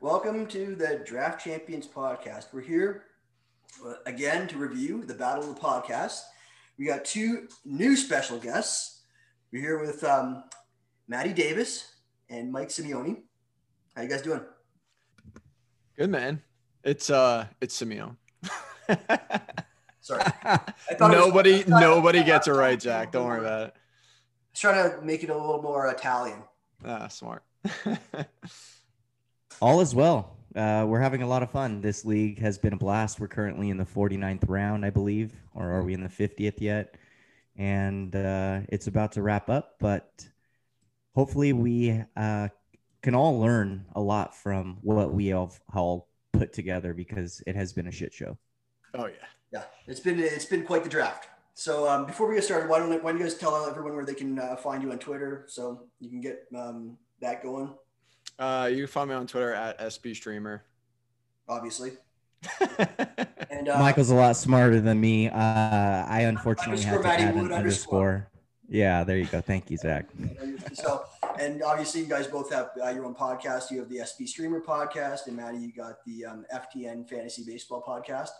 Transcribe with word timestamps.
Welcome 0.00 0.46
to 0.48 0.76
the 0.76 1.02
Draft 1.04 1.42
Champions 1.42 1.88
podcast. 1.88 2.52
We're 2.52 2.60
here 2.60 3.06
uh, 3.84 3.94
again 4.06 4.46
to 4.46 4.56
review 4.56 5.04
the 5.04 5.12
Battle 5.12 5.42
of 5.42 5.56
the 5.56 5.60
Podcast. 5.60 6.20
We 6.78 6.86
got 6.86 7.04
two 7.04 7.48
new 7.64 7.96
special 7.96 8.38
guests. 8.38 9.00
We're 9.50 9.60
here 9.60 9.80
with 9.80 10.04
um, 10.04 10.44
Maddie 11.08 11.32
Davis 11.32 11.96
and 12.30 12.52
Mike 12.52 12.68
Simeone. 12.68 13.22
How 13.96 14.02
you 14.02 14.08
guys 14.08 14.22
doing? 14.22 14.42
Good 15.96 16.10
man. 16.10 16.42
It's 16.84 17.10
uh, 17.10 17.46
it's 17.60 17.82
Simeone. 17.82 18.14
Sorry, 20.00 20.22
nobody, 21.00 21.54
was, 21.56 21.66
nobody 21.66 22.22
gets 22.22 22.46
it 22.46 22.52
right, 22.52 22.78
Jack. 22.78 23.10
Don't 23.10 23.26
worry 23.26 23.40
about 23.40 23.62
it. 23.62 23.74
I 23.74 24.50
was 24.52 24.60
trying 24.60 24.90
to 24.92 25.04
make 25.04 25.24
it 25.24 25.30
a 25.30 25.36
little 25.36 25.60
more 25.60 25.88
Italian. 25.88 26.44
Ah, 26.84 27.08
smart. 27.08 27.42
All 29.60 29.80
is 29.80 29.94
well. 29.94 30.36
Uh, 30.54 30.84
we're 30.86 31.00
having 31.00 31.22
a 31.22 31.26
lot 31.26 31.42
of 31.42 31.50
fun. 31.50 31.80
This 31.80 32.04
league 32.04 32.38
has 32.38 32.58
been 32.58 32.72
a 32.72 32.76
blast. 32.76 33.18
We're 33.18 33.28
currently 33.28 33.70
in 33.70 33.76
the 33.76 33.84
49th 33.84 34.44
round, 34.48 34.84
I 34.84 34.90
believe, 34.90 35.32
or 35.54 35.70
are 35.70 35.82
we 35.82 35.94
in 35.94 36.02
the 36.02 36.08
50th 36.08 36.60
yet? 36.60 36.96
And 37.56 38.14
uh, 38.14 38.60
it's 38.68 38.86
about 38.86 39.12
to 39.12 39.22
wrap 39.22 39.50
up, 39.50 39.74
but 39.80 40.26
hopefully 41.14 41.52
we 41.52 42.04
uh, 42.16 42.48
can 43.02 43.16
all 43.16 43.40
learn 43.40 43.84
a 43.96 44.00
lot 44.00 44.36
from 44.36 44.78
what 44.82 45.12
we 45.12 45.26
have 45.28 45.60
all 45.74 46.08
put 46.32 46.52
together 46.52 46.94
because 46.94 47.42
it 47.46 47.56
has 47.56 47.72
been 47.72 47.88
a 47.88 47.92
shit 47.92 48.14
show. 48.14 48.38
Oh 48.94 49.06
yeah, 49.06 49.26
yeah. 49.52 49.64
It's 49.88 50.00
been 50.00 50.20
it's 50.20 50.44
been 50.44 50.64
quite 50.64 50.84
the 50.84 50.88
draft. 50.88 51.28
So 51.54 51.88
um, 51.88 52.06
before 52.06 52.28
we 52.28 52.36
get 52.36 52.44
started, 52.44 52.70
why 52.70 52.78
don't 52.78 52.90
why 53.02 53.10
don't 53.10 53.18
you 53.18 53.24
guys 53.24 53.34
tell 53.34 53.66
everyone 53.66 53.96
where 53.96 54.04
they 54.04 54.14
can 54.14 54.38
uh, 54.38 54.54
find 54.54 54.82
you 54.82 54.92
on 54.92 55.00
Twitter 55.00 55.44
so 55.48 55.88
you 55.98 56.08
can 56.08 56.20
get 56.20 56.46
um, 56.56 56.96
that 57.20 57.42
going? 57.42 57.74
Uh, 58.38 58.68
you 58.70 58.78
can 58.78 58.86
find 58.86 59.10
me 59.10 59.16
on 59.16 59.26
Twitter 59.26 59.52
at 59.52 59.78
SB 59.80 60.14
Streamer. 60.14 60.62
Obviously. 61.48 61.92
and 63.50 63.68
uh, 63.68 63.78
Michael's 63.78 64.10
a 64.10 64.14
lot 64.14 64.36
smarter 64.36 64.80
than 64.80 65.00
me. 65.00 65.28
Uh, 65.28 65.34
I 65.34 66.22
unfortunately 66.22 66.82
had 66.82 67.02
to 67.02 67.08
add 67.08 67.20
an 67.20 67.38
underscore. 67.38 67.56
underscore. 67.56 68.30
Yeah, 68.68 69.02
there 69.02 69.16
you 69.16 69.24
go. 69.24 69.40
Thank 69.40 69.70
you, 69.70 69.78
Zach. 69.78 70.06
so, 70.74 71.04
and 71.40 71.62
obviously, 71.62 72.02
you 72.02 72.06
guys 72.06 72.26
both 72.26 72.52
have 72.52 72.70
uh, 72.82 72.90
your 72.90 73.06
own 73.06 73.14
podcast. 73.14 73.70
You 73.70 73.80
have 73.80 73.88
the 73.88 73.96
SB 73.96 74.28
Streamer 74.28 74.60
podcast, 74.60 75.26
and 75.26 75.36
Maddie, 75.36 75.58
you 75.58 75.72
got 75.72 76.04
the 76.04 76.26
um, 76.26 76.44
FTN 76.54 77.08
Fantasy 77.08 77.44
Baseball 77.46 77.82
podcast. 77.86 78.30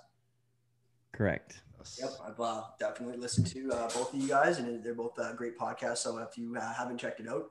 Correct. 1.13 1.63
Yep, 1.99 2.11
I've 2.27 2.41
uh, 2.41 2.63
definitely 2.79 3.17
listened 3.17 3.47
to 3.49 3.71
uh, 3.73 3.89
both 3.89 4.13
of 4.13 4.21
you 4.21 4.29
guys, 4.29 4.59
and 4.59 4.85
they're 4.85 4.95
both 4.95 5.19
uh, 5.19 5.33
great 5.33 5.59
podcasts. 5.59 5.99
So 5.99 6.19
if 6.19 6.37
you 6.37 6.55
uh, 6.57 6.75
haven't 6.75 6.99
checked 6.99 7.21
it 7.21 7.29
out, 7.29 7.37
you 7.37 7.51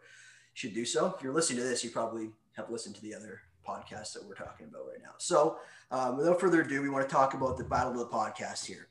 should 0.57 0.73
do 0.73 0.85
so. 0.85 1.13
If 1.15 1.23
you're 1.23 1.33
listening 1.33 1.59
to 1.59 1.65
this, 1.65 1.83
you 1.83 1.91
probably 1.91 2.31
have 2.53 2.71
listened 2.71 2.95
to 2.95 3.01
the 3.03 3.13
other 3.13 3.41
podcasts 3.65 4.13
that 4.13 4.25
we're 4.27 4.33
talking 4.33 4.65
about 4.65 4.87
right 4.89 4.99
now. 5.03 5.11
So 5.19 5.57
um, 5.91 6.17
without 6.17 6.41
further 6.41 6.61
ado, 6.61 6.81
we 6.81 6.89
want 6.89 7.07
to 7.07 7.13
talk 7.13 7.35
about 7.35 7.59
the 7.59 7.63
battle 7.63 7.91
of 7.91 7.99
the 7.99 8.07
podcast 8.07 8.65
here. 8.65 8.87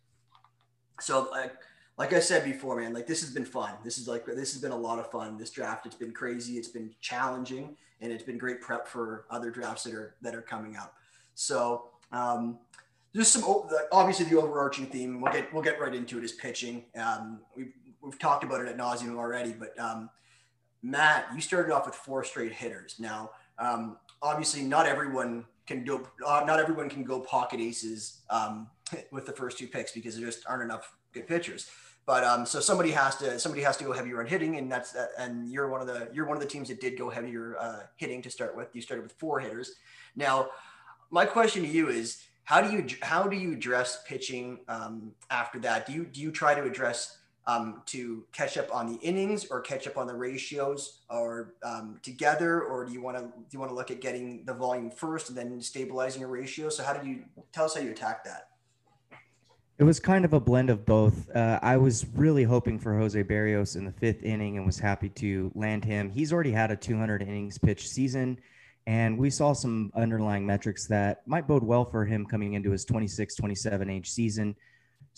So 1.00 1.28
like 1.32 1.54
like 1.98 2.12
I 2.12 2.20
said 2.20 2.44
before, 2.44 2.80
man, 2.80 2.92
like 2.94 3.08
this 3.08 3.20
has 3.20 3.30
been 3.30 3.44
fun. 3.44 3.72
This 3.82 3.98
is 3.98 4.06
like 4.06 4.24
this 4.26 4.52
has 4.52 4.62
been 4.62 4.70
a 4.70 4.76
lot 4.76 5.00
of 5.00 5.10
fun. 5.10 5.36
This 5.36 5.50
draft, 5.50 5.86
it's 5.86 5.96
been 5.96 6.12
crazy, 6.12 6.56
it's 6.56 6.68
been 6.68 6.94
challenging, 7.00 7.76
and 8.00 8.12
it's 8.12 8.22
been 8.22 8.38
great 8.38 8.60
prep 8.60 8.86
for 8.86 9.24
other 9.28 9.50
drafts 9.50 9.82
that 9.84 9.94
are 9.94 10.14
that 10.22 10.36
are 10.36 10.42
coming 10.42 10.76
up. 10.76 10.94
So 11.34 11.86
um, 12.12 12.60
there's 13.12 13.26
some 13.26 13.42
obviously 13.90 14.26
the 14.26 14.38
overarching 14.40 14.86
theme. 14.86 15.20
We'll 15.20 15.32
get 15.32 15.52
we'll 15.52 15.64
get 15.64 15.80
right 15.80 15.94
into 15.94 16.16
it 16.16 16.22
is 16.22 16.32
pitching. 16.32 16.84
Um, 16.96 17.40
we've 17.56 17.72
we've 18.02 18.20
talked 18.20 18.44
about 18.44 18.60
it 18.60 18.68
at 18.68 18.76
nauseum 18.76 19.16
already, 19.16 19.52
but 19.52 19.76
um, 19.80 20.10
Matt, 20.86 21.26
you 21.34 21.40
started 21.40 21.72
off 21.72 21.84
with 21.84 21.96
four 21.96 22.22
straight 22.22 22.52
hitters. 22.52 22.94
Now, 23.00 23.30
um, 23.58 23.96
obviously, 24.22 24.62
not 24.62 24.86
everyone 24.86 25.44
can 25.66 25.82
do 25.82 26.06
uh, 26.24 26.44
not 26.46 26.60
everyone 26.60 26.88
can 26.88 27.02
go 27.02 27.18
pocket 27.18 27.58
aces 27.58 28.20
um, 28.30 28.68
with 29.10 29.26
the 29.26 29.32
first 29.32 29.58
two 29.58 29.66
picks 29.66 29.90
because 29.90 30.16
there 30.16 30.24
just 30.24 30.44
aren't 30.46 30.62
enough 30.62 30.94
good 31.12 31.26
pitchers. 31.26 31.68
But 32.06 32.22
um, 32.22 32.46
so 32.46 32.60
somebody 32.60 32.92
has 32.92 33.16
to 33.16 33.36
somebody 33.40 33.62
has 33.62 33.76
to 33.78 33.84
go 33.84 33.92
heavier 33.92 34.20
on 34.20 34.26
hitting, 34.26 34.58
and 34.58 34.70
that's 34.70 34.92
that. 34.92 35.08
And 35.18 35.50
you're 35.50 35.68
one 35.68 35.80
of 35.80 35.88
the 35.88 36.08
you're 36.12 36.26
one 36.26 36.36
of 36.36 36.42
the 36.42 36.48
teams 36.48 36.68
that 36.68 36.80
did 36.80 36.96
go 36.96 37.10
heavier 37.10 37.56
uh, 37.58 37.80
hitting 37.96 38.22
to 38.22 38.30
start 38.30 38.56
with. 38.56 38.68
You 38.72 38.80
started 38.80 39.02
with 39.02 39.12
four 39.14 39.40
hitters. 39.40 39.74
Now, 40.14 40.50
my 41.10 41.26
question 41.26 41.62
to 41.62 41.68
you 41.68 41.88
is 41.88 42.22
how 42.44 42.60
do 42.60 42.70
you 42.70 42.86
how 43.02 43.24
do 43.24 43.36
you 43.36 43.54
address 43.54 44.04
pitching 44.06 44.60
um, 44.68 45.10
after 45.30 45.58
that? 45.60 45.84
Do 45.84 45.92
you 45.94 46.04
do 46.04 46.20
you 46.20 46.30
try 46.30 46.54
to 46.54 46.62
address 46.62 47.18
um, 47.46 47.82
to 47.86 48.24
catch 48.32 48.58
up 48.58 48.74
on 48.74 48.92
the 48.92 48.98
innings 49.00 49.46
or 49.46 49.60
catch 49.60 49.86
up 49.86 49.96
on 49.96 50.06
the 50.06 50.14
ratios 50.14 51.02
or 51.08 51.54
um, 51.62 52.00
together, 52.02 52.62
or 52.62 52.84
do 52.84 52.92
you 52.92 53.00
want 53.00 53.16
to 53.16 53.22
do 53.22 53.46
you 53.50 53.58
want 53.58 53.70
to 53.70 53.74
look 53.74 53.90
at 53.90 54.00
getting 54.00 54.44
the 54.44 54.54
volume 54.54 54.90
first 54.90 55.28
and 55.28 55.38
then 55.38 55.60
stabilizing 55.60 56.20
your 56.20 56.30
ratio? 56.30 56.68
So 56.68 56.82
how 56.82 56.92
did 56.92 57.06
you 57.06 57.24
tell 57.52 57.66
us 57.66 57.74
how 57.74 57.80
you 57.80 57.90
attack 57.90 58.24
that? 58.24 58.48
It 59.78 59.84
was 59.84 60.00
kind 60.00 60.24
of 60.24 60.32
a 60.32 60.40
blend 60.40 60.70
of 60.70 60.86
both. 60.86 61.28
Uh, 61.36 61.60
I 61.62 61.76
was 61.76 62.06
really 62.14 62.44
hoping 62.44 62.78
for 62.78 62.98
Jose 62.98 63.22
Berrios 63.22 63.76
in 63.76 63.84
the 63.84 63.92
fifth 63.92 64.22
inning 64.22 64.56
and 64.56 64.64
was 64.64 64.78
happy 64.78 65.10
to 65.10 65.52
land 65.54 65.84
him. 65.84 66.10
He's 66.10 66.32
already 66.32 66.50
had 66.50 66.70
a 66.70 66.76
200 66.76 67.20
innings 67.20 67.58
pitch 67.58 67.86
season. 67.86 68.38
And 68.86 69.18
we 69.18 69.30
saw 69.30 69.52
some 69.52 69.90
underlying 69.94 70.46
metrics 70.46 70.86
that 70.86 71.26
might 71.26 71.46
bode 71.46 71.64
well 71.64 71.84
for 71.84 72.06
him 72.06 72.24
coming 72.24 72.54
into 72.54 72.70
his 72.70 72.84
26, 72.84 73.34
27 73.34 73.90
age 73.90 74.08
season. 74.08 74.56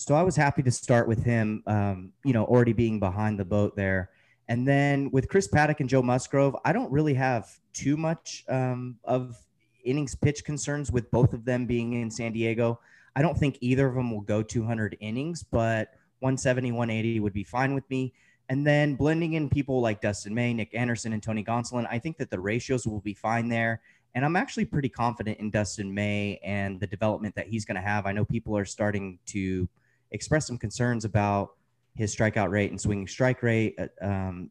So 0.01 0.15
I 0.15 0.23
was 0.23 0.37
happy 0.37 0.63
to 0.63 0.71
start 0.71 1.09
with 1.09 1.25
him, 1.25 1.61
um, 1.67 2.13
you 2.25 2.33
know, 2.33 2.45
already 2.45 2.73
being 2.73 3.01
behind 3.01 3.37
the 3.37 3.45
boat 3.45 3.75
there. 3.75 4.11
And 4.47 4.67
then 4.67 5.11
with 5.11 5.29
Chris 5.29 5.49
Paddack 5.49 5.81
and 5.81 5.89
Joe 5.89 6.03
Musgrove, 6.03 6.55
I 6.65 6.73
don't 6.73 6.93
really 6.93 7.15
have 7.15 7.51
too 7.73 7.97
much 7.97 8.45
um, 8.49 8.97
of 9.03 9.37
innings 9.85 10.15
pitch 10.15 10.45
concerns 10.45 10.93
with 10.93 11.11
both 11.11 11.33
of 11.33 11.45
them 11.45 11.67
being 11.67 11.95
in 11.95 12.13
San 12.13 12.33
Diego. 12.33 12.79
I 13.17 13.23
don't 13.23 13.37
think 13.37 13.59
either 13.61 13.89
of 13.89 13.97
them 13.97 14.13
will 14.13 14.21
go 14.21 14.41
200 14.41 14.97
innings, 15.01 15.43
but 15.43 15.89
170, 16.21 16.71
180 16.71 17.19
would 17.19 17.33
be 17.33 17.43
fine 17.43 17.75
with 17.75 17.91
me. 17.91 18.15
And 18.49 18.65
then 18.65 18.95
blending 18.95 19.33
in 19.33 19.51
people 19.51 19.81
like 19.81 20.01
Dustin 20.01 20.33
May, 20.33 20.55
Nick 20.55 20.77
Anderson, 20.77 21.13
and 21.13 21.23
Tony 21.23 21.43
Gonsolin, 21.43 21.89
I 21.91 21.99
think 21.99 22.19
that 22.19 22.31
the 22.31 22.39
ratios 22.39 22.87
will 22.87 23.01
be 23.01 23.15
fine 23.15 23.49
there. 23.49 23.81
And 24.15 24.25
I'm 24.25 24.37
actually 24.37 24.67
pretty 24.67 24.91
confident 24.91 25.41
in 25.41 25.51
Dustin 25.51 25.93
May 25.93 26.39
and 26.45 26.79
the 26.79 26.87
development 26.87 27.35
that 27.35 27.49
he's 27.49 27.65
going 27.65 27.75
to 27.75 27.83
have. 27.83 28.07
I 28.07 28.13
know 28.13 28.25
people 28.25 28.57
are 28.57 28.65
starting 28.65 29.19
to 29.27 29.69
express 30.11 30.47
some 30.47 30.59
concerns 30.59 31.05
about 31.05 31.51
his 31.95 32.15
strikeout 32.15 32.51
rate 32.51 32.71
and 32.71 32.81
swinging 32.81 33.09
strike 33.09 33.43
rate, 33.43 33.79
uh, 33.79 34.07
um, 34.07 34.51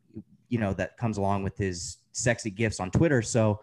you 0.49 0.59
know, 0.59 0.73
that 0.73 0.97
comes 0.97 1.17
along 1.17 1.43
with 1.43 1.57
his 1.57 1.97
sexy 2.11 2.49
gifts 2.49 2.79
on 2.79 2.91
Twitter. 2.91 3.21
So 3.21 3.61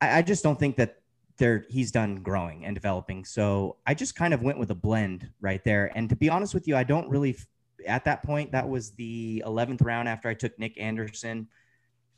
I, 0.00 0.18
I 0.18 0.22
just 0.22 0.42
don't 0.42 0.58
think 0.58 0.76
that 0.76 0.96
there 1.36 1.64
he's 1.70 1.90
done 1.90 2.16
growing 2.16 2.66
and 2.66 2.74
developing. 2.74 3.24
So 3.24 3.76
I 3.86 3.94
just 3.94 4.14
kind 4.14 4.34
of 4.34 4.42
went 4.42 4.58
with 4.58 4.70
a 4.70 4.74
blend 4.74 5.28
right 5.40 5.62
there. 5.64 5.90
And 5.96 6.08
to 6.10 6.16
be 6.16 6.28
honest 6.28 6.52
with 6.54 6.68
you, 6.68 6.76
I 6.76 6.84
don't 6.84 7.08
really 7.08 7.36
at 7.86 8.04
that 8.04 8.22
point, 8.22 8.52
that 8.52 8.68
was 8.68 8.92
the 8.92 9.42
11th 9.46 9.84
round 9.84 10.08
after 10.08 10.28
I 10.28 10.34
took 10.34 10.58
Nick 10.58 10.78
Anderson. 10.78 11.48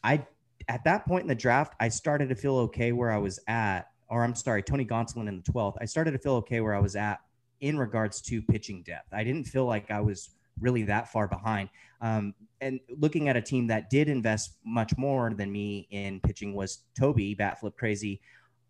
I 0.02 0.26
at 0.68 0.84
that 0.84 1.06
point 1.06 1.22
in 1.22 1.28
the 1.28 1.34
draft, 1.34 1.75
I 1.80 1.88
started 1.88 2.28
to 2.28 2.34
feel 2.34 2.56
okay 2.56 2.92
where 2.92 3.10
I 3.10 3.18
was 3.18 3.40
at, 3.48 3.88
or 4.08 4.22
I'm 4.22 4.34
sorry, 4.34 4.62
Tony 4.62 4.84
Gonsolin 4.84 5.28
in 5.28 5.42
the 5.44 5.52
12th. 5.52 5.76
I 5.80 5.86
started 5.86 6.12
to 6.12 6.18
feel 6.18 6.34
okay 6.34 6.60
where 6.60 6.75
I 6.75 6.78
was 6.78 6.94
at 6.96 7.20
in 7.62 7.79
regards 7.79 8.20
to 8.20 8.43
pitching 8.43 8.82
depth. 8.82 9.12
I 9.12 9.25
didn't 9.25 9.44
feel 9.44 9.64
like 9.64 9.91
I 9.91 10.00
was 10.00 10.31
really 10.61 10.82
that 10.82 11.11
far 11.11 11.26
behind. 11.26 11.70
Um, 12.03 12.35
and 12.61 12.79
looking 12.99 13.29
at 13.29 13.37
a 13.37 13.41
team 13.41 13.67
that 13.69 13.88
did 13.88 14.09
invest 14.09 14.59
much 14.64 14.97
more 14.99 15.32
than 15.32 15.50
me 15.50 15.88
in 15.91 16.20
pitching 16.20 16.55
was 16.55 16.85
Toby, 16.99 17.35
Bat 17.35 17.61
Flip 17.61 17.76
Crazy, 17.76 18.20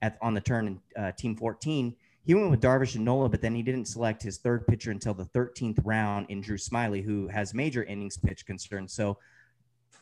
at 0.00 0.16
on 0.22 0.34
the 0.34 0.40
turn 0.40 0.66
in 0.66 1.02
uh, 1.02 1.12
Team 1.12 1.36
14 1.36 1.96
he 2.24 2.34
went 2.34 2.50
with 2.50 2.60
Darvish 2.60 2.94
and 2.94 3.04
Nola, 3.04 3.28
but 3.28 3.40
then 3.40 3.54
he 3.54 3.62
didn't 3.62 3.86
select 3.86 4.22
his 4.22 4.38
third 4.38 4.66
pitcher 4.66 4.90
until 4.90 5.14
the 5.14 5.24
13th 5.24 5.80
round 5.84 6.26
in 6.28 6.40
Drew 6.40 6.56
Smyly, 6.56 7.02
who 7.02 7.26
has 7.28 7.52
major 7.52 7.82
innings 7.82 8.16
pitch 8.16 8.46
concerns. 8.46 8.92
So 8.92 9.18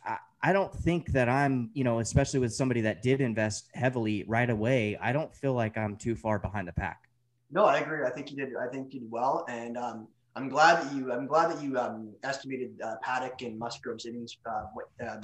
I, 0.04 0.18
I 0.42 0.52
don't 0.52 0.72
think 0.72 1.12
that 1.12 1.30
I'm, 1.30 1.70
you 1.72 1.82
know, 1.82 2.00
especially 2.00 2.40
with 2.40 2.52
somebody 2.52 2.82
that 2.82 3.02
did 3.02 3.22
invest 3.22 3.70
heavily 3.74 4.24
right 4.28 4.50
away, 4.50 4.98
I 5.00 5.12
don't 5.12 5.34
feel 5.34 5.54
like 5.54 5.78
I'm 5.78 5.96
too 5.96 6.14
far 6.14 6.38
behind 6.38 6.68
the 6.68 6.72
pack. 6.72 7.08
No, 7.50 7.64
I 7.64 7.78
agree. 7.78 8.06
I 8.06 8.10
think 8.10 8.30
you 8.30 8.36
did. 8.36 8.50
I 8.56 8.68
think 8.68 8.94
you 8.94 9.00
did 9.00 9.10
well, 9.10 9.44
and 9.48 9.76
um, 9.76 10.08
I'm 10.36 10.48
glad 10.48 10.84
that 10.84 10.94
you. 10.94 11.12
I'm 11.12 11.26
glad 11.26 11.50
that 11.50 11.62
you 11.62 11.78
um, 11.78 12.12
estimated 12.22 12.80
uh, 12.82 12.96
Paddack 13.04 13.44
and 13.44 13.58
Musgrove's 13.58 14.06
innings. 14.06 14.36
Uh, 14.46 14.66
what, 14.72 14.86
um, 15.08 15.20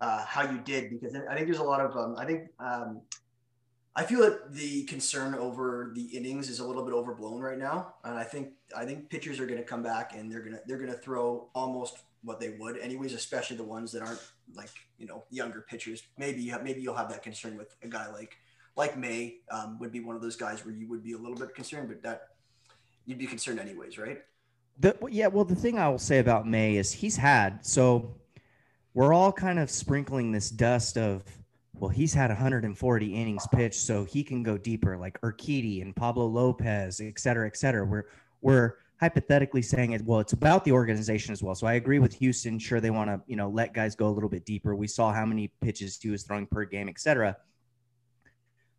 uh, 0.00 0.24
how 0.24 0.42
you 0.42 0.58
did 0.64 0.90
because 0.90 1.14
I 1.14 1.34
think 1.34 1.46
there's 1.46 1.60
a 1.60 1.64
lot 1.64 1.80
of. 1.80 1.96
Um, 1.96 2.16
I 2.18 2.24
think 2.24 2.48
um, 2.58 3.00
I 3.94 4.04
feel 4.04 4.20
that 4.20 4.52
the 4.52 4.84
concern 4.84 5.34
over 5.34 5.92
the 5.94 6.02
innings 6.02 6.50
is 6.50 6.58
a 6.58 6.66
little 6.66 6.84
bit 6.84 6.92
overblown 6.92 7.40
right 7.40 7.58
now, 7.58 7.94
and 8.04 8.18
I 8.18 8.24
think 8.24 8.50
I 8.76 8.84
think 8.84 9.08
pitchers 9.08 9.40
are 9.40 9.46
going 9.46 9.58
to 9.58 9.64
come 9.64 9.82
back 9.82 10.14
and 10.14 10.30
they're 10.30 10.42
gonna 10.42 10.60
they're 10.66 10.78
gonna 10.78 10.92
throw 10.92 11.48
almost 11.54 11.98
what 12.22 12.40
they 12.40 12.50
would 12.58 12.76
anyways, 12.78 13.14
especially 13.14 13.56
the 13.56 13.64
ones 13.64 13.92
that 13.92 14.02
aren't 14.02 14.20
like 14.54 14.70
you 14.98 15.06
know 15.06 15.24
younger 15.30 15.64
pitchers. 15.68 16.02
Maybe 16.18 16.52
maybe 16.62 16.82
you'll 16.82 16.94
have 16.96 17.08
that 17.10 17.22
concern 17.22 17.56
with 17.56 17.74
a 17.82 17.88
guy 17.88 18.12
like 18.12 18.36
like 18.76 18.96
May 18.96 19.38
um, 19.50 19.78
would 19.78 19.92
be 19.92 20.00
one 20.00 20.16
of 20.16 20.22
those 20.22 20.36
guys 20.36 20.64
where 20.64 20.74
you 20.74 20.88
would 20.88 21.02
be 21.02 21.12
a 21.12 21.18
little 21.18 21.36
bit 21.36 21.54
concerned, 21.54 21.88
but 21.88 22.02
that 22.02 22.28
you'd 23.06 23.18
be 23.18 23.26
concerned 23.26 23.58
anyways, 23.58 23.98
right? 23.98 24.22
The, 24.78 24.96
yeah, 25.10 25.26
well, 25.28 25.44
the 25.44 25.54
thing 25.54 25.78
I 25.78 25.88
will 25.88 25.98
say 25.98 26.18
about 26.18 26.46
May 26.46 26.76
is 26.76 26.92
he's 26.92 27.16
had 27.16 27.64
so 27.64 28.14
we're 28.92 29.12
all 29.12 29.32
kind 29.32 29.58
of 29.58 29.70
sprinkling 29.70 30.32
this 30.32 30.50
dust 30.50 30.96
of 30.96 31.24
well, 31.78 31.90
he's 31.90 32.14
had 32.14 32.30
140 32.30 33.14
innings 33.14 33.46
pitched, 33.52 33.80
so 33.80 34.04
he 34.04 34.24
can 34.24 34.42
go 34.42 34.56
deeper, 34.56 34.96
like 34.96 35.20
Urquidy 35.20 35.82
and 35.82 35.94
Pablo 35.94 36.26
Lopez, 36.26 37.00
et 37.00 37.18
cetera, 37.18 37.46
et 37.46 37.56
cetera. 37.56 37.84
We're 37.84 38.04
we're 38.40 38.76
hypothetically 38.98 39.60
saying 39.60 39.92
it. 39.92 40.02
Well, 40.02 40.20
it's 40.20 40.32
about 40.32 40.64
the 40.64 40.72
organization 40.72 41.32
as 41.32 41.42
well. 41.42 41.54
So 41.54 41.66
I 41.66 41.74
agree 41.74 41.98
with 41.98 42.14
Houston. 42.14 42.58
Sure, 42.58 42.80
they 42.80 42.90
want 42.90 43.10
to 43.10 43.20
you 43.26 43.36
know 43.36 43.48
let 43.48 43.74
guys 43.74 43.94
go 43.94 44.08
a 44.08 44.14
little 44.14 44.30
bit 44.30 44.46
deeper. 44.46 44.74
We 44.74 44.86
saw 44.86 45.12
how 45.12 45.26
many 45.26 45.48
pitches 45.60 45.98
he 46.00 46.08
was 46.08 46.22
throwing 46.22 46.46
per 46.46 46.64
game, 46.64 46.88
et 46.88 46.98
cetera. 46.98 47.36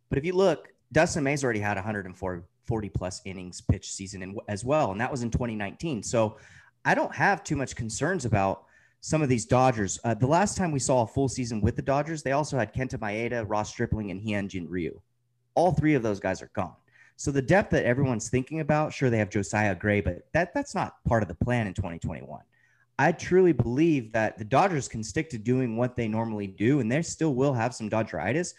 But 0.08 0.18
if 0.18 0.24
you 0.24 0.32
look, 0.32 0.68
Dustin 0.92 1.24
May's 1.24 1.44
already 1.44 1.60
had 1.60 1.76
140 1.76 2.88
plus 2.90 3.20
innings 3.24 3.60
pitch 3.60 3.92
season 3.92 4.22
in, 4.22 4.36
as 4.48 4.64
well, 4.64 4.92
and 4.92 5.00
that 5.00 5.10
was 5.10 5.22
in 5.22 5.30
2019. 5.30 6.02
So 6.02 6.36
I 6.84 6.94
don't 6.94 7.14
have 7.14 7.44
too 7.44 7.56
much 7.56 7.76
concerns 7.76 8.24
about 8.24 8.64
some 9.00 9.22
of 9.22 9.28
these 9.28 9.44
Dodgers. 9.44 9.98
Uh, 10.04 10.14
the 10.14 10.26
last 10.26 10.56
time 10.56 10.72
we 10.72 10.78
saw 10.78 11.02
a 11.02 11.06
full 11.06 11.28
season 11.28 11.60
with 11.60 11.76
the 11.76 11.82
Dodgers, 11.82 12.22
they 12.22 12.32
also 12.32 12.58
had 12.58 12.74
Kenta 12.74 12.98
Maeda, 12.98 13.44
Ross 13.46 13.70
Stripling, 13.70 14.10
and 14.10 14.20
Hyunjin 14.20 14.66
Ryu. 14.68 15.00
All 15.54 15.72
three 15.72 15.94
of 15.94 16.02
those 16.02 16.20
guys 16.20 16.42
are 16.42 16.50
gone. 16.54 16.74
So 17.16 17.30
the 17.32 17.42
depth 17.42 17.70
that 17.70 17.84
everyone's 17.84 18.28
thinking 18.28 18.60
about, 18.60 18.92
sure, 18.92 19.10
they 19.10 19.18
have 19.18 19.30
Josiah 19.30 19.74
Gray, 19.74 20.00
but 20.00 20.28
that 20.32 20.54
that's 20.54 20.74
not 20.74 21.02
part 21.04 21.22
of 21.22 21.28
the 21.28 21.34
plan 21.34 21.66
in 21.66 21.74
2021. 21.74 22.40
I 23.00 23.12
truly 23.12 23.52
believe 23.52 24.12
that 24.12 24.38
the 24.38 24.44
Dodgers 24.44 24.88
can 24.88 25.04
stick 25.04 25.30
to 25.30 25.38
doing 25.38 25.76
what 25.76 25.94
they 25.94 26.08
normally 26.08 26.46
do, 26.46 26.80
and 26.80 26.90
they 26.90 27.02
still 27.02 27.34
will 27.34 27.52
have 27.52 27.74
some 27.74 27.90
Dodgeritis, 27.90 28.54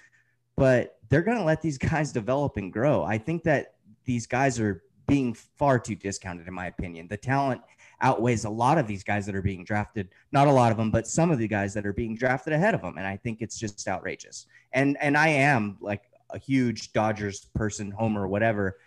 but 0.59 0.97
they're 1.07 1.21
going 1.21 1.38
to 1.38 1.44
let 1.44 1.61
these 1.61 1.77
guys 1.77 2.11
develop 2.11 2.57
and 2.57 2.71
grow. 2.71 3.01
I 3.03 3.17
think 3.17 3.44
that 3.44 3.75
these 4.03 4.27
guys 4.27 4.59
are 4.59 4.83
being 5.07 5.33
far 5.33 5.79
too 5.79 5.95
discounted, 5.95 6.47
in 6.47 6.53
my 6.53 6.67
opinion. 6.67 7.07
The 7.07 7.17
talent 7.17 7.61
outweighs 8.01 8.44
a 8.44 8.50
lot 8.50 8.77
of 8.77 8.85
these 8.85 9.01
guys 9.01 9.25
that 9.25 9.35
are 9.35 9.41
being 9.41 9.63
drafted. 9.63 10.09
Not 10.33 10.47
a 10.47 10.51
lot 10.51 10.71
of 10.71 10.77
them, 10.77 10.91
but 10.91 11.07
some 11.07 11.31
of 11.31 11.39
the 11.39 11.47
guys 11.47 11.73
that 11.75 11.85
are 11.85 11.94
being 11.94 12.13
drafted 12.13 12.51
ahead 12.51 12.75
of 12.75 12.81
them. 12.81 12.97
And 12.97 13.07
I 13.07 13.15
think 13.15 13.41
it's 13.41 13.57
just 13.57 13.88
outrageous. 13.88 14.47
And 14.73 14.97
and 15.01 15.17
I 15.17 15.29
am 15.29 15.77
like 15.79 16.03
a 16.29 16.38
huge 16.38 16.91
Dodgers 16.91 17.45
person, 17.55 17.89
homer, 17.89 18.27
whatever. 18.27 18.77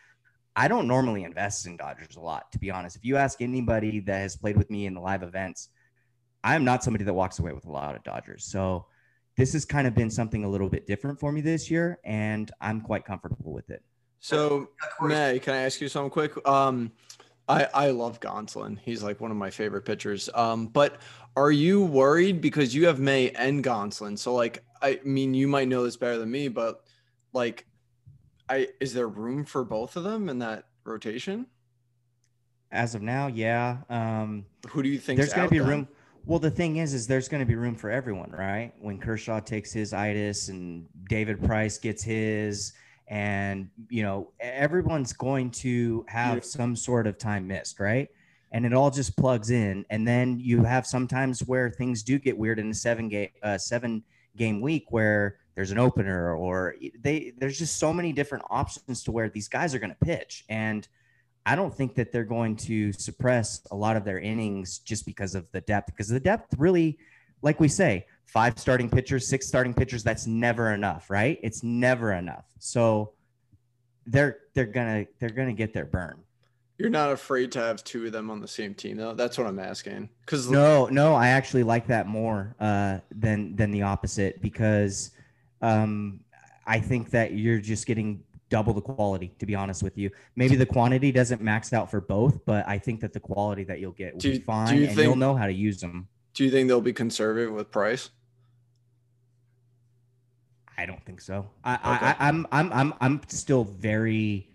I 0.54 0.68
don't 0.68 0.86
normally 0.86 1.24
invest 1.24 1.66
in 1.66 1.78
Dodgers 1.78 2.16
a 2.16 2.20
lot, 2.20 2.52
to 2.52 2.58
be 2.58 2.70
honest. 2.70 2.96
If 2.96 3.04
you 3.06 3.16
ask 3.16 3.40
anybody 3.40 4.00
that 4.00 4.18
has 4.18 4.36
played 4.36 4.58
with 4.58 4.68
me 4.70 4.84
in 4.84 4.92
the 4.92 5.00
live 5.00 5.22
events, 5.22 5.70
I'm 6.44 6.64
not 6.64 6.84
somebody 6.84 7.04
that 7.04 7.14
walks 7.14 7.38
away 7.38 7.52
with 7.52 7.64
a 7.64 7.72
lot 7.72 7.96
of 7.96 8.04
Dodgers. 8.04 8.44
So 8.44 8.84
this 9.36 9.52
has 9.54 9.64
kind 9.64 9.86
of 9.86 9.94
been 9.94 10.10
something 10.10 10.44
a 10.44 10.48
little 10.48 10.68
bit 10.68 10.86
different 10.86 11.18
for 11.18 11.32
me 11.32 11.40
this 11.40 11.70
year, 11.70 11.98
and 12.04 12.50
I'm 12.60 12.80
quite 12.80 13.04
comfortable 13.04 13.52
with 13.52 13.70
it. 13.70 13.82
So, 14.20 14.68
May, 15.00 15.38
can 15.40 15.54
I 15.54 15.62
ask 15.62 15.80
you 15.80 15.88
something 15.88 16.10
quick? 16.10 16.46
Um, 16.46 16.92
I, 17.48 17.66
I 17.74 17.90
love 17.90 18.20
Gonsolin. 18.20 18.78
He's 18.78 19.02
like 19.02 19.20
one 19.20 19.30
of 19.30 19.36
my 19.36 19.50
favorite 19.50 19.82
pitchers. 19.82 20.30
Um, 20.34 20.68
but 20.68 20.98
are 21.36 21.50
you 21.50 21.84
worried 21.84 22.40
because 22.40 22.74
you 22.74 22.86
have 22.86 23.00
May 23.00 23.30
and 23.30 23.64
Gonsolin? 23.64 24.18
So 24.18 24.34
like, 24.34 24.64
I 24.80 25.00
mean, 25.04 25.34
you 25.34 25.48
might 25.48 25.68
know 25.68 25.82
this 25.82 25.96
better 25.96 26.18
than 26.18 26.30
me, 26.30 26.48
but 26.48 26.84
like, 27.32 27.66
I 28.48 28.68
is 28.80 28.94
there 28.94 29.08
room 29.08 29.44
for 29.44 29.64
both 29.64 29.96
of 29.96 30.04
them 30.04 30.28
in 30.28 30.38
that 30.40 30.66
rotation? 30.84 31.46
As 32.70 32.94
of 32.94 33.02
now, 33.02 33.26
yeah. 33.26 33.78
Um, 33.90 34.46
Who 34.70 34.82
do 34.82 34.88
you 34.88 34.98
think 34.98 35.18
there's 35.18 35.32
going 35.32 35.48
to 35.48 35.52
be 35.52 35.58
then? 35.58 35.68
room? 35.68 35.88
Well, 36.24 36.38
the 36.38 36.50
thing 36.50 36.76
is, 36.76 36.94
is 36.94 37.06
there's 37.06 37.28
going 37.28 37.40
to 37.40 37.46
be 37.46 37.56
room 37.56 37.74
for 37.74 37.90
everyone, 37.90 38.30
right? 38.30 38.72
When 38.80 38.98
Kershaw 38.98 39.40
takes 39.40 39.72
his 39.72 39.92
itis 39.92 40.48
and 40.48 40.86
David 41.08 41.42
Price 41.42 41.78
gets 41.78 42.02
his, 42.02 42.72
and 43.08 43.68
you 43.90 44.02
know 44.02 44.30
everyone's 44.40 45.12
going 45.12 45.50
to 45.50 46.04
have 46.08 46.44
some 46.44 46.76
sort 46.76 47.06
of 47.06 47.18
time 47.18 47.46
missed 47.46 47.80
right? 47.80 48.08
And 48.52 48.64
it 48.64 48.72
all 48.72 48.90
just 48.90 49.16
plugs 49.16 49.50
in. 49.50 49.84
And 49.90 50.06
then 50.06 50.38
you 50.38 50.62
have 50.62 50.86
sometimes 50.86 51.40
where 51.40 51.70
things 51.70 52.02
do 52.02 52.18
get 52.18 52.36
weird 52.36 52.58
in 52.58 52.70
a 52.70 52.74
seven 52.74 53.08
game 53.08 53.30
uh, 53.42 53.58
seven 53.58 54.04
game 54.36 54.60
week 54.60 54.86
where 54.90 55.38
there's 55.54 55.70
an 55.72 55.78
opener 55.78 56.34
or 56.34 56.76
they 57.00 57.32
there's 57.36 57.58
just 57.58 57.78
so 57.78 57.92
many 57.92 58.12
different 58.12 58.44
options 58.48 59.02
to 59.04 59.12
where 59.12 59.28
these 59.28 59.48
guys 59.48 59.74
are 59.74 59.78
going 59.78 59.90
to 59.90 60.04
pitch. 60.04 60.44
And 60.48 60.86
I 61.44 61.56
don't 61.56 61.74
think 61.74 61.94
that 61.96 62.12
they're 62.12 62.24
going 62.24 62.56
to 62.56 62.92
suppress 62.92 63.66
a 63.70 63.76
lot 63.76 63.96
of 63.96 64.04
their 64.04 64.20
innings 64.20 64.78
just 64.78 65.04
because 65.04 65.34
of 65.34 65.50
the 65.52 65.60
depth 65.62 65.86
because 65.86 66.08
the 66.08 66.20
depth 66.20 66.54
really 66.56 66.98
like 67.42 67.58
we 67.60 67.68
say 67.68 68.06
five 68.24 68.58
starting 68.58 68.88
pitchers, 68.88 69.28
six 69.28 69.46
starting 69.46 69.74
pitchers, 69.74 70.02
that's 70.02 70.26
never 70.26 70.72
enough, 70.72 71.10
right? 71.10 71.38
It's 71.42 71.62
never 71.62 72.12
enough. 72.12 72.44
So 72.58 73.12
they're 74.06 74.38
they're 74.54 74.66
gonna 74.66 75.06
they're 75.18 75.30
gonna 75.30 75.52
get 75.52 75.72
their 75.72 75.84
burn. 75.84 76.20
You're 76.78 76.90
not 76.90 77.12
afraid 77.12 77.52
to 77.52 77.60
have 77.60 77.84
two 77.84 78.06
of 78.06 78.12
them 78.12 78.30
on 78.30 78.40
the 78.40 78.48
same 78.48 78.74
team, 78.74 78.96
though. 78.96 79.14
That's 79.14 79.38
what 79.38 79.46
I'm 79.46 79.58
asking. 79.58 80.08
Because 80.24 80.50
no, 80.50 80.86
no, 80.86 81.14
I 81.14 81.28
actually 81.28 81.62
like 81.62 81.86
that 81.88 82.06
more 82.06 82.56
uh, 82.58 82.98
than 83.14 83.54
than 83.54 83.70
the 83.70 83.82
opposite 83.82 84.40
because 84.40 85.10
um, 85.60 86.20
I 86.66 86.80
think 86.80 87.10
that 87.10 87.34
you're 87.34 87.60
just 87.60 87.86
getting 87.86 88.22
double 88.52 88.74
the 88.74 88.82
quality. 88.82 89.32
To 89.38 89.46
be 89.46 89.54
honest 89.54 89.82
with 89.82 89.96
you, 89.96 90.10
maybe 90.36 90.56
the 90.56 90.66
quantity 90.66 91.10
doesn't 91.10 91.40
max 91.40 91.72
out 91.72 91.90
for 91.90 92.02
both, 92.02 92.44
but 92.44 92.68
I 92.68 92.78
think 92.78 93.00
that 93.00 93.14
the 93.14 93.20
quality 93.20 93.64
that 93.64 93.80
you'll 93.80 93.92
get 93.92 94.12
will 94.12 94.20
do, 94.20 94.32
be 94.32 94.38
fine, 94.40 94.76
you 94.76 94.84
and 94.84 94.94
think, 94.94 95.06
you'll 95.06 95.16
know 95.16 95.34
how 95.34 95.46
to 95.46 95.52
use 95.52 95.80
them. 95.80 96.06
Do 96.34 96.44
you 96.44 96.50
think 96.50 96.68
they'll 96.68 96.82
be 96.82 96.92
conservative 96.92 97.50
with 97.52 97.70
price? 97.70 98.10
I 100.76 100.84
don't 100.84 101.02
think 101.04 101.22
so. 101.22 101.48
I, 101.64 101.74
okay. 101.74 102.06
I, 102.06 102.16
I'm 102.28 102.46
I'm 102.52 102.72
I'm 102.72 102.94
I'm 103.00 103.20
still 103.28 103.64
very 103.64 104.50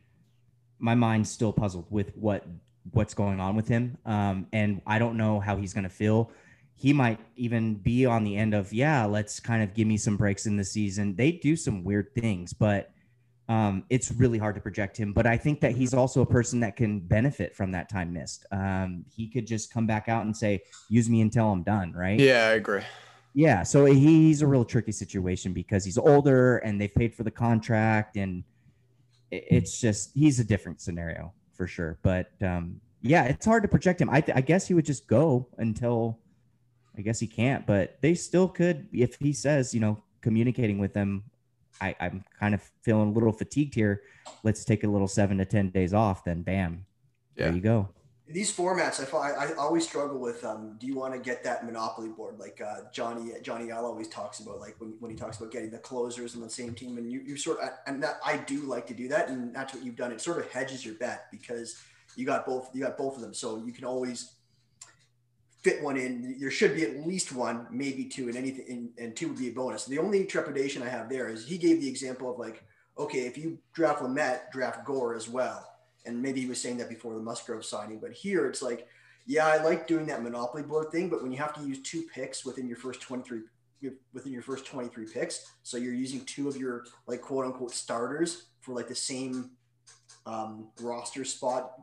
my 0.77 0.93
mind's 0.93 1.31
still 1.31 1.51
puzzled 1.51 1.87
with 1.89 2.15
what 2.15 2.45
what's 2.91 3.15
going 3.15 3.39
on 3.39 3.55
with 3.55 3.67
him. 3.67 3.97
Um, 4.05 4.47
and 4.53 4.81
I 4.85 4.99
don't 4.99 5.17
know 5.17 5.39
how 5.39 5.57
he's 5.57 5.73
gonna 5.73 5.89
feel. 5.89 6.31
He 6.75 6.93
might 6.93 7.19
even 7.35 7.75
be 7.75 8.05
on 8.05 8.23
the 8.23 8.35
end 8.37 8.53
of, 8.53 8.71
yeah, 8.71 9.05
let's 9.05 9.39
kind 9.39 9.63
of 9.63 9.73
give 9.73 9.87
me 9.87 9.97
some 9.97 10.15
breaks 10.15 10.45
in 10.45 10.57
the 10.57 10.63
season. 10.63 11.15
They 11.15 11.31
do 11.31 11.55
some 11.55 11.83
weird 11.83 12.13
things, 12.13 12.53
but 12.53 12.91
um, 13.49 13.83
it's 13.89 14.11
really 14.11 14.37
hard 14.37 14.55
to 14.55 14.61
project 14.61 14.97
him. 14.97 15.13
But 15.13 15.25
I 15.25 15.37
think 15.37 15.61
that 15.61 15.71
he's 15.71 15.93
also 15.93 16.21
a 16.21 16.25
person 16.25 16.59
that 16.61 16.75
can 16.75 16.99
benefit 16.99 17.55
from 17.55 17.71
that 17.71 17.89
time 17.89 18.13
missed. 18.13 18.45
Um, 18.51 19.05
he 19.15 19.27
could 19.27 19.47
just 19.47 19.73
come 19.73 19.87
back 19.87 20.09
out 20.09 20.25
and 20.25 20.35
say, 20.35 20.61
use 20.89 21.09
me 21.09 21.21
until 21.21 21.51
I'm 21.51 21.63
done, 21.63 21.93
right? 21.93 22.19
Yeah, 22.19 22.47
I 22.47 22.53
agree. 22.53 22.81
Yeah, 23.33 23.63
so 23.63 23.85
he's 23.85 24.41
a 24.41 24.47
real 24.47 24.65
tricky 24.65 24.91
situation 24.91 25.53
because 25.53 25.85
he's 25.85 25.97
older 25.97 26.57
and 26.57 26.81
they've 26.81 26.93
paid 26.93 27.13
for 27.13 27.23
the 27.23 27.31
contract, 27.31 28.17
and 28.17 28.43
it's 29.29 29.79
just 29.79 30.11
he's 30.15 30.39
a 30.39 30.43
different 30.43 30.81
scenario 30.81 31.33
for 31.53 31.67
sure. 31.67 31.99
But 32.01 32.31
um, 32.41 32.81
yeah, 33.01 33.25
it's 33.25 33.45
hard 33.45 33.61
to 33.63 33.69
project 33.69 34.01
him. 34.01 34.09
I, 34.09 34.23
I 34.33 34.41
guess 34.41 34.67
he 34.67 34.73
would 34.73 34.85
just 34.85 35.07
go 35.07 35.47
until 35.59 36.17
I 36.97 37.01
guess 37.01 37.19
he 37.19 37.27
can't, 37.27 37.65
but 37.67 37.99
they 38.01 38.15
still 38.15 38.47
could 38.47 38.87
if 38.91 39.17
he 39.19 39.33
says, 39.33 39.73
you 39.73 39.79
know, 39.79 40.01
communicating 40.21 40.79
with 40.79 40.93
them. 40.93 41.23
I, 41.81 41.95
I'm 41.99 42.23
kind 42.39 42.53
of 42.53 42.61
feeling 42.81 43.09
a 43.09 43.11
little 43.11 43.31
fatigued 43.31 43.75
here. 43.75 44.03
Let's 44.43 44.65
take 44.65 44.83
a 44.83 44.87
little 44.87 45.07
seven 45.07 45.37
to 45.37 45.45
ten 45.45 45.69
days 45.69 45.93
off. 45.93 46.23
Then, 46.23 46.41
bam, 46.41 46.85
yeah. 47.35 47.45
there 47.45 47.55
you 47.55 47.61
go 47.61 47.89
these 48.29 48.55
formats, 48.55 49.01
I, 49.13 49.45
I 49.45 49.53
always 49.53 49.87
struggle 49.87 50.19
with. 50.19 50.43
Um, 50.43 50.75
do 50.79 50.85
you 50.85 50.95
want 50.95 51.13
to 51.13 51.19
get 51.19 51.43
that 51.45 51.65
monopoly 51.65 52.09
board 52.09 52.39
like 52.39 52.59
uh, 52.61 52.81
Johnny 52.91 53.31
Johnny 53.41 53.71
L 53.71 53.85
always 53.85 54.09
talks 54.09 54.39
about, 54.39 54.59
like 54.59 54.75
when, 54.79 54.95
when 54.99 55.09
he 55.09 55.17
talks 55.17 55.37
about 55.37 55.51
getting 55.51 55.69
the 55.69 55.77
closers 55.77 56.35
on 56.35 56.41
the 56.41 56.49
same 56.49 56.73
team, 56.73 56.97
and 56.97 57.11
you 57.11 57.21
you 57.21 57.37
sort 57.37 57.59
of 57.59 57.69
and 57.85 58.03
that 58.03 58.19
I 58.25 58.37
do 58.37 58.61
like 58.61 58.85
to 58.87 58.93
do 58.93 59.07
that, 59.09 59.29
and 59.29 59.55
that's 59.55 59.73
what 59.73 59.83
you've 59.83 59.95
done. 59.95 60.11
It 60.11 60.19
sort 60.19 60.39
of 60.39 60.51
hedges 60.51 60.85
your 60.85 60.95
bet 60.95 61.27
because 61.31 61.81
you 62.17 62.25
got 62.25 62.45
both 62.45 62.69
you 62.73 62.83
got 62.83 62.97
both 62.97 63.15
of 63.15 63.21
them, 63.21 63.33
so 63.33 63.63
you 63.65 63.71
can 63.71 63.85
always 63.85 64.33
fit 65.69 65.83
one 65.83 65.97
in. 65.97 66.37
There 66.39 66.51
should 66.51 66.75
be 66.75 66.83
at 66.83 67.05
least 67.05 67.33
one, 67.33 67.67
maybe 67.71 68.05
two, 68.05 68.27
and 68.27 68.37
anything, 68.37 68.65
and, 68.69 68.89
and 68.97 69.15
two 69.15 69.29
would 69.29 69.37
be 69.37 69.49
a 69.49 69.51
bonus. 69.51 69.85
The 69.85 69.99
only 69.99 70.25
trepidation 70.25 70.81
I 70.83 70.89
have 70.89 71.09
there 71.09 71.27
is 71.27 71.47
he 71.47 71.57
gave 71.57 71.81
the 71.81 71.89
example 71.89 72.31
of 72.31 72.39
like, 72.39 72.63
okay, 72.97 73.27
if 73.27 73.37
you 73.37 73.57
draft 73.73 74.01
Lamet, 74.01 74.51
draft 74.51 74.85
Gore 74.85 75.15
as 75.15 75.27
well 75.27 75.67
and 76.07 76.21
maybe 76.21 76.41
he 76.41 76.47
was 76.47 76.59
saying 76.59 76.77
that 76.77 76.89
before 76.89 77.13
the 77.13 77.21
Musgrove 77.21 77.65
signing, 77.65 77.99
but 77.99 78.11
here 78.11 78.47
it's 78.47 78.61
like, 78.61 78.87
yeah, 79.25 79.45
I 79.45 79.61
like 79.61 79.87
doing 79.87 80.07
that 80.07 80.23
monopoly 80.23 80.63
board 80.63 80.89
thing, 80.89 81.09
but 81.09 81.21
when 81.21 81.31
you 81.31 81.37
have 81.37 81.53
to 81.55 81.61
use 81.61 81.81
two 81.83 82.03
picks 82.03 82.45
within 82.45 82.67
your 82.67 82.77
first 82.77 83.01
23 83.01 83.41
within 84.11 84.33
your 84.33 84.41
first 84.41 84.65
23 84.65 85.05
picks, 85.05 85.51
so 85.61 85.77
you're 85.77 85.93
using 85.93 86.21
two 86.21 86.47
of 86.47 86.57
your 86.57 86.85
like 87.05 87.21
quote 87.21 87.45
unquote 87.45 87.71
starters 87.71 88.45
for 88.61 88.73
like 88.73 88.87
the 88.87 88.95
same 88.95 89.51
um, 90.25 90.69
roster 90.81 91.23
spot. 91.23 91.73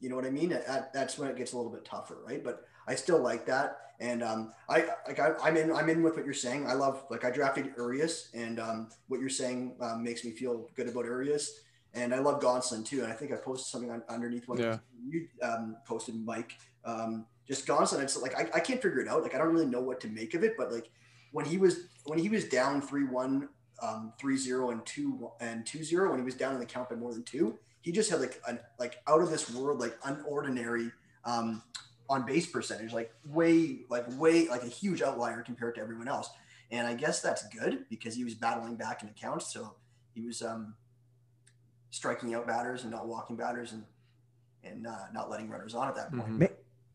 You 0.00 0.10
know 0.10 0.16
what 0.16 0.26
I 0.26 0.30
mean? 0.30 0.50
That, 0.50 0.92
that's 0.92 1.16
when 1.16 1.30
it 1.30 1.36
gets 1.36 1.54
a 1.54 1.56
little 1.56 1.72
bit 1.72 1.84
tougher, 1.86 2.18
right? 2.26 2.44
But 2.44 2.64
I 2.88 2.94
still 2.94 3.20
like 3.20 3.46
that, 3.46 3.76
and 4.00 4.22
um, 4.22 4.52
I 4.68 4.86
like 5.06 5.20
I, 5.20 5.34
am 5.46 5.56
in 5.56 5.72
I'm 5.72 5.88
in 5.90 6.02
with 6.02 6.16
what 6.16 6.24
you're 6.24 6.34
saying. 6.34 6.66
I 6.66 6.72
love 6.72 7.04
like 7.10 7.24
I 7.24 7.30
drafted 7.30 7.72
Urias, 7.76 8.30
and 8.34 8.58
um, 8.58 8.88
what 9.08 9.20
you're 9.20 9.28
saying 9.28 9.76
um, 9.80 10.02
makes 10.02 10.24
me 10.24 10.30
feel 10.32 10.68
good 10.74 10.88
about 10.88 11.04
Urias. 11.04 11.60
And 11.94 12.14
I 12.14 12.18
love 12.18 12.40
Gonsolin 12.40 12.84
too. 12.84 13.02
And 13.02 13.12
I 13.12 13.14
think 13.14 13.32
I 13.32 13.36
posted 13.36 13.66
something 13.66 13.90
on, 13.90 14.02
underneath 14.08 14.46
one 14.46 14.58
yeah. 14.58 14.78
you 15.06 15.26
um, 15.42 15.76
posted, 15.86 16.14
Mike. 16.24 16.52
Um, 16.84 17.26
just 17.46 17.66
Gonsolin. 17.66 18.02
It's 18.02 18.20
like 18.20 18.36
I, 18.36 18.48
I 18.54 18.60
can't 18.60 18.80
figure 18.80 19.00
it 19.00 19.08
out. 19.08 19.22
Like 19.22 19.34
I 19.34 19.38
don't 19.38 19.52
really 19.52 19.66
know 19.66 19.80
what 19.80 20.00
to 20.00 20.08
make 20.08 20.34
of 20.34 20.44
it. 20.44 20.54
But 20.56 20.70
like 20.72 20.90
when 21.32 21.44
he 21.44 21.58
was 21.58 21.88
when 22.04 22.18
he 22.18 22.28
was 22.28 22.44
down 22.44 22.80
three 22.80 23.04
one, 23.04 23.48
um, 23.82 24.12
three 24.18 24.36
zero, 24.36 24.70
and 24.70 24.84
two 24.86 25.30
and 25.40 25.66
two 25.66 25.82
zero, 25.82 26.10
when 26.10 26.18
he 26.18 26.24
was 26.24 26.34
down 26.34 26.54
in 26.54 26.60
the 26.60 26.66
count 26.66 26.88
by 26.88 26.96
more 26.96 27.12
than 27.12 27.22
two, 27.24 27.58
he 27.80 27.90
just 27.92 28.10
had 28.10 28.20
like 28.20 28.40
an 28.46 28.60
like 28.78 28.96
out 29.06 29.20
of 29.20 29.30
this 29.30 29.50
world, 29.50 29.80
like 29.80 29.98
unordinary 30.02 30.92
um, 31.24 31.62
on 32.08 32.24
base 32.24 32.46
percentage, 32.46 32.92
like 32.92 33.12
way 33.24 33.80
like 33.88 34.04
way 34.18 34.48
like 34.48 34.62
a 34.62 34.68
huge 34.68 35.02
outlier 35.02 35.42
compared 35.42 35.74
to 35.74 35.80
everyone 35.80 36.08
else. 36.08 36.30
and 36.70 36.86
I 36.86 36.94
guess 36.94 37.20
that's 37.20 37.46
good 37.48 37.86
because 37.88 38.14
he 38.14 38.24
was 38.24 38.34
battling 38.34 38.76
back 38.76 39.02
in 39.02 39.08
accounts, 39.08 39.52
so 39.52 39.74
he 40.14 40.22
was 40.22 40.42
um, 40.42 40.74
striking 41.90 42.34
out 42.34 42.46
batters 42.46 42.82
and 42.82 42.90
not 42.90 43.06
walking 43.06 43.36
batters 43.36 43.72
and 43.72 43.84
and 44.64 44.86
uh, 44.86 45.06
not 45.12 45.30
letting 45.30 45.48
runners 45.48 45.74
on 45.74 45.88
at 45.88 45.94
that 45.96 46.10
point. 46.10 46.24
Mm-hmm. 46.24 46.38
May, 46.38 46.50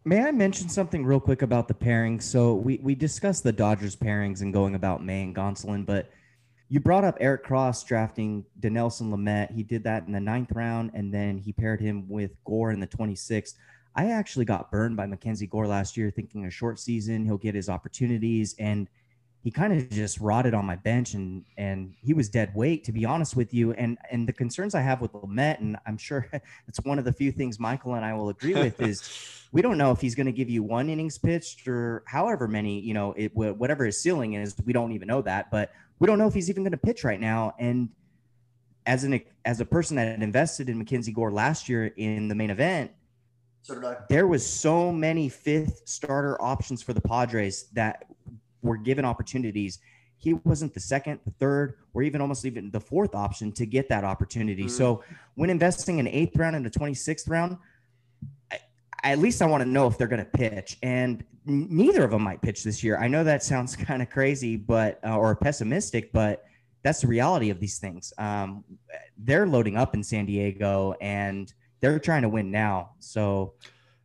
may 0.06 0.22
I 0.22 0.32
mention 0.32 0.70
something 0.70 1.06
real 1.06 1.20
quick 1.20 1.42
about 1.42 1.68
the 1.68 1.74
pairings? 1.74 2.24
So 2.24 2.56
we 2.56 2.80
we 2.82 2.96
discussed 2.96 3.44
the 3.44 3.54
Dodgers 3.54 3.96
pairings 3.96 4.42
and 4.42 4.54
going 4.54 4.76
about 4.76 5.04
May 5.04 5.24
and 5.24 5.36
Gonsolin, 5.36 5.86
but 5.86 6.10
you 6.70 6.80
brought 6.80 7.04
up 7.04 7.18
Eric 7.20 7.44
Cross 7.44 7.84
drafting 7.84 8.46
Dinelson 8.60 9.12
Lamet. 9.12 9.52
He 9.52 9.64
did 9.64 9.84
that 9.84 10.08
in 10.08 10.12
the 10.12 10.20
ninth 10.20 10.52
round, 10.52 10.92
and 10.96 11.14
then 11.14 11.38
he 11.38 11.54
paired 11.54 11.80
him 11.80 12.10
with 12.10 12.32
Gore 12.46 12.72
in 12.72 12.80
the 12.80 12.88
26th. 12.88 13.54
I 13.96 14.12
actually 14.12 14.46
got 14.46 14.72
burned 14.72 14.98
by 14.98 15.06
Mackenzie 15.06 15.48
Gore 15.48 15.68
last 15.68 15.96
year, 15.98 16.10
thinking 16.10 16.46
a 16.46 16.50
short 16.50 16.80
season, 16.80 17.26
he'll 17.26 17.38
get 17.38 17.54
his 17.54 17.70
opportunities, 17.70 18.56
and 18.58 18.88
he 19.44 19.52
kind 19.52 19.74
of 19.74 19.90
just 19.90 20.20
rotted 20.20 20.54
on 20.54 20.66
my 20.66 20.76
bench, 20.78 21.14
and 21.14 21.44
and 21.58 21.94
he 22.02 22.14
was 22.14 22.30
dead 22.30 22.56
weight, 22.56 22.86
to 22.86 22.92
be 22.92 23.06
honest 23.06 23.36
with 23.36 23.54
you. 23.54 23.74
And 23.74 23.98
and 24.10 24.28
the 24.28 24.34
concerns 24.34 24.74
I 24.74 24.82
have 24.82 25.02
with 25.02 25.12
Lamet, 25.12 25.60
and 25.60 25.78
I'm 25.86 25.98
sure 25.98 26.28
it's 26.68 26.80
one 26.84 26.98
of 26.98 27.06
the 27.06 27.14
few 27.14 27.32
things 27.32 27.60
Michael 27.60 27.96
and 27.96 28.06
I 28.06 28.14
will 28.14 28.30
agree 28.30 28.54
with 28.54 28.82
is 28.82 29.04
we 29.52 29.62
don't 29.62 29.78
know 29.78 29.92
if 29.92 30.02
he's 30.02 30.16
going 30.16 30.26
to 30.26 30.32
give 30.32 30.50
you 30.50 30.64
one 30.64 30.90
innings 30.90 31.18
pitched 31.18 31.68
or 31.68 32.04
however 32.08 32.48
many, 32.48 32.80
you 32.80 32.94
know, 32.94 33.14
it 33.16 33.36
whatever 33.36 33.86
his 33.86 34.02
ceiling 34.02 34.34
is. 34.34 34.56
We 34.66 34.74
don't 34.74 34.94
even 34.94 35.08
know 35.08 35.22
that, 35.22 35.52
but 35.52 35.72
we 36.00 36.08
don't 36.08 36.18
know 36.18 36.28
if 36.28 36.34
he's 36.34 36.50
even 36.50 36.64
going 36.64 36.72
to 36.72 36.78
pitch 36.78 37.04
right 37.04 37.20
now. 37.20 37.54
And 37.60 37.90
as 38.86 39.04
an 39.04 39.22
as 39.46 39.60
a 39.60 39.66
person 39.66 39.98
that 39.98 40.08
had 40.08 40.24
invested 40.24 40.70
in 40.70 40.78
Mackenzie 40.78 41.12
Gore 41.12 41.32
last 41.32 41.70
year 41.70 41.88
in 41.98 42.28
the 42.28 42.36
main 42.36 42.50
event, 42.50 42.92
so 43.64 43.76
did 43.76 43.86
I. 43.86 43.98
there 44.10 44.28
was 44.28 44.46
so 44.46 44.92
many 44.92 45.30
fifth 45.30 45.82
starter 45.86 46.40
options 46.42 46.84
for 46.84 46.94
the 46.94 47.02
Padres 47.02 47.70
that 47.74 48.06
were 48.62 48.78
given 48.78 49.06
opportunities. 49.06 49.80
He 50.18 50.34
wasn't 50.34 50.74
the 50.74 50.80
second, 50.80 51.20
the 51.26 51.32
third, 51.32 51.76
or 51.94 52.04
even 52.04 52.22
almost 52.22 52.46
even 52.46 52.72
the 52.72 52.80
fourth 52.80 53.16
option 53.16 53.52
to 53.54 53.66
get 53.66 53.90
that 53.90 54.04
opportunity. 54.04 54.64
Mm-hmm. 54.64 54.70
So 54.70 55.04
when 55.36 55.50
investing 55.50 56.00
in 56.00 56.08
eighth 56.08 56.38
round 56.38 56.56
and 56.56 56.66
a 56.66 56.70
26th 56.70 57.30
round, 57.30 57.58
I, 58.52 58.60
at 59.04 59.20
least 59.20 59.42
I 59.42 59.46
want 59.46 59.64
to 59.64 59.70
know 59.70 59.88
if 59.88 59.98
they're 59.98 60.08
going 60.08 60.24
to 60.24 60.32
pitch. 60.32 60.78
And 60.84 61.24
neither 61.46 62.04
of 62.04 62.12
them 62.12 62.22
might 62.22 62.42
pitch 62.42 62.64
this 62.64 62.84
year. 62.84 62.98
I 62.98 63.08
know 63.08 63.24
that 63.24 63.44
sounds 63.44 63.76
kind 63.78 64.02
of 64.02 64.10
crazy, 64.10 64.56
but 64.56 65.00
uh, 65.06 65.18
or 65.18 65.36
pessimistic, 65.36 66.12
but 66.14 66.44
that's 66.84 67.02
the 67.02 67.08
reality 67.08 67.50
of 67.50 67.60
these 67.60 67.80
things. 67.80 68.14
Um, 68.18 68.64
they're 69.18 69.48
loading 69.48 69.78
up 69.78 69.94
in 69.94 70.04
San 70.04 70.26
Diego, 70.26 70.96
and 71.00 71.54
they're 71.84 72.00
trying 72.00 72.22
to 72.22 72.30
win 72.30 72.50
now. 72.50 72.92
So, 73.00 73.56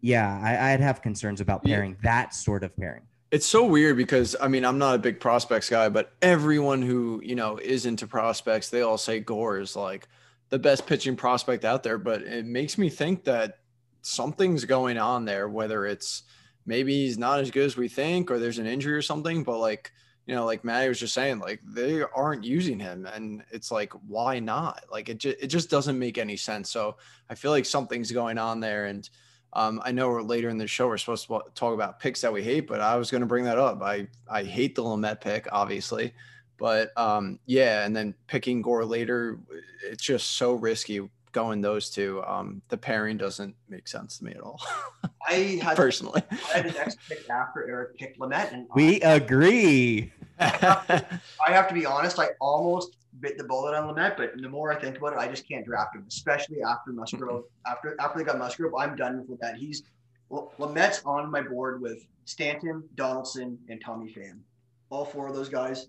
yeah, 0.01 0.59
I, 0.61 0.73
would 0.73 0.81
have 0.81 1.01
concerns 1.01 1.41
about 1.41 1.63
pairing 1.63 1.93
yeah. 1.93 2.11
that 2.11 2.35
sort 2.35 2.65
of 2.65 2.77
pairing. 2.77 3.03
It's 3.31 3.47
so 3.47 3.65
weird 3.65 3.97
because 3.97 4.35
I 4.41 4.49
mean 4.49 4.65
I'm 4.65 4.79
not 4.79 4.97
a 4.97 4.99
big 4.99 5.21
prospects 5.21 5.71
guy, 5.71 5.89
but 5.89 6.13
everyone 6.21 6.83
who 6.83 7.21
you 7.23 7.37
know 7.37 7.59
is 7.59 7.87
into 7.87 8.07
prospects, 8.07 8.71
they 8.71 8.81
all 8.81 8.99
say 8.99 9.21
Gore 9.21 9.61
is 9.61 9.77
like 9.77 10.09
the 10.49 10.59
best 10.59 10.87
pitching 10.87 11.15
prospect 11.15 11.65
out 11.65 11.83
there. 11.83 11.99
But 11.99 12.23
it 12.23 12.47
makes 12.47 12.79
me 12.79 12.89
think 12.89 13.25
that 13.25 13.59
something's 14.03 14.65
going 14.65 14.99
on 14.99 15.25
there, 15.25 15.49
whether 15.49 15.87
it's 15.87 16.25
maybe 16.67 17.05
he's 17.05 17.19
not 17.19 17.39
as 17.39 17.51
good 17.51 17.67
as 17.67 17.77
we 17.77 17.87
think 17.87 18.31
or 18.31 18.39
there's 18.39 18.59
an 18.59 18.67
injury 18.67 18.93
or 18.93 19.03
something 19.03 19.43
but 19.43 19.59
like 19.59 19.91
you 20.29 20.35
know 20.35 20.45
like 20.45 20.63
maddie 20.63 20.89
was 20.89 21.01
just 21.01 21.15
saying 21.15 21.41
like 21.41 21.61
they 21.65 22.03
aren't 22.15 22.45
using 22.45 22.79
him 22.79 23.07
and 23.07 23.43
it's 23.51 23.73
like 23.73 23.93
why 24.07 24.39
not 24.39 24.85
like 24.93 25.09
it, 25.09 25.19
just 25.19 25.39
it 25.41 25.47
just 25.49 25.71
doesn't 25.71 25.99
make 25.99 26.19
any 26.19 26.37
sense 26.37 26.71
so 26.71 26.95
i 27.31 27.35
feel 27.35 27.51
like 27.51 27.65
something's 27.65 28.13
going 28.13 28.39
on 28.39 28.61
there 28.61 28.85
and 28.85 29.11
um, 29.55 29.81
I 29.83 29.93
know 29.93 30.13
later 30.13 30.51
in 30.51 30.59
the 30.59 30.67
show 30.67 30.89
we're 30.89 30.99
supposed 30.99 31.27
to 31.27 31.41
talk 31.55 31.73
about 31.73 31.99
picks 31.99 32.21
that 32.21 32.31
we 32.31 32.43
hate, 32.43 32.67
but 32.67 32.81
I 32.83 32.97
was 32.97 33.11
going 33.11 33.23
to 33.23 33.27
bring 33.27 33.45
that 33.45 33.59
up. 33.59 33.81
I 33.83 34.07
I 34.29 34.45
hate 34.45 34.75
the 34.75 34.83
Lamet 34.83 35.23
pick, 35.23 35.49
obviously, 35.51 36.13
but 36.59 36.97
um, 36.99 37.39
yeah, 37.47 37.87
and 37.87 37.97
then 37.97 38.15
picking 38.27 38.61
Gore 38.61 38.85
later, 38.85 39.39
it's 39.83 40.03
just 40.05 40.33
so 40.33 40.53
risky 40.53 41.09
going 41.33 41.61
those 41.61 41.91
two, 41.91 42.23
um, 42.25 42.63
the 42.69 42.77
pairing 42.77 43.17
doesn't 43.17 43.55
make 43.69 43.89
sense 43.89 44.19
to 44.19 44.25
me 44.25 44.33
at 44.33 44.41
all. 44.41 44.61
I 45.27 45.33
had 45.63 45.77
personally. 45.77 46.23
I 46.31 46.59
had 46.59 46.69
the 46.69 46.73
next 46.73 46.99
pick 47.09 47.29
after 47.29 47.69
Eric 47.69 47.99
picked 47.99 48.19
Lamet, 48.19 48.53
and 48.53 48.67
we 48.75 49.03
I, 49.03 49.15
agree. 49.15 50.13
I 50.39 50.45
have, 50.47 50.87
to, 50.87 51.21
I 51.47 51.53
have, 51.53 51.69
to, 51.69 51.75
be 51.75 51.87
honest. 51.87 52.19
I 52.19 52.29
almost 52.41 52.97
bit 53.21 53.37
the 53.39 53.45
bullet 53.45 53.75
on 53.75 53.93
Lamet, 53.93 54.17
but 54.17 54.33
the 54.41 54.49
more 54.49 54.73
I 54.73 54.79
think 54.79 54.99
about 54.99 55.15
it, 55.15 55.19
I 55.19 55.29
just 55.29 55.49
can't 55.49 55.65
draft 55.65 55.97
him, 55.97 56.05
especially 56.09 56.63
after 56.63 56.93
Musgrove. 56.93 57.45
after 57.67 57.97
after 58.01 58.19
they 58.19 58.25
got 58.25 58.39
Musgrove, 58.39 58.75
I'm 58.75 58.97
done 58.97 59.25
with 59.29 59.41
that. 59.41 59.57
He's 59.57 59.83
Lamet's 60.31 61.03
on 61.05 61.31
my 61.31 61.43
board 61.43 61.81
with 61.81 62.07
Stanton, 62.25 62.83
Donaldson, 62.95 63.59
and 63.69 63.81
Tommy 63.81 64.13
Pham. 64.13 64.41
All 64.91 65.05
four 65.05 65.29
of 65.29 65.35
those 65.35 65.49
guys, 65.49 65.89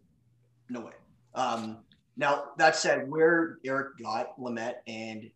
no 0.70 0.82
way. 0.82 0.94
Um, 1.36 1.78
now 2.20 2.44
that 2.58 2.76
said, 2.76 3.10
where 3.10 3.60
Eric 3.66 3.98
got 4.04 4.38
Lamet 4.38 4.76
and 4.88 5.32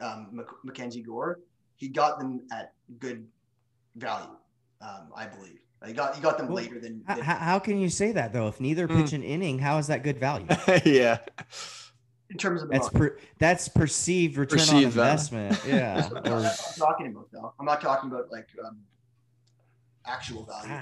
um, 0.00 0.40
Mackenzie 0.64 1.02
Gore, 1.02 1.40
he 1.76 1.88
got 1.88 2.20
them 2.20 2.42
at 2.52 2.72
good 3.00 3.26
value, 3.96 4.30
um, 4.80 5.08
I 5.14 5.26
believe. 5.26 5.58
He 5.84 5.92
got 5.92 6.14
he 6.14 6.22
got 6.22 6.38
them 6.38 6.46
well, 6.46 6.56
later 6.56 6.80
than, 6.80 7.02
than. 7.06 7.20
How, 7.20 7.36
how, 7.36 7.58
can 7.58 7.78
you 7.80 7.88
say 7.88 8.12
that 8.12 8.32
though? 8.32 8.48
If 8.48 8.60
neither 8.60 8.88
mm. 8.88 8.96
pitch 8.96 9.12
an 9.12 9.22
inning, 9.22 9.58
how 9.58 9.78
is 9.78 9.88
that 9.88 10.02
good 10.02 10.18
value? 10.18 10.46
yeah. 10.84 11.18
In 12.30 12.36
terms 12.36 12.62
of 12.62 12.70
that's 12.70 12.88
per, 12.88 13.16
that's 13.38 13.68
perceived 13.68 14.36
return 14.36 14.58
perceived 14.58 14.76
on 14.76 14.84
investment. 14.84 15.56
Value. 15.58 15.76
Yeah. 15.76 16.08
or, 16.24 16.36
I'm 16.38 16.50
talking 16.76 17.06
about 17.08 17.28
though. 17.32 17.52
I'm 17.58 17.66
not 17.66 17.80
talking 17.80 18.10
about 18.10 18.30
like 18.30 18.48
um, 18.64 18.78
actual 20.04 20.44
value. 20.44 20.72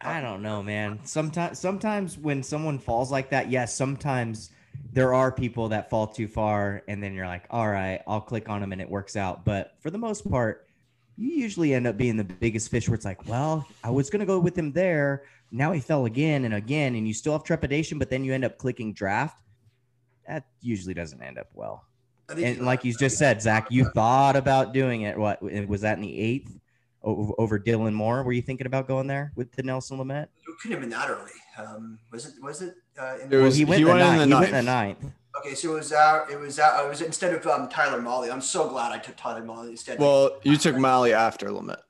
I, 0.00 0.18
I 0.18 0.20
don't 0.20 0.42
know, 0.42 0.62
man. 0.62 1.00
Sometimes 1.04 1.58
sometimes 1.58 2.18
when 2.18 2.42
someone 2.42 2.78
falls 2.80 3.12
like 3.12 3.30
that, 3.30 3.48
yes, 3.48 3.74
sometimes 3.74 4.50
there 4.92 5.14
are 5.14 5.32
people 5.32 5.68
that 5.70 5.88
fall 5.88 6.06
too 6.06 6.28
far 6.28 6.82
and 6.88 7.02
then 7.02 7.14
you're 7.14 7.26
like 7.26 7.44
all 7.50 7.68
right 7.68 8.02
i'll 8.06 8.20
click 8.20 8.48
on 8.48 8.60
them 8.60 8.72
and 8.72 8.80
it 8.80 8.88
works 8.88 9.16
out 9.16 9.44
but 9.44 9.74
for 9.80 9.90
the 9.90 9.98
most 9.98 10.28
part 10.30 10.66
you 11.16 11.30
usually 11.30 11.74
end 11.74 11.86
up 11.86 11.96
being 11.96 12.16
the 12.16 12.24
biggest 12.24 12.70
fish 12.70 12.88
where 12.88 12.94
it's 12.94 13.04
like 13.04 13.26
well 13.28 13.66
i 13.84 13.90
was 13.90 14.10
going 14.10 14.20
to 14.20 14.26
go 14.26 14.38
with 14.38 14.56
him 14.56 14.72
there 14.72 15.24
now 15.50 15.72
he 15.72 15.80
fell 15.80 16.06
again 16.06 16.44
and 16.44 16.54
again 16.54 16.94
and 16.94 17.06
you 17.06 17.14
still 17.14 17.32
have 17.32 17.44
trepidation 17.44 17.98
but 17.98 18.10
then 18.10 18.24
you 18.24 18.32
end 18.32 18.44
up 18.44 18.58
clicking 18.58 18.92
draft 18.92 19.42
that 20.26 20.46
usually 20.60 20.94
doesn't 20.94 21.22
end 21.22 21.38
up 21.38 21.48
well 21.54 21.84
and 22.28 22.62
like 22.62 22.84
you 22.84 22.94
just 22.94 23.18
said 23.18 23.42
zach 23.42 23.66
you 23.70 23.84
thought 23.90 24.36
about 24.36 24.72
doing 24.72 25.02
it 25.02 25.18
what 25.18 25.42
was 25.66 25.82
that 25.82 25.96
in 25.96 26.02
the 26.02 26.18
eighth 26.18 26.58
over 27.02 27.58
Dylan 27.58 27.92
Moore. 27.92 28.22
Were 28.22 28.32
you 28.32 28.42
thinking 28.42 28.66
about 28.66 28.86
going 28.86 29.06
there 29.06 29.32
with 29.34 29.54
Dinelson 29.56 29.98
Lamet? 29.98 30.24
It 30.24 30.30
couldn't 30.60 30.72
have 30.72 30.80
been 30.80 30.90
that 30.90 31.10
early. 31.10 31.30
Um, 31.58 31.98
was 32.10 32.26
it? 32.26 32.34
Was 32.42 32.62
it? 32.62 32.74
Uh, 32.98 33.16
in 33.22 33.32
it 33.32 33.36
was, 33.36 33.56
he 33.56 33.64
went, 33.64 33.78
he, 33.78 33.84
went 33.84 33.98
ninth, 33.98 34.22
in 34.22 34.30
the 34.30 34.36
he 34.36 34.40
went 34.40 34.54
in 34.54 34.64
the 34.64 34.70
ninth. 34.70 35.04
Okay, 35.38 35.54
so 35.54 35.72
it 35.72 35.74
was 35.74 35.92
out. 35.92 36.30
it 36.30 36.38
was 36.38 36.58
out. 36.58 36.84
it 36.84 36.88
was 36.88 37.00
instead 37.00 37.34
of 37.34 37.46
um, 37.46 37.68
Tyler 37.68 38.00
Mahle. 38.00 38.30
I'm 38.30 38.40
so 38.40 38.68
glad 38.68 38.92
I 38.92 38.98
took 38.98 39.16
Tyler 39.16 39.42
Mahle 39.42 39.70
instead. 39.70 39.98
Well, 39.98 40.38
you 40.42 40.56
took 40.56 40.76
Mahle 40.76 41.12
after 41.12 41.48
Lamet. 41.48 41.80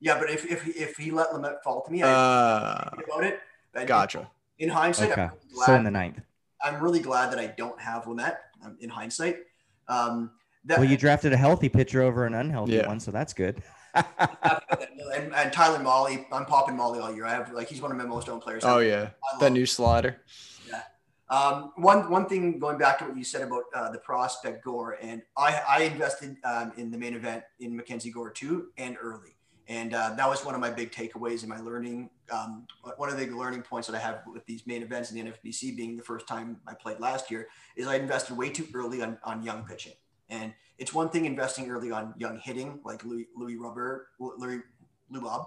Yeah, 0.00 0.18
but 0.18 0.30
if 0.30 0.44
if 0.46 0.66
if 0.76 0.96
he 0.96 1.10
let 1.10 1.28
Lamet 1.30 1.62
fall 1.62 1.82
to 1.82 1.92
me, 1.92 2.02
I 2.02 2.10
uh, 2.10 2.90
about 2.92 3.24
it. 3.24 3.40
Gotcha. 3.86 4.30
In 4.58 4.68
hindsight, 4.68 5.12
okay. 5.12 5.28
Really 5.52 5.66
so 5.66 5.74
in 5.74 5.84
the 5.84 5.90
ninth. 5.90 6.20
I'm 6.60 6.82
really 6.82 6.98
glad 6.98 7.32
that 7.32 7.38
I 7.38 7.46
don't 7.46 7.80
have 7.80 8.04
Lamet. 8.04 8.36
Um, 8.64 8.76
in 8.80 8.90
hindsight. 8.90 9.38
Um, 9.86 10.32
that, 10.64 10.78
well, 10.78 10.88
you 10.88 10.96
drafted 10.96 11.32
a 11.32 11.36
healthy 11.36 11.68
pitcher 11.68 12.02
over 12.02 12.26
an 12.26 12.34
unhealthy 12.34 12.74
yeah. 12.74 12.88
one, 12.88 12.98
so 12.98 13.10
that's 13.10 13.32
good. 13.32 13.62
And, 13.94 14.06
and, 15.34 15.52
Tyler 15.52 15.78
Mahle, 15.78 16.26
I'm 16.32 16.44
popping 16.44 16.76
Molly 16.76 17.00
all 17.00 17.12
year. 17.12 17.26
I 17.26 17.30
have 17.30 17.52
like 17.52 17.68
he's 17.68 17.80
one 17.80 17.90
of 17.90 17.96
my 17.96 18.04
most 18.04 18.28
owned 18.28 18.42
players. 18.42 18.64
Oh 18.64 18.78
yeah, 18.78 19.10
that 19.40 19.52
new 19.52 19.66
slider. 19.66 20.22
Yeah. 20.68 20.82
Um, 21.30 21.72
one 21.76 22.10
one 22.10 22.26
thing 22.26 22.58
going 22.58 22.78
back 22.78 22.98
to 22.98 23.04
what 23.04 23.16
you 23.16 23.24
said 23.24 23.42
about 23.42 23.64
uh, 23.74 23.90
the 23.90 23.98
prospect 23.98 24.64
Gore, 24.64 24.98
and 25.00 25.22
I 25.36 25.62
I 25.68 25.82
invested 25.82 26.36
um, 26.44 26.72
in 26.76 26.90
the 26.90 26.98
main 26.98 27.14
event 27.14 27.44
in 27.60 27.76
Mackenzie 27.76 28.10
Gore 28.10 28.30
too, 28.30 28.68
and 28.78 28.96
early, 29.00 29.36
and 29.68 29.94
uh, 29.94 30.14
that 30.16 30.28
was 30.28 30.44
one 30.44 30.54
of 30.54 30.60
my 30.60 30.70
big 30.70 30.90
takeaways 30.90 31.42
in 31.42 31.48
my 31.48 31.58
learning. 31.58 32.10
Um, 32.30 32.66
one 32.96 33.08
of 33.08 33.18
the 33.18 33.26
learning 33.26 33.62
points 33.62 33.88
that 33.88 33.96
I 33.96 34.00
have 34.00 34.22
with 34.32 34.44
these 34.46 34.66
main 34.66 34.82
events 34.82 35.10
in 35.10 35.16
the 35.16 35.30
NFBC 35.30 35.76
being 35.76 35.96
the 35.96 36.02
first 36.02 36.26
time 36.26 36.58
I 36.66 36.74
played 36.74 37.00
last 37.00 37.30
year 37.30 37.48
is 37.76 37.86
I 37.86 37.96
invested 37.96 38.36
way 38.36 38.50
too 38.50 38.66
early 38.74 39.02
on 39.02 39.18
on 39.24 39.42
young 39.42 39.64
pitching, 39.64 39.94
and 40.30 40.54
it's 40.78 40.94
one 40.94 41.08
thing 41.08 41.24
investing 41.24 41.70
early 41.70 41.90
on 41.90 42.14
young 42.16 42.38
hitting, 42.38 42.80
like 42.84 43.04
Louis, 43.04 43.26
Louis 43.36 43.56
Rubber, 43.56 44.08
Louis 44.18 44.60
Lubob, 45.12 45.46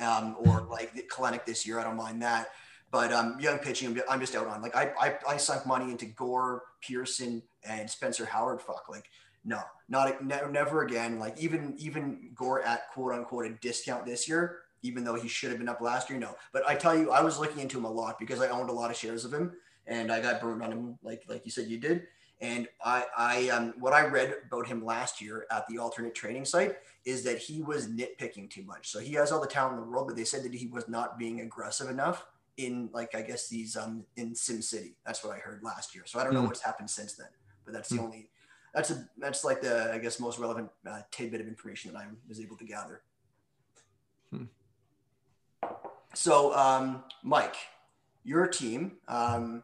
um, 0.00 0.36
or 0.40 0.62
like 0.70 0.94
Kelenic 1.08 1.44
this 1.44 1.66
year. 1.66 1.78
I 1.78 1.84
don't 1.84 1.96
mind 1.96 2.22
that. 2.22 2.48
But 2.90 3.12
um, 3.12 3.38
young 3.38 3.58
pitching, 3.58 4.00
I'm 4.08 4.18
just 4.18 4.34
out 4.34 4.48
on. 4.48 4.62
Like 4.62 4.74
I, 4.74 4.92
I, 5.00 5.14
I 5.28 5.36
sunk 5.36 5.64
money 5.64 5.90
into 5.90 6.06
Gore, 6.06 6.62
Pearson, 6.80 7.42
and 7.64 7.88
Spencer 7.88 8.24
Howard. 8.24 8.60
Fuck, 8.60 8.88
like 8.88 9.04
no, 9.44 9.60
not 9.88 10.24
never, 10.24 10.50
never 10.50 10.82
again. 10.82 11.18
Like 11.18 11.38
even 11.38 11.74
even 11.78 12.30
Gore 12.34 12.62
at 12.62 12.88
quote 12.90 13.14
unquote 13.14 13.46
a 13.46 13.50
discount 13.50 14.06
this 14.06 14.28
year, 14.28 14.58
even 14.82 15.04
though 15.04 15.14
he 15.14 15.28
should 15.28 15.50
have 15.50 15.58
been 15.58 15.68
up 15.68 15.80
last 15.80 16.10
year. 16.10 16.18
No, 16.18 16.34
but 16.52 16.68
I 16.68 16.74
tell 16.74 16.96
you, 16.96 17.12
I 17.12 17.22
was 17.22 17.38
looking 17.38 17.60
into 17.60 17.78
him 17.78 17.84
a 17.84 17.90
lot 17.90 18.18
because 18.18 18.40
I 18.40 18.48
owned 18.48 18.70
a 18.70 18.72
lot 18.72 18.90
of 18.90 18.96
shares 18.96 19.24
of 19.24 19.32
him, 19.32 19.52
and 19.86 20.10
I 20.10 20.20
got 20.20 20.40
burned 20.40 20.62
on 20.62 20.72
him, 20.72 20.98
like 21.02 21.22
like 21.28 21.44
you 21.44 21.52
said 21.52 21.66
you 21.66 21.78
did. 21.78 22.02
And 22.40 22.68
I, 22.82 23.04
I 23.16 23.48
um, 23.50 23.74
what 23.78 23.92
I 23.92 24.06
read 24.06 24.34
about 24.46 24.66
him 24.66 24.84
last 24.84 25.20
year 25.20 25.46
at 25.50 25.66
the 25.68 25.78
alternate 25.78 26.14
training 26.14 26.46
site 26.46 26.76
is 27.04 27.22
that 27.24 27.38
he 27.38 27.60
was 27.60 27.88
nitpicking 27.88 28.48
too 28.48 28.62
much. 28.62 28.88
So 28.88 28.98
he 28.98 29.12
has 29.14 29.30
all 29.30 29.40
the 29.40 29.46
talent 29.46 29.74
in 29.76 29.80
the 29.82 29.90
world, 29.90 30.06
but 30.06 30.16
they 30.16 30.24
said 30.24 30.42
that 30.44 30.54
he 30.54 30.66
was 30.66 30.88
not 30.88 31.18
being 31.18 31.40
aggressive 31.40 31.90
enough 31.90 32.24
in 32.56 32.88
like 32.92 33.14
I 33.14 33.22
guess 33.22 33.48
these 33.48 33.76
um 33.76 34.04
in 34.16 34.34
Sim 34.34 34.62
City. 34.62 34.96
That's 35.04 35.22
what 35.22 35.34
I 35.36 35.38
heard 35.38 35.62
last 35.62 35.94
year. 35.94 36.04
So 36.06 36.18
I 36.18 36.24
don't 36.24 36.32
know 36.34 36.40
Hmm. 36.40 36.46
what's 36.46 36.62
happened 36.62 36.88
since 36.88 37.14
then, 37.14 37.28
but 37.64 37.74
that's 37.74 37.90
the 37.90 37.98
Hmm. 37.98 38.04
only 38.04 38.30
that's 38.72 38.90
a 38.90 39.06
that's 39.18 39.44
like 39.44 39.60
the 39.60 39.92
I 39.92 39.98
guess 39.98 40.18
most 40.18 40.38
relevant 40.38 40.70
uh, 40.88 41.00
tidbit 41.10 41.42
of 41.42 41.46
information 41.46 41.92
that 41.92 41.98
I 41.98 42.06
was 42.26 42.40
able 42.40 42.56
to 42.56 42.64
gather. 42.64 43.02
Hmm. 44.32 44.44
So 46.14 46.54
um, 46.56 47.04
Mike, 47.22 47.56
your 48.24 48.46
team. 48.46 48.92
Um, 49.08 49.62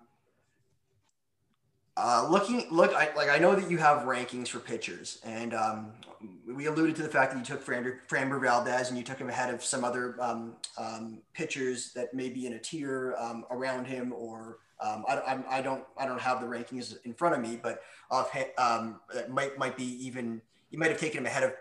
uh, 1.96 2.26
looking, 2.30 2.66
look, 2.70 2.92
I, 2.94 3.08
like 3.16 3.30
I 3.30 3.38
know 3.38 3.54
that 3.54 3.70
you 3.70 3.78
have 3.78 4.02
rankings 4.02 4.48
for 4.48 4.58
pitchers, 4.58 5.18
and 5.24 5.54
um, 5.54 5.92
we 6.46 6.66
alluded 6.66 6.94
to 6.96 7.02
the 7.02 7.08
fact 7.08 7.32
that 7.32 7.38
you 7.38 7.44
took 7.44 7.64
Framber, 7.64 7.98
Framber 8.08 8.40
Valdez 8.40 8.88
and 8.88 8.98
you 8.98 9.04
took 9.04 9.18
him 9.18 9.28
ahead 9.28 9.52
of 9.52 9.64
some 9.64 9.84
other 9.84 10.16
um, 10.20 10.56
um, 10.78 11.18
pitchers 11.32 11.92
that 11.94 12.12
may 12.12 12.28
be 12.28 12.46
in 12.46 12.54
a 12.54 12.58
tier 12.58 13.14
um, 13.18 13.44
around 13.50 13.86
him, 13.86 14.12
or 14.12 14.58
um, 14.80 15.04
I, 15.08 15.38
I 15.48 15.62
don't, 15.62 15.84
I 15.96 16.06
don't 16.06 16.20
have 16.20 16.40
the 16.40 16.46
rankings 16.46 16.96
in 17.04 17.14
front 17.14 17.34
of 17.34 17.40
me, 17.40 17.58
but 17.62 17.80
off, 18.10 18.36
um, 18.58 19.00
that 19.14 19.30
might 19.30 19.58
might 19.58 19.76
be 19.76 20.06
even 20.06 20.42
you 20.70 20.78
might 20.78 20.90
have 20.90 21.00
taken 21.00 21.20
him 21.20 21.26
ahead 21.26 21.44
of 21.44 21.52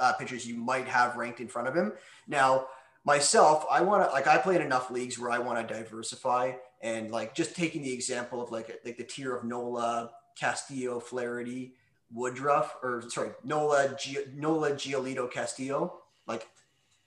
uh, 0.00 0.12
pitchers 0.14 0.46
you 0.46 0.54
might 0.56 0.88
have 0.88 1.16
ranked 1.16 1.40
in 1.40 1.48
front 1.48 1.68
of 1.68 1.74
him. 1.74 1.92
Now, 2.26 2.68
myself, 3.04 3.66
I 3.70 3.82
want 3.82 4.08
to 4.08 4.10
like 4.12 4.26
I 4.26 4.38
play 4.38 4.56
in 4.56 4.62
enough 4.62 4.90
leagues 4.90 5.18
where 5.18 5.30
I 5.30 5.38
want 5.38 5.66
to 5.66 5.74
diversify 5.74 6.52
and 6.84 7.10
like 7.10 7.34
just 7.34 7.56
taking 7.56 7.82
the 7.82 7.92
example 7.92 8.42
of 8.42 8.52
like 8.52 8.78
like 8.84 8.98
the 8.98 9.04
tier 9.04 9.34
of 9.34 9.42
Nola, 9.42 10.10
Castillo, 10.38 11.00
Flaherty, 11.00 11.72
Woodruff, 12.12 12.76
or 12.82 13.02
sorry, 13.08 13.30
Nola, 13.42 13.96
G- 13.98 14.18
Nola, 14.34 14.72
Giolito, 14.72 15.28
Castillo. 15.28 16.02
Like 16.26 16.46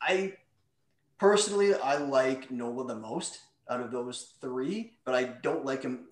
I 0.01 0.33
personally, 1.19 1.75
I 1.75 1.97
like 1.97 2.49
Nola 2.49 2.87
the 2.87 2.95
most 2.95 3.39
out 3.69 3.79
of 3.79 3.91
those 3.91 4.33
three, 4.41 4.93
but 5.05 5.13
I 5.13 5.25
don't 5.25 5.63
like 5.63 5.83
him. 5.83 6.07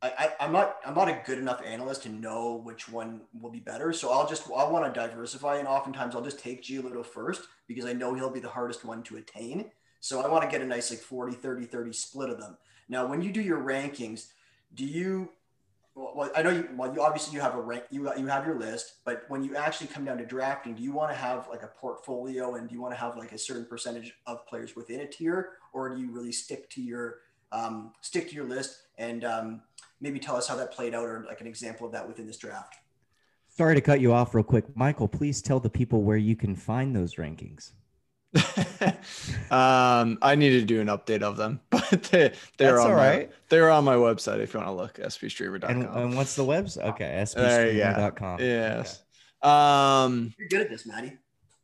I, 0.00 0.12
I, 0.18 0.44
I'm 0.46 0.52
not 0.52 0.76
I'm 0.86 0.94
not 0.94 1.08
a 1.08 1.20
good 1.26 1.38
enough 1.38 1.60
analyst 1.62 2.04
to 2.04 2.08
know 2.08 2.62
which 2.64 2.88
one 2.88 3.20
will 3.38 3.50
be 3.50 3.60
better. 3.60 3.92
So 3.92 4.10
I'll 4.12 4.26
just 4.26 4.46
I 4.50 4.64
want 4.64 4.92
to 4.92 4.98
diversify, 4.98 5.56
and 5.56 5.68
oftentimes 5.68 6.16
I'll 6.16 6.24
just 6.24 6.40
take 6.40 6.62
Giolito 6.62 7.04
first 7.04 7.42
because 7.68 7.84
I 7.84 7.92
know 7.92 8.14
he'll 8.14 8.30
be 8.30 8.40
the 8.40 8.48
hardest 8.48 8.82
one 8.82 9.02
to 9.04 9.18
attain. 9.18 9.70
So 10.02 10.22
I 10.22 10.28
want 10.28 10.42
to 10.42 10.48
get 10.48 10.62
a 10.62 10.66
nice 10.66 10.88
like 10.88 11.00
40, 11.00 11.36
30, 11.36 11.66
30 11.66 11.92
split 11.92 12.30
of 12.30 12.40
them. 12.40 12.56
Now, 12.90 13.06
when 13.06 13.22
you 13.22 13.32
do 13.32 13.40
your 13.40 13.60
rankings, 13.60 14.26
do 14.74 14.84
you? 14.84 15.30
Well, 15.94 16.30
I 16.34 16.42
know 16.42 16.50
you. 16.50 16.68
Well, 16.76 16.92
you 16.92 17.00
obviously 17.00 17.34
you 17.34 17.40
have 17.40 17.54
a 17.54 17.60
rank. 17.60 17.84
You 17.90 18.12
you 18.18 18.26
have 18.26 18.44
your 18.44 18.58
list, 18.58 18.94
but 19.04 19.24
when 19.28 19.44
you 19.44 19.56
actually 19.56 19.86
come 19.86 20.04
down 20.04 20.18
to 20.18 20.26
drafting, 20.26 20.74
do 20.74 20.82
you 20.82 20.92
want 20.92 21.10
to 21.12 21.16
have 21.16 21.48
like 21.48 21.62
a 21.62 21.68
portfolio, 21.68 22.56
and 22.56 22.68
do 22.68 22.74
you 22.74 22.82
want 22.82 22.92
to 22.92 23.00
have 23.00 23.16
like 23.16 23.30
a 23.30 23.38
certain 23.38 23.64
percentage 23.64 24.12
of 24.26 24.44
players 24.46 24.74
within 24.74 25.00
a 25.00 25.06
tier, 25.06 25.50
or 25.72 25.94
do 25.94 26.00
you 26.00 26.10
really 26.10 26.32
stick 26.32 26.68
to 26.70 26.82
your 26.82 27.18
um, 27.52 27.92
stick 28.00 28.28
to 28.28 28.34
your 28.34 28.44
list 28.44 28.82
and 28.98 29.24
um, 29.24 29.62
maybe 30.00 30.18
tell 30.18 30.34
us 30.34 30.48
how 30.48 30.56
that 30.56 30.72
played 30.72 30.92
out, 30.92 31.04
or 31.04 31.24
like 31.28 31.40
an 31.40 31.46
example 31.46 31.86
of 31.86 31.92
that 31.92 32.06
within 32.06 32.26
this 32.26 32.38
draft? 32.38 32.74
Sorry 33.48 33.76
to 33.76 33.80
cut 33.80 34.00
you 34.00 34.12
off 34.12 34.34
real 34.34 34.44
quick. 34.44 34.64
Michael, 34.76 35.06
please 35.06 35.40
tell 35.40 35.60
the 35.60 35.70
people 35.70 36.02
where 36.02 36.16
you 36.16 36.34
can 36.34 36.56
find 36.56 36.94
those 36.94 37.14
rankings. 37.14 37.72
um, 39.50 40.18
I 40.22 40.34
need 40.36 40.50
to 40.50 40.62
do 40.62 40.80
an 40.80 40.86
update 40.88 41.22
of 41.22 41.36
them, 41.36 41.60
but 41.70 42.02
they, 42.10 42.32
they're 42.58 42.72
That's 42.76 42.84
on 42.84 42.90
all 42.92 42.96
my, 42.96 43.08
right. 43.08 43.30
they're 43.48 43.70
on 43.70 43.84
my 43.84 43.96
website 43.96 44.38
if 44.40 44.54
you 44.54 44.60
want 44.60 44.70
to 44.70 44.74
look 44.74 44.94
spstreamer.com. 44.94 45.70
And, 45.70 45.84
and 45.86 46.16
what's 46.16 46.36
the 46.36 46.44
website? 46.44 46.84
Okay, 46.90 47.24
There 47.34 47.72
you 47.72 47.78
go. 47.80 47.84
spstreamer.com. 47.86 48.40
yes. 48.40 49.02
Um, 49.42 50.34
You're 50.38 50.48
good 50.48 50.60
at 50.62 50.70
this, 50.70 50.86
Maddie. 50.86 51.16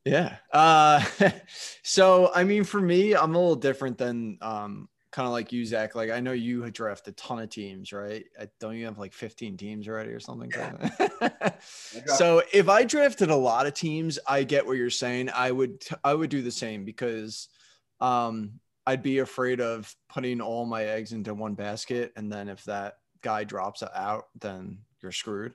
yeah. 0.04 0.36
Uh, 0.52 1.04
so 1.82 2.32
I 2.34 2.44
mean, 2.44 2.64
for 2.64 2.80
me, 2.80 3.14
I'm 3.14 3.34
a 3.34 3.38
little 3.38 3.56
different 3.56 3.98
than 3.98 4.38
um, 4.40 4.88
kind 5.16 5.26
of 5.26 5.32
like 5.32 5.50
you, 5.50 5.64
Zach. 5.64 5.94
Like 5.94 6.10
I 6.10 6.20
know 6.20 6.32
you 6.32 6.62
had 6.62 6.74
drafted 6.74 7.14
a 7.14 7.16
ton 7.16 7.38
of 7.38 7.48
teams, 7.48 7.90
right? 7.90 8.26
I, 8.38 8.48
don't 8.60 8.76
you 8.76 8.84
have 8.84 8.98
like 8.98 9.14
15 9.14 9.56
teams 9.56 9.88
already 9.88 10.10
or 10.10 10.20
something? 10.20 10.52
so 12.06 12.42
if 12.52 12.68
I 12.68 12.84
drafted 12.84 13.30
a 13.30 13.34
lot 13.34 13.66
of 13.66 13.72
teams, 13.72 14.18
I 14.28 14.42
get 14.42 14.66
what 14.66 14.76
you're 14.76 14.90
saying. 14.90 15.30
I 15.34 15.50
would 15.52 15.82
I 16.04 16.12
would 16.12 16.28
do 16.28 16.42
the 16.42 16.50
same 16.50 16.84
because 16.84 17.48
um, 17.98 18.60
I'd 18.86 19.02
be 19.02 19.20
afraid 19.20 19.62
of 19.62 19.90
putting 20.10 20.42
all 20.42 20.66
my 20.66 20.84
eggs 20.84 21.12
into 21.12 21.32
one 21.32 21.54
basket, 21.54 22.12
and 22.14 22.30
then 22.30 22.50
if 22.50 22.62
that 22.64 22.98
guy 23.22 23.44
drops 23.44 23.82
out, 23.82 24.26
then 24.38 24.80
you're 25.02 25.12
screwed. 25.12 25.54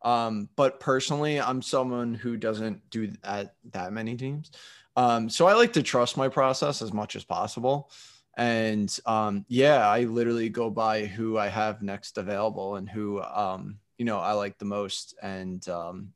Um, 0.00 0.48
but 0.56 0.80
personally, 0.80 1.38
I'm 1.38 1.60
someone 1.60 2.14
who 2.14 2.38
doesn't 2.38 2.88
do 2.88 3.12
that 3.24 3.56
that 3.72 3.92
many 3.92 4.16
teams. 4.16 4.52
Um, 4.96 5.28
so 5.28 5.46
I 5.46 5.52
like 5.52 5.74
to 5.74 5.82
trust 5.82 6.16
my 6.16 6.30
process 6.30 6.80
as 6.80 6.94
much 6.94 7.14
as 7.14 7.24
possible. 7.24 7.90
And 8.36 8.96
um, 9.04 9.44
yeah, 9.48 9.86
I 9.88 10.04
literally 10.04 10.48
go 10.48 10.70
by 10.70 11.04
who 11.06 11.36
I 11.36 11.48
have 11.48 11.82
next 11.82 12.18
available 12.18 12.76
and 12.76 12.88
who 12.88 13.20
um, 13.22 13.78
you 13.98 14.04
know 14.04 14.18
I 14.18 14.32
like 14.32 14.58
the 14.58 14.64
most. 14.64 15.14
And 15.22 15.66
um, 15.68 16.12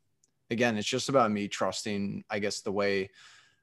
again, 0.51 0.77
it's 0.77 0.89
just 0.89 1.09
about 1.09 1.31
me 1.31 1.49
trusting, 1.49 2.25
I 2.31 2.39
guess, 2.39 2.61
the 2.61 2.73
way 2.73 3.11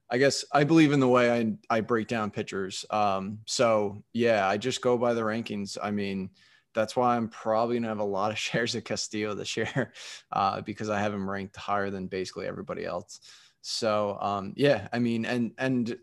I 0.10 0.18
guess 0.18 0.46
I 0.52 0.64
believe 0.64 0.92
in 0.92 1.00
the 1.00 1.08
way 1.08 1.32
I, 1.32 1.54
I 1.78 1.82
break 1.82 2.08
down 2.08 2.30
pitchers. 2.30 2.86
Um, 2.92 3.40
so 3.46 4.04
yeah, 4.14 4.48
I 4.48 4.58
just 4.58 4.82
go 4.82 4.96
by 4.98 5.16
the 5.16 5.22
rankings. 5.22 5.78
I 5.82 5.90
mean, 5.90 6.30
that's 6.76 6.96
why 6.96 7.16
I'm 7.16 7.30
probably 7.30 7.78
gonna 7.78 7.88
have 7.88 8.00
a 8.00 8.04
lot 8.04 8.32
of 8.32 8.38
shares 8.48 8.76
of 8.76 8.84
Castillo 8.84 9.34
this 9.34 9.58
year, 9.58 9.92
uh, 10.32 10.62
because 10.62 10.90
I 10.90 11.00
have 11.00 11.14
him 11.14 11.30
ranked 11.30 11.56
higher 11.56 11.90
than 11.90 12.08
basically 12.08 12.46
everybody 12.46 12.86
else. 12.86 13.22
So 13.62 14.18
um, 14.20 14.54
yeah, 14.56 14.88
I 14.94 15.00
mean, 15.00 15.26
and 15.26 15.54
and 15.58 15.98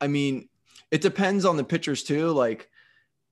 I 0.00 0.08
mean, 0.08 0.48
it 0.94 1.00
depends 1.00 1.44
on 1.44 1.56
the 1.56 1.64
pitchers 1.64 2.04
too. 2.04 2.28
Like, 2.28 2.70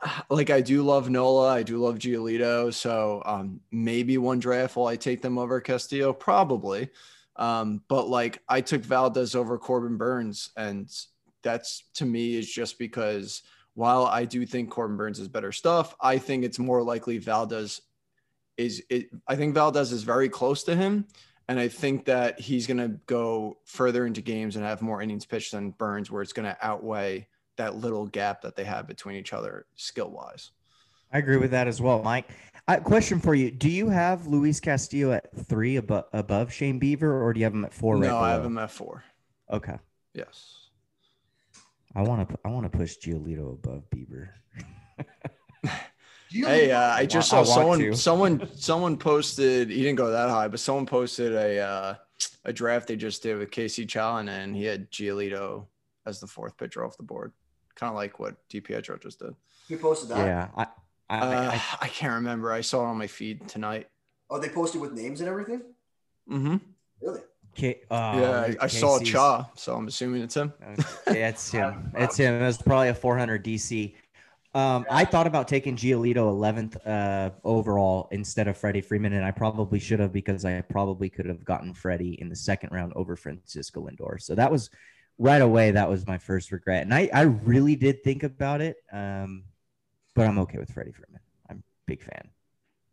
like 0.29 0.51
I 0.51 0.61
do 0.61 0.83
love 0.83 1.09
Nola, 1.09 1.49
I 1.55 1.63
do 1.63 1.79
love 1.79 1.97
Giolito. 2.01 2.75
So 2.75 3.23
um, 3.25 3.61
maybe 3.71 4.19
one 4.19 4.41
draft 4.41 4.75
will 4.75 4.89
I 4.89 4.97
take 4.97 5.23
them 5.23 5.39
over 5.39 5.61
Castillo? 5.61 6.13
Probably. 6.13 6.91
Um, 7.37 7.81
but 7.87 8.09
like 8.09 8.43
I 8.49 8.63
took 8.63 8.83
Valdez 8.83 9.37
over 9.37 9.59
Corbin 9.59 9.97
Burnes, 9.97 10.51
and 10.57 10.91
that's 11.45 11.85
to 11.95 12.05
me 12.05 12.35
is 12.35 12.53
just 12.53 12.81
because 12.81 13.43
while 13.75 14.07
I 14.07 14.25
do 14.25 14.45
think 14.45 14.69
Corbin 14.69 14.97
Burnes 14.97 15.21
is 15.21 15.29
better 15.29 15.53
stuff, 15.53 15.95
I 16.01 16.19
think 16.19 16.45
it's 16.45 16.59
more 16.59 16.83
likely 16.83 17.19
Valdez 17.19 17.81
is 18.57 18.83
it. 18.91 19.07
I 19.29 19.37
think 19.37 19.55
Valdez 19.55 19.93
is 19.93 20.03
very 20.03 20.29
close 20.29 20.65
to 20.65 20.75
him, 20.75 21.07
and 21.49 21.61
I 21.61 21.69
think 21.69 22.07
that 22.07 22.41
he's 22.41 22.67
going 22.67 22.79
to 22.79 22.99
go 23.07 23.59
further 23.65 24.05
into 24.05 24.21
games 24.21 24.57
and 24.57 24.65
have 24.65 24.83
more 24.83 25.01
innings 25.01 25.25
pitched 25.25 25.53
than 25.53 25.71
Burnes, 25.71 26.11
where 26.11 26.23
it's 26.23 26.35
going 26.35 26.49
to 26.49 26.57
outweigh 26.61 27.29
that 27.57 27.77
little 27.77 28.07
gap 28.07 28.43
that 28.43 28.57
they 28.57 28.65
have 28.65 28.87
between 28.87 29.17
each 29.17 29.33
other 29.33 29.67
skill 29.77 30.11
wise. 30.11 30.51
I 31.13 31.19
agree 31.19 31.37
with 31.37 31.51
that 31.51 31.69
as 31.69 31.81
well, 31.81 32.03
Mike. 32.03 32.29
I, 32.67 32.77
question 32.77 33.21
for 33.21 33.35
you: 33.35 33.51
Do 33.51 33.69
you 33.69 33.89
have 33.89 34.27
Luis 34.27 34.61
Castillo 34.61 35.13
at 35.13 35.35
three 35.47 35.77
above 35.77 36.05
above 36.13 36.53
Shane 36.53 36.81
Bieber, 36.81 37.03
or 37.23 37.33
do 37.33 37.41
you 37.41 37.45
have 37.45 37.55
him 37.55 37.65
at 37.65 37.75
four? 37.75 37.97
no, 37.99 38.07
right 38.15 38.31
I 38.31 38.33
have 38.33 38.45
him 38.45 38.57
at 38.59 38.71
four. 38.71 39.05
Okay, 39.51 39.77
Yes. 40.15 40.59
I 41.95 42.01
want 42.03 42.27
to. 42.29 42.39
I 42.45 42.49
want 42.49 42.71
to 42.71 42.79
push 42.79 42.97
Giolito 42.97 43.53
above 43.53 43.83
Bieber. 43.91 44.29
Do 45.63 45.69
you 46.39 46.47
Hey, 46.47 46.71
uh, 46.73 46.81
I 46.95 47.05
just 47.05 47.29
saw 47.29 47.37
want 47.39 47.49
someone, 47.49 47.79
to. 47.81 47.95
someone, 47.95 48.49
someone 48.57 48.97
posted. 48.97 49.69
He 49.69 49.83
didn't 49.83 49.97
go 49.97 50.11
that 50.11 50.31
high, 50.31 50.49
but 50.49 50.61
someone 50.61 50.87
posted 50.87 51.35
a 51.35 51.59
uh, 51.61 51.95
a 52.47 52.53
draft 52.53 52.89
they 52.89 52.97
just 52.97 53.23
did 53.23 53.37
with 53.37 53.51
Casey 53.51 53.85
Challen, 53.85 54.29
and 54.31 54.57
he 54.57 54.65
had 54.65 54.91
Giolito 54.91 55.67
as 56.07 56.19
the 56.21 56.27
fourth 56.27 56.57
pitcher 56.57 56.83
off 56.85 56.97
the 56.97 57.03
board, 57.03 57.33
kind 57.77 57.91
of 57.91 57.97
like 57.97 58.19
what 58.19 58.37
DiPietro 58.49 59.01
just 59.03 59.19
did. 59.21 59.35
Who 59.69 59.77
posted 59.79 60.11
that? 60.11 60.27
Yeah, 60.27 60.49
I. 60.57 60.67
I, 61.11 61.19
Uh, 61.19 61.51
I, 61.53 61.63
I 61.83 61.89
can't 61.89 62.15
remember. 62.15 62.53
I 62.53 62.63
saw 62.63 62.85
it 62.85 62.87
on 62.87 62.97
my 62.97 63.07
feed 63.07 63.47
tonight. 63.47 63.89
Oh, 64.31 64.39
they 64.39 64.49
posted 64.49 64.81
with 64.81 64.93
names 64.93 65.21
and 65.21 65.29
everything. 65.29 65.61
Mm-hmm. 66.31 66.57
Really? 67.03 67.21
K, 67.55 67.81
uh, 67.91 68.17
yeah, 68.19 68.41
I, 68.61 68.65
I 68.65 68.67
saw 68.67 68.99
Cha, 68.99 69.51
so 69.55 69.77
I'm 69.77 69.87
assuming 69.89 70.23
it's 70.23 70.37
him. 70.37 70.55
Okay, 71.07 71.23
it's 71.25 71.51
him. 71.51 71.93
It's 71.97 72.17
him. 72.17 72.41
It 72.41 72.47
was 72.47 72.57
probably 72.57 72.89
a 72.89 72.95
400 72.95 73.45
DC. 73.45 73.95
Um, 74.55 74.87
I 74.91 75.05
thought 75.05 75.27
about 75.27 75.49
taking 75.49 75.77
Giolito 75.77 76.31
11th 76.33 76.77
uh, 76.87 77.31
overall 77.45 78.09
instead 78.11 78.49
of 78.49 78.57
Freddie 78.57 78.81
Freeman, 78.81 79.13
and 79.13 79.25
I 79.25 79.31
probably 79.33 79.79
should 79.79 80.01
have 80.01 80.13
because 80.13 80.45
I 80.47 80.61
probably 80.63 81.11
could 81.11 81.27
have 81.27 81.45
gotten 81.45 81.75
Freddie 81.75 82.19
in 82.21 82.29
the 82.31 82.37
second 82.37 82.71
round 82.73 82.93
over 82.95 83.17
Francisco 83.17 83.87
Lindor. 83.87 84.21
So 84.21 84.35
that 84.35 84.51
was 84.51 84.71
right 85.19 85.43
away. 85.43 85.71
That 85.73 85.89
was 85.89 86.07
my 86.07 86.19
first 86.19 86.53
regret, 86.53 86.83
and 86.83 86.95
I, 86.95 87.09
I 87.13 87.23
really 87.23 87.77
did 87.77 88.03
think 88.03 88.23
about 88.23 88.61
it, 88.61 88.77
um, 88.93 89.45
but 90.15 90.27
I'm 90.27 90.39
okay 90.41 90.59
with 90.59 90.71
Freddie 90.71 90.93
Freeman. 90.93 91.21
I'm 91.49 91.59
a 91.59 91.63
big 91.87 92.03
fan. 92.03 92.29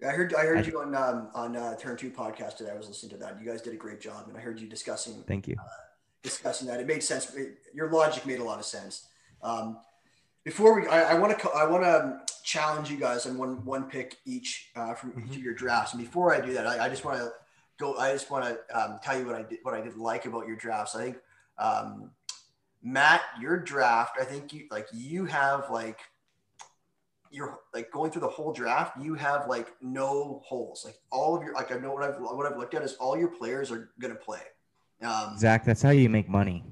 I 0.07 0.11
heard 0.11 0.33
I 0.33 0.43
heard 0.45 0.59
I- 0.59 0.61
you 0.69 0.79
on 0.81 0.95
um, 0.95 1.29
on 1.33 1.55
uh, 1.55 1.75
Turn 1.75 1.97
Two 1.97 2.11
podcast 2.11 2.57
today. 2.57 2.71
I 2.71 2.77
was 2.77 2.87
listening 2.87 3.11
to 3.11 3.17
that. 3.17 3.39
You 3.41 3.45
guys 3.49 3.61
did 3.61 3.73
a 3.73 3.77
great 3.77 3.99
job, 3.99 4.25
and 4.27 4.37
I 4.37 4.39
heard 4.39 4.59
you 4.59 4.67
discussing 4.67 5.23
Thank 5.27 5.47
you. 5.47 5.55
discussing 6.23 6.67
that. 6.67 6.79
It 6.79 6.87
made 6.87 7.03
sense. 7.03 7.33
It- 7.35 7.57
your 7.73 7.91
logic 7.91 8.25
made 8.25 8.39
a 8.39 8.43
lot 8.43 8.59
of 8.59 8.65
sense. 8.65 9.07
Um, 9.41 9.77
before 10.45 10.79
we, 10.79 10.87
I 10.87 11.13
want 11.15 11.37
to 11.37 11.49
I 11.49 11.65
want 11.65 11.83
to 11.83 12.21
challenge 12.43 12.89
you 12.89 12.97
guys 12.97 13.25
on 13.27 13.37
one 13.37 13.63
one 13.65 13.83
pick 13.89 14.17
each 14.25 14.71
uh, 14.75 14.93
from 14.93 15.13
each 15.27 15.35
of 15.35 15.43
your 15.43 15.53
drafts. 15.53 15.93
And 15.93 16.01
before 16.01 16.33
I 16.33 16.39
do 16.39 16.53
that, 16.53 16.65
I, 16.65 16.85
I 16.85 16.89
just 16.89 17.03
want 17.03 17.17
to 17.19 17.31
go. 17.77 17.97
I 17.97 18.13
just 18.13 18.31
want 18.31 18.45
to 18.45 18.57
um, 18.79 18.99
tell 19.03 19.19
you 19.19 19.25
what 19.25 19.35
I 19.35 19.43
did 19.43 19.59
what 19.63 19.73
I 19.73 19.81
did 19.81 19.97
like 19.97 20.25
about 20.25 20.47
your 20.47 20.55
drafts. 20.55 20.95
I 20.95 21.03
think 21.03 21.17
um, 21.59 22.11
Matt, 22.81 23.21
your 23.39 23.57
draft. 23.57 24.17
I 24.19 24.23
think 24.25 24.53
you 24.53 24.67
like 24.71 24.87
you 24.93 25.25
have 25.25 25.69
like 25.69 25.99
you're 27.31 27.59
like 27.73 27.91
going 27.91 28.09
through 28.11 28.21
the 28.21 28.27
whole 28.27 28.51
draft, 28.51 28.97
you 28.99 29.13
have 29.13 29.47
like 29.47 29.67
no 29.81 30.41
holes. 30.45 30.83
Like 30.85 30.95
all 31.11 31.35
of 31.35 31.43
your 31.43 31.53
like 31.53 31.71
I 31.71 31.77
know 31.77 31.93
what 31.93 32.03
I've 32.03 32.19
what 32.19 32.51
I've 32.51 32.57
looked 32.57 32.73
at 32.73 32.81
is 32.81 32.93
all 32.95 33.17
your 33.17 33.27
players 33.29 33.71
are 33.71 33.91
gonna 33.99 34.15
play. 34.15 34.41
Um, 35.01 35.37
Zach, 35.37 35.63
that's 35.63 35.81
how 35.81 35.91
you 35.91 36.09
make 36.09 36.27
money. 36.27 36.63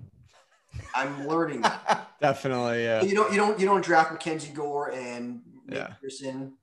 I'm 0.95 1.27
learning. 1.27 1.63
Definitely, 2.21 2.83
yeah. 2.83 3.03
You 3.03 3.13
don't 3.15 3.31
you 3.31 3.37
don't 3.37 3.59
you 3.59 3.65
don't 3.65 3.83
draft 3.83 4.11
Mackenzie 4.11 4.51
Gore 4.51 4.91
and 4.91 5.41
Nick 5.65 5.77
Yeah. 5.77 5.93
Pearson, 6.01 6.53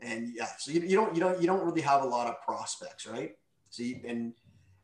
and 0.00 0.28
yeah, 0.34 0.48
so 0.58 0.72
you, 0.72 0.80
you 0.80 0.96
don't 0.96 1.14
you 1.14 1.20
don't 1.20 1.40
you 1.40 1.46
don't 1.46 1.64
really 1.64 1.82
have 1.82 2.02
a 2.02 2.06
lot 2.06 2.26
of 2.26 2.40
prospects, 2.42 3.06
right? 3.06 3.36
So 3.70 3.82
you, 3.82 4.00
and 4.06 4.34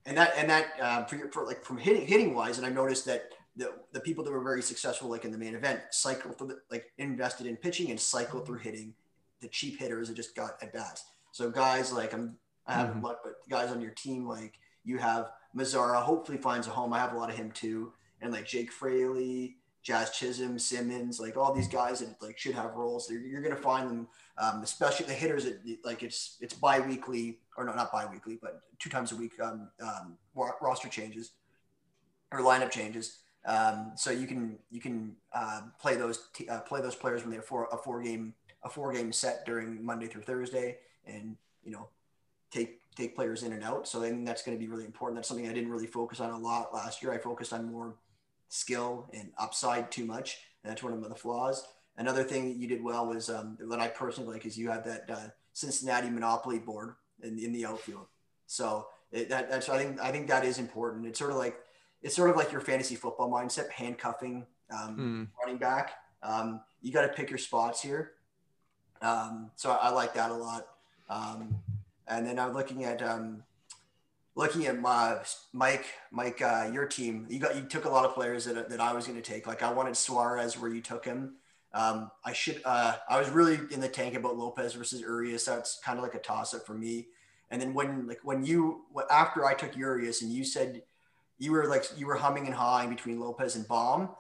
and 0.09 0.17
that 0.17 0.33
and 0.37 0.49
that 0.51 0.67
uh, 0.81 1.05
for, 1.05 1.17
your, 1.17 1.31
for 1.31 1.45
like 1.47 1.65
from 1.65 1.77
hitting 1.79 2.07
hitting 2.07 2.35
wise, 2.35 2.59
and 2.59 2.67
I've 2.67 2.75
noticed 2.75 3.05
that 3.07 3.31
the 3.57 3.73
the 3.93 4.01
people 4.01 4.25
that 4.25 4.31
were 4.33 4.43
very 4.43 4.63
successful, 4.63 5.09
like 5.09 5.25
in 5.25 5.33
the 5.33 5.39
main 5.39 5.55
event, 5.55 5.81
cycle 5.91 6.33
through 6.33 6.49
the, 6.49 6.59
like 6.71 6.87
invested 6.99 7.47
in 7.47 7.57
pitching 7.57 7.91
and 7.91 8.01
cycle 8.01 8.41
through 8.41 8.59
hitting. 8.59 8.95
The 9.41 9.49
cheap 9.49 9.79
hitters 9.79 10.09
that 10.09 10.15
just 10.15 10.35
got 10.35 10.61
at 10.63 10.73
bats. 10.73 11.05
So 11.31 11.49
guys 11.51 11.93
like 11.93 12.13
I'm 12.13 12.37
I 12.67 12.73
haven't 12.75 13.01
Mhm. 13.01 13.05
luck, 13.05 13.21
but 13.23 13.35
guys 13.49 13.71
on 13.71 13.81
your 13.81 13.93
team 13.93 14.27
like 14.27 14.55
you 14.85 14.99
have 14.99 15.31
Mazara 15.57 16.03
hopefully 16.03 16.39
finds 16.39 16.67
a 16.67 16.71
home. 16.71 16.93
I 16.93 16.99
have 16.99 17.13
a 17.13 17.17
lot 17.17 17.31
of 17.31 17.37
him 17.37 17.53
too, 17.53 17.93
and 18.21 18.33
like 18.33 18.47
Jake 18.47 18.73
Fraley, 18.73 19.57
Jazz 19.83 20.11
Chisholm, 20.11 20.59
Simmons, 20.59 21.21
like 21.21 21.37
all 21.37 21.53
these 21.55 21.69
guys 21.69 22.01
that 22.01 22.21
like 22.21 22.37
should 22.39 22.55
have 22.55 22.75
roles. 22.75 23.07
They're, 23.07 23.19
you're 23.21 23.43
gonna 23.43 23.57
find 23.57 23.89
them, 23.89 24.09
um, 24.39 24.63
especially 24.63 25.07
the 25.07 25.13
hitters. 25.13 25.45
That, 25.45 25.61
like 25.85 26.03
it's 26.03 26.37
it's 26.41 26.55
bi-weekly 26.55 27.39
or 27.57 27.65
no, 27.65 27.75
not 27.75 27.93
bi-weekly, 27.93 28.39
but 28.41 28.63
two 28.79 28.91
times 28.91 29.13
a 29.13 29.17
week 29.17 29.33
um, 29.43 29.69
um, 29.81 30.17
roster 30.61 30.89
changes 30.89 31.33
or 32.33 32.41
lineup 32.41 32.71
changes. 32.71 33.19
Um, 33.47 33.93
so 33.97 34.11
you 34.11 34.27
can 34.27 34.59
you 34.71 34.81
can 34.81 35.17
uh, 35.33 35.63
play 35.81 35.97
those 35.97 36.29
t- 36.35 36.49
uh, 36.49 36.61
play 36.61 36.81
those 36.81 36.95
players 36.95 37.23
when 37.23 37.31
they're 37.31 37.43
for 37.43 37.69
a 37.73 37.79
four 37.79 38.03
game 38.03 38.35
a 38.63 38.69
four 38.69 38.93
game 38.93 39.13
set 39.13 39.45
during 39.47 39.85
Monday 39.85 40.07
through 40.07 40.23
Thursday, 40.23 40.79
and 41.07 41.37
you 41.65 41.73
know 41.73 41.89
take 42.51 42.81
take 42.97 43.15
players 43.15 43.43
in 43.43 43.53
and 43.53 43.65
out. 43.65 43.87
So 43.89 44.03
I 44.03 44.11
think 44.11 44.27
that's 44.27 44.43
going 44.43 44.57
to 44.57 44.61
be 44.63 44.69
really 44.71 44.85
important. 44.85 45.17
That's 45.17 45.29
something 45.29 45.49
I 45.49 45.53
didn't 45.53 45.71
really 45.71 45.87
focus 45.87 46.21
on 46.21 46.31
a 46.31 46.39
lot 46.39 46.75
last 46.75 47.03
year. 47.03 47.13
I 47.13 47.19
focused 47.19 47.53
on 47.53 47.71
more 47.71 47.97
skill 48.49 49.09
and 49.15 49.31
upside 49.39 49.91
too 49.91 50.05
much, 50.05 50.39
and 50.63 50.71
that's 50.71 50.83
one 50.83 50.93
of 50.93 51.09
the 51.09 51.15
flaws. 51.15 51.65
Another 51.99 52.23
thing 52.25 52.49
that 52.49 52.57
you 52.57 52.67
did 52.67 52.83
well 52.83 53.07
was 53.07 53.29
um, 53.29 53.59
that 53.61 53.81
I 53.81 53.89
personally 53.89 54.33
like 54.33 54.47
is 54.47 54.57
you 54.57 54.71
had 54.71 54.85
that 54.85 55.11
uh, 55.11 55.29
Cincinnati 55.53 56.09
monopoly 56.09 56.59
board 56.59 56.95
in, 57.23 57.39
in 57.39 57.53
the 57.53 57.67
outfield. 57.67 58.07
So 58.47 58.87
it, 59.13 59.29
that, 59.29 59.51
that's 59.51 59.69
I 59.69 59.79
think 59.79 60.01
I 60.01 60.11
think 60.11 60.29
that 60.29 60.45
is 60.45 60.59
important. 60.59 61.07
It's 61.07 61.19
sort 61.19 61.33
of 61.33 61.37
like 61.37 61.57
it's 62.01 62.15
sort 62.15 62.31
of 62.31 62.37
like 62.37 62.53
your 62.53 62.61
fantasy 62.61 62.95
football 62.95 63.31
mindset, 63.31 63.69
handcuffing 63.71 64.47
um, 64.71 64.95
Hmm. 64.95 65.25
running 65.43 65.59
back. 65.59 65.93
Um, 66.23 66.61
you 66.83 66.93
got 66.93 67.03
to 67.03 67.09
pick 67.09 67.31
your 67.31 67.39
spots 67.39 67.83
here. 67.83 68.13
Um, 69.03 69.51
so 69.57 69.71
I, 69.71 69.89
I 69.89 69.91
like 69.91 70.15
that 70.15 70.31
a 70.31 70.35
lot. 70.35 70.67
Um, 71.11 71.59
and 72.07 72.27
then 72.27 72.39
I'm 72.39 72.53
looking 72.53 72.85
at 72.85 73.03
um, 73.03 73.43
looking 74.37 74.67
at 74.67 74.79
my 74.79 75.19
Mike, 75.53 75.87
Mike, 76.13 76.41
uh, 76.41 76.71
your 76.73 76.87
team. 76.87 77.27
You 77.29 77.41
got 77.41 77.57
you 77.57 77.63
took 77.63 77.85
a 77.87 77.89
lot 77.89 78.05
of 78.05 78.15
players 78.15 78.45
that, 78.45 78.69
that 78.71 78.81
I 78.81 78.93
was 78.93 79.07
going 79.07 79.21
to 79.21 79.31
take. 79.31 79.47
Like 79.49 79.63
I 79.63 79.73
wanted 79.73 79.97
Suarez 79.97 80.57
where 80.57 80.71
you 80.71 80.81
took 80.81 81.05
him. 81.05 81.35
Um, 81.75 82.11
I 82.25 82.33
should. 82.33 82.61
Uh, 82.65 82.95
I 83.09 83.19
was 83.19 83.29
really 83.31 83.59
in 83.71 83.81
the 83.81 83.89
tank 83.89 84.15
about 84.15 84.37
Lopez 84.37 84.75
versus 84.75 85.01
Urias. 85.01 85.45
That's 85.45 85.79
kind 85.85 85.99
of 85.99 86.03
like 86.03 86.15
a 86.15 86.19
toss 86.19 86.55
up 86.55 86.65
for 86.67 86.75
me. 86.75 87.09
And 87.51 87.61
then 87.61 87.75
when 87.75 88.07
like 88.07 88.21
when 88.23 88.45
you 88.45 88.83
after 89.11 89.45
I 89.45 89.55
took 89.55 89.77
Urias 89.77 90.23
and 90.23 90.33
you 90.33 90.45
said 90.45 90.83
you 91.39 91.53
were 91.53 91.67
like 91.67 91.85
you 91.97 92.07
were 92.07 92.17
humming 92.17 92.47
and 92.47 92.55
hawing 92.55 92.89
between 92.89 93.21
Lopez 93.21 93.57
and 93.57 93.67
Bomb, 93.69 94.11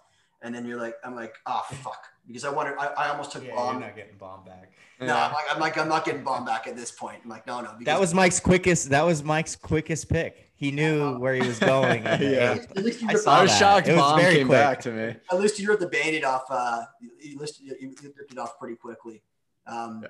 and 0.43 0.55
then 0.55 0.67
you're 0.67 0.81
like 0.81 0.95
I'm 1.05 1.15
like 1.15 1.35
ah 1.47 1.67
fuck 1.83 2.07
because 2.27 2.45
I 2.45 2.51
wanted 2.51 2.75
I, 2.79 2.87
I 2.87 3.09
almost 3.09 3.33
took 3.33 3.45
Yeah, 3.45 3.55
Baum. 3.55 3.75
you're 3.75 3.87
not 3.87 3.97
getting 3.97 4.17
bomb 4.19 4.45
back. 4.45 4.73
No, 5.01 5.17
I'm 5.17 5.33
like, 5.33 5.45
I'm 5.49 5.61
like, 5.61 5.79
I'm 5.79 5.89
not 5.89 6.05
getting 6.05 6.25
Bomb 6.25 6.45
back 6.45 6.67
at 6.67 6.75
this 6.75 6.91
point. 6.91 7.21
I'm 7.23 7.31
like, 7.31 7.47
no, 7.47 7.61
no. 7.61 7.71
That 7.83 8.01
was 8.01 8.15
Mike's 8.15 8.41
quickest. 8.41 8.91
That 8.91 9.03
was 9.03 9.23
Mike's 9.23 9.55
quickest 9.55 10.09
pick. 10.09 10.48
He 10.59 10.73
knew 10.73 11.16
where 11.18 11.35
he 11.35 11.40
was 11.47 11.59
going. 11.59 12.03
Yeah. 12.21 12.59
At 12.77 12.85
least 12.85 13.01
you 13.01 13.09
I 13.09 13.14
saw 13.14 13.38
I 13.38 13.42
was 13.42 13.51
that. 13.53 13.59
shocked 13.59 13.88
It 13.88 13.92
was 13.92 14.01
Bomb 14.03 14.21
very 14.21 14.35
came 14.35 14.47
quick. 14.49 14.59
back 14.59 14.81
to 14.81 14.90
me. 14.90 15.14
at 15.31 15.38
least 15.40 15.59
you 15.61 15.68
ripped 15.68 15.81
the 15.81 15.87
bandit 15.88 16.25
off. 16.25 16.44
Uh, 16.51 16.83
you, 17.01 17.11
you, 17.21 17.38
listed, 17.38 17.64
you, 17.66 17.77
you 17.81 17.94
ripped 18.16 18.33
it 18.33 18.38
off 18.38 18.59
pretty 18.59 18.75
quickly. 18.77 19.23
Um, 19.66 20.01
Yeah. 20.03 20.09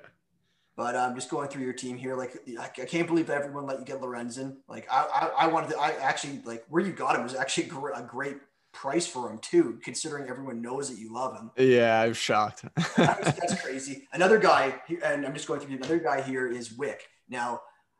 But 0.75 0.95
I'm 0.95 1.09
um, 1.09 1.15
just 1.15 1.29
going 1.29 1.49
through 1.49 1.63
your 1.63 1.73
team 1.73 1.97
here, 1.97 2.15
like 2.15 2.37
I, 2.57 2.63
I 2.63 2.85
can't 2.85 3.05
believe 3.05 3.29
everyone 3.29 3.65
let 3.65 3.79
you 3.79 3.85
get 3.85 3.99
Lorenzen. 3.99 4.55
Like 4.69 4.87
I, 4.89 5.29
I, 5.37 5.43
I 5.43 5.47
wanted 5.47 5.71
to. 5.71 5.77
I 5.77 5.89
actually 6.01 6.41
like 6.45 6.63
where 6.69 6.81
you 6.81 6.93
got 6.93 7.17
him 7.17 7.23
was 7.23 7.35
actually 7.35 7.65
a 7.65 7.67
gr- 7.67 7.89
a 7.91 8.01
great 8.01 8.37
price 8.71 9.05
for 9.05 9.29
him 9.29 9.39
too, 9.39 9.77
considering 9.83 10.29
everyone 10.29 10.61
knows 10.61 10.89
that 10.89 10.97
you 10.97 11.11
love 11.13 11.35
him. 11.35 11.51
Yeah, 11.57 11.99
I 11.99 12.07
was 12.07 12.15
shocked. 12.15 12.63
That's, 12.95 12.95
that's 13.37 13.61
crazy. 13.61 14.07
Another 14.13 14.37
guy, 14.39 14.79
here- 14.87 15.01
and 15.03 15.25
I'm 15.25 15.33
just 15.33 15.47
going 15.49 15.59
through 15.59 15.75
another 15.75 15.99
guy 15.99 16.21
here 16.21 16.47
is 16.47 16.71
Wick. 16.71 17.01
Now, 17.27 17.59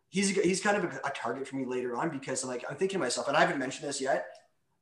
he's 0.09 0.29
he's 0.29 0.61
kind 0.61 0.77
of 0.77 0.83
a, 0.85 0.99
a 1.05 1.11
target 1.11 1.47
for 1.47 1.55
me 1.55 1.65
later 1.65 1.95
on 1.95 2.09
because 2.09 2.43
I'm 2.43 2.49
like 2.49 2.65
I'm 2.69 2.75
thinking 2.75 2.99
to 2.99 3.05
myself, 3.05 3.27
and 3.27 3.37
I 3.37 3.41
haven't 3.41 3.59
mentioned 3.59 3.87
this 3.87 4.01
yet. 4.01 4.25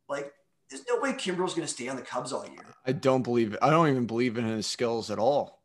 Like, 0.09 0.31
there's 0.69 0.83
no 0.89 0.99
way 0.99 1.11
Kimbrel's 1.11 1.53
going 1.53 1.67
to 1.67 1.73
stay 1.73 1.89
on 1.89 1.97
the 1.97 2.01
Cubs 2.01 2.31
all 2.31 2.45
year. 2.45 2.65
I 2.85 2.93
don't 2.93 3.23
believe 3.23 3.53
it. 3.53 3.59
I 3.61 3.69
don't 3.69 3.89
even 3.89 4.05
believe 4.05 4.37
in 4.37 4.45
his 4.45 4.65
skills 4.65 5.11
at 5.11 5.19
all. 5.19 5.61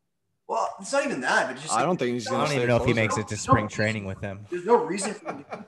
Well, 0.48 0.68
it's 0.80 0.92
not 0.92 1.04
even 1.04 1.20
that, 1.20 1.46
but 1.46 1.52
it's 1.52 1.62
just 1.62 1.72
I 1.72 1.78
like, 1.78 1.86
don't 1.86 1.96
think 1.96 2.14
he's 2.14 2.26
I 2.26 2.32
gonna 2.32 2.44
don't 2.46 2.56
even 2.56 2.68
know 2.68 2.76
if 2.76 2.84
he 2.84 2.92
makes 2.92 3.16
it 3.16 3.28
to 3.28 3.36
spring 3.36 3.68
training 3.68 4.04
with 4.04 4.20
them. 4.20 4.46
there's 4.50 4.66
no 4.66 4.84
reason 4.84 5.14
for 5.14 5.30
him 5.30 5.44
to, 5.50 5.64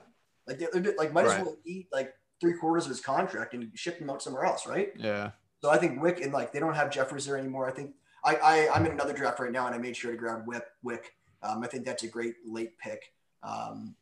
like 0.47 0.59
they, 0.59 0.79
they're 0.79 0.93
like 0.97 1.13
might 1.13 1.25
as 1.25 1.41
well 1.41 1.55
eat 1.65 1.87
like 1.91 2.13
three 2.39 2.53
quarters 2.53 2.85
of 2.85 2.89
his 2.89 2.99
contract 2.99 3.53
and 3.53 3.71
ship 3.73 3.97
him 3.97 4.09
out 4.09 4.21
somewhere 4.21 4.43
else, 4.43 4.67
right? 4.67 4.89
Yeah. 4.97 5.31
So 5.63 5.71
I 5.71 5.77
think 5.77 6.01
Wick 6.01 6.21
and 6.21 6.31
like 6.33 6.51
they 6.51 6.59
don't 6.59 6.75
have 6.75 6.89
Jeffress 6.89 7.25
there 7.25 7.37
anymore. 7.37 7.67
I 7.67 7.71
think 7.71 7.95
I, 8.23 8.35
I 8.35 8.69
I'm 8.75 8.85
in 8.85 8.91
another 8.91 9.13
draft 9.13 9.39
right 9.39 9.51
now 9.51 9.65
and 9.65 9.73
I 9.73 9.77
made 9.79 9.95
sure 9.95 10.11
to 10.11 10.17
grab 10.17 10.45
Whip 10.45 10.67
Wick. 10.83 11.13
Um, 11.41 11.63
I 11.63 11.67
think 11.67 11.85
that's 11.85 12.03
a 12.03 12.07
great 12.07 12.35
late 12.45 12.77
pick. 12.77 13.01
Um, 13.45 13.95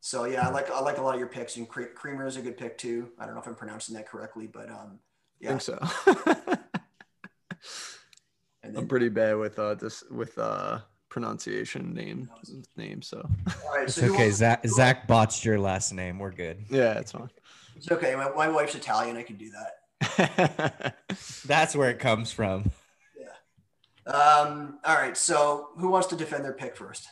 so 0.00 0.24
yeah, 0.24 0.46
I 0.48 0.50
like 0.50 0.70
I 0.70 0.80
like 0.80 0.98
a 0.98 1.02
lot 1.02 1.14
of 1.14 1.18
your 1.20 1.28
picks 1.28 1.56
and 1.56 1.68
Kremer 1.68 2.26
is 2.26 2.36
a 2.36 2.40
good 2.42 2.56
pick 2.56 2.78
too. 2.78 3.10
I 3.18 3.26
don't 3.26 3.34
know 3.34 3.40
if 3.40 3.46
I'm 3.46 3.54
pronouncing 3.54 3.94
that 3.96 4.08
correctly, 4.08 4.46
but 4.46 4.70
um, 4.70 4.98
I 4.98 4.98
yeah. 5.40 5.48
think 5.58 5.60
so. 5.62 5.78
And 8.62 8.76
I'm 8.76 8.88
pretty 8.88 9.08
bad 9.08 9.36
with 9.36 9.58
uh 9.58 9.74
this 9.74 10.02
with 10.10 10.36
uh 10.38 10.80
pronunciation 11.08 11.94
name 11.94 12.28
names, 12.76 13.06
so 13.06 13.18
all 13.64 13.74
right, 13.74 13.84
It's 13.84 13.94
so 13.94 14.02
who 14.02 14.14
okay. 14.14 14.24
wants- 14.24 14.38
Zach 14.38 14.66
Zach 14.66 15.06
botched 15.06 15.44
your 15.44 15.58
last 15.58 15.92
name. 15.92 16.18
We're 16.18 16.32
good. 16.32 16.64
yeah, 16.68 16.98
it's 16.98 17.12
fine. 17.12 17.30
It's 17.76 17.90
okay. 17.90 18.14
My, 18.16 18.28
my 18.30 18.48
wife's 18.48 18.74
Italian. 18.74 19.16
I 19.16 19.22
can 19.22 19.36
do 19.36 19.50
that. 19.50 20.96
That's 21.46 21.76
where 21.76 21.88
it 21.90 21.98
comes 21.98 22.32
from. 22.32 22.70
Um, 24.06 24.78
all 24.84 24.96
right. 24.96 25.16
So 25.16 25.68
who 25.78 25.88
wants 25.90 26.08
to 26.08 26.16
defend 26.16 26.44
their 26.44 26.54
pick 26.54 26.76
first? 26.76 27.06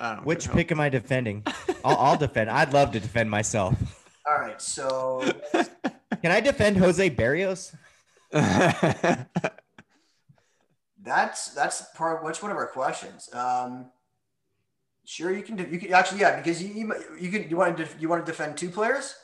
I 0.00 0.14
don't 0.16 0.24
Which 0.26 0.48
know. 0.48 0.54
pick 0.54 0.72
am 0.72 0.80
I 0.80 0.88
defending? 0.88 1.44
I'll, 1.84 1.96
I'll 1.96 2.16
defend. 2.16 2.48
I'd 2.50 2.72
love 2.72 2.90
to 2.92 3.00
defend 3.00 3.30
myself. 3.30 3.74
All 4.28 4.38
right. 4.38 4.60
So 4.60 5.22
Can 6.22 6.30
I 6.32 6.40
defend 6.40 6.76
Jose 6.78 7.10
Berrios? 7.10 7.74
that's 11.02 11.48
that's 11.54 11.82
part. 11.94 12.22
What's 12.22 12.42
one 12.42 12.50
of 12.50 12.56
our 12.56 12.66
questions? 12.66 13.28
Um, 13.34 13.86
sure, 15.04 15.32
you 15.32 15.42
can. 15.42 15.56
de- 15.56 15.68
You 15.68 15.78
can 15.78 15.92
actually, 15.92 16.20
yeah, 16.20 16.36
because 16.36 16.62
you 16.62 16.72
you, 16.74 16.94
you 17.20 17.30
can. 17.30 17.48
You 17.48 17.56
want 17.56 17.76
to 17.78 17.88
you 17.98 18.08
want 18.08 18.24
to 18.24 18.30
defend 18.30 18.56
two 18.56 18.70
players? 18.70 19.14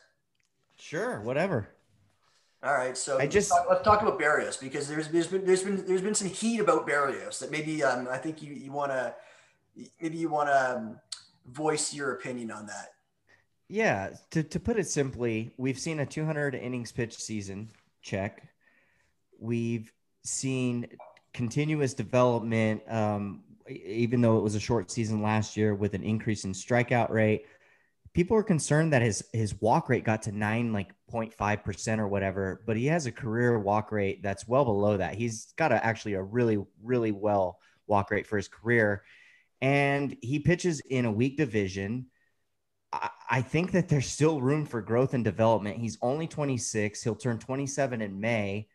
Sure, 0.76 1.20
whatever. 1.20 1.68
All 2.62 2.74
right. 2.74 2.96
So 2.96 3.14
I 3.16 3.20
let's 3.20 3.34
just- 3.34 3.48
talk, 3.50 3.66
let's 3.68 3.82
talk 3.84 4.02
about 4.02 4.18
Berrios 4.18 4.58
because 4.60 4.88
there's 4.88 5.08
there's 5.08 5.26
been 5.28 5.44
there's 5.44 5.62
been 5.62 5.84
there's 5.86 6.02
been 6.02 6.14
some 6.14 6.28
heat 6.28 6.60
about 6.60 6.86
Berrios 6.86 7.38
that 7.40 7.50
maybe 7.50 7.82
um 7.84 8.08
I 8.10 8.18
think 8.18 8.42
you 8.42 8.52
you 8.54 8.72
want 8.72 8.90
to 8.92 9.14
maybe 10.00 10.16
you 10.16 10.28
want 10.28 10.48
to 10.48 10.76
um, 10.76 11.00
voice 11.50 11.94
your 11.94 12.12
opinion 12.12 12.50
on 12.50 12.66
that. 12.66 12.90
Yeah, 13.68 14.10
to, 14.30 14.42
to 14.42 14.60
put 14.60 14.78
it 14.78 14.86
simply, 14.86 15.52
we've 15.56 15.78
seen 15.78 16.00
a 16.00 16.06
200 16.06 16.54
innings 16.54 16.92
pitched 16.92 17.20
season 17.20 17.68
check. 18.00 18.42
We've 19.38 19.92
seen 20.22 20.86
continuous 21.34 21.94
development, 21.94 22.82
um, 22.88 23.42
even 23.68 24.20
though 24.20 24.38
it 24.38 24.42
was 24.42 24.54
a 24.54 24.60
short 24.60 24.90
season 24.90 25.20
last 25.20 25.56
year 25.56 25.74
with 25.74 25.94
an 25.94 26.02
increase 26.02 26.44
in 26.44 26.52
strikeout 26.52 27.10
rate. 27.10 27.46
People 28.14 28.36
are 28.36 28.42
concerned 28.42 28.92
that 28.94 29.02
his 29.02 29.22
his 29.34 29.60
walk 29.60 29.90
rate 29.90 30.02
got 30.02 30.22
to 30.22 30.32
nine 30.32 30.72
like 30.72 30.92
0.5 31.12 31.62
percent 31.62 32.00
or 32.00 32.08
whatever, 32.08 32.62
but 32.64 32.76
he 32.76 32.86
has 32.86 33.04
a 33.04 33.12
career 33.12 33.58
walk 33.58 33.92
rate 33.92 34.22
that's 34.22 34.48
well 34.48 34.64
below 34.64 34.96
that. 34.96 35.16
He's 35.16 35.52
got 35.56 35.72
a, 35.72 35.84
actually 35.84 36.14
a 36.14 36.22
really 36.22 36.64
really 36.82 37.12
well 37.12 37.58
walk 37.86 38.10
rate 38.10 38.26
for 38.26 38.38
his 38.38 38.48
career, 38.48 39.02
and 39.60 40.16
he 40.20 40.38
pitches 40.38 40.80
in 40.80 41.04
a 41.04 41.12
weak 41.12 41.36
division. 41.36 42.06
I- 42.92 43.10
I 43.28 43.42
think 43.42 43.72
that 43.72 43.88
there's 43.88 44.06
still 44.06 44.40
room 44.40 44.64
for 44.64 44.80
growth 44.80 45.14
and 45.14 45.24
development. 45.24 45.78
He's 45.78 45.98
only 46.00 46.26
26. 46.26 47.02
He'll 47.02 47.16
turn 47.16 47.38
27 47.38 48.00
in 48.00 48.20
May. 48.20 48.68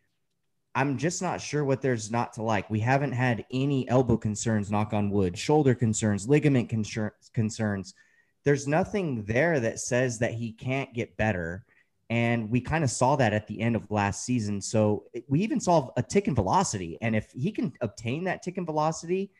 I'm 0.73 0.97
just 0.97 1.21
not 1.21 1.41
sure 1.41 1.65
what 1.65 1.81
there's 1.81 2.11
not 2.11 2.33
to 2.33 2.43
like. 2.43 2.69
We 2.69 2.79
haven't 2.79 3.11
had 3.11 3.45
any 3.51 3.87
elbow 3.89 4.17
concerns, 4.17 4.71
knock 4.71 4.93
on 4.93 5.09
wood, 5.09 5.37
shoulder 5.37 5.75
concerns, 5.75 6.29
ligament 6.29 6.69
concern- 6.69 7.11
concerns. 7.33 7.93
There's 8.43 8.67
nothing 8.67 9.23
there 9.25 9.59
that 9.59 9.79
says 9.79 10.19
that 10.19 10.33
he 10.33 10.53
can't 10.53 10.93
get 10.93 11.17
better. 11.17 11.65
And 12.09 12.49
we 12.49 12.59
kind 12.59 12.83
of 12.83 12.91
saw 12.91 13.15
that 13.17 13.33
at 13.33 13.47
the 13.47 13.61
end 13.61 13.75
of 13.75 13.89
last 13.91 14.25
season. 14.25 14.61
So 14.61 15.05
we 15.27 15.41
even 15.41 15.59
saw 15.59 15.91
a 15.95 16.03
tick 16.03 16.27
in 16.27 16.35
velocity. 16.35 16.97
And 17.01 17.15
if 17.15 17.31
he 17.31 17.51
can 17.51 17.73
obtain 17.81 18.25
that 18.25 18.43
tick 18.43 18.57
in 18.57 18.65
velocity, 18.65 19.31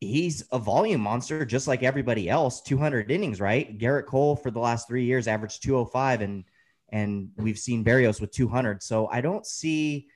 he's 0.00 0.42
a 0.52 0.58
volume 0.58 1.00
monster 1.00 1.44
just 1.44 1.66
like 1.66 1.82
everybody 1.82 2.28
else 2.28 2.60
200 2.62 3.10
innings 3.10 3.40
right? 3.40 3.78
Garrett 3.78 4.06
cole 4.06 4.36
for 4.36 4.50
the 4.50 4.60
last 4.60 4.88
three 4.88 5.04
years 5.04 5.28
averaged 5.28 5.62
205 5.62 6.20
and 6.20 6.44
and 6.90 7.30
we've 7.36 7.58
seen 7.58 7.84
berrios 7.84 8.20
with 8.20 8.30
200 8.30 8.80
so 8.80 9.08
i 9.08 9.20
don't 9.20 9.44
see 9.44 10.06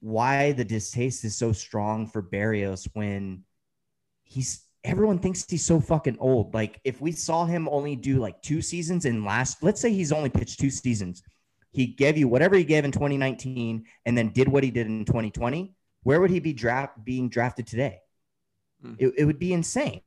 why 0.00 0.50
the 0.52 0.64
distaste 0.64 1.24
is 1.24 1.36
so 1.36 1.52
strong 1.52 2.06
for 2.06 2.20
berrios 2.20 2.88
when 2.94 3.44
he's 4.24 4.64
everyone 4.84 5.18
thinks 5.18 5.44
he's 5.48 5.64
so 5.64 5.80
fucking 5.80 6.16
old. 6.20 6.54
Like 6.54 6.80
if 6.84 7.00
we 7.00 7.12
saw 7.12 7.44
him 7.44 7.68
only 7.68 7.96
do 7.96 8.18
like 8.18 8.40
two 8.42 8.62
seasons 8.62 9.04
in 9.04 9.24
last 9.24 9.62
let's 9.62 9.80
say 9.80 9.92
he's 9.92 10.12
only 10.12 10.30
pitched 10.30 10.60
two 10.60 10.70
seasons. 10.70 11.22
He 11.72 11.86
gave 11.86 12.16
you 12.16 12.26
whatever 12.26 12.56
he 12.56 12.64
gave 12.64 12.84
in 12.84 12.90
2019 12.92 13.84
and 14.06 14.18
then 14.18 14.30
did 14.30 14.48
what 14.48 14.64
he 14.64 14.70
did 14.70 14.86
in 14.86 15.04
2020 15.04 15.74
where 16.02 16.20
would 16.20 16.30
he 16.30 16.40
be 16.40 16.52
draft 16.52 17.04
being 17.04 17.28
drafted 17.28 17.66
today 17.66 17.98
Mm. 18.84 18.96
It, 18.98 19.14
it 19.18 19.24
would 19.24 19.38
be 19.38 19.52
insane. 19.52 20.00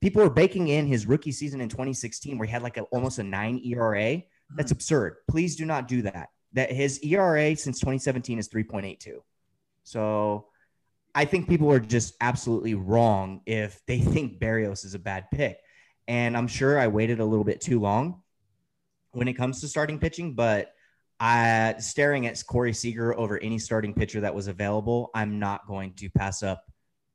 People 0.00 0.22
are 0.22 0.30
baking 0.30 0.68
in 0.68 0.86
his 0.86 1.06
rookie 1.06 1.32
season 1.32 1.60
in 1.60 1.68
2016 1.68 2.38
where 2.38 2.46
he 2.46 2.52
had 2.52 2.62
like 2.62 2.76
a, 2.76 2.82
almost 2.84 3.18
a 3.18 3.22
nine 3.22 3.60
ERA. 3.64 4.22
That's 4.56 4.72
mm. 4.72 4.76
absurd. 4.76 5.16
Please 5.28 5.56
do 5.56 5.64
not 5.64 5.88
do 5.88 6.02
that. 6.02 6.30
That 6.54 6.72
his 6.72 6.98
ERA 7.02 7.54
since 7.56 7.78
2017 7.78 8.38
is 8.38 8.48
3.82. 8.48 9.18
So 9.84 10.46
I 11.14 11.24
think 11.24 11.48
people 11.48 11.70
are 11.70 11.80
just 11.80 12.14
absolutely 12.20 12.74
wrong 12.74 13.42
if 13.46 13.80
they 13.86 13.98
think 14.00 14.40
Berrios 14.40 14.84
is 14.84 14.94
a 14.94 14.98
bad 14.98 15.26
pick. 15.32 15.58
And 16.08 16.36
I'm 16.36 16.48
sure 16.48 16.78
I 16.78 16.88
waited 16.88 17.20
a 17.20 17.24
little 17.24 17.44
bit 17.44 17.60
too 17.60 17.78
long 17.78 18.22
when 19.12 19.28
it 19.28 19.34
comes 19.34 19.60
to 19.60 19.68
starting 19.68 19.98
pitching, 19.98 20.34
but 20.34 20.72
I 21.18 21.74
staring 21.78 22.26
at 22.26 22.42
Corey 22.46 22.72
Seager 22.72 23.16
over 23.18 23.38
any 23.38 23.58
starting 23.58 23.92
pitcher 23.94 24.20
that 24.20 24.34
was 24.34 24.48
available, 24.48 25.10
I'm 25.14 25.38
not 25.38 25.66
going 25.66 25.94
to 25.94 26.08
pass 26.10 26.42
up 26.42 26.64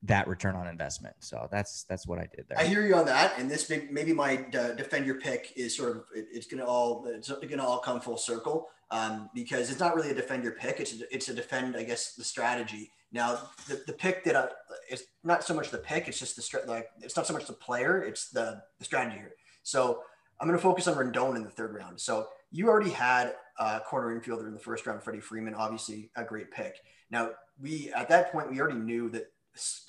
that 0.07 0.27
return 0.27 0.55
on 0.55 0.67
investment. 0.67 1.15
So 1.19 1.47
that's 1.51 1.83
that's 1.83 2.07
what 2.07 2.19
I 2.19 2.27
did 2.35 2.45
there. 2.47 2.59
I 2.59 2.65
hear 2.65 2.85
you 2.85 2.95
on 2.95 3.05
that, 3.05 3.37
and 3.37 3.49
this 3.49 3.69
may, 3.69 3.87
maybe 3.91 4.13
my 4.13 4.45
uh, 4.53 4.97
your 5.03 5.19
pick 5.19 5.53
is 5.55 5.75
sort 5.75 5.91
of 5.91 6.05
it, 6.15 6.27
it's 6.31 6.47
going 6.47 6.59
to 6.59 6.65
all 6.65 7.05
it's 7.07 7.29
going 7.29 7.49
to 7.49 7.63
all 7.63 7.79
come 7.79 7.99
full 7.99 8.17
circle 8.17 8.67
um, 8.91 9.29
because 9.33 9.69
it's 9.69 9.79
not 9.79 9.95
really 9.95 10.11
a 10.11 10.13
defend 10.13 10.43
your 10.43 10.53
pick. 10.53 10.79
It's 10.79 10.93
a, 10.93 11.13
it's 11.13 11.29
a 11.29 11.33
defend, 11.33 11.75
I 11.75 11.83
guess, 11.83 12.13
the 12.13 12.23
strategy. 12.23 12.91
Now 13.11 13.39
the, 13.67 13.81
the 13.87 13.93
pick 13.93 14.23
that 14.25 14.35
I, 14.35 14.47
it's 14.89 15.03
not 15.23 15.43
so 15.43 15.53
much 15.53 15.69
the 15.69 15.77
pick, 15.77 16.07
it's 16.07 16.19
just 16.19 16.35
the 16.35 16.61
like 16.67 16.89
it's 17.01 17.15
not 17.15 17.25
so 17.25 17.33
much 17.33 17.45
the 17.45 17.53
player, 17.53 18.03
it's 18.03 18.29
the 18.29 18.61
the 18.79 18.85
strategy 18.85 19.17
here. 19.17 19.33
So 19.63 20.01
I'm 20.39 20.47
going 20.47 20.57
to 20.57 20.63
focus 20.63 20.87
on 20.87 20.95
Rendon 20.95 21.35
in 21.35 21.43
the 21.43 21.49
third 21.49 21.73
round. 21.73 21.99
So 21.99 22.27
you 22.51 22.67
already 22.67 22.91
had 22.91 23.33
a 23.57 23.79
corner 23.79 24.19
infielder 24.19 24.47
in 24.47 24.53
the 24.53 24.59
first 24.59 24.85
round, 24.85 25.01
Freddie 25.01 25.21
Freeman, 25.21 25.55
obviously 25.55 26.11
a 26.15 26.23
great 26.23 26.51
pick. 26.51 26.75
Now 27.09 27.31
we 27.59 27.91
at 27.93 28.09
that 28.09 28.31
point 28.31 28.51
we 28.51 28.59
already 28.59 28.79
knew 28.79 29.09
that 29.11 29.31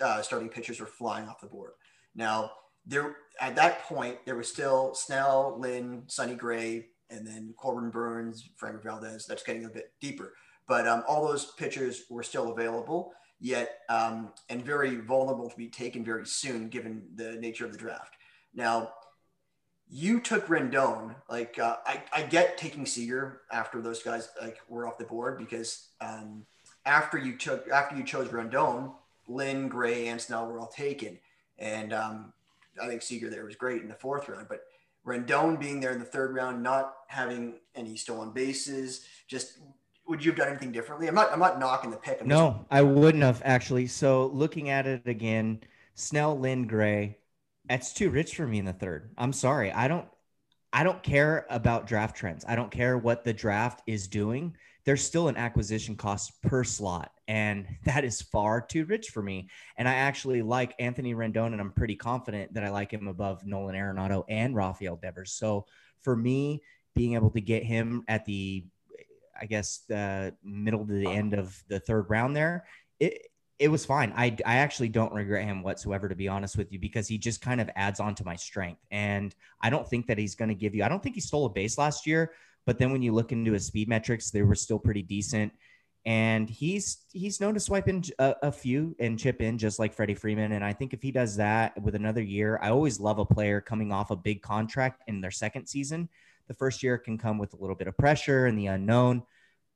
uh, 0.00 0.22
starting 0.22 0.48
pitchers 0.48 0.81
were 0.81 0.87
flying 0.87 1.29
off 1.29 1.40
the 1.40 1.46
board. 1.46 1.72
Now, 2.14 2.50
there 2.87 3.16
at 3.40 3.57
that 3.57 3.83
point, 3.85 4.18
there 4.24 4.37
was 4.37 4.48
still 4.48 4.94
Snell, 4.94 5.57
Lynn, 5.59 6.05
Sonny 6.07 6.35
Gray, 6.35 6.87
and 7.11 7.26
then 7.26 7.55
Corbin 7.57 7.90
Burnes, 7.90 8.48
Framber 8.61 8.83
Valdez. 8.83 9.26
That's 9.26 9.42
getting 9.42 9.64
a 9.64 9.70
bit 9.70 9.92
deeper, 10.00 10.35
but 10.66 10.87
um, 10.87 11.02
all 11.07 11.26
those 11.26 11.52
pitchers 11.52 12.05
were 12.11 12.22
still 12.22 12.52
available 12.52 13.12
yet 13.38 13.81
um, 13.88 14.33
and 14.48 14.64
very 14.64 14.96
vulnerable 14.96 15.50
to 15.50 15.57
be 15.57 15.68
taken 15.68 16.05
very 16.05 16.26
soon, 16.26 16.68
given 16.68 17.02
the 17.14 17.33
nature 17.33 17.66
of 17.66 17.72
the 17.72 17.79
draft. 17.79 18.14
Now, 18.55 18.92
you 19.88 20.20
took 20.20 20.46
Rendon. 20.46 21.14
Like 21.29 21.59
uh, 21.59 21.76
I, 21.87 22.02
I 22.12 22.22
get 22.22 22.59
taking 22.59 22.87
Seager 22.87 23.42
after 23.52 23.81
those 23.81 24.02
guys 24.02 24.29
like 24.40 24.59
were 24.68 24.87
off 24.87 24.98
the 24.98 25.05
board 25.05 25.38
because 25.38 25.90
um, 26.00 26.44
after 26.85 27.18
you 27.18 27.37
took 27.37 27.68
after 27.68 27.96
you 27.96 28.05
chose 28.05 28.29
Rendon, 28.29 28.92
Lynn, 29.29 29.69
Gray, 29.69 30.09
and 30.09 30.21
Snell 30.21 30.47
were 30.47 30.61
all 30.61 30.69
taken. 30.69 31.19
And 31.59 31.93
um, 31.93 32.33
I 32.81 32.87
think 32.87 33.03
Seager 33.03 33.31
there 33.31 33.45
was 33.45 33.57
great 33.57 33.83
in 33.83 33.89
the 33.89 33.95
fourth 33.95 34.29
round. 34.29 34.47
But 34.49 34.62
Rendon 35.07 35.59
being 35.59 35.81
there 35.81 35.93
in 35.93 35.99
the 35.99 36.05
third 36.05 36.35
round, 36.35 36.62
not 36.62 36.95
having 37.09 37.55
any 37.75 37.97
stolen 37.97 38.33
bases, 38.33 39.07
just 39.29 39.59
would 40.09 40.25
you 40.25 40.31
have 40.31 40.39
done 40.39 40.49
anything 40.49 40.73
differently? 40.73 41.09
I'm 41.09 41.15
not. 41.15 41.33
I'm 41.33 41.39
not 41.39 41.59
knocking 41.59 41.91
the 41.91 41.97
pick. 41.97 42.21
I'm 42.21 42.29
no, 42.29 42.51
just... 42.51 42.65
I 42.71 42.83
wouldn't 42.83 43.25
have 43.25 43.43
actually. 43.45 43.87
So 43.87 44.27
looking 44.27 44.71
at 44.71 44.87
it 44.87 45.07
again, 45.07 45.61
Snell, 45.95 46.39
Lynn, 46.39 46.67
Gray, 46.67 47.19
that's 47.69 47.93
too 47.93 48.11
rich 48.11 48.37
for 48.37 48.47
me 48.47 48.59
in 48.59 48.65
the 48.65 48.73
third. 48.73 49.11
I'm 49.19 49.33
sorry. 49.33 49.73
I 49.73 49.89
don't. 49.89 50.07
I 50.73 50.83
don't 50.83 51.03
care 51.03 51.47
about 51.49 51.87
draft 51.87 52.17
trends. 52.17 52.45
I 52.47 52.55
don't 52.55 52.71
care 52.71 52.99
what 52.99 53.25
the 53.25 53.33
draft 53.33 53.83
is 53.87 54.09
doing. 54.09 54.57
There's 54.87 55.05
still 55.05 55.29
an 55.29 55.37
acquisition 55.37 55.96
cost 55.96 56.40
per 56.42 56.64
slot 56.64 57.12
and 57.29 57.66
that 57.85 58.05
is 58.05 58.22
far 58.22 58.61
too 58.61 58.85
rich 58.85 59.09
for 59.09 59.22
me. 59.22 59.49
And 59.77 59.88
I 59.88 59.94
actually 59.94 60.42
like 60.42 60.75
Anthony 60.79 61.14
Rendon, 61.14 61.53
and 61.53 61.61
I'm 61.61 61.72
pretty 61.72 61.96
confident 61.96 62.55
that 62.55 62.64
I 62.64 62.70
like 62.70 62.92
him 62.92 63.09
above 63.09 63.44
Nolan 63.44 63.75
Arenado 63.75 64.25
and 64.29 64.55
Rafael 64.55 64.96
Devers. 64.96 65.33
So 65.33 65.66
for 66.01 66.16
me, 66.16 66.62
being 66.94 67.14
able 67.14 67.31
to 67.31 67.40
get 67.40 67.62
him 67.62 68.05
at 68.09 68.25
the, 68.25 68.64
I 69.38 69.46
guess 69.46 69.83
the 69.88 70.35
middle 70.42 70.87
to 70.87 70.92
the 70.92 71.11
end 71.11 71.35
of 71.35 71.62
the 71.68 71.81
third 71.81 72.07
round 72.09 72.35
there, 72.35 72.64
it 72.99 73.29
it 73.59 73.68
was 73.68 73.87
fine. 73.87 74.12
I 74.14 74.37
I 74.44 74.57
actually 74.57 74.90
don't 74.90 75.14
regret 75.14 75.44
him 75.44 75.62
whatsoever, 75.62 76.09
to 76.11 76.14
be 76.14 76.29
honest 76.29 76.59
with 76.59 76.72
you, 76.72 76.79
because 76.79 77.09
he 77.09 77.16
just 77.16 77.40
kind 77.40 77.61
of 77.61 77.70
adds 77.75 78.01
on 78.01 78.14
to 78.16 78.25
my 78.25 78.37
strength. 78.37 78.83
And 78.90 79.35
I 79.62 79.70
don't 79.70 79.88
think 79.88 80.07
that 80.07 80.18
he's 80.18 80.35
going 80.35 80.51
to 80.51 80.55
give 80.55 80.75
you. 80.75 80.85
I 80.85 80.88
don't 80.88 81.03
think 81.03 81.14
he 81.14 81.22
stole 81.22 81.46
a 81.46 81.51
base 81.51 81.79
last 81.79 82.07
year, 82.07 82.33
but 82.66 82.79
then 82.79 82.92
when 82.92 83.02
you 83.02 83.12
look 83.12 83.33
into 83.33 83.52
his 83.52 83.66
speed 83.66 83.88
metrics, 83.88 84.31
they 84.31 84.42
were 84.42 84.55
still 84.55 84.79
pretty 84.79 85.02
decent 85.02 85.52
and 86.07 86.48
he's 86.48 86.98
he's 87.12 87.40
known 87.40 87.52
to 87.52 87.61
swipe 87.61 87.88
in 87.88 88.02
a, 88.20 88.37
a, 88.44 88.52
few 88.52 88.94
and 89.00 89.18
chip 89.18 89.42
in 89.42 89.59
just 89.59 89.81
like 89.81 89.92
Freddie 89.92 90.14
Freeman. 90.14 90.52
And 90.52 90.64
I 90.64 90.72
think 90.72 90.94
if 90.94 91.02
he 91.02 91.11
does 91.11 91.37
that 91.37 91.81
with 91.83 91.96
another 91.96 92.22
year, 92.22 92.61
I 92.62 92.70
always 92.70 93.00
love 93.00 93.18
a 93.18 93.26
player 93.26 93.61
coming 93.61 93.92
off 93.92 94.12
a 94.12 94.16
big 94.16 94.40
contract 94.40 95.02
in 95.09 95.20
their 95.20 95.33
second 95.33 95.66
season. 95.66 96.09
The 96.46 96.55
first 96.55 96.81
year 96.85 96.96
can 96.96 97.18
come 97.18 97.38
with 97.38 97.55
a 97.55 97.57
little 97.57 97.74
bit 97.74 97.88
of 97.88 97.98
pressure 97.98 98.46
and 98.46 98.57
the 98.57 98.66
unknown, 98.66 99.24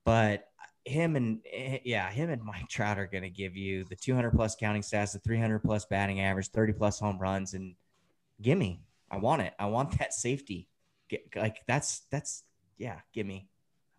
but 0.04 0.44
him 0.84 1.16
and 1.16 1.40
eh, 1.52 1.78
yeah, 1.84 2.08
him 2.08 2.30
and 2.30 2.44
Mike 2.44 2.68
Trout 2.68 2.96
are 2.96 3.08
going 3.08 3.24
to 3.24 3.30
give 3.30 3.56
you 3.56 3.82
the 3.84 3.96
200 3.96 4.30
plus 4.30 4.54
counting 4.54 4.82
stats, 4.82 5.12
the 5.12 5.18
300 5.18 5.58
plus 5.58 5.84
batting 5.86 6.20
average, 6.20 6.50
30 6.50 6.74
plus 6.74 7.00
home 7.00 7.18
runs, 7.18 7.54
and 7.54 7.74
gimme. 8.40 8.80
I 9.10 9.16
want 9.16 9.42
it. 9.42 9.52
I 9.58 9.66
want 9.66 9.98
that 9.98 10.14
safety. 10.14 10.68
Like 11.34 11.56
that's 11.66 12.02
that's 12.12 12.44
yeah, 12.80 12.96
gimme. 13.12 13.46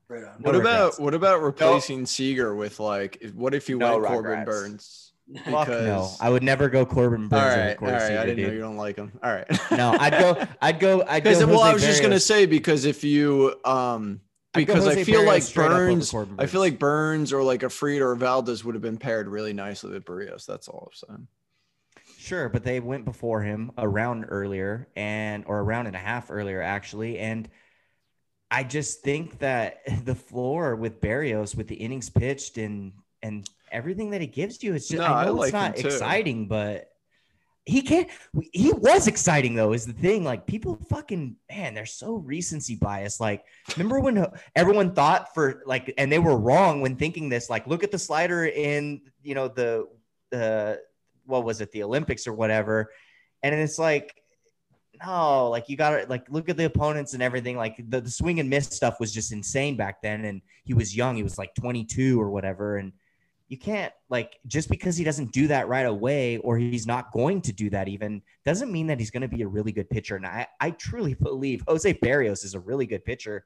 Right 0.09 0.23
on. 0.23 0.41
What 0.41 0.55
about 0.55 0.99
what 0.99 1.13
about 1.13 1.41
replacing 1.41 1.99
no. 1.99 2.05
Seager 2.05 2.53
with 2.53 2.79
like 2.79 3.23
what 3.33 3.53
if 3.53 3.69
you 3.69 3.77
no 3.77 3.99
went 3.99 4.07
Corbin 4.07 4.43
Burnes? 4.43 5.07
Because 5.33 5.85
no, 5.85 6.09
I 6.19 6.29
would 6.29 6.43
never 6.43 6.67
go 6.67 6.85
Corbin 6.85 7.29
Burnes. 7.29 7.41
All 7.41 7.47
right, 7.47 7.81
all 7.81 7.87
right. 7.87 8.01
Seager, 8.01 8.19
I 8.19 8.25
didn't 8.25 8.37
dude. 8.37 8.47
know 8.47 8.53
you 8.53 8.59
don't 8.59 8.75
like 8.75 8.97
him. 8.97 9.17
All 9.23 9.31
right. 9.31 9.47
no, 9.71 9.95
I'd 9.97 10.19
go. 10.19 10.45
I'd 10.61 10.79
go. 10.81 11.05
I'd 11.07 11.23
go. 11.23 11.47
Well, 11.47 11.61
I 11.61 11.71
was 11.71 11.83
just 11.83 12.01
gonna 12.01 12.19
say 12.19 12.47
because 12.47 12.83
if 12.83 13.05
you 13.05 13.55
um 13.63 14.19
because 14.53 14.85
I 14.87 15.05
feel 15.05 15.25
like 15.25 15.53
Burns, 15.53 16.11
Burnes, 16.11 16.33
I 16.37 16.47
feel 16.47 16.59
like 16.59 16.79
Burnes 16.79 17.31
or 17.31 17.43
like 17.43 17.63
a 17.63 17.69
Fried 17.69 18.01
or 18.01 18.13
Valdez 18.15 18.65
would 18.65 18.75
have 18.75 18.81
been 18.81 18.97
paired 18.97 19.29
really 19.29 19.53
nicely 19.53 19.91
with 19.91 20.03
Berrios. 20.03 20.45
That's 20.45 20.67
all 20.67 20.91
I'm 20.91 21.15
saying. 21.15 21.27
Sure, 22.17 22.49
but 22.49 22.65
they 22.65 22.81
went 22.81 23.05
before 23.05 23.41
him 23.41 23.71
a 23.77 23.87
round 23.87 24.25
earlier 24.27 24.89
and 24.97 25.45
or 25.47 25.59
a 25.59 25.63
round 25.63 25.87
and 25.87 25.95
a 25.95 25.99
half 25.99 26.29
earlier 26.29 26.61
actually, 26.61 27.19
and 27.19 27.47
I 28.51 28.65
just 28.65 29.01
think 29.01 29.39
that 29.39 29.79
the 30.05 30.15
floor 30.15 30.75
with 30.75 31.01
Berrios, 31.01 31.55
with 31.55 31.67
the 31.67 31.75
innings 31.75 32.09
pitched 32.09 32.57
and 32.57 32.91
and 33.23 33.49
everything 33.71 34.11
that 34.11 34.21
he 34.21 34.27
gives 34.27 34.61
you, 34.61 34.73
it's 34.75 34.87
just 34.87 34.99
no, 34.99 35.07
I 35.07 35.25
know 35.25 35.41
I 35.41 35.45
it's 35.45 35.53
not 35.53 35.79
exciting, 35.79 36.47
but 36.47 36.91
he 37.65 37.83
can't. 37.83 38.09
He 38.51 38.73
was 38.73 39.07
exciting 39.07 39.55
though. 39.55 39.73
Is 39.73 39.85
the 39.85 39.93
thing 39.93 40.23
like 40.23 40.47
people 40.47 40.75
fucking 40.89 41.35
man? 41.49 41.73
They're 41.73 41.85
so 41.85 42.15
recency 42.15 42.75
bias. 42.75 43.19
Like, 43.19 43.45
remember 43.77 43.99
when 43.99 44.25
everyone 44.55 44.93
thought 44.93 45.33
for 45.33 45.61
like, 45.65 45.93
and 45.97 46.11
they 46.11 46.19
were 46.19 46.37
wrong 46.37 46.81
when 46.81 46.95
thinking 46.95 47.29
this. 47.29 47.49
Like, 47.49 47.67
look 47.67 47.83
at 47.83 47.91
the 47.91 47.99
slider 47.99 48.45
in 48.45 49.01
you 49.23 49.35
know 49.35 49.47
the 49.47 49.87
the 50.31 50.81
what 51.25 51.45
was 51.45 51.61
it 51.61 51.71
the 51.71 51.83
Olympics 51.83 52.25
or 52.25 52.33
whatever, 52.33 52.91
and 53.43 53.53
it's 53.53 53.77
like 53.77 54.20
no, 55.05 55.49
like 55.49 55.69
you 55.69 55.77
got 55.77 55.91
to 55.91 56.05
like 56.07 56.29
look 56.29 56.49
at 56.49 56.57
the 56.57 56.65
opponents 56.65 57.13
and 57.13 57.23
everything. 57.23 57.57
Like 57.57 57.77
the, 57.89 58.01
the 58.01 58.09
swing 58.09 58.39
and 58.39 58.49
miss 58.49 58.67
stuff 58.67 58.99
was 58.99 59.13
just 59.13 59.31
insane 59.31 59.75
back 59.75 60.01
then. 60.01 60.25
And 60.25 60.41
he 60.63 60.73
was 60.73 60.95
young, 60.95 61.15
he 61.15 61.23
was 61.23 61.37
like 61.37 61.55
22 61.55 62.21
or 62.21 62.29
whatever. 62.29 62.77
And 62.77 62.93
you 63.47 63.57
can't 63.57 63.93
like 64.09 64.39
just 64.47 64.69
because 64.69 64.95
he 64.95 65.03
doesn't 65.03 65.31
do 65.31 65.47
that 65.47 65.67
right 65.67 65.85
away 65.85 66.37
or 66.37 66.57
he's 66.57 66.87
not 66.87 67.11
going 67.11 67.41
to 67.41 67.51
do 67.51 67.69
that 67.69 67.87
even 67.87 68.21
doesn't 68.45 68.71
mean 68.71 68.87
that 68.87 68.99
he's 68.99 69.11
going 69.11 69.21
to 69.21 69.27
be 69.27 69.41
a 69.41 69.47
really 69.47 69.71
good 69.71 69.89
pitcher. 69.89 70.15
And 70.15 70.25
I, 70.25 70.47
I 70.59 70.71
truly 70.71 71.13
believe 71.21 71.63
Jose 71.67 71.93
Berrios 71.95 72.45
is 72.45 72.53
a 72.53 72.59
really 72.59 72.85
good 72.85 73.03
pitcher. 73.03 73.45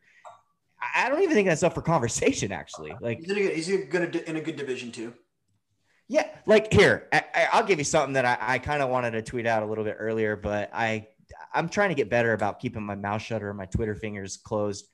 I 0.94 1.10
don't 1.10 1.24
even 1.24 1.34
think 1.34 1.48
that's 1.48 1.63
up 1.63 1.74
for 1.74 1.82
conversation, 1.82 2.52
actually. 2.52 2.94
Like 3.02 3.20
he's 3.20 3.32
in 3.32 3.38
a 3.38 3.41
good, 3.41 3.56
he's 3.56 3.68
good 3.68 4.15
in 4.15 4.36
a 4.36 4.41
good 4.41 4.56
division 4.56 4.91
too. 4.91 5.13
Yeah, 6.08 6.28
like 6.46 6.72
here, 6.72 7.08
I, 7.12 7.60
will 7.60 7.68
give 7.68 7.80
you 7.80 7.86
something 7.86 8.13
that 8.13 8.26
I, 8.26 8.38
I 8.39 8.60
kind 8.60 8.84
of 8.84 8.89
wanted 8.89 9.12
to 9.12 9.24
tweet 9.24 9.48
out 9.48 9.63
a 9.63 9.65
little 9.65 9.84
bit 9.84 9.96
earlier, 9.98 10.36
but 10.36 10.70
I 10.72 11.08
I'm 11.56 11.70
trying 11.70 11.89
to 11.89 11.96
get 11.96 12.10
better 12.10 12.34
about 12.34 12.60
keeping 12.60 12.84
my 12.84 12.96
mouth 12.96 13.22
shut 13.22 13.41
or 13.41 13.54
my 13.54 13.65
Twitter 13.65 13.96
fingers 13.96 14.38
closed. 14.38 14.88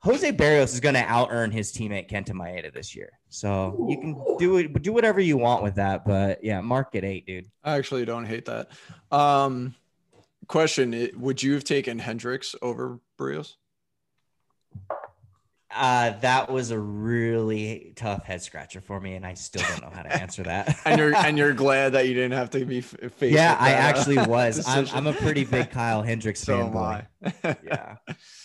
Jose 0.00 0.30
Berrios 0.32 0.72
is 0.72 0.80
going 0.80 0.94
to 0.94 1.00
out 1.00 1.28
earn 1.32 1.50
his 1.50 1.72
teammate 1.72 2.08
Kenta 2.08 2.30
Maeda 2.30 2.72
this 2.72 2.94
year. 2.94 3.10
So 3.28 3.86
you 3.90 3.98
can 3.98 4.36
do 4.38 4.56
it, 4.58 4.82
do 4.82 4.92
whatever 4.92 5.20
you 5.20 5.36
want 5.36 5.62
with 5.62 5.74
that. 5.76 6.04
But 6.04 6.44
yeah, 6.44 6.60
mark 6.60 6.90
it 6.94 7.02
eight, 7.02 7.26
dude. 7.26 7.50
I 7.64 7.76
actually 7.76 8.04
don't 8.04 8.24
hate 8.24 8.44
that. 8.44 8.68
Um, 9.10 9.74
question: 10.46 11.10
Would 11.16 11.42
you 11.42 11.54
have 11.54 11.64
taken 11.64 11.98
Hendricks 11.98 12.54
over 12.62 13.00
Berrios? 13.18 13.54
Uh, 15.76 16.18
that 16.20 16.50
was 16.50 16.70
a 16.70 16.78
really 16.78 17.92
tough 17.96 18.24
head 18.24 18.40
scratcher 18.40 18.80
for 18.80 18.98
me, 18.98 19.14
and 19.14 19.26
I 19.26 19.34
still 19.34 19.62
don't 19.68 19.82
know 19.82 19.90
how 19.94 20.02
to 20.02 20.20
answer 20.20 20.42
that. 20.44 20.78
and 20.86 20.98
you're 20.98 21.14
and 21.14 21.36
you're 21.36 21.52
glad 21.52 21.92
that 21.92 22.08
you 22.08 22.14
didn't 22.14 22.32
have 22.32 22.50
to 22.50 22.64
be 22.64 22.80
faced. 22.80 23.22
Yeah, 23.22 23.56
I 23.60 23.72
uh, 23.72 23.76
actually 23.76 24.16
was. 24.18 24.66
I'm, 24.66 24.86
I'm, 24.94 25.06
a 25.06 25.12
pretty 25.12 25.44
big 25.44 25.70
Kyle 25.70 26.02
Hendricks 26.02 26.40
so 26.44 26.58
fanboy. 26.58 27.06
yeah. 27.64 27.96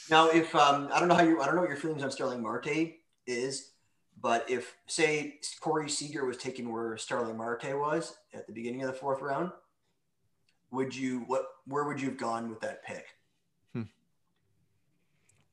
Now, 0.09 0.29
if 0.29 0.53
um, 0.53 0.89
I 0.93 0.99
don't 0.99 1.07
know 1.07 1.15
how 1.15 1.23
you, 1.23 1.41
I 1.41 1.45
don't 1.45 1.55
know 1.55 1.61
what 1.61 1.69
your 1.69 1.79
feelings 1.79 2.03
on 2.03 2.11
Starling 2.11 2.41
Marte 2.41 2.95
is, 3.25 3.71
but 4.21 4.49
if 4.49 4.75
say 4.87 5.39
Corey 5.61 5.89
Seager 5.89 6.25
was 6.25 6.37
taken 6.37 6.69
where 6.71 6.97
Starling 6.97 7.37
Marte 7.37 7.79
was 7.79 8.17
at 8.33 8.45
the 8.45 8.53
beginning 8.53 8.81
of 8.81 8.87
the 8.87 8.93
fourth 8.93 9.21
round, 9.21 9.51
would 10.71 10.93
you 10.93 11.19
what? 11.27 11.45
Where 11.65 11.85
would 11.85 12.01
you 12.01 12.09
have 12.09 12.17
gone 12.17 12.49
with 12.49 12.59
that 12.59 12.83
pick? 12.83 13.05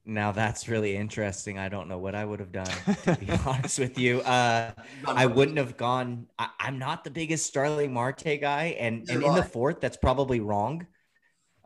Now 0.09 0.33
that's 0.33 0.69
really 0.69 0.97
interesting. 0.97 1.59
I 1.59 1.69
don't 1.69 1.87
know 1.87 1.99
what 1.99 2.15
I 2.15 2.25
would 2.25 2.41
have 2.41 2.51
done, 2.51 2.71
to 3.05 3.17
be 3.21 3.31
honest 3.47 3.79
with 3.79 3.99
you. 3.99 4.21
Uh, 4.23 4.73
I 5.07 5.27
wouldn't 5.27 5.59
have 5.59 5.77
gone. 5.77 6.29
I, 6.39 6.49
am 6.61 6.79
not 6.79 7.05
the 7.05 7.11
biggest 7.11 7.45
Starling 7.45 7.93
Marte 7.93 8.41
guy, 8.41 8.77
and, 8.81 9.07
and 9.11 9.23
in 9.23 9.35
the 9.35 9.43
fourth, 9.43 9.83
that's 9.83 9.99
probably 9.99 10.41
wrong. 10.41 10.87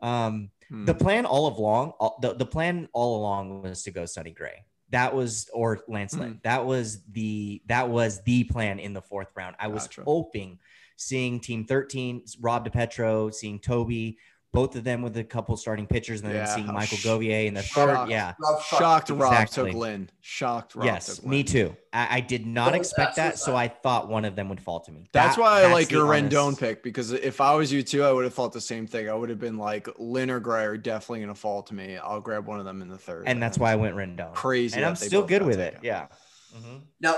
Um, 0.01 0.49
hmm. 0.67 0.83
The 0.83 0.93
plan 0.93 1.25
all 1.25 1.57
along, 1.57 1.93
all, 2.01 2.19
the, 2.21 2.33
the 2.33 2.45
plan 2.45 2.89
all 2.91 3.21
along 3.21 3.61
was 3.61 3.83
to 3.83 3.91
go 3.91 4.05
Sonny 4.05 4.31
Gray. 4.31 4.65
That 4.89 5.15
was 5.15 5.49
or 5.53 5.79
Lance 5.87 6.13
Lynn. 6.13 6.33
Hmm. 6.33 6.37
That 6.43 6.65
was 6.65 7.01
the 7.13 7.61
that 7.67 7.87
was 7.87 8.21
the 8.23 8.43
plan 8.43 8.77
in 8.77 8.91
the 8.91 9.01
fourth 9.01 9.31
round. 9.37 9.55
I 9.57 9.69
was 9.69 9.83
gotcha. 9.83 10.03
hoping 10.03 10.59
seeing 10.97 11.39
Team 11.39 11.65
13, 11.65 12.23
Rob 12.41 12.69
DiPietro, 12.69 13.33
seeing 13.33 13.59
Toby, 13.59 14.17
both 14.53 14.75
of 14.75 14.83
them 14.83 15.01
with 15.01 15.17
a 15.17 15.23
couple 15.23 15.57
starting 15.57 15.87
pitchers, 15.87 16.21
and 16.21 16.29
then 16.29 16.37
yeah. 16.37 16.45
seeing 16.45 16.67
Michael 16.67 16.99
Govier 16.99 17.47
in 17.47 17.55
the 17.55 17.63
shocked, 17.63 18.07
third. 18.07 18.09
Yeah, 18.09 18.33
shocked. 18.63 19.09
Rob 19.09 19.33
exactly. 19.33 19.71
took 19.71 19.79
Lynn. 19.79 20.09
Shocked. 20.21 20.75
Rob 20.75 20.85
yes, 20.85 21.23
me 21.23 21.43
too. 21.43 21.75
I, 21.91 22.17
I 22.17 22.19
did 22.21 22.45
not 22.45 22.75
expect 22.75 23.15
that, 23.15 23.39
so 23.39 23.55
I 23.55 23.67
thought 23.67 24.07
one 24.07 24.25
of 24.25 24.35
them 24.35 24.49
would 24.49 24.61
fall 24.61 24.79
to 24.81 24.91
me. 24.91 25.09
That's 25.11 25.35
that, 25.35 25.41
why 25.41 25.63
I 25.63 25.71
like 25.71 25.91
your 25.91 26.13
honest... 26.13 26.35
Rendon 26.35 26.59
pick 26.59 26.83
because 26.83 27.11
if 27.11 27.41
I 27.41 27.55
was 27.55 27.73
you 27.73 27.81
too, 27.81 28.03
I 28.03 28.11
would 28.11 28.25
have 28.25 28.33
thought 28.35 28.53
the 28.53 28.61
same 28.61 28.85
thing. 28.85 29.09
I 29.09 29.13
would 29.13 29.29
have 29.29 29.39
been 29.39 29.57
like 29.57 29.89
Lynn 29.97 30.29
or 30.29 30.39
Gray 30.39 30.65
are 30.65 30.77
definitely 30.77 31.19
going 31.19 31.33
to 31.33 31.39
fall 31.39 31.63
to 31.63 31.73
me. 31.73 31.97
I'll 31.97 32.21
grab 32.21 32.45
one 32.45 32.59
of 32.59 32.65
them 32.65 32.83
in 32.83 32.89
the 32.89 32.97
third, 32.97 33.23
and 33.27 33.41
that's 33.41 33.57
why 33.57 33.71
I 33.71 33.75
went 33.75 33.95
Rendon. 33.95 34.33
Crazy, 34.35 34.75
and 34.75 34.85
I'm 34.85 34.95
still 34.95 35.23
good 35.23 35.41
with 35.41 35.59
it. 35.59 35.79
Yeah. 35.81 36.07
Mm-hmm. 36.55 36.77
Now, 37.01 37.15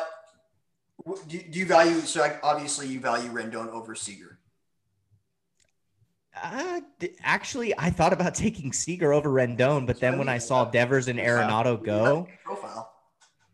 do, 1.27 1.41
do 1.41 1.59
you 1.59 1.65
value? 1.65 1.99
So 1.99 2.25
obviously, 2.41 2.87
you 2.87 3.01
value 3.01 3.29
Rendon 3.29 3.67
over 3.67 3.93
Seager. 3.93 4.34
Uh, 6.41 6.81
actually, 7.21 7.73
I 7.77 7.89
thought 7.89 8.13
about 8.13 8.35
taking 8.45 8.73
Seager 8.73 9.13
over 9.13 9.29
Rendon, 9.29 9.85
but 9.85 9.99
then 9.99 10.17
when 10.17 10.29
I 10.29 10.37
saw 10.37 10.65
Devers 10.65 11.07
and 11.07 11.19
Arenado 11.19 11.81
go, 11.81 12.27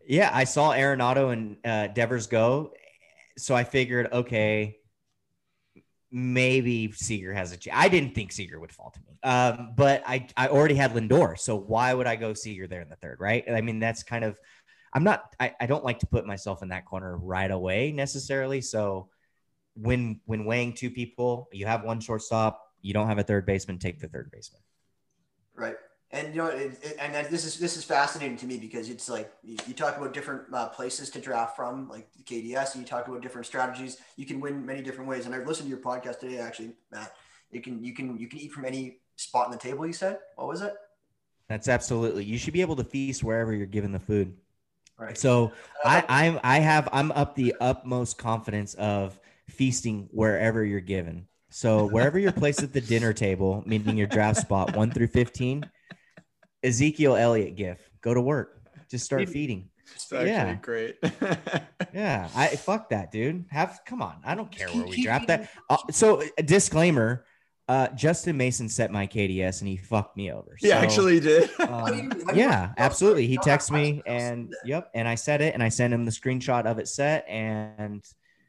yeah, 0.08 0.30
I 0.34 0.44
saw 0.46 0.72
Arenado 0.74 1.32
and 1.32 1.58
uh, 1.64 1.88
Devers 1.88 2.28
go, 2.28 2.74
so 3.38 3.56
I 3.56 3.64
figured, 3.64 4.10
okay, 4.12 4.78
maybe 6.12 6.92
Seager 6.92 7.34
has 7.34 7.52
a 7.52 7.58
chance. 7.58 7.78
I 7.80 7.88
didn't 7.88 8.14
think 8.14 8.32
Seager 8.32 8.60
would 8.60 8.72
fall 8.72 8.92
to 8.92 9.00
me, 9.08 9.20
um, 9.24 9.74
but 9.76 10.04
I 10.06 10.28
I 10.36 10.48
already 10.50 10.76
had 10.76 10.94
Lindor, 10.94 11.38
so 11.38 11.56
why 11.56 11.94
would 11.94 12.08
I 12.08 12.16
go 12.16 12.34
Seager 12.34 12.68
there 12.68 12.82
in 12.82 12.90
the 12.90 12.98
third, 12.98 13.18
right? 13.20 13.44
I 13.50 13.62
mean, 13.62 13.80
that's 13.80 14.04
kind 14.04 14.26
of 14.26 14.40
I'm 14.94 15.04
not 15.04 15.34
I, 15.40 15.54
I 15.62 15.66
don't 15.68 15.86
like 15.86 16.00
to 16.00 16.08
put 16.08 16.26
myself 16.26 16.62
in 16.64 16.70
that 16.70 16.86
corner 16.86 17.16
right 17.16 17.50
away 17.50 17.92
necessarily, 17.92 18.62
so 18.62 19.10
when 19.76 20.20
when 20.26 20.46
weighing 20.46 20.74
two 20.74 20.90
people, 20.90 21.48
you 21.54 21.66
have 21.66 21.84
one 21.84 22.00
shortstop 22.02 22.61
you 22.82 22.94
don't 22.94 23.08
have 23.08 23.20
a 23.20 23.24
third 23.24 23.46
baseman, 23.46 23.78
take 23.78 24.00
the 24.00 24.08
third 24.08 24.32
baseman. 24.32 24.62
Right. 25.56 25.76
And 26.14 26.36
you 26.36 26.42
know, 26.42 26.48
it, 26.48 26.78
it, 26.82 26.98
and 27.00 27.14
this 27.28 27.46
is 27.46 27.58
this 27.58 27.78
is 27.78 27.86
fascinating 27.86 28.36
to 28.38 28.46
me 28.46 28.58
because 28.58 28.90
it's 28.90 29.10
like 29.10 29.32
you, 29.44 29.58
you 29.66 29.74
talk 29.74 29.96
about 29.96 30.14
different 30.14 30.42
uh, 30.54 30.68
places 30.68 31.10
to 31.12 31.20
draft 31.20 31.56
from, 31.56 31.88
like 31.88 32.10
the 32.14 32.24
KDS, 32.24 32.76
and 32.76 32.84
you 32.84 32.88
talk 32.88 33.08
about 33.08 33.22
different 33.22 33.48
strategies. 33.48 33.98
You 34.18 34.26
can 34.26 34.42
win 34.42 34.66
many 34.66 34.82
different 34.82 35.10
ways. 35.10 35.26
And 35.26 35.34
I've 35.34 35.48
listened 35.48 35.68
to 35.68 35.70
your 35.70 35.80
podcast 35.80 36.20
today, 36.20 36.38
actually, 36.38 36.74
Matt. 36.92 37.14
You 37.52 37.62
can 37.62 37.82
you 37.84 37.94
can 37.94 38.18
you 38.18 38.28
can 38.28 38.40
eat 38.40 38.52
from 38.52 38.66
any 38.66 38.98
spot 39.16 39.46
in 39.48 39.52
the 39.54 39.58
table. 39.58 39.88
You 39.88 39.94
said 39.94 40.20
what 40.36 40.48
was 40.48 40.62
it? 40.62 40.74
That's 41.48 41.70
absolutely. 41.70 42.26
You 42.26 42.38
should 42.38 42.54
be 42.54 42.62
able 42.62 42.76
to 42.78 42.84
feast 42.84 43.24
wherever 43.24 43.54
you're 43.54 43.66
given 43.66 43.94
the 43.94 44.00
food. 44.00 44.36
Right. 44.98 45.18
So 45.18 45.54
I 45.84 46.04
I'm 46.10 46.40
I 46.44 46.60
have 46.60 46.90
I'm 46.92 47.12
up 47.14 47.36
the 47.36 47.56
utmost 47.62 48.18
confidence 48.18 48.74
of 48.74 49.18
feasting 49.50 50.10
wherever 50.12 50.64
you're 50.64 50.80
given. 50.80 51.28
So 51.52 51.86
wherever 51.86 52.18
you're 52.18 52.32
placed 52.32 52.64
at 52.64 52.72
the 52.72 52.82
dinner 52.82 53.12
table, 53.12 53.62
meaning 53.66 53.98
your 53.98 54.08
draft 54.08 54.40
spot 54.40 54.76
one 54.76 54.90
through 54.90 55.08
fifteen, 55.08 55.70
Ezekiel 56.64 57.16
Elliott 57.18 57.56
gif. 57.56 57.90
Go 58.02 58.14
to 58.14 58.22
work. 58.22 58.62
Just 58.90 59.06
start 59.06 59.28
feeding. 59.30 59.70
It's 59.94 60.12
actually 60.12 60.30
yeah. 60.30 60.56
great. 60.56 60.96
yeah, 61.94 62.30
I 62.36 62.48
fuck 62.56 62.90
that, 62.90 63.12
dude. 63.12 63.46
Have 63.50 63.82
come 63.86 64.02
on. 64.02 64.16
I 64.26 64.36
don't 64.36 64.52
care 64.52 64.70
where 64.70 64.86
we 64.86 65.04
draft 65.04 65.28
that. 65.28 65.50
Uh, 65.70 65.78
so 65.92 66.24
a 66.38 66.44
disclaimer. 66.44 67.26
Uh, 67.68 67.88
Justin 67.90 68.36
Mason 68.36 68.68
set 68.68 68.92
my 68.92 69.08
KDS 69.08 69.62
and 69.62 69.70
he 69.70 69.78
fucked 69.78 70.18
me 70.18 70.30
over. 70.30 70.58
So, 70.60 70.68
he 70.68 70.74
actually 70.74 71.22
did. 71.22 71.50
Um, 71.60 72.12
yeah, 72.34 72.74
absolutely. 72.78 73.28
He 73.28 73.38
texted 73.38 73.72
me 73.72 74.02
and 74.06 74.54
yep, 74.66 74.90
and 74.94 75.08
I 75.08 75.16
said 75.16 75.42
it 75.42 75.54
and 75.54 75.64
I 75.64 75.70
sent 75.70 75.94
him 75.94 76.04
the 76.04 76.12
screenshot 76.12 76.66
of 76.66 76.80
it 76.80 76.90
set 76.90 77.26
and 77.30 78.04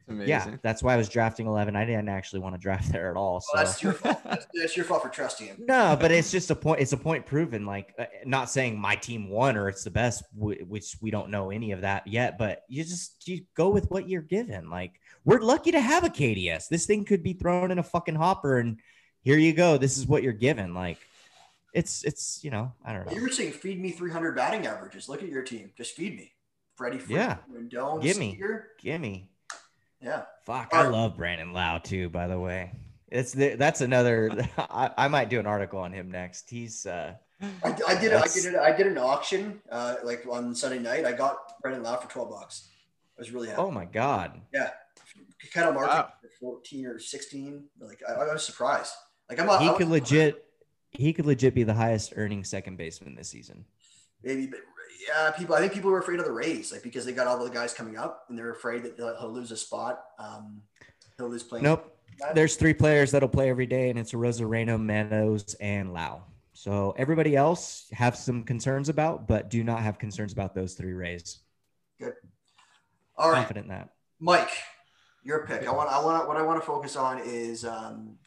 Amazing. 0.07 0.27
Yeah, 0.27 0.55
that's 0.61 0.83
why 0.83 0.93
I 0.93 0.97
was 0.97 1.07
drafting 1.07 1.47
11. 1.47 1.75
I 1.75 1.85
didn't 1.85 2.09
actually 2.09 2.39
want 2.41 2.55
to 2.55 2.59
draft 2.59 2.91
there 2.91 3.09
at 3.09 3.15
all. 3.15 3.39
So 3.39 3.47
well, 3.53 3.63
that's 3.63 3.81
your 3.81 3.93
fault. 3.93 4.21
That's, 4.23 4.47
that's, 4.53 4.75
your 4.75 4.85
fault 4.85 5.03
for 5.03 5.09
trusting 5.09 5.47
him. 5.47 5.57
No, 5.59 5.97
but 5.99 6.11
it's 6.11 6.31
just 6.31 6.49
a 6.49 6.55
point. 6.55 6.81
It's 6.81 6.91
a 6.91 6.97
point 6.97 7.25
proven. 7.25 7.65
Like, 7.65 7.93
uh, 7.97 8.05
not 8.25 8.49
saying 8.49 8.79
my 8.79 8.95
team 8.95 9.29
won 9.29 9.55
or 9.55 9.69
it's 9.69 9.83
the 9.83 9.91
best, 9.91 10.23
which 10.35 10.97
we 11.01 11.11
don't 11.11 11.29
know 11.29 11.51
any 11.51 11.71
of 11.71 11.81
that 11.81 12.05
yet. 12.07 12.37
But 12.37 12.63
you 12.67 12.83
just 12.83 13.27
you 13.27 13.45
go 13.55 13.69
with 13.69 13.89
what 13.91 14.09
you're 14.09 14.21
given. 14.21 14.69
Like, 14.69 14.99
we're 15.23 15.39
lucky 15.39 15.71
to 15.71 15.79
have 15.79 16.03
a 16.03 16.09
KDS. 16.09 16.67
This 16.67 16.85
thing 16.85 17.05
could 17.05 17.23
be 17.23 17.33
thrown 17.33 17.71
in 17.71 17.79
a 17.79 17.83
fucking 17.83 18.15
hopper, 18.15 18.59
and 18.59 18.79
here 19.21 19.37
you 19.37 19.53
go. 19.53 19.77
This 19.77 19.97
is 19.97 20.05
what 20.05 20.23
you're 20.23 20.33
given. 20.33 20.73
Like, 20.73 20.97
it's 21.73 22.03
it's 22.03 22.43
you 22.43 22.51
know 22.51 22.73
I 22.83 22.93
don't 22.93 23.05
know. 23.05 23.13
You 23.13 23.21
were 23.21 23.29
saying 23.29 23.53
feed 23.53 23.79
me 23.79 23.91
300 23.91 24.35
batting 24.35 24.67
averages. 24.67 25.07
Look 25.07 25.23
at 25.23 25.29
your 25.29 25.43
team. 25.43 25.71
Just 25.77 25.95
feed 25.95 26.17
me. 26.17 26.33
Freddie, 26.75 26.97
Freddie 26.97 27.13
yeah. 27.13 27.37
Rendon, 27.51 28.01
give 28.01 28.17
me, 28.17 28.39
give 28.81 28.99
me. 28.99 29.29
Yeah. 30.03 30.23
Fuck, 30.45 30.69
I 30.73 30.87
love 30.87 31.15
Brandon 31.17 31.53
Lowe 31.53 31.79
too. 31.81 32.09
By 32.09 32.27
the 32.27 32.39
way, 32.39 32.71
it's 33.09 33.31
the, 33.31 33.55
that's 33.55 33.81
another. 33.81 34.31
I, 34.57 34.91
I 34.97 35.07
might 35.07 35.29
do 35.29 35.39
an 35.39 35.45
article 35.47 35.79
on 35.79 35.93
him 35.93 36.11
next. 36.11 36.49
He's. 36.49 36.85
uh 36.85 37.13
I, 37.41 37.75
I 37.87 37.99
did. 37.99 38.13
I 38.13 38.27
did. 38.27 38.55
I 38.55 38.75
did 38.75 38.87
an 38.87 38.97
auction 38.97 39.61
uh, 39.69 39.95
like 40.03 40.25
on 40.29 40.55
Sunday 40.55 40.79
night. 40.79 41.05
I 41.05 41.11
got 41.11 41.61
Brandon 41.61 41.83
Lowe 41.83 41.97
for 41.97 42.09
twelve 42.09 42.29
bucks. 42.29 42.69
I 43.17 43.21
was 43.21 43.31
really 43.31 43.49
happy. 43.49 43.61
Oh 43.61 43.71
my 43.71 43.85
god. 43.85 44.39
Yeah, 44.53 44.69
kind 45.53 45.67
of 45.67 45.75
market 45.75 45.93
wow. 45.93 46.13
fourteen 46.39 46.85
or 46.85 46.99
sixteen. 46.99 47.65
Like 47.79 48.01
I, 48.07 48.13
I, 48.13 48.33
was 48.33 48.45
surprised. 48.45 48.93
Like 49.29 49.39
I'm 49.39 49.47
not. 49.47 49.61
He 49.61 49.73
could 49.73 49.89
legit. 49.89 50.45
He 50.91 51.11
could 51.11 51.25
legit 51.25 51.55
be 51.55 51.63
the 51.63 51.73
highest 51.73 52.13
earning 52.15 52.43
second 52.43 52.77
baseman 52.77 53.15
this 53.15 53.29
season. 53.29 53.65
Maybe, 54.23 54.47
but 54.47 54.59
yeah, 55.07 55.31
people. 55.31 55.55
I 55.55 55.59
think 55.59 55.73
people 55.73 55.91
were 55.91 55.99
afraid 55.99 56.19
of 56.19 56.25
the 56.25 56.31
Rays, 56.31 56.71
like 56.71 56.83
because 56.83 57.05
they 57.05 57.11
got 57.11 57.27
all 57.27 57.43
the 57.43 57.49
guys 57.49 57.73
coming 57.73 57.97
up, 57.97 58.25
and 58.29 58.37
they're 58.37 58.51
afraid 58.51 58.83
that 58.83 58.97
he'll 58.97 59.31
lose 59.31 59.51
a 59.51 59.57
spot. 59.57 60.03
Um, 60.19 60.61
he'll 61.17 61.29
lose 61.29 61.43
playing. 61.43 61.63
Nope. 61.63 61.89
There's 62.35 62.55
three 62.55 62.73
players 62.73 63.11
that'll 63.11 63.29
play 63.29 63.49
every 63.49 63.65
day, 63.65 63.89
and 63.89 63.97
it's 63.97 64.13
Arozarena, 64.13 64.79
Manos, 64.79 65.55
and 65.55 65.93
Lowe. 65.93 66.21
So 66.53 66.93
everybody 66.97 67.35
else 67.35 67.87
have 67.91 68.15
some 68.15 68.43
concerns 68.43 68.87
about, 68.87 69.27
but 69.27 69.49
do 69.49 69.63
not 69.63 69.81
have 69.81 69.97
concerns 69.97 70.31
about 70.31 70.53
those 70.53 70.75
three 70.75 70.93
Rays. 70.93 71.39
Good. 71.99 72.13
All 73.17 73.29
right. 73.29 73.37
Confident 73.37 73.65
in 73.65 73.69
that. 73.71 73.89
Mike, 74.19 74.51
your 75.23 75.45
pick. 75.45 75.67
I 75.67 75.71
want. 75.71 75.89
I 75.89 76.03
want. 76.03 76.27
What 76.27 76.37
I 76.37 76.43
want 76.43 76.61
to 76.61 76.65
focus 76.65 76.95
on 76.95 77.19
is. 77.25 77.65
Um, 77.65 78.17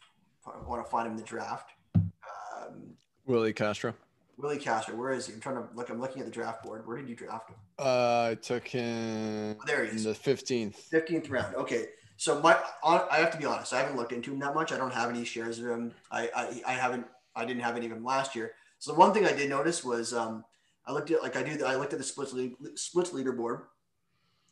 I 0.47 0.67
want 0.67 0.83
to 0.83 0.89
find 0.89 1.07
him 1.07 1.13
in 1.13 1.17
the 1.17 1.23
draft. 1.23 1.71
Um, 1.95 2.93
Willi 3.25 3.53
Castro. 3.53 3.93
Willi 4.37 4.57
Castro, 4.57 4.95
where 4.95 5.11
is 5.11 5.25
he? 5.25 5.33
I'm 5.33 5.39
trying 5.39 5.55
to 5.55 5.67
look. 5.73 5.89
I'm 5.89 5.99
looking 5.99 6.21
at 6.21 6.25
the 6.25 6.31
draft 6.31 6.63
board. 6.63 6.85
Where 6.85 6.97
did 6.97 7.09
you 7.09 7.15
draft 7.15 7.49
him? 7.49 7.55
Uh, 7.79 8.29
I 8.31 8.37
took 8.39 8.67
him. 8.67 9.57
Oh, 9.59 9.63
there 9.65 9.83
he 9.83 9.95
is. 9.95 10.05
In 10.05 10.13
the 10.13 10.17
15th. 10.17 10.75
15th 10.91 11.31
round. 11.31 11.55
Okay. 11.55 11.87
So 12.17 12.39
my, 12.41 12.57
I 12.83 13.17
have 13.17 13.31
to 13.31 13.37
be 13.37 13.45
honest. 13.45 13.73
I 13.73 13.79
haven't 13.79 13.95
looked 13.95 14.11
into 14.11 14.31
him 14.31 14.39
that 14.39 14.55
much. 14.55 14.71
I 14.71 14.77
don't 14.77 14.93
have 14.93 15.09
any 15.09 15.23
shares 15.23 15.59
of 15.59 15.67
him. 15.67 15.93
I, 16.11 16.29
I, 16.35 16.61
I 16.67 16.71
haven't. 16.73 17.05
I 17.35 17.45
didn't 17.45 17.61
have 17.61 17.75
any 17.75 17.85
of 17.87 17.91
him 17.91 18.03
last 18.03 18.35
year. 18.35 18.53
So 18.79 18.91
the 18.91 18.99
one 18.99 19.13
thing 19.13 19.25
I 19.25 19.33
did 19.33 19.49
notice 19.49 19.83
was 19.83 20.13
um, 20.13 20.43
I 20.85 20.93
looked 20.93 21.09
at 21.11 21.23
like 21.23 21.35
I 21.35 21.43
do. 21.43 21.63
I 21.65 21.75
looked 21.75 21.93
at 21.93 21.99
the 21.99 22.05
splits 22.05 22.33
splits 22.75 23.11
leaderboard. 23.11 23.61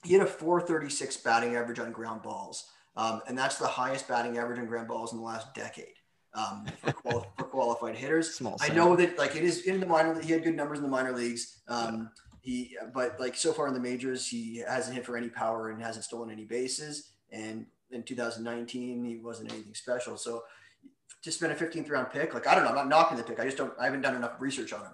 He 0.03 0.13
had 0.13 0.21
a 0.21 0.27
436 0.27 1.17
batting 1.17 1.55
average 1.55 1.79
on 1.79 1.91
ground 1.91 2.21
balls, 2.21 2.69
um, 2.95 3.21
and 3.27 3.37
that's 3.37 3.57
the 3.57 3.67
highest 3.67 4.07
batting 4.07 4.37
average 4.37 4.59
on 4.59 4.65
ground 4.65 4.87
balls 4.87 5.13
in 5.13 5.19
the 5.19 5.25
last 5.25 5.53
decade 5.55 5.95
um, 6.35 6.65
for, 6.83 6.91
quali- 6.91 7.25
for, 7.37 7.43
qualified 7.45 7.95
hitters. 7.95 8.35
Small 8.35 8.57
I 8.61 8.69
know 8.69 8.95
that 8.95 9.17
like 9.17 9.35
it 9.35 9.43
is 9.43 9.61
in 9.61 9.79
the 9.79 9.85
minor. 9.85 10.19
He 10.21 10.31
had 10.31 10.43
good 10.43 10.55
numbers 10.55 10.79
in 10.79 10.83
the 10.83 10.89
minor 10.89 11.13
leagues. 11.13 11.61
Um, 11.67 12.11
he, 12.41 12.77
but 12.93 13.19
like 13.19 13.35
so 13.35 13.53
far 13.53 13.67
in 13.67 13.73
the 13.73 13.79
majors, 13.79 14.27
he 14.27 14.63
hasn't 14.67 14.95
hit 14.95 15.05
for 15.05 15.17
any 15.17 15.29
power 15.29 15.69
and 15.69 15.81
hasn't 15.81 16.05
stolen 16.05 16.29
any 16.29 16.45
bases. 16.45 17.11
And 17.31 17.65
in 17.91 18.03
2019, 18.03 19.03
he 19.03 19.17
wasn't 19.17 19.51
anything 19.51 19.73
special. 19.73 20.17
So 20.17 20.43
to 21.23 21.31
spend 21.31 21.53
a 21.53 21.55
15th 21.55 21.89
round 21.89 22.11
pick, 22.11 22.33
like 22.33 22.45
I 22.47 22.53
don't 22.53 22.63
know, 22.63 22.69
I'm 22.69 22.75
not 22.75 22.89
knocking 22.89 23.17
the 23.17 23.23
pick. 23.23 23.39
I 23.39 23.45
just 23.45 23.57
don't. 23.57 23.73
I 23.79 23.85
haven't 23.85 24.01
done 24.01 24.15
enough 24.15 24.33
research 24.39 24.73
on 24.73 24.81
him. 24.81 24.91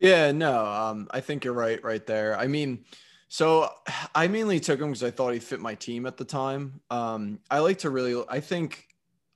Yeah, 0.00 0.30
no, 0.30 0.64
um, 0.64 1.08
I 1.10 1.20
think 1.20 1.44
you're 1.44 1.54
right, 1.54 1.82
right 1.82 2.06
there. 2.06 2.38
I 2.38 2.46
mean, 2.46 2.84
so 3.28 3.68
I 4.14 4.28
mainly 4.28 4.60
took 4.60 4.80
him 4.80 4.88
because 4.88 5.02
I 5.02 5.10
thought 5.10 5.32
he 5.34 5.40
fit 5.40 5.60
my 5.60 5.74
team 5.74 6.06
at 6.06 6.16
the 6.16 6.24
time. 6.24 6.80
Um, 6.88 7.40
I 7.50 7.58
like 7.58 7.78
to 7.78 7.90
really, 7.90 8.22
I 8.28 8.40
think, 8.40 8.87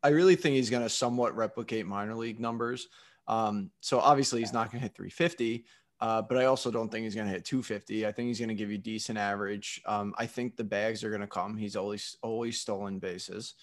I 0.02 0.08
really 0.08 0.36
think 0.36 0.56
he's 0.56 0.70
going 0.70 0.82
to 0.82 0.88
somewhat 0.88 1.36
replicate 1.36 1.86
minor 1.86 2.14
league 2.14 2.40
numbers. 2.40 2.88
Um, 3.28 3.70
so 3.80 4.00
obviously 4.00 4.40
he's 4.40 4.52
not 4.52 4.70
going 4.70 4.80
to 4.80 4.82
hit 4.82 4.96
350, 4.96 5.64
uh, 6.00 6.22
but 6.22 6.36
I 6.36 6.46
also 6.46 6.70
don't 6.70 6.90
think 6.90 7.04
he's 7.04 7.14
going 7.14 7.28
to 7.28 7.32
hit 7.32 7.44
250. 7.44 8.06
I 8.06 8.12
think 8.12 8.26
he's 8.26 8.38
going 8.38 8.48
to 8.48 8.54
give 8.54 8.70
you 8.70 8.78
decent 8.78 9.18
average. 9.18 9.80
Um, 9.86 10.14
I 10.18 10.26
think 10.26 10.56
the 10.56 10.64
bags 10.64 11.04
are 11.04 11.10
going 11.10 11.20
to 11.20 11.28
come. 11.28 11.56
He's 11.56 11.76
always 11.76 12.16
always 12.22 12.60
stolen 12.60 12.98
bases, 12.98 13.54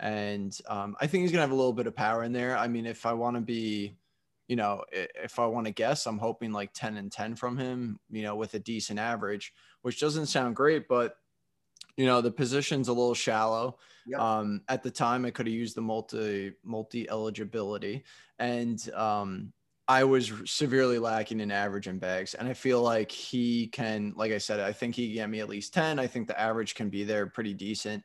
and 0.00 0.56
um, 0.68 0.96
I 1.00 1.06
think 1.06 1.22
he's 1.22 1.30
going 1.30 1.38
to 1.38 1.46
have 1.46 1.52
a 1.52 1.54
little 1.54 1.72
bit 1.72 1.86
of 1.86 1.94
power 1.94 2.24
in 2.24 2.32
there. 2.32 2.56
I 2.56 2.66
mean, 2.66 2.86
if 2.86 3.06
I 3.06 3.12
want 3.12 3.36
to 3.36 3.40
be, 3.40 3.96
you 4.48 4.56
know, 4.56 4.82
if 4.90 5.38
I 5.38 5.46
want 5.46 5.66
to 5.66 5.72
guess, 5.72 6.06
I'm 6.06 6.18
hoping 6.18 6.50
like 6.52 6.72
10 6.74 6.96
and 6.96 7.12
10 7.12 7.36
from 7.36 7.56
him. 7.56 8.00
You 8.10 8.22
know, 8.22 8.34
with 8.34 8.54
a 8.54 8.58
decent 8.58 8.98
average, 8.98 9.54
which 9.82 10.00
doesn't 10.00 10.26
sound 10.26 10.56
great, 10.56 10.88
but 10.88 11.16
you 11.96 12.06
know 12.06 12.20
the 12.20 12.32
position's 12.32 12.88
a 12.88 12.92
little 12.92 13.14
shallow. 13.14 13.78
Um, 14.18 14.62
at 14.68 14.82
the 14.82 14.90
time, 14.90 15.24
I 15.24 15.30
could 15.30 15.46
have 15.46 15.54
used 15.54 15.76
the 15.76 15.80
multi 15.80 16.52
multi 16.62 17.08
eligibility, 17.08 18.04
and 18.38 18.90
um, 18.92 19.52
I 19.86 20.04
was 20.04 20.32
severely 20.46 20.98
lacking 20.98 21.40
in 21.40 21.50
average 21.50 21.86
and 21.86 22.00
bags. 22.00 22.34
And 22.34 22.48
I 22.48 22.54
feel 22.54 22.80
like 22.82 23.10
he 23.10 23.68
can, 23.68 24.14
like 24.16 24.32
I 24.32 24.38
said, 24.38 24.60
I 24.60 24.72
think 24.72 24.94
he 24.94 25.08
can 25.08 25.14
get 25.14 25.30
me 25.30 25.40
at 25.40 25.48
least 25.48 25.74
ten. 25.74 25.98
I 25.98 26.06
think 26.06 26.28
the 26.28 26.40
average 26.40 26.74
can 26.74 26.90
be 26.90 27.04
there, 27.04 27.26
pretty 27.26 27.54
decent. 27.54 28.04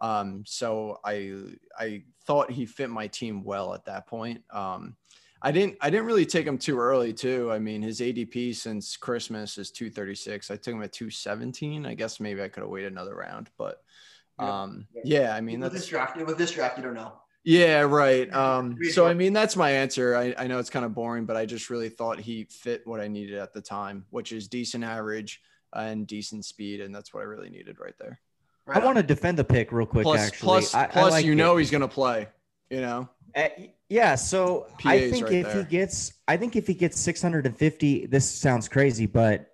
Um, 0.00 0.44
so 0.46 0.98
I 1.04 1.34
I 1.78 2.04
thought 2.24 2.50
he 2.50 2.66
fit 2.66 2.90
my 2.90 3.06
team 3.08 3.42
well 3.42 3.74
at 3.74 3.84
that 3.86 4.06
point. 4.06 4.42
Um, 4.50 4.96
I 5.40 5.52
didn't 5.52 5.76
I 5.80 5.90
didn't 5.90 6.06
really 6.06 6.26
take 6.26 6.46
him 6.46 6.58
too 6.58 6.78
early 6.78 7.12
too. 7.12 7.50
I 7.52 7.58
mean, 7.58 7.82
his 7.82 8.00
ADP 8.00 8.54
since 8.56 8.96
Christmas 8.96 9.56
is 9.58 9.70
236. 9.70 10.50
I 10.50 10.56
took 10.56 10.74
him 10.74 10.82
at 10.82 10.92
217. 10.92 11.86
I 11.86 11.94
guess 11.94 12.20
maybe 12.20 12.42
I 12.42 12.48
could 12.48 12.62
have 12.62 12.70
waited 12.70 12.92
another 12.92 13.14
round, 13.14 13.50
but 13.56 13.82
um 14.38 14.86
yeah, 15.04 15.34
I 15.34 15.40
mean 15.40 15.60
with 15.60 15.72
that's 15.72 15.82
this 15.82 15.90
draft 15.90 16.16
with 16.16 16.38
this 16.38 16.52
draft 16.52 16.76
you 16.78 16.84
don't 16.84 16.94
know. 16.94 17.12
Yeah, 17.44 17.80
right. 17.80 18.32
Um 18.32 18.78
so 18.92 19.06
I 19.06 19.14
mean 19.14 19.32
that's 19.32 19.56
my 19.56 19.70
answer. 19.70 20.16
I, 20.16 20.34
I 20.36 20.46
know 20.46 20.58
it's 20.58 20.70
kind 20.70 20.84
of 20.84 20.94
boring, 20.94 21.24
but 21.24 21.36
I 21.36 21.46
just 21.46 21.70
really 21.70 21.88
thought 21.88 22.20
he 22.20 22.44
fit 22.44 22.86
what 22.86 23.00
I 23.00 23.08
needed 23.08 23.38
at 23.38 23.52
the 23.52 23.60
time, 23.62 24.04
which 24.10 24.32
is 24.32 24.48
decent 24.48 24.84
average 24.84 25.40
and 25.72 26.06
decent 26.06 26.44
speed, 26.44 26.80
and 26.80 26.94
that's 26.94 27.12
what 27.12 27.20
I 27.20 27.24
really 27.24 27.50
needed 27.50 27.78
right 27.78 27.94
there. 27.98 28.20
Right 28.66 28.82
I 28.82 28.84
want 28.84 28.96
to 28.96 29.02
defend 29.02 29.38
the 29.38 29.44
pick 29.44 29.72
real 29.72 29.86
quick. 29.86 30.02
Plus, 30.02 30.20
actually, 30.20 30.46
plus, 30.46 30.74
I, 30.74 30.86
plus 30.86 31.12
I 31.12 31.16
like 31.16 31.24
you 31.24 31.32
it. 31.32 31.36
know 31.36 31.56
he's 31.56 31.70
gonna 31.70 31.88
play. 31.88 32.28
You 32.70 32.82
know. 32.82 33.08
Uh, 33.34 33.48
yeah, 33.88 34.14
so 34.14 34.66
I 34.84 35.10
think 35.10 35.26
right 35.26 35.34
if 35.34 35.46
there. 35.46 35.62
he 35.62 35.68
gets, 35.68 36.12
I 36.26 36.36
think 36.36 36.56
if 36.56 36.66
he 36.66 36.74
gets 36.74 36.98
650, 37.00 38.06
this 38.06 38.28
sounds 38.28 38.68
crazy, 38.68 39.06
but 39.06 39.47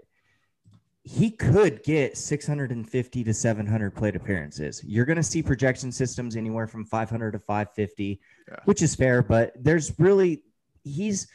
he 1.06 1.30
could 1.30 1.82
get 1.82 2.16
650 2.16 3.24
to 3.24 3.34
700 3.34 3.94
plate 3.94 4.16
appearances. 4.16 4.82
You're 4.84 5.04
going 5.04 5.16
to 5.16 5.22
see 5.22 5.42
projection 5.42 5.92
systems 5.92 6.34
anywhere 6.34 6.66
from 6.66 6.86
500 6.86 7.32
to 7.32 7.38
550, 7.38 8.20
Yeah. 8.48 8.56
which 8.64 8.80
is 8.82 8.94
fair, 8.94 9.22
but 9.22 9.52
there's 9.62 9.92
really 9.98 10.42
he's 10.82 11.28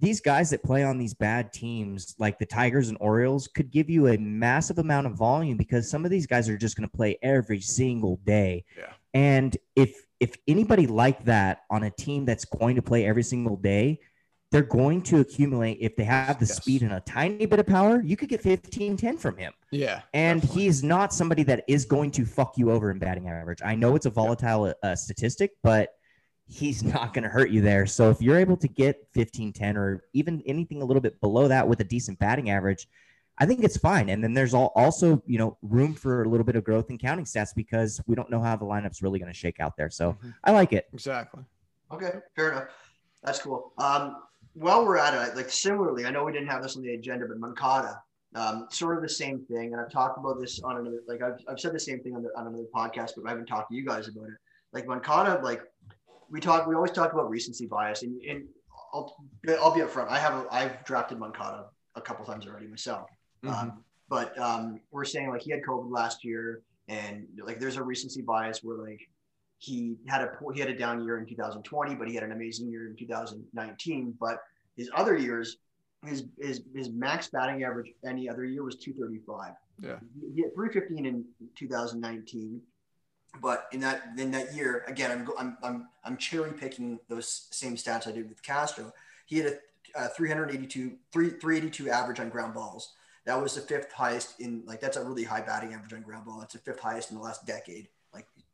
these 0.00 0.20
guys 0.20 0.50
that 0.50 0.62
play 0.62 0.82
on 0.82 0.98
these 0.98 1.14
bad 1.14 1.52
teams 1.52 2.14
like 2.18 2.38
the 2.38 2.44
Tigers 2.44 2.88
and 2.88 2.98
Orioles 3.00 3.46
could 3.48 3.70
give 3.70 3.88
you 3.88 4.08
a 4.08 4.18
massive 4.18 4.78
amount 4.78 5.06
of 5.06 5.14
volume 5.14 5.56
because 5.56 5.88
some 5.88 6.04
of 6.04 6.10
these 6.10 6.26
guys 6.26 6.48
are 6.48 6.58
just 6.58 6.76
going 6.76 6.86
to 6.88 6.94
play 6.96 7.16
every 7.22 7.60
single 7.60 8.16
day. 8.24 8.64
Yeah. 8.76 8.92
And 9.14 9.56
if 9.74 10.04
if 10.20 10.34
anybody 10.46 10.86
like 10.86 11.24
that 11.24 11.60
on 11.70 11.84
a 11.84 11.90
team 11.90 12.24
that's 12.26 12.44
going 12.44 12.76
to 12.76 12.82
play 12.82 13.06
every 13.06 13.22
single 13.22 13.56
day, 13.56 14.00
they're 14.54 14.62
going 14.62 15.02
to 15.02 15.18
accumulate 15.18 15.78
if 15.80 15.96
they 15.96 16.04
have 16.04 16.38
the 16.38 16.46
Yes. 16.46 16.54
speed 16.58 16.82
and 16.82 16.92
a 16.92 17.00
tiny 17.00 17.44
bit 17.44 17.58
of 17.58 17.66
power, 17.66 18.00
you 18.00 18.16
could 18.16 18.28
get 18.28 18.40
15 18.40 18.96
10 18.96 19.16
from 19.18 19.36
him. 19.36 19.52
Yeah. 19.72 20.02
And 20.14 20.40
definitely. 20.40 20.62
he's 20.62 20.84
not 20.84 21.12
somebody 21.12 21.42
that 21.42 21.64
is 21.66 21.84
going 21.84 22.12
to 22.12 22.24
fuck 22.24 22.56
you 22.56 22.70
over 22.70 22.92
in 22.92 23.00
batting 23.00 23.28
average. 23.28 23.58
I 23.64 23.74
know 23.74 23.96
it's 23.96 24.06
a 24.06 24.10
volatile 24.10 24.72
uh, 24.84 24.94
statistic, 24.94 25.56
but 25.64 25.88
he's 26.46 26.84
not 26.94 27.12
going 27.12 27.24
to 27.24 27.28
hurt 27.28 27.50
you 27.50 27.62
there. 27.62 27.84
So 27.84 28.10
if 28.10 28.22
you're 28.22 28.38
able 28.38 28.56
to 28.58 28.68
get 28.68 29.04
15 29.12 29.52
10 29.52 29.76
or 29.76 30.04
even 30.12 30.40
anything 30.46 30.82
a 30.82 30.84
little 30.84 31.00
bit 31.02 31.20
below 31.20 31.48
that 31.48 31.66
with 31.66 31.80
a 31.80 31.84
decent 31.84 32.20
batting 32.20 32.48
average, 32.50 32.86
I 33.38 33.46
think 33.46 33.64
it's 33.64 33.76
fine. 33.76 34.08
And 34.10 34.22
then 34.22 34.34
there's 34.34 34.54
all, 34.54 34.70
also, 34.76 35.20
you 35.26 35.38
know, 35.38 35.58
room 35.62 35.94
for 35.94 36.22
a 36.22 36.28
little 36.28 36.44
bit 36.46 36.54
of 36.54 36.62
growth 36.62 36.90
in 36.90 36.98
counting 36.98 37.24
stats 37.24 37.52
because 37.56 38.00
we 38.06 38.14
don't 38.14 38.30
know 38.30 38.40
how 38.40 38.54
the 38.54 38.64
lineup's 38.64 39.02
really 39.02 39.18
going 39.18 39.32
to 39.32 39.36
shake 39.36 39.58
out 39.58 39.76
there. 39.76 39.90
So 39.90 40.12
Mhm. 40.12 40.32
I 40.44 40.52
like 40.52 40.72
it. 40.72 40.86
exactly. 40.92 41.42
Okay, 41.90 42.12
fair 42.36 42.52
enough. 42.52 42.68
That's 43.24 43.40
cool. 43.40 43.72
Um, 43.78 44.22
while 44.54 44.84
we're 44.84 44.98
at 44.98 45.14
it, 45.14 45.36
like 45.36 45.50
similarly, 45.50 46.06
I 46.06 46.10
know 46.10 46.24
we 46.24 46.32
didn't 46.32 46.48
have 46.48 46.62
this 46.62 46.76
on 46.76 46.82
the 46.82 46.94
agenda, 46.94 47.26
but 47.26 47.38
Moncada, 47.38 48.02
um, 48.34 48.66
sort 48.70 48.96
of 48.96 49.02
the 49.02 49.08
same 49.08 49.40
thing. 49.40 49.72
And 49.72 49.80
I've 49.80 49.90
talked 49.90 50.18
about 50.18 50.40
this 50.40 50.60
on 50.62 50.78
another, 50.78 51.00
like 51.06 51.22
I've, 51.22 51.38
I've 51.48 51.60
said 51.60 51.74
the 51.74 51.80
same 51.80 52.00
thing 52.00 52.14
on, 52.14 52.22
the, 52.22 52.30
on 52.36 52.46
another 52.46 52.66
podcast, 52.74 53.12
but 53.16 53.26
I 53.26 53.30
haven't 53.30 53.46
talked 53.46 53.70
to 53.70 53.76
you 53.76 53.84
guys 53.84 54.08
about 54.08 54.24
it. 54.24 54.34
Like 54.72 54.86
Moncada, 54.86 55.40
like 55.42 55.62
we 56.30 56.40
talk, 56.40 56.66
we 56.66 56.74
always 56.74 56.92
talk 56.92 57.12
about 57.12 57.30
recency 57.30 57.66
bias, 57.66 58.02
and, 58.02 58.20
and 58.22 58.44
I'll, 58.92 59.16
I'll 59.60 59.74
be 59.74 59.80
upfront. 59.80 60.08
I 60.08 60.18
have, 60.18 60.34
a, 60.34 60.46
I've 60.50 60.84
drafted 60.84 61.18
Moncada 61.18 61.66
a 61.94 62.00
couple 62.00 62.24
times 62.24 62.46
already 62.46 62.66
myself. 62.66 63.08
Mhm. 63.44 63.52
Um, 63.52 63.84
but 64.08 64.38
um, 64.38 64.80
we're 64.90 65.04
saying 65.04 65.30
like 65.30 65.42
he 65.42 65.50
had 65.50 65.62
COVID 65.62 65.90
last 65.90 66.24
year, 66.24 66.62
and 66.88 67.26
like 67.42 67.58
there's 67.58 67.76
a 67.76 67.82
recency 67.82 68.22
bias 68.22 68.60
where 68.62 68.76
like 68.76 69.00
he 69.64 69.96
had 70.06 70.22
a 70.22 70.28
poor, 70.38 70.52
he 70.52 70.60
had 70.60 70.68
a 70.68 70.76
down 70.76 71.02
year 71.04 71.18
in 71.18 71.26
2020, 71.26 71.94
but 71.94 72.08
he 72.08 72.14
had 72.14 72.24
an 72.24 72.32
amazing 72.32 72.68
year 72.68 72.86
in 72.86 72.96
2019. 72.96 74.14
But 74.20 74.38
his 74.76 74.90
other 74.94 75.16
years, 75.16 75.56
his 76.04 76.24
his 76.38 76.62
his 76.74 76.90
max 76.90 77.28
batting 77.28 77.64
average 77.64 77.90
any 78.06 78.28
other 78.28 78.44
year 78.44 78.62
was 78.62 78.76
235. 78.76 79.52
Yeah. 79.80 79.96
He 80.34 80.42
hit 80.42 80.54
315 80.54 81.06
in 81.06 81.24
2019, 81.56 82.60
but 83.40 83.66
in 83.72 83.80
that 83.80 84.02
in 84.18 84.30
that 84.32 84.54
year, 84.54 84.84
again, 84.86 85.10
I'm 85.10 85.28
I'm 85.38 85.56
I'm, 85.62 85.88
I'm 86.04 86.16
cherry 86.16 86.52
picking 86.52 86.98
those 87.08 87.48
same 87.50 87.76
stats 87.76 88.06
I 88.06 88.12
did 88.12 88.28
with 88.28 88.42
Castro. 88.42 88.92
He 89.26 89.38
had 89.38 89.46
a, 89.46 89.98
uh 89.98 90.08
382 90.08 90.96
three 91.12 91.30
382 91.30 91.90
average 91.90 92.20
on 92.20 92.28
ground 92.28 92.54
balls. 92.54 92.92
That 93.24 93.40
was 93.40 93.54
the 93.54 93.62
fifth 93.62 93.92
highest 93.92 94.40
in 94.40 94.62
like 94.66 94.80
that's 94.80 94.98
a 94.98 95.04
really 95.04 95.24
high 95.24 95.40
batting 95.40 95.72
average 95.72 95.94
on 95.94 96.02
ground 96.02 96.26
ball. 96.26 96.40
That's 96.40 96.52
the 96.52 96.60
fifth 96.60 96.80
highest 96.80 97.10
in 97.10 97.16
the 97.16 97.22
last 97.22 97.46
decade. 97.46 97.88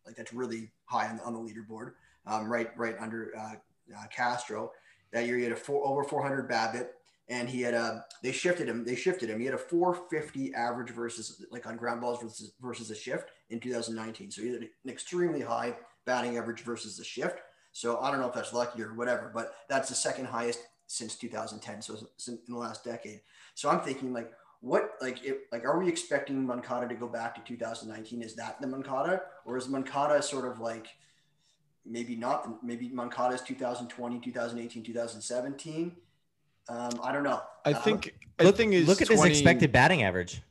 Like 0.06 0.16
that's 0.16 0.32
really 0.32 0.70
high 0.84 1.08
on 1.08 1.16
the, 1.16 1.22
on 1.24 1.34
the 1.34 1.40
leaderboard. 1.40 1.92
Um, 2.26 2.50
right 2.50 2.68
right 2.76 2.96
under 3.00 3.32
uh, 3.36 3.54
uh, 3.96 4.06
Castro. 4.14 4.72
That 5.12 5.26
year 5.26 5.36
he 5.36 5.42
had 5.42 5.52
a 5.52 5.56
four 5.56 5.86
over 5.86 6.04
400 6.04 6.48
BABIP, 6.48 6.88
and 7.28 7.48
he 7.48 7.62
had 7.62 7.74
a 7.74 8.04
they 8.22 8.32
shifted 8.32 8.68
him. 8.68 8.84
They 8.84 8.94
shifted 8.94 9.30
him. 9.30 9.40
He 9.40 9.46
had 9.46 9.54
a 9.54 9.58
450 9.58 10.54
average 10.54 10.90
versus 10.90 11.44
like 11.50 11.66
on 11.66 11.76
ground 11.76 12.00
balls 12.00 12.22
versus 12.22 12.52
versus 12.60 12.90
a 12.90 12.94
shift 12.94 13.30
in 13.48 13.60
2019. 13.60 14.30
So 14.30 14.42
he 14.42 14.52
had 14.52 14.62
an 14.62 14.70
extremely 14.88 15.40
high 15.40 15.74
batting 16.04 16.36
average 16.36 16.60
versus 16.60 16.96
the 16.96 17.04
shift. 17.04 17.40
So 17.72 17.98
I 18.00 18.10
don't 18.10 18.20
know 18.20 18.28
if 18.28 18.34
that's 18.34 18.52
lucky 18.52 18.82
or 18.82 18.94
whatever, 18.94 19.30
but 19.32 19.54
that's 19.68 19.88
the 19.88 19.94
second 19.94 20.26
highest 20.26 20.60
since 20.86 21.14
2010. 21.14 21.82
So 21.82 21.96
in 22.26 22.38
the 22.48 22.56
last 22.56 22.84
decade. 22.84 23.20
So 23.54 23.70
I'm 23.70 23.80
thinking 23.80 24.12
like, 24.12 24.32
what 24.60 24.92
like 25.00 25.24
if 25.24 25.36
like 25.52 25.64
are 25.64 25.78
we 25.78 25.88
expecting 25.88 26.46
Moncada 26.46 26.86
to 26.88 26.94
go 26.94 27.08
back 27.08 27.34
to 27.36 27.40
2019? 27.42 28.22
Is 28.22 28.34
that 28.36 28.60
the 28.60 28.66
Moncada, 28.66 29.22
or 29.44 29.56
is 29.56 29.68
Moncada 29.68 30.22
sort 30.22 30.44
of 30.44 30.60
like 30.60 30.86
maybe 31.86 32.14
not? 32.16 32.62
Maybe 32.62 32.88
Moncada 32.88 33.34
is 33.34 33.40
2020, 33.42 34.20
2018, 34.20 34.82
2017. 34.82 35.96
Um, 36.68 36.90
I 37.02 37.10
don't 37.12 37.24
know. 37.24 37.42
I 37.64 37.72
Um, 37.72 37.82
think 37.82 38.14
I 38.38 38.44
Look, 38.44 38.56
think 38.56 38.72
his 38.72 38.86
look 38.86 39.00
at 39.02 39.08
his 39.08 39.24
expected 39.24 39.72
batting 39.72 40.02
average. 40.02 40.42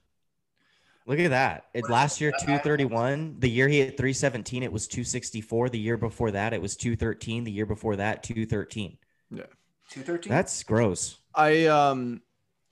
Look 1.05 1.19
at 1.19 1.29
that. 1.29 1.65
It, 1.73 1.89
last 1.89 2.21
year, 2.21 2.31
I- 2.31 2.41
I- 2.43 2.45
231. 2.45 3.39
The 3.39 3.49
year 3.49 3.67
he 3.67 3.79
hit 3.79 3.97
317, 3.97 4.61
it 4.61 4.71
was 4.71 4.87
264. 4.87 5.69
The 5.69 5.79
year 5.79 5.97
before 5.97 6.29
that, 6.31 6.53
it 6.53 6.61
was 6.61 6.75
213. 6.75 7.43
The 7.45 7.51
year 7.51 7.65
before 7.65 7.95
that, 7.95 8.21
213. 8.21 8.97
Yeah. 9.31 9.43
213. 9.89 10.29
That's 10.29 10.61
gross. 10.63 11.17
I 11.33 11.65
um 11.65 12.21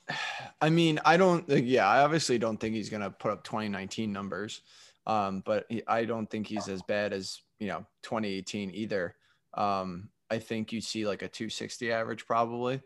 I 0.62 0.70
mean, 0.70 1.00
I 1.06 1.18
don't 1.18 1.48
yeah, 1.50 1.88
I 1.88 2.04
obviously 2.04 2.38
don't 2.38 2.58
think 2.58 2.76
he's 2.76 2.90
going 2.90 3.04
to 3.04 3.10
put 3.12 3.32
up 3.32 3.44
2019 3.44 4.12
numbers. 4.12 4.62
Um 5.06 5.42
but 5.46 5.66
he, 5.70 5.84
I 5.88 6.06
don't 6.06 6.30
think 6.30 6.48
he's 6.48 6.68
as 6.68 6.82
bad 6.82 7.14
as, 7.14 7.40
you 7.60 7.68
know, 7.68 7.86
2018 8.04 8.72
either. 8.72 9.16
Um 9.54 10.10
I 10.30 10.40
think 10.40 10.74
you 10.74 10.82
see 10.82 11.08
like 11.08 11.22
a 11.22 11.30
260 11.30 11.92
average 11.92 12.26
probably. 12.26 12.82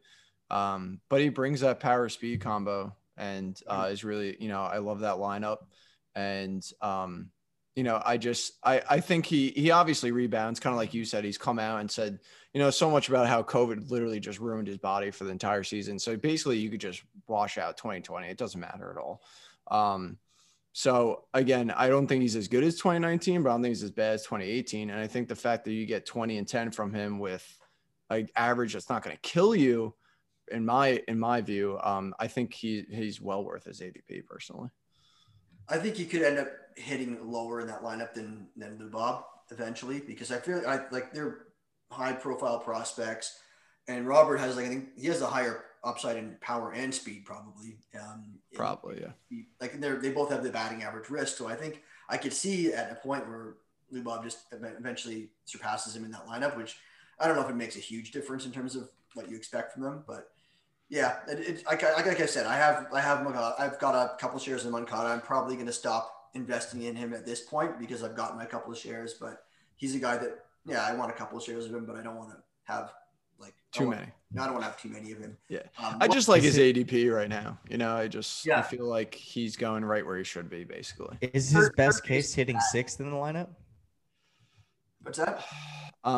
Um 0.50 1.00
but 1.10 1.22
he 1.22 1.30
brings 1.30 1.62
that 1.62 1.80
power 1.80 2.10
speed 2.10 2.42
combo 2.42 2.96
and 3.18 3.60
uh 3.68 3.90
is 3.92 4.04
really, 4.04 4.38
you 4.40 4.50
know, 4.50 4.62
I 4.62 4.78
love 4.78 5.00
that 5.00 5.16
lineup 5.16 5.58
and 6.14 6.64
um 6.82 7.32
you 7.76 7.84
know, 7.84 8.02
I 8.06 8.18
just 8.18 8.54
I 8.64 8.82
I 8.90 9.00
think 9.00 9.26
he 9.26 9.50
he 9.50 9.72
obviously 9.72 10.12
rebounds, 10.12 10.60
kind 10.60 10.74
of 10.74 10.78
like 10.78 10.94
you 10.94 11.06
said. 11.06 11.24
He's 11.24 11.38
come 11.38 11.60
out 11.60 11.80
and 11.80 11.90
said, 11.90 12.20
you 12.54 12.60
know, 12.60 12.70
so 12.70 12.90
much 12.90 13.10
about 13.10 13.28
how 13.28 13.44
COVID 13.44 13.90
literally 13.90 14.20
just 14.20 14.40
ruined 14.40 14.68
his 14.68 14.78
body 14.78 15.12
for 15.12 15.24
the 15.24 15.32
entire 15.32 15.64
season. 15.64 15.98
So 15.98 16.18
basically, 16.18 16.58
you 16.58 16.70
could 16.70 16.82
just 16.82 17.04
wash 17.28 17.58
out 17.58 17.78
2020. 17.78 18.28
It 18.28 18.38
doesn't 18.38 18.60
matter 18.60 18.92
at 18.92 18.98
all. 18.98 19.22
Um, 19.70 20.18
so 20.74 21.26
again, 21.34 21.72
I 21.72 21.88
don't 21.88 22.08
think 22.08 22.22
he's 22.22 22.36
as 22.36 22.48
good 22.48 22.64
as 22.64 22.76
2019, 22.76 23.44
but 23.44 23.50
I 23.50 23.54
don't 23.54 23.62
think 23.62 23.72
he's 23.72 23.84
as 23.84 23.92
bad 23.92 24.14
as 24.14 24.24
2018. 24.24 24.90
And 24.90 25.00
I 25.00 25.08
think 25.08 25.28
the 25.28 25.36
fact 25.36 25.66
that 25.66 25.74
you 25.74 25.86
get 25.86 26.06
20 26.06 26.38
and 26.38 26.48
10 26.48 26.72
from 26.72 26.94
him 26.94 27.20
with 27.20 27.46
like 28.10 28.32
average 28.36 28.74
that's 28.74 28.90
not 28.90 29.04
going 29.04 29.16
to 29.16 29.22
kill 29.22 29.56
you, 29.56 29.94
in 30.52 30.66
my 30.66 31.02
in 31.08 31.18
my 31.18 31.40
view, 31.42 31.80
um, 31.82 32.14
I 32.20 32.28
think 32.28 32.54
he 32.54 32.84
he's 32.90 33.22
well 33.22 33.44
worth 33.44 33.64
his 33.64 33.80
ADP 33.80 34.26
personally. 34.26 34.70
I 35.70 35.78
think 35.78 35.96
he 35.96 36.06
could 36.06 36.22
end 36.22 36.40
up 36.40 36.50
hitting 36.76 37.18
lower 37.30 37.62
in 37.62 37.68
that 37.68 37.84
lineup 37.84 38.14
than 38.14 38.48
than 38.56 38.78
Lubob 38.78 39.24
eventually 39.52 40.00
because 40.00 40.32
I 40.32 40.38
feel 40.38 40.62
I 40.68 40.82
like 40.92 41.14
they're 41.14 41.46
high 41.92 42.14
profile 42.14 42.60
prospects, 42.60 43.40
and 43.88 44.08
Robert 44.08 44.38
has 44.38 44.56
like 44.56 44.66
I 44.66 44.70
think 44.70 44.90
he 44.98 45.08
has 45.08 45.22
a 45.22 45.28
higher 45.28 45.66
upside 45.84 46.18
in 46.18 46.38
power 46.42 46.72
and 46.72 46.94
speed 46.94 47.26
probably. 47.26 47.78
Um, 48.00 48.40
probably 48.54 49.02
yeah. 49.02 49.42
Like 49.60 49.80
they're 49.80 49.98
they 49.98 50.12
both 50.12 50.32
have 50.32 50.44
the 50.44 50.50
batting 50.50 50.84
average 50.84 51.10
risk, 51.10 51.38
so 51.38 51.48
I 51.48 51.56
think 51.56 51.82
I 52.10 52.18
could 52.18 52.34
see 52.34 52.74
at 52.74 52.92
a 52.92 52.96
point 52.96 53.28
where 53.28 53.56
Lubob 53.94 54.24
just 54.24 54.40
eventually 54.52 55.30
surpasses 55.46 55.96
him 55.96 56.06
in 56.06 56.12
that 56.12 56.26
lineup, 56.28 56.56
which 56.58 56.78
I 57.20 57.28
don't 57.28 57.36
know 57.36 57.44
if 57.44 57.50
it 57.50 57.56
makes 57.56 57.76
a 57.76 57.80
huge 57.80 58.12
difference 58.12 58.46
in 58.46 58.52
terms 58.52 58.76
of 58.76 58.90
what 59.14 59.30
you 59.30 59.36
expect 59.36 59.74
from 59.74 59.84
them, 59.84 60.04
but 60.08 60.30
yeah, 60.92 61.20
it, 61.30 61.40
it, 61.40 61.66
like, 61.66 61.84
like 61.84 62.20
I 62.20 62.26
said, 62.26 62.46
I 62.46 62.58
have 62.58 62.88
I 62.94 63.00
have 63.00 63.26
I've 63.58 63.80
got 63.80 63.96
a 63.96 64.18
couple 64.18 64.38
shares 64.40 64.66
in 64.66 64.72
Moncada. 64.72 65.08
I'm 65.08 65.22
probably 65.22 65.56
going 65.56 65.68
to 65.68 65.74
stop 65.74 66.14
investing 66.34 66.84
in 66.84 66.96
him 66.96 67.14
at 67.14 67.26
this 67.26 67.42
point 67.42 67.80
because 67.80 68.04
I've 68.04 68.16
got 68.16 68.36
my 68.36 68.46
couple 68.46 68.72
of 68.72 68.78
shares. 68.78 69.16
But 69.20 69.44
he's 69.76 69.96
a 69.96 70.00
guy 70.00 70.18
that 70.18 70.46
yeah, 70.66 70.86
I 70.86 70.94
want 70.94 71.12
a 71.12 71.14
couple 71.14 71.38
of 71.38 71.44
shares 71.44 71.66
of 71.66 71.74
him, 71.74 71.86
but 71.86 71.96
I 71.96 72.04
don't 72.04 72.16
want 72.16 72.32
to 72.32 72.38
have 72.64 72.94
like 73.40 73.54
too 73.72 73.88
want, 73.88 74.00
many. 74.00 74.12
I 74.40 74.46
don't 74.46 74.54
want 74.54 74.64
to 74.64 74.72
have 74.72 74.80
too 74.80 74.90
many 74.90 75.12
of 75.12 75.20
him. 75.20 75.38
Yeah, 75.50 75.64
um, 75.84 75.98
I 76.00 76.08
just 76.08 76.28
like 76.28 76.44
his 76.44 76.58
ADP 76.58 77.14
right 77.14 77.30
now. 77.30 77.58
You 77.70 77.78
know, 77.78 77.96
I 77.96 78.08
just 78.08 78.46
yeah. 78.46 78.60
I 78.60 78.62
feel 78.62 78.86
like 78.86 79.16
he's 79.16 79.56
going 79.56 79.84
right 79.84 80.06
where 80.06 80.18
he 80.18 80.24
should 80.24 80.50
be, 80.50 80.64
basically. 80.64 81.18
Is 81.34 81.50
his 81.50 81.70
best 81.72 82.04
case 82.04 82.34
hitting 82.34 82.60
sixth 82.72 83.00
in 83.00 83.10
the 83.10 83.16
lineup? 83.16 83.50
What's 85.04 85.18
that? 85.18 85.44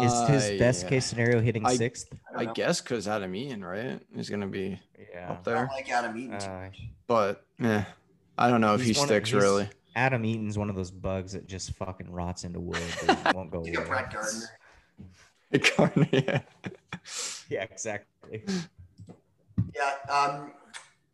Is 0.01 0.27
his 0.29 0.59
best 0.59 0.87
case 0.87 1.05
scenario 1.05 1.41
hitting 1.41 1.65
I, 1.65 1.75
sixth? 1.75 2.13
I, 2.35 2.41
I 2.41 2.45
guess 2.45 2.79
because 2.79 3.07
Adam 3.07 3.35
Eaton, 3.35 3.63
right, 3.63 3.99
He's 4.15 4.29
going 4.29 4.41
to 4.41 4.47
be 4.47 4.79
yeah. 5.13 5.31
up 5.31 5.43
there. 5.43 5.69
I 5.69 5.73
like 5.73 5.89
Adam 5.89 6.17
Eaton, 6.17 6.35
uh, 6.35 6.69
but 7.07 7.45
yeah, 7.59 7.85
I 8.37 8.49
don't 8.49 8.61
know 8.61 8.75
if 8.75 8.81
he 8.81 8.93
sticks 8.93 9.33
of, 9.33 9.41
really. 9.41 9.69
Adam 9.95 10.25
Eaton's 10.25 10.57
one 10.57 10.69
of 10.69 10.75
those 10.75 10.91
bugs 10.91 11.33
that 11.33 11.47
just 11.47 11.71
fucking 11.73 12.11
rots 12.11 12.43
into 12.43 12.59
wood. 12.59 12.81
won't 13.33 13.51
go 13.51 13.59
away. 13.59 13.71
Brett 13.85 14.11
Gardner. 14.11 14.49
Gardner, 15.77 16.07
yeah. 16.11 16.41
yeah, 17.49 17.63
exactly. 17.63 18.43
Yeah. 19.75 20.11
Um. 20.11 20.53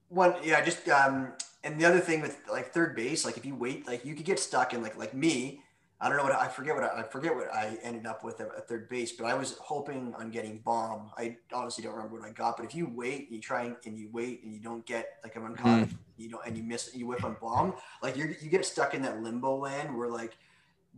One. 0.10 0.36
Yeah. 0.44 0.64
Just 0.64 0.88
um. 0.90 1.34
And 1.64 1.80
the 1.80 1.86
other 1.86 2.00
thing 2.00 2.22
with 2.22 2.38
like 2.50 2.72
third 2.72 2.96
base, 2.96 3.26
like 3.26 3.36
if 3.36 3.46
you 3.46 3.54
wait, 3.54 3.86
like 3.86 4.06
you 4.06 4.16
could 4.16 4.26
get 4.26 4.40
stuck 4.40 4.74
in 4.74 4.82
like 4.82 4.98
like 4.98 5.14
me 5.14 5.62
I 6.02 6.08
don't 6.08 6.18
know 6.18 6.24
what 6.24 6.34
I 6.34 6.48
forget 6.48 6.76
what 6.76 6.84
I, 6.86 7.02
I 7.02 7.04
forget 7.04 7.36
what 7.36 7.54
I 7.54 7.78
ended 7.84 8.06
up 8.06 8.24
with 8.24 8.40
at, 8.40 8.68
third 8.68 8.88
base, 8.88 9.12
but 9.12 9.26
I 9.26 9.34
was 9.34 9.58
hoping 9.60 10.14
on 10.18 10.32
getting 10.32 10.60
Bohm. 10.60 11.12
I 11.18 11.36
honestly 11.52 11.84
don't 11.84 11.94
remember 11.94 12.20
what 12.20 12.28
I 12.28 12.32
got, 12.32 12.56
but 12.56 12.66
if 12.66 12.74
you 12.74 12.90
wait, 12.94 13.26
and 13.26 13.36
you 13.36 13.42
try 13.42 13.64
and, 13.64 13.76
and 13.86 13.98
you 13.98 14.10
wait 14.12 14.44
and 14.44 14.54
you 14.54 14.60
don't 14.60 14.86
get 14.86 15.16
like 15.24 15.36
I'm 15.36 15.56
caught, 15.56 15.88
mm. 15.88 15.94
You 16.20 16.30
don't 16.30 16.46
and 16.46 16.58
you 16.58 16.64
miss 16.64 16.92
you 16.94 17.08
whip 17.08 17.24
on 17.24 17.38
Bohm, 17.42 17.74
like 18.04 18.18
you 18.18 18.36
you 18.42 18.50
get 18.50 18.66
stuck 18.66 18.94
in 18.94 19.02
that 19.04 19.22
limbo 19.22 19.56
land 19.56 19.98
where 19.98 20.10
like 20.10 20.38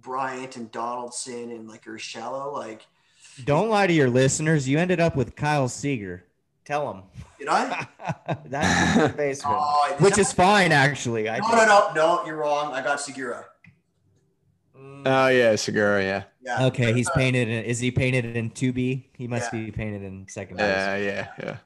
Bryant 0.02 0.58
and 0.58 0.72
Donaldson 0.72 1.52
and 1.52 1.68
like 1.68 1.88
are 1.88 2.00
shallow. 2.00 2.54
like 2.54 2.88
don't 3.46 3.70
lie 3.70 3.88
to 3.88 3.94
your 3.94 4.10
listeners. 4.10 4.68
You 4.68 4.80
ended 4.80 5.00
up 5.00 5.16
with 5.16 5.36
Kyle 5.36 5.68
Seager. 5.68 6.26
Tell 6.66 6.92
them. 6.92 7.04
Did 7.40 7.48
I? 7.48 7.88
That's 8.46 8.96
your 8.98 9.10
baseman, 9.18 9.56
oh, 9.58 9.96
which 10.00 10.18
is 10.18 10.32
fine 10.32 10.72
actually. 10.72 11.30
I 11.30 11.40
no, 11.40 11.50
no, 11.50 11.66
no, 11.66 11.92
no, 11.94 12.26
you're 12.26 12.38
wrong. 12.38 12.74
I 12.74 12.82
got 12.82 13.00
Segura. 13.00 13.46
Oh 15.06 15.28
yeah, 15.28 15.56
Segura. 15.56 16.04
Yeah. 16.04 16.24
Yeah. 16.44 16.66
Okay, 16.68 16.94
he's 16.94 17.10
painted. 17.12 17.48
In, 17.48 17.64
is 17.64 17.80
he 17.80 17.92
painted 17.92 18.36
in 18.36 18.50
two 18.50 18.74
B? 18.74 19.10
He 19.16 19.28
must 19.28 19.54
yeah. 19.54 19.66
be 19.66 19.72
painted 19.72 20.04
in 20.04 20.28
second. 20.28 20.58
Yeah, 20.58 20.98
yeah, 20.98 21.28
yeah. 21.40 21.58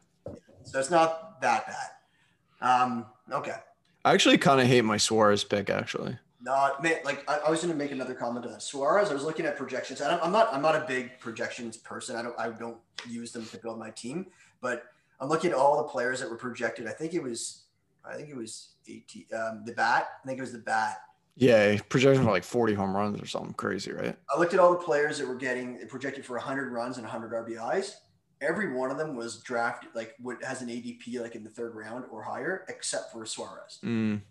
So 0.63 0.79
it's 0.79 0.91
not 0.91 1.41
that 1.41 1.65
bad. 1.67 2.61
Um. 2.61 3.05
Okay. 3.31 3.55
I 4.03 4.13
actually 4.13 4.37
kind 4.37 4.61
of 4.61 4.67
hate 4.67 4.81
my 4.81 4.97
Suarez 4.97 5.43
pick. 5.43 5.69
Actually. 5.69 6.17
No, 6.41 6.73
man, 6.81 6.97
like 7.03 7.27
I, 7.29 7.39
I 7.47 7.49
was 7.49 7.61
going 7.61 7.71
to 7.71 7.77
make 7.77 7.91
another 7.91 8.13
comment 8.13 8.45
on 8.45 8.51
that. 8.51 8.61
Suarez. 8.61 9.09
I 9.09 9.13
was 9.13 9.23
looking 9.23 9.45
at 9.45 9.57
projections. 9.57 10.01
I'm, 10.01 10.19
I'm 10.21 10.31
not. 10.31 10.53
I'm 10.53 10.61
not 10.61 10.75
a 10.75 10.85
big 10.87 11.19
projections 11.19 11.77
person. 11.77 12.15
I 12.15 12.21
don't. 12.21 12.39
I 12.39 12.49
don't 12.49 12.77
use 13.09 13.31
them 13.31 13.45
to 13.47 13.57
build 13.57 13.79
my 13.79 13.89
team. 13.91 14.27
But 14.61 14.85
I'm 15.19 15.29
looking 15.29 15.51
at 15.51 15.57
all 15.57 15.77
the 15.77 15.89
players 15.89 16.19
that 16.19 16.29
were 16.29 16.37
projected. 16.37 16.87
I 16.87 16.91
think 16.91 17.13
it 17.13 17.23
was. 17.23 17.63
I 18.03 18.15
think 18.15 18.29
it 18.29 18.35
was 18.35 18.69
18. 18.87 19.25
Um, 19.33 19.63
the 19.65 19.73
bat. 19.73 20.07
I 20.23 20.27
think 20.27 20.37
it 20.37 20.41
was 20.41 20.51
the 20.51 20.59
bat 20.59 20.97
yeah, 21.37 21.77
projection 21.89 22.23
for 22.23 22.31
like 22.31 22.43
40 22.43 22.73
home 22.73 22.95
runs 22.95 23.21
or 23.21 23.25
something 23.25 23.53
crazy, 23.53 23.91
right? 23.91 24.17
I 24.33 24.39
looked 24.39 24.53
at 24.53 24.59
all 24.59 24.71
the 24.71 24.77
players 24.77 25.17
that 25.17 25.27
were 25.27 25.35
getting 25.35 25.85
projected 25.87 26.25
for 26.25 26.37
100 26.37 26.71
runs 26.71 26.97
and 26.97 27.05
100 27.05 27.31
RBIs. 27.45 27.95
Every 28.41 28.73
one 28.73 28.91
of 28.91 28.97
them 28.97 29.15
was 29.15 29.39
drafted 29.39 29.89
like 29.95 30.15
what 30.19 30.43
has 30.43 30.61
an 30.61 30.67
ADP 30.67 31.19
like 31.21 31.35
in 31.35 31.43
the 31.43 31.49
third 31.49 31.75
round 31.75 32.05
or 32.11 32.21
higher, 32.21 32.65
except 32.67 33.11
for 33.11 33.25
Suarez. 33.25 33.79
Mm. 33.83 34.21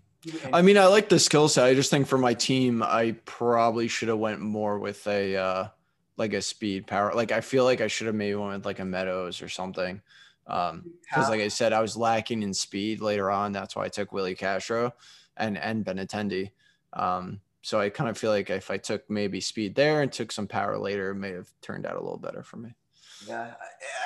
I 0.53 0.63
mean, 0.63 0.79
I 0.79 0.87
like 0.87 1.09
the 1.09 1.19
skill 1.19 1.49
set. 1.49 1.67
I 1.67 1.75
just 1.75 1.91
think 1.91 2.07
for 2.07 2.19
my 2.19 2.35
team, 2.35 2.83
I 2.83 3.17
probably 3.25 3.89
should 3.89 4.09
have 4.09 4.19
went 4.19 4.41
more 4.41 4.79
with 4.79 5.07
a 5.07 5.37
uh, 5.37 5.69
like 6.17 6.33
a 6.33 6.43
speed 6.43 6.87
power. 6.87 7.13
Like 7.15 7.33
I 7.33 7.41
feel 7.41 7.65
like 7.65 7.81
I 7.81 7.89
should 7.89 8.07
have 8.07 8.17
maybe 8.17 8.35
went 8.35 8.55
with 8.55 8.67
like 8.67 8.79
a 8.79 8.85
Meadows 8.85 9.43
or 9.43 9.49
something. 9.49 10.01
Um, 10.47 10.93
because 11.01 11.29
like 11.31 11.41
I 11.41 11.49
said, 11.49 11.73
I 11.73 11.81
was 11.81 11.97
lacking 11.97 12.43
in 12.43 12.53
speed 12.53 13.01
later 13.01 13.31
on. 13.31 13.53
That's 13.53 13.75
why 13.75 13.85
I 13.85 13.89
took 13.89 14.13
Willi 14.13 14.35
Castro 14.35 14.95
and 15.37 15.59
and 15.59 15.85
Benintendi. 15.85 16.51
Um, 16.93 17.41
so 17.63 17.81
I 17.81 17.89
kind 17.89 18.11
of 18.11 18.19
feel 18.19 18.31
like 18.31 18.51
if 18.51 18.71
I 18.71 18.77
took 18.77 19.09
maybe 19.09 19.41
speed 19.41 19.75
there 19.75 20.03
and 20.03 20.13
took 20.13 20.31
some 20.31 20.47
power 20.47 20.79
later, 20.79 21.11
it 21.11 21.15
may 21.15 21.33
have 21.33 21.49
turned 21.63 21.87
out 21.87 21.97
a 21.97 22.01
little 22.01 22.19
better 22.19 22.43
for 22.43 22.59
me. 22.59 22.75
Yeah, 23.27 23.55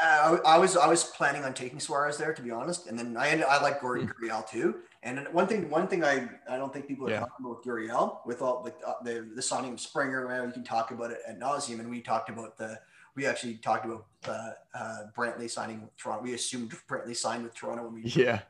I, 0.02 0.38
I, 0.44 0.58
was 0.58 0.76
I 0.76 0.86
was 0.86 1.04
planning 1.04 1.44
on 1.44 1.54
taking 1.54 1.80
Suarez 1.80 2.16
there 2.16 2.32
to 2.32 2.42
be 2.42 2.50
honest, 2.50 2.86
and 2.86 2.98
then 2.98 3.16
I 3.16 3.28
ended, 3.28 3.46
I 3.48 3.60
like 3.62 3.80
Gordon 3.80 4.08
mm. 4.08 4.12
Gurriel 4.12 4.48
too. 4.48 4.76
And 5.02 5.26
one 5.32 5.46
thing 5.46 5.68
one 5.70 5.86
thing 5.88 6.04
I, 6.04 6.28
I 6.50 6.56
don't 6.56 6.72
think 6.72 6.86
people 6.88 7.06
are 7.06 7.10
yeah. 7.10 7.20
talking 7.20 7.46
about 7.46 7.58
with 7.58 7.66
Gurriel 7.66 8.26
with 8.26 8.42
all 8.42 8.62
the 8.62 8.74
uh, 8.86 8.94
the, 9.02 9.28
the 9.34 9.42
signing 9.42 9.72
of 9.72 9.80
Springer, 9.80 10.28
man, 10.28 10.46
we 10.46 10.52
can 10.52 10.64
talk 10.64 10.90
about 10.90 11.10
it 11.10 11.18
at 11.26 11.38
nauseum, 11.38 11.80
and 11.80 11.88
we 11.88 12.00
talked 12.00 12.28
about 12.30 12.56
the 12.58 12.78
we 13.14 13.26
actually 13.26 13.54
talked 13.56 13.84
about 13.84 14.06
uh, 14.28 14.50
uh, 14.74 14.98
Brantley 15.16 15.50
signing 15.50 15.82
with 15.82 15.96
Toronto. 15.96 16.22
We 16.22 16.34
assumed 16.34 16.72
Brantley 16.88 17.16
signed 17.16 17.42
with 17.42 17.54
Toronto 17.54 17.84
when 17.84 17.94
we 17.94 18.02
yeah. 18.04 18.40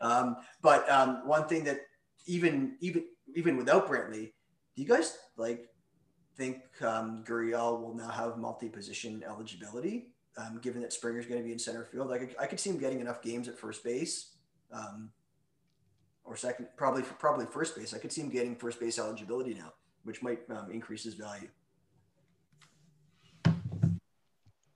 Um, 0.00 0.36
but 0.62 0.88
um, 0.90 1.26
one 1.26 1.48
thing 1.48 1.64
that 1.64 1.80
even 2.26 2.76
even 2.80 3.04
even 3.34 3.56
without 3.56 3.88
Brantley, 3.88 4.32
do 4.76 4.82
you 4.82 4.86
guys 4.86 5.18
like 5.36 5.68
think 6.38 6.62
um, 6.82 7.24
Gurriel 7.26 7.82
will 7.82 7.94
now 7.94 8.08
have 8.08 8.38
multi-position 8.38 9.24
eligibility, 9.26 10.06
um, 10.36 10.60
given 10.62 10.80
that 10.82 10.92
Springer's 10.92 11.26
going 11.26 11.40
to 11.40 11.44
be 11.44 11.52
in 11.52 11.58
center 11.58 11.84
field? 11.84 12.08
Like 12.08 12.36
I 12.40 12.46
could 12.46 12.60
see 12.60 12.70
him 12.70 12.78
getting 12.78 13.00
enough 13.00 13.20
games 13.20 13.48
at 13.48 13.58
first 13.58 13.82
base, 13.82 14.36
um, 14.72 15.10
or 16.24 16.36
second, 16.36 16.68
probably 16.76 17.02
probably 17.02 17.46
first 17.46 17.76
base. 17.76 17.92
I 17.92 17.98
could 17.98 18.12
see 18.12 18.22
him 18.22 18.30
getting 18.30 18.54
first 18.54 18.78
base 18.78 18.98
eligibility 18.98 19.54
now, 19.54 19.72
which 20.04 20.22
might 20.22 20.40
um, 20.50 20.70
increase 20.70 21.02
his 21.02 21.14
value. 21.14 21.48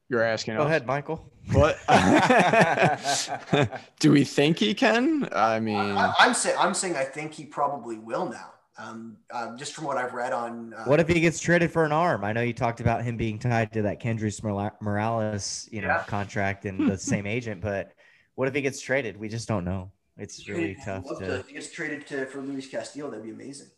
You're 0.09 0.23
asking. 0.23 0.57
Go 0.57 0.63
us. 0.63 0.67
ahead, 0.67 0.87
Michael. 0.87 1.31
What? 1.53 1.79
Do 4.01 4.11
we 4.11 4.25
think 4.25 4.59
he 4.59 4.75
can? 4.75 5.29
I 5.33 5.61
mean, 5.61 5.77
I, 5.77 6.13
am 6.19 6.35
saying 6.35 6.57
I'm 6.59 6.75
saying 6.75 6.97
I 6.97 7.05
think 7.05 7.33
he 7.33 7.45
probably 7.45 7.99
will 7.99 8.29
now. 8.29 8.51
Um, 8.83 9.17
uh, 9.31 9.57
just 9.57 9.75
from 9.75 9.85
what 9.85 9.97
I've 9.97 10.13
read 10.13 10.33
on. 10.33 10.75
Uh, 10.75 10.85
what 10.85 10.99
if 10.99 11.09
he 11.09 11.21
gets 11.21 11.39
traded 11.39 11.71
for 11.71 11.85
an 11.85 11.93
arm? 11.93 12.25
I 12.25 12.33
know 12.33 12.41
you 12.41 12.53
talked 12.53 12.81
about 12.81 13.05
him 13.05 13.17
being 13.17 13.39
tied 13.39 13.73
to 13.75 13.83
that 13.83 14.01
Kendrys 14.01 14.43
Morales, 14.43 15.69
you 15.71 15.83
know, 15.83 15.89
yeah. 15.89 16.05
contract 16.05 16.65
and 16.65 16.91
the 16.91 16.99
same 17.13 17.27
agent, 17.27 17.61
but 17.61 17.93
what 18.35 18.49
if 18.49 18.55
he 18.55 18.63
gets 18.63 18.81
traded? 18.81 19.17
We 19.17 19.29
just 19.29 19.47
don't 19.47 19.65
know. 19.65 19.91
It's 20.19 20.49
really 20.49 20.77
tough. 20.85 21.05
To, 21.05 21.15
to, 21.17 21.35
if 21.37 21.49
he 21.49 21.55
gets 21.55 21.71
traded 21.71 22.07
to 22.09 22.27
for 22.27 22.41
Luis 22.41 22.69
Castillo, 22.69 23.11
that'd 23.11 23.25
be 23.25 23.31
amazing. 23.31 23.69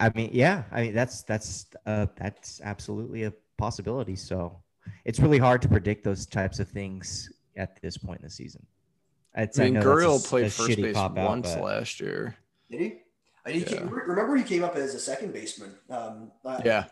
I 0.00 0.10
mean, 0.14 0.30
yeah, 0.32 0.64
I 0.72 0.82
mean 0.82 0.94
that's 0.94 1.22
that's 1.22 1.66
uh, 1.84 2.06
that's 2.16 2.60
absolutely 2.64 3.24
a 3.24 3.32
possibility. 3.56 4.16
So 4.16 4.60
it's 5.04 5.20
really 5.20 5.38
hard 5.38 5.62
to 5.62 5.68
predict 5.68 6.04
those 6.04 6.26
types 6.26 6.58
of 6.58 6.68
things 6.68 7.30
at 7.56 7.80
this 7.82 7.96
point 7.96 8.20
in 8.20 8.24
the 8.24 8.30
season. 8.30 8.66
It's, 9.36 9.58
I 9.58 9.64
mean, 9.64 9.76
I 9.76 9.82
Gurriel 9.82 10.26
played 10.26 10.52
first 10.52 10.76
base 10.76 10.96
once 10.96 11.48
out, 11.48 11.62
last 11.62 12.00
year. 12.00 12.36
Did 12.70 12.80
he? 12.80 13.00
He 13.54 13.60
yeah. 13.60 13.66
came, 13.66 13.88
remember 13.88 14.36
he 14.36 14.44
came 14.44 14.64
up 14.64 14.76
as 14.76 14.94
a 14.94 15.00
second 15.00 15.32
baseman. 15.32 15.74
Um, 15.90 16.32
uh, 16.44 16.60
yeah. 16.64 16.84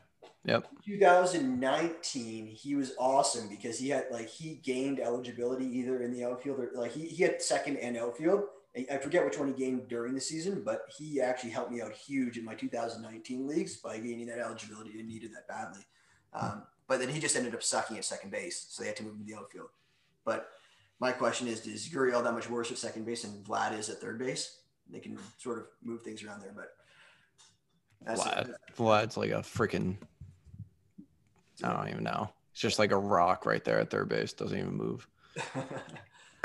Yep. 0.47 0.69
2019, 0.85 2.47
he 2.47 2.75
was 2.75 2.93
awesome 2.99 3.49
because 3.49 3.79
he 3.79 3.89
had 3.89 4.07
like 4.11 4.29
he 4.29 4.61
gained 4.63 5.01
eligibility 5.01 5.65
either 5.65 6.03
in 6.03 6.13
the 6.13 6.25
outfield 6.25 6.61
or 6.61 6.71
like 6.75 6.93
he, 6.93 7.07
he 7.07 7.23
had 7.23 7.41
second 7.41 7.79
and 7.79 7.97
outfield 7.97 8.45
I 8.77 8.99
forget 8.99 9.25
which 9.25 9.39
one 9.39 9.47
he 9.47 9.55
gained 9.55 9.87
during 9.87 10.15
the 10.15 10.21
season, 10.21 10.63
but 10.65 10.83
he 10.99 11.21
actually 11.21 11.51
helped 11.51 11.71
me 11.71 11.81
out 11.81 11.93
huge 11.93 12.39
in 12.39 12.45
my 12.45 12.55
2019 12.55 13.47
leagues 13.47 13.77
by 13.77 13.99
gaining 13.99 14.27
that 14.27 14.41
eligibility 14.41 14.99
and 14.99 15.09
needed 15.09 15.33
that 15.33 15.47
badly. 15.47 15.83
Um, 16.33 16.65
but 16.89 16.99
then 16.99 17.09
he 17.09 17.21
just 17.21 17.37
ended 17.37 17.55
up 17.55 17.63
sucking 17.63 17.97
at 17.97 18.05
second 18.05 18.33
base, 18.33 18.67
so 18.71 18.83
they 18.83 18.89
had 18.89 18.97
to 18.97 19.05
move 19.05 19.15
him 19.15 19.21
to 19.21 19.33
the 19.33 19.39
outfield. 19.39 19.69
But 20.25 20.49
my 20.99 21.13
question 21.13 21.47
is, 21.47 21.65
is 21.69 21.89
Gurriel 21.89 22.25
that 22.25 22.35
much 22.35 22.51
worse 22.51 22.73
at 22.73 22.79
second 22.79 23.07
base 23.07 23.23
and 23.23 23.45
Vlad 23.45 23.79
is 23.79 23.89
at 23.91 24.01
third 24.01 24.19
base? 24.19 24.59
They 24.91 25.01
can 25.01 25.19
sort 25.39 25.59
of 25.59 25.67
move 25.83 26.03
things 26.03 26.23
around 26.23 26.43
there, 26.43 26.55
but 26.55 26.71
Vlad, 28.17 28.55
Vlad's 28.77 29.17
like 29.17 29.31
a 29.31 29.41
freaking 29.41 29.97
I 31.63 31.73
don't 31.73 31.89
even 31.89 32.05
know. 32.05 32.31
It's 32.53 32.61
just 32.61 32.79
like 32.79 32.91
a 32.91 32.99
rock 32.99 33.47
right 33.47 33.63
there 33.65 33.79
at 33.79 33.91
third 33.91 34.09
base. 34.09 34.33
Doesn't 34.33 34.59
even 34.59 34.75
move. 34.75 35.07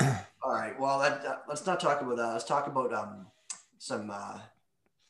All 0.42 0.52
right. 0.52 0.78
Well, 0.78 0.98
that, 1.00 1.24
uh, 1.24 1.36
let's 1.48 1.66
not 1.66 1.80
talk 1.80 2.00
about 2.00 2.16
that. 2.16 2.32
Let's 2.32 2.44
talk 2.44 2.66
about 2.66 2.92
um, 2.92 3.26
some. 3.78 4.10
Uh, 4.12 4.38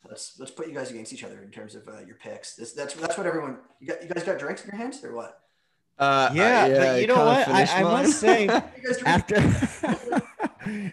let's 0.07 0.37
let's 0.39 0.51
put 0.51 0.67
you 0.67 0.73
guys 0.73 0.91
against 0.91 1.13
each 1.13 1.23
other 1.23 1.41
in 1.43 1.51
terms 1.51 1.75
of 1.75 1.87
uh, 1.87 1.99
your 2.05 2.15
picks. 2.15 2.55
This, 2.55 2.73
that's 2.73 2.93
that's 2.95 3.17
what 3.17 3.25
everyone. 3.25 3.57
You 3.79 3.87
got 3.87 4.03
you 4.03 4.09
guys 4.09 4.23
got 4.23 4.37
drinks 4.39 4.63
in 4.63 4.69
your 4.69 4.77
hands 4.77 5.03
or 5.03 5.15
what? 5.15 5.39
Uh, 5.97 6.31
yeah, 6.33 6.65
yeah, 6.65 6.77
but 6.77 7.01
you 7.01 7.07
know 7.07 7.25
what? 7.25 7.47
I, 7.47 7.63
I 7.63 7.83
must 7.83 8.19
say, 8.19 8.47
after 9.05 9.35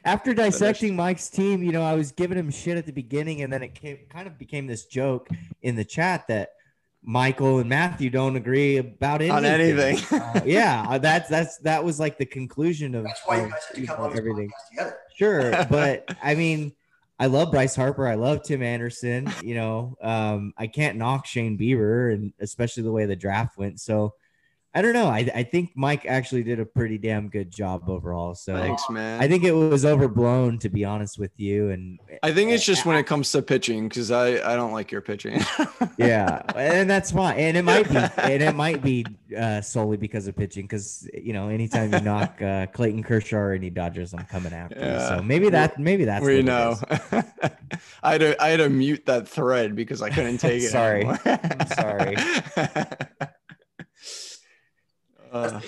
after 0.05 0.35
dissecting 0.35 0.97
Mike's 0.97 1.29
team, 1.29 1.63
you 1.63 1.73
know, 1.73 1.83
I 1.83 1.95
was 1.95 2.13
giving 2.13 2.39
him 2.39 2.51
shit 2.51 2.77
at 2.77 2.87
the 2.87 2.93
beginning, 2.93 3.43
and 3.43 3.53
then 3.53 3.63
it 3.63 3.75
came 3.75 3.99
kind 4.09 4.27
of 4.27 4.39
became 4.39 4.67
this 4.67 4.87
joke 4.87 5.29
in 5.63 5.77
the 5.77 5.85
chat 5.85 6.27
that 6.29 6.51
Michael 7.03 7.59
and 7.59 7.69
Matthew 7.69 8.11
don't 8.11 8.37
agree 8.37 8.77
about 8.77 9.23
anything. 9.23 9.37
On 9.37 9.45
anything. 9.45 9.99
uh, 10.21 10.41
yeah, 10.45 10.85
uh, 10.89 10.99
that's 10.99 11.29
that's 11.29 11.59
that 11.59 11.85
was 11.85 12.01
like 12.01 12.19
the 12.19 12.27
conclusion 12.27 12.95
of, 12.95 13.05
that's 13.05 13.21
why 13.25 13.43
you 13.43 13.51
guys 13.51 13.63
had 13.69 13.77
to 13.77 13.87
come 13.87 14.01
on 14.01 14.17
everything 14.17 14.51
together. 14.71 14.97
Sure, 15.17 15.65
but 15.71 16.15
I 16.23 16.35
mean, 16.35 16.73
I 17.19 17.27
love 17.27 17.51
Bryce 17.51 17.75
Harper. 17.75 18.07
I 18.07 18.15
love 18.15 18.43
Tim 18.43 18.63
Anderson. 18.63 19.33
You 19.43 19.55
know, 19.55 19.97
um, 20.03 20.53
I 20.57 20.67
can't 20.67 20.99
knock 20.99 21.27
Shane 21.27 21.59
Bieber, 21.59 22.13
and 22.13 22.33
especially 22.41 22.83
the 22.83 22.93
way 22.93 23.07
the 23.07 23.17
draft 23.17 23.57
went. 23.57 23.81
So 23.81 24.15
I 24.75 24.83
don't 24.83 24.93
know. 24.93 25.07
I, 25.07 25.29
I 25.35 25.43
think 25.45 25.71
Mike 25.75 26.05
actually 26.05 26.43
did 26.43 26.61
a 26.61 26.67
pretty 26.67 26.99
damn 26.99 27.31
good 27.31 27.51
job 27.51 27.89
overall. 27.89 28.35
So 28.35 28.55
thanks, 28.55 28.89
man. 28.91 29.21
I 29.21 29.27
think 29.27 29.43
it 29.45 29.53
was 29.53 29.87
overblown 29.87 30.59
to 30.59 30.69
be 30.69 30.85
honest 30.85 31.19
with 31.19 31.31
you. 31.37 31.71
And 31.71 31.99
I 32.23 32.33
think 32.33 32.51
it's 32.51 32.67
just 32.67 32.85
when 32.85 32.97
it 32.97 33.05
comes 33.05 33.33
to 33.33 33.41
pitching 33.41 33.89
because 33.89 34.11
I 34.11 34.35
I 34.35 34.57
don't 34.57 34.73
like 34.73 34.93
your 34.93 35.01
pitching. 35.01 35.41
yeah, 35.97 36.43
and 36.55 36.89
that's 36.89 37.15
why. 37.15 37.35
And 37.35 37.57
it 37.57 37.63
might 37.63 37.89
be 37.89 37.97
and 38.19 38.43
it 38.43 38.55
might 38.55 38.83
be 38.83 39.07
uh, 39.37 39.63
solely 39.63 39.97
because 39.97 40.29
of 40.29 40.37
pitching 40.37 40.65
because 40.65 41.09
you 41.15 41.33
know 41.33 41.49
anytime 41.49 41.93
you 41.93 42.01
knock 42.01 42.41
uh, 42.43 42.67
Clayton 42.67 43.03
Kershaw 43.03 43.39
or 43.39 43.53
any 43.53 43.71
Dodgers, 43.71 44.13
I'm 44.13 44.27
coming 44.27 44.53
after 44.53 44.79
yeah. 44.79 45.13
you. 45.13 45.17
So 45.17 45.23
maybe 45.23 45.49
that 45.49 45.79
maybe 45.79 46.05
that's 46.05 46.25
we 46.25 46.43
know. 46.43 46.77
I 48.03 48.13
had 48.13 48.21
to 48.21 48.43
I 48.43 48.49
had 48.51 48.59
to 48.59 48.69
mute 48.69 49.07
that 49.07 49.29
thread 49.29 49.75
because 49.75 50.03
I 50.03 50.11
couldn't 50.11 50.39
take 50.39 50.63
it. 50.63 50.69
sorry, 50.69 51.09
sorry. 51.75 52.17
Uh, 55.31 55.61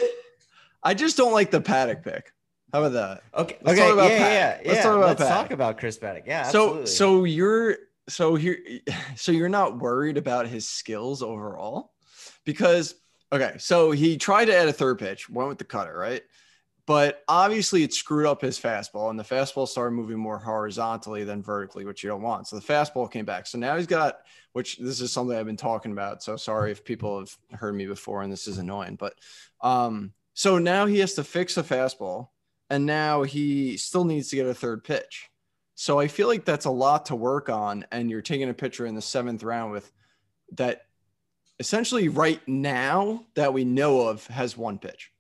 I 0.83 0.95
just 0.95 1.17
don't 1.17 1.33
like 1.33 1.51
the 1.51 1.61
Paddack 1.61 2.03
pick. 2.03 2.33
How 2.73 2.85
about 2.85 2.93
that? 2.93 3.23
Okay. 3.41 3.59
Let's 3.63 3.79
okay. 3.79 3.89
Talk 3.89 3.95
about 3.95 4.11
yeah, 4.11 4.19
yeah, 4.19 4.61
yeah. 4.63 4.71
Let's 4.71 4.83
talk 4.83 4.97
about 4.97 5.19
Let's 5.19 5.31
talk 5.31 5.51
about 5.51 5.79
Chris 5.79 5.99
Paddack. 5.99 6.27
Yeah. 6.27 6.43
Absolutely. 6.47 6.87
So, 6.87 6.93
so 6.93 7.25
you're, 7.25 7.77
so 8.09 8.35
here, 8.37 8.59
so 9.17 9.33
you're 9.33 9.49
not 9.49 9.79
worried 9.79 10.17
about 10.17 10.47
his 10.47 10.69
skills 10.69 11.23
overall, 11.23 11.93
because 12.45 12.95
okay, 13.33 13.55
so 13.59 13.91
he 13.91 14.17
tried 14.17 14.47
to 14.47 14.57
add 14.57 14.69
a 14.69 14.73
third 14.73 14.99
pitch, 14.99 15.29
went 15.29 15.49
with 15.49 15.59
the 15.59 15.65
cutter, 15.65 15.97
right? 15.97 16.23
But 16.91 17.23
obviously, 17.29 17.85
it 17.85 17.95
screwed 17.95 18.27
up 18.27 18.41
his 18.41 18.59
fastball, 18.59 19.11
and 19.11 19.17
the 19.17 19.23
fastball 19.23 19.69
started 19.69 19.93
moving 19.93 20.19
more 20.19 20.41
horizontally 20.41 21.23
than 21.23 21.41
vertically, 21.41 21.85
which 21.85 22.03
you 22.03 22.11
don't 22.11 22.21
want. 22.21 22.49
So 22.49 22.59
the 22.59 22.67
fastball 22.67 23.09
came 23.09 23.25
back. 23.25 23.47
So 23.47 23.59
now 23.59 23.77
he's 23.77 23.87
got, 23.87 24.17
which 24.55 24.77
this 24.77 25.01
is 25.01 25.13
something 25.13 25.37
I've 25.37 25.47
been 25.47 25.57
talking 25.57 25.93
about. 25.93 26.21
So 26.21 26.35
sorry 26.35 26.73
if 26.73 26.85
people 26.85 27.21
have 27.21 27.39
heard 27.53 27.77
me 27.77 27.87
before, 27.87 28.23
and 28.23 28.33
this 28.33 28.49
is 28.49 28.59
annoying, 28.59 28.97
but 28.97 29.15
um, 29.61 30.15
so 30.35 30.59
now 30.59 30.87
he 30.87 30.99
has 30.99 31.15
to 31.15 31.23
fix 31.23 31.57
a 31.57 31.63
fastball, 31.63 32.31
and 32.71 32.87
now 32.87 33.23
he 33.23 33.77
still 33.77 34.05
needs 34.05 34.29
to 34.31 34.35
get 34.35 34.47
a 34.47 34.53
third 34.53 34.83
pitch. 34.83 35.29
So 35.77 36.01
I 36.01 36.09
feel 36.09 36.27
like 36.27 36.45
that's 36.45 36.67
a 36.67 36.71
lot 36.71 37.07
to 37.07 37.15
work 37.15 37.49
on, 37.49 37.87
and 37.93 38.11
you're 38.11 38.21
taking 38.21 38.49
a 38.49 38.55
pitcher 38.55 38.87
in 38.87 38.97
the 38.97 39.01
seventh 39.01 39.45
round 39.45 39.71
with 39.71 39.93
that 40.55 40.87
essentially 41.61 42.09
right 42.09 42.41
now 42.49 43.27
that 43.37 43.55
we 43.55 43.65
know 43.65 44.09
of 44.09 44.27
has 44.27 44.57
one 44.57 44.81
pitch. 44.81 45.13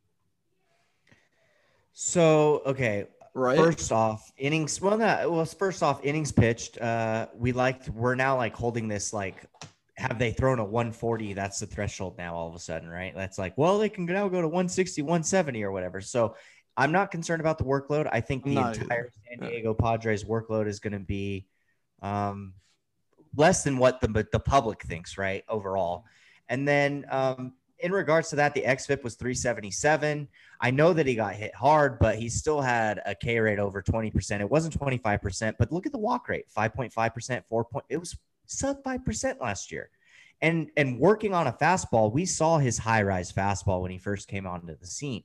So 1.92 2.62
okay, 2.66 3.06
right. 3.34 3.58
First 3.58 3.92
off, 3.92 4.30
innings. 4.36 4.80
Well, 4.80 4.98
no. 4.98 5.30
Well, 5.30 5.44
first 5.44 5.82
off, 5.82 6.04
innings 6.04 6.32
pitched. 6.32 6.78
Uh, 6.78 7.26
we 7.34 7.52
liked. 7.52 7.88
We're 7.88 8.14
now 8.14 8.36
like 8.36 8.54
holding 8.54 8.88
this 8.88 9.12
like 9.12 9.46
have 10.00 10.18
they 10.18 10.32
thrown 10.32 10.58
a 10.58 10.64
140 10.64 11.34
that's 11.34 11.60
the 11.60 11.66
threshold 11.66 12.16
now 12.16 12.34
all 12.34 12.48
of 12.48 12.54
a 12.54 12.58
sudden 12.58 12.88
right 12.88 13.14
that's 13.14 13.38
like 13.38 13.56
well 13.58 13.78
they 13.78 13.88
can 13.88 14.06
now 14.06 14.28
go 14.28 14.40
to 14.40 14.48
160 14.48 15.02
170 15.02 15.62
or 15.62 15.70
whatever 15.72 16.00
so 16.00 16.34
i'm 16.76 16.90
not 16.90 17.10
concerned 17.10 17.40
about 17.40 17.58
the 17.58 17.64
workload 17.64 18.08
i 18.10 18.20
think 18.20 18.42
the 18.42 18.56
entire 18.56 19.10
san 19.28 19.46
diego 19.46 19.74
padres 19.74 20.24
workload 20.24 20.66
is 20.66 20.80
going 20.80 20.94
to 20.94 20.98
be 20.98 21.46
um, 22.02 22.54
less 23.36 23.62
than 23.62 23.76
what 23.76 24.00
the, 24.00 24.26
the 24.32 24.40
public 24.40 24.82
thinks 24.82 25.18
right 25.18 25.44
overall 25.48 26.06
and 26.48 26.66
then 26.66 27.04
um, 27.10 27.52
in 27.82 27.92
regards 27.92 28.30
to 28.30 28.36
that 28.36 28.54
the 28.54 28.62
xFIP 28.62 29.02
was 29.02 29.14
377 29.14 30.28
i 30.60 30.70
know 30.70 30.92
that 30.92 31.06
he 31.06 31.14
got 31.14 31.34
hit 31.34 31.54
hard 31.54 31.98
but 31.98 32.16
he 32.16 32.28
still 32.28 32.60
had 32.60 33.00
a 33.06 33.14
k 33.14 33.38
rate 33.38 33.58
over 33.58 33.82
20% 33.82 34.40
it 34.40 34.50
wasn't 34.50 34.78
25% 34.78 35.54
but 35.58 35.72
look 35.72 35.86
at 35.86 35.92
the 35.92 35.98
walk 35.98 36.28
rate 36.28 36.46
5.5% 36.56 37.42
4 37.48 37.64
point 37.64 37.84
it 37.88 37.96
was 37.98 38.16
sub 38.50 38.82
5% 38.82 39.40
last 39.40 39.72
year. 39.72 39.90
And 40.42 40.70
and 40.76 40.98
working 40.98 41.34
on 41.34 41.46
a 41.46 41.52
fastball, 41.52 42.12
we 42.12 42.24
saw 42.24 42.58
his 42.58 42.78
high 42.78 43.02
rise 43.02 43.30
fastball 43.30 43.82
when 43.82 43.90
he 43.90 43.98
first 43.98 44.26
came 44.26 44.46
onto 44.46 44.74
the 44.76 44.86
scene. 44.86 45.22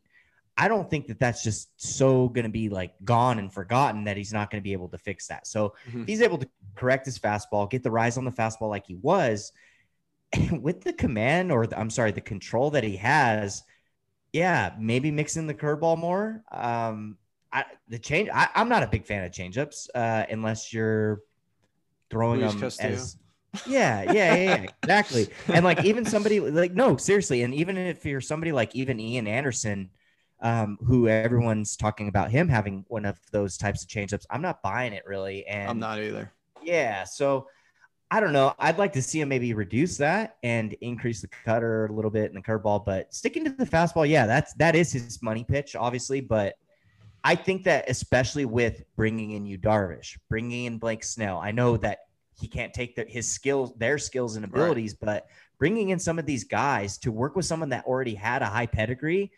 I 0.57 0.67
don't 0.67 0.89
think 0.89 1.07
that 1.07 1.19
that's 1.19 1.43
just 1.43 1.69
so 1.77 2.29
going 2.29 2.43
to 2.43 2.51
be 2.51 2.69
like 2.69 2.93
gone 3.03 3.39
and 3.39 3.51
forgotten 3.51 4.05
that 4.05 4.17
he's 4.17 4.33
not 4.33 4.51
going 4.51 4.61
to 4.61 4.63
be 4.63 4.73
able 4.73 4.89
to 4.89 4.97
fix 4.97 5.27
that. 5.27 5.47
So 5.47 5.73
mm-hmm. 5.87 6.03
he's 6.03 6.21
able 6.21 6.37
to 6.37 6.49
correct 6.75 7.05
his 7.05 7.17
fastball, 7.17 7.69
get 7.69 7.83
the 7.83 7.91
rise 7.91 8.17
on 8.17 8.25
the 8.25 8.31
fastball 8.31 8.69
like 8.69 8.85
he 8.87 8.95
was. 8.95 9.51
with 10.51 10.81
the 10.81 10.93
command 10.93 11.51
or 11.51 11.67
the, 11.67 11.79
I'm 11.79 11.89
sorry, 11.89 12.11
the 12.11 12.21
control 12.21 12.71
that 12.71 12.83
he 12.83 12.97
has, 12.97 13.63
yeah, 14.33 14.73
maybe 14.79 15.11
mixing 15.11 15.47
the 15.47 15.53
curveball 15.53 15.97
more. 15.97 16.43
Um, 16.51 17.17
I, 17.51 17.65
the 17.87 17.99
change, 17.99 18.29
I, 18.33 18.49
am 18.55 18.69
not 18.69 18.83
a 18.83 18.87
big 18.87 19.05
fan 19.05 19.23
of 19.23 19.31
changeups 19.31 19.87
uh, 19.95 20.25
unless 20.29 20.73
you're 20.73 21.21
throwing 22.09 22.41
Luis 22.41 22.51
them 22.51 22.61
Castillo. 22.61 22.93
as 22.93 23.17
yeah, 23.65 24.03
yeah, 24.11 24.35
yeah, 24.35 24.35
yeah, 24.35 24.65
exactly. 24.83 25.27
And 25.47 25.63
like 25.63 25.85
even 25.85 26.05
somebody 26.05 26.39
like 26.39 26.73
no, 26.73 26.97
seriously, 26.97 27.43
and 27.43 27.53
even 27.53 27.77
if 27.77 28.05
you're 28.05 28.21
somebody 28.21 28.51
like 28.51 28.75
even 28.75 28.99
Ian 28.99 29.27
Anderson, 29.27 29.89
um, 30.41 30.77
who 30.85 31.07
everyone's 31.07 31.77
talking 31.77 32.07
about 32.07 32.31
him 32.31 32.49
having 32.49 32.85
one 32.87 33.05
of 33.05 33.19
those 33.31 33.57
types 33.57 33.83
of 33.83 33.89
changeups, 33.89 34.25
I'm 34.29 34.41
not 34.41 34.61
buying 34.61 34.93
it 34.93 35.03
really. 35.05 35.45
And 35.45 35.69
I'm 35.69 35.79
not 35.79 35.99
either. 35.99 36.31
Yeah, 36.61 37.03
so 37.03 37.47
I 38.15 38.21
don't 38.21 38.31
know. 38.31 38.53
I'd 38.59 38.77
like 38.77 38.93
to 38.93 39.01
see 39.01 39.19
him 39.19 39.27
maybe 39.27 39.53
reduce 39.53 39.97
that 39.97 40.37
and 40.41 40.71
increase 40.79 41.19
the 41.19 41.27
cutter 41.27 41.87
a 41.87 41.91
little 41.91 42.09
bit 42.09 42.29
in 42.29 42.33
the 42.33 42.41
curveball, 42.41 42.85
but 42.85 43.13
sticking 43.13 43.43
to 43.43 43.49
the 43.49 43.65
fastball, 43.65 44.07
yeah, 44.07 44.25
that's 44.25 44.53
that 44.53 44.73
is 44.73 44.89
his 44.93 45.21
money 45.21 45.43
pitch, 45.43 45.75
obviously, 45.75 46.21
but 46.21 46.55
I 47.25 47.35
think 47.35 47.65
that 47.65 47.89
especially 47.89 48.45
with 48.45 48.85
bringing 48.95 49.31
in 49.31 49.45
Yu 49.45 49.57
Darvish, 49.57 50.17
bringing 50.29 50.63
in 50.63 50.77
Blake 50.77 51.03
Snell, 51.03 51.39
I 51.39 51.51
know 51.51 51.75
that 51.75 52.05
he 52.39 52.47
can't 52.47 52.73
take 52.73 52.95
the, 52.95 53.03
his 53.03 53.29
skills, 53.29 53.73
their 53.75 53.97
skills 53.97 54.37
and 54.37 54.45
abilities, 54.45 54.93
right. 55.01 55.05
but 55.05 55.27
bringing 55.59 55.89
in 55.89 55.99
some 55.99 56.17
of 56.17 56.25
these 56.25 56.45
guys 56.45 56.97
to 56.99 57.11
work 57.11 57.35
with 57.35 57.43
someone 57.43 57.69
that 57.71 57.83
already 57.83 58.15
had 58.15 58.41
a 58.41 58.45
high 58.45 58.67
pedigree, 58.67 59.33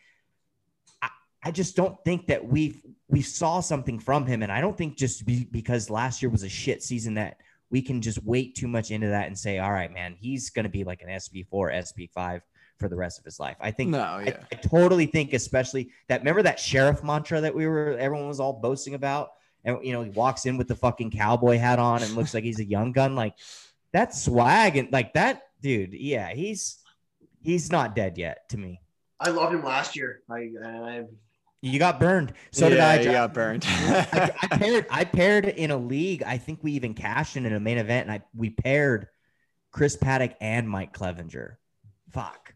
I, 1.02 1.10
I 1.46 1.50
just 1.50 1.76
don't 1.76 1.98
think 2.06 2.28
that 2.28 2.48
we 2.48 2.80
we 3.08 3.24
saw 3.24 3.60
something 3.60 3.98
from 3.98 4.28
him, 4.28 4.44
and 4.44 4.52
I 4.52 4.62
don't 4.62 4.78
think 4.78 4.98
just 4.98 5.26
be, 5.26 5.46
because 5.46 5.90
last 5.90 6.22
year 6.22 6.30
was 6.30 6.44
a 6.44 6.50
shit 6.50 6.84
season 6.84 7.16
that 7.16 7.40
we 7.70 7.82
can 7.82 8.02
just 8.02 8.24
wait 8.24 8.56
too 8.56 8.68
much 8.68 8.92
into 8.92 9.08
that 9.08 9.28
and 9.28 9.38
say, 9.38 9.60
all 9.60 9.72
right, 9.72 9.92
man, 9.92 10.16
he's 10.20 10.50
going 10.50 10.64
to 10.64 10.70
be 10.70 10.84
like 10.84 11.02
an 11.02 11.10
SB 11.10 11.48
four, 11.48 11.72
SB 11.72 12.10
five 12.12 12.42
for 12.78 12.88
the 12.88 12.96
rest 12.96 13.20
of 13.20 13.26
his 13.26 13.40
life. 13.40 13.58
I 13.60 13.72
think. 13.72 13.90
No, 13.90 14.22
yeah. 14.26 14.38
I, 14.42 14.46
I, 14.52 14.56
totally 14.56 15.06
think, 15.06 15.34
especially 15.34 15.92
that. 16.08 16.22
Remember 16.22 16.44
that 16.44 16.60
sheriff 16.60 17.04
mantra 17.04 17.42
that 17.42 17.54
we 17.54 17.68
were 17.68 17.98
everyone 17.98 18.28
was 18.28 18.40
all 18.40 18.54
boasting 18.54 18.94
about, 18.94 19.30
and 19.66 19.78
you 19.84 19.94
know 19.94 20.04
he 20.04 20.12
walks 20.12 20.46
in 20.46 20.58
with 20.58 20.68
the 20.68 20.76
fucking 20.76 21.12
cowboy 21.12 21.58
hat 21.58 21.80
on 21.80 22.04
and 22.04 22.16
looks 22.16 22.34
like 22.34 22.44
he's 22.44 22.60
a 22.60 22.66
young 22.66 22.92
gun. 22.92 23.16
Like 23.16 23.36
that 23.94 24.16
swag 24.16 24.78
and 24.78 24.92
like 24.92 25.14
that 25.14 25.44
dude. 25.62 25.94
Yeah, 25.94 26.34
he's 26.34 26.78
he's 27.42 27.72
not 27.72 27.96
dead 27.96 28.18
yet 28.18 28.48
to 28.50 28.58
me. 28.58 28.82
I 29.20 29.30
loved 29.30 29.56
him 29.56 29.64
last 29.64 29.96
year. 29.96 30.22
I, 30.30 30.50
I 30.64 31.04
you 31.62 31.80
got 31.80 32.00
burned. 32.00 32.34
So 32.52 32.68
yeah, 32.68 32.70
did 32.70 32.80
I. 32.80 33.00
You 33.04 33.12
got 33.18 33.34
burned. 33.34 33.66
I, 33.68 34.32
I, 34.52 34.58
paired. 34.58 34.86
I 34.90 35.04
paired 35.06 35.46
in 35.46 35.72
a 35.72 35.78
league. 35.78 36.24
I 36.24 36.38
think 36.38 36.64
we 36.64 36.74
even 36.74 36.94
cashed 36.94 37.36
in 37.38 37.46
in 37.46 37.54
a 37.54 37.60
main 37.60 37.78
event, 37.78 38.08
and 38.08 38.12
I 38.12 38.22
we 38.36 38.50
paired 38.50 39.08
Chris 39.72 39.96
Paddack 39.98 40.36
and 40.42 40.70
Mike 40.70 40.94
Clevinger. 40.98 41.56
Fuck. 42.12 42.54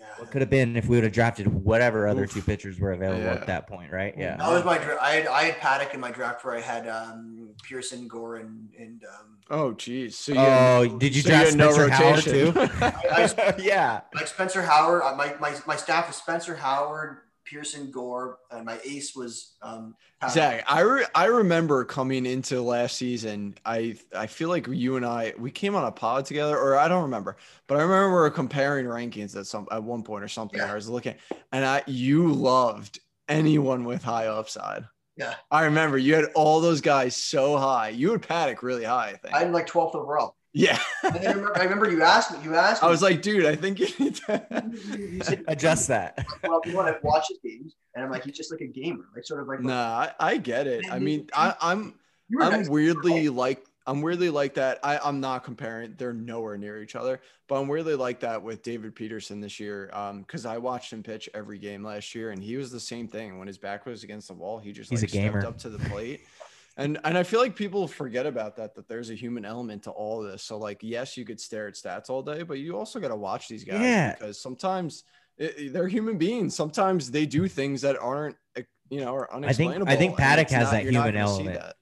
Yeah. 0.00 0.06
What 0.18 0.30
could 0.30 0.40
have 0.42 0.50
been 0.50 0.76
if 0.76 0.88
we 0.88 0.96
would 0.96 1.04
have 1.04 1.12
drafted 1.12 1.46
whatever 1.46 2.08
other 2.08 2.24
Oof. 2.24 2.32
two 2.34 2.42
pitchers 2.42 2.80
were 2.80 2.92
available 2.92 3.22
yeah. 3.22 3.34
at 3.34 3.46
that 3.46 3.68
point, 3.68 3.92
right? 3.92 4.12
Yeah. 4.18 4.36
That 4.36 4.48
was 4.50 4.64
my 4.64 4.76
draft. 4.78 5.00
I 5.00 5.10
had 5.12 5.26
I 5.28 5.42
had 5.44 5.54
Paddack 5.60 5.94
in 5.94 6.00
my 6.00 6.10
draft 6.10 6.44
where 6.44 6.56
I 6.56 6.60
had 6.60 6.88
um 6.88 7.50
Pearson, 7.62 8.08
Gore, 8.08 8.36
and 8.36 8.68
and 8.78 9.04
um, 9.04 9.38
Oh, 9.50 9.72
geez. 9.72 10.18
So 10.18 10.32
you 10.32 10.38
Oh, 10.40 10.88
had- 10.88 10.98
did 10.98 11.14
you 11.14 11.22
so 11.22 11.28
draft 11.28 11.50
had 11.50 11.58
no 11.58 11.70
Spencer 11.70 11.90
Howard 11.92 12.26
rotation. 12.26 12.52
too? 12.54 12.60
I- 12.80 13.54
yeah. 13.62 14.00
like 14.14 14.26
Spencer 14.26 14.62
Howard. 14.62 15.02
uh, 15.02 15.14
My 15.16 15.34
my 15.40 15.54
my 15.66 15.76
staff 15.76 16.08
was 16.08 16.16
Spencer 16.16 16.56
Howard, 16.56 17.18
Pearson, 17.52 17.90
Gore, 17.90 18.38
and 18.50 18.64
my 18.64 18.78
ace 18.82 19.14
was 19.14 19.56
um, 19.60 19.94
Zach, 20.30 20.64
I 20.66 20.80
re- 20.80 21.06
I 21.14 21.26
remember 21.26 21.84
coming 21.84 22.24
into 22.24 22.62
last 22.62 22.96
season. 22.96 23.56
I 23.66 23.96
I 24.16 24.26
feel 24.26 24.48
like 24.48 24.66
you 24.68 24.96
and 24.96 25.04
I 25.04 25.34
we 25.38 25.50
came 25.50 25.74
on 25.74 25.84
a 25.84 25.92
pod 25.92 26.24
together, 26.24 26.56
or 26.56 26.76
I 26.76 26.88
don't 26.88 27.02
remember, 27.02 27.36
but 27.66 27.78
I 27.78 27.82
remember 27.82 28.08
we 28.08 28.14
were 28.14 28.30
comparing 28.30 28.86
rankings 28.86 29.36
at 29.36 29.46
some 29.46 29.68
at 29.70 29.82
one 29.82 30.02
point 30.02 30.24
or 30.24 30.28
something. 30.28 30.60
Yeah. 30.60 30.72
I 30.72 30.74
was 30.74 30.88
looking, 30.88 31.14
and 31.52 31.64
I 31.64 31.82
you 31.86 32.32
loved 32.32 33.00
anyone 33.28 33.84
with 33.84 34.02
high 34.02 34.28
upside. 34.28 34.84
Yeah. 35.16 35.34
I 35.50 35.64
remember 35.64 35.98
you 35.98 36.14
had 36.14 36.26
all 36.34 36.60
those 36.62 36.80
guys 36.80 37.14
so 37.14 37.58
high. 37.58 37.90
You 37.90 38.12
had 38.12 38.22
Paddack 38.22 38.62
really 38.62 38.84
high, 38.84 39.08
I 39.08 39.16
think. 39.16 39.34
I 39.34 39.40
had 39.40 39.52
like 39.52 39.66
12th 39.66 39.94
overall. 39.94 40.36
Yeah, 40.54 40.78
And 41.02 41.14
then 41.14 41.26
I 41.26 41.30
remember, 41.30 41.58
I 41.58 41.62
remember 41.64 41.90
you 41.90 42.02
asked 42.02 42.32
me. 42.32 42.38
You 42.44 42.54
asked. 42.54 42.82
Me, 42.82 42.88
I 42.88 42.90
was 42.90 43.00
like, 43.02 43.22
dude, 43.22 43.46
I 43.46 43.56
think 43.56 43.80
you 43.80 43.88
need 43.98 44.16
to. 44.16 44.44
you, 44.72 45.06
you 45.06 45.20
said, 45.24 45.44
Adjust 45.48 45.88
that. 45.88 46.26
well, 46.42 46.60
you 46.64 46.74
want 46.74 46.88
to 46.88 46.98
watch 47.02 47.28
his 47.28 47.38
games, 47.42 47.74
and 47.94 48.04
I'm 48.04 48.10
like, 48.10 48.24
he's 48.24 48.36
just 48.36 48.50
like 48.52 48.60
a 48.60 48.66
gamer, 48.66 49.04
like 49.14 49.24
sort 49.24 49.40
of 49.40 49.48
like. 49.48 49.60
nah, 49.60 50.08
I, 50.20 50.32
I 50.32 50.36
get 50.36 50.66
it. 50.66 50.84
I 50.90 50.98
mean, 50.98 51.28
I, 51.34 51.54
I'm 51.60 51.94
I'm 52.40 52.50
nice. 52.52 52.68
weirdly 52.68 53.28
like 53.28 53.64
I'm 53.86 54.00
weirdly 54.02 54.30
like 54.30 54.54
that. 54.54 54.78
I, 54.82 54.98
I'm 54.98 55.20
not 55.20 55.44
comparing; 55.44 55.94
they're 55.98 56.12
nowhere 56.12 56.56
near 56.56 56.82
each 56.82 56.96
other. 56.96 57.20
But 57.48 57.60
I'm 57.60 57.68
weirdly 57.68 57.96
like 57.96 58.20
that 58.20 58.42
with 58.42 58.62
David 58.62 58.94
Peterson 58.94 59.40
this 59.40 59.58
year, 59.58 59.90
um, 59.92 60.20
because 60.20 60.46
I 60.46 60.56
watched 60.58 60.92
him 60.92 61.02
pitch 61.02 61.28
every 61.34 61.58
game 61.58 61.82
last 61.82 62.14
year, 62.14 62.30
and 62.30 62.42
he 62.42 62.56
was 62.56 62.70
the 62.70 62.80
same 62.80 63.08
thing. 63.08 63.38
When 63.38 63.46
his 63.48 63.58
back 63.58 63.84
was 63.84 64.04
against 64.04 64.28
the 64.28 64.34
wall, 64.34 64.58
he 64.58 64.72
just 64.72 64.90
He's 64.90 65.02
like 65.02 65.10
a 65.10 65.12
gamer. 65.12 65.40
stepped 65.40 65.54
up 65.54 65.58
to 65.60 65.68
the 65.70 65.78
plate. 65.90 66.20
And 66.76 66.98
and 67.04 67.18
I 67.18 67.22
feel 67.22 67.40
like 67.40 67.54
people 67.54 67.86
forget 67.86 68.24
about 68.26 68.56
that 68.56 68.74
that 68.76 68.88
there's 68.88 69.10
a 69.10 69.14
human 69.14 69.44
element 69.44 69.82
to 69.84 69.90
all 69.90 70.24
of 70.24 70.30
this. 70.30 70.42
So 70.42 70.56
like, 70.58 70.78
yes, 70.82 71.16
you 71.16 71.24
could 71.24 71.38
stare 71.40 71.68
at 71.68 71.74
stats 71.74 72.08
all 72.08 72.22
day, 72.22 72.42
but 72.44 72.58
you 72.58 72.78
also 72.78 72.98
got 72.98 73.08
to 73.08 73.16
watch 73.16 73.48
these 73.48 73.64
guys 73.64 73.80
Yeah. 73.80 74.12
because 74.14 74.40
sometimes 74.40 75.04
it, 75.38 75.72
they're 75.72 75.88
human 75.88 76.16
beings. 76.18 76.54
Sometimes 76.54 77.10
they 77.10 77.26
do 77.26 77.46
things 77.48 77.82
that 77.82 77.98
aren't 77.98 78.36
eh, 78.56 78.62
you 78.90 79.00
know 79.00 79.14
are 79.14 79.32
unexplainable. 79.34 79.86
I 79.88 79.96
think- 79.96 80.18
I 80.20 80.36
think 80.36 80.48
Paddack 80.48 80.50
has 80.50 80.64
not- 80.64 80.72
that 80.72 80.82
human 80.90 81.16
element. 81.16 81.58
that. 81.58 81.76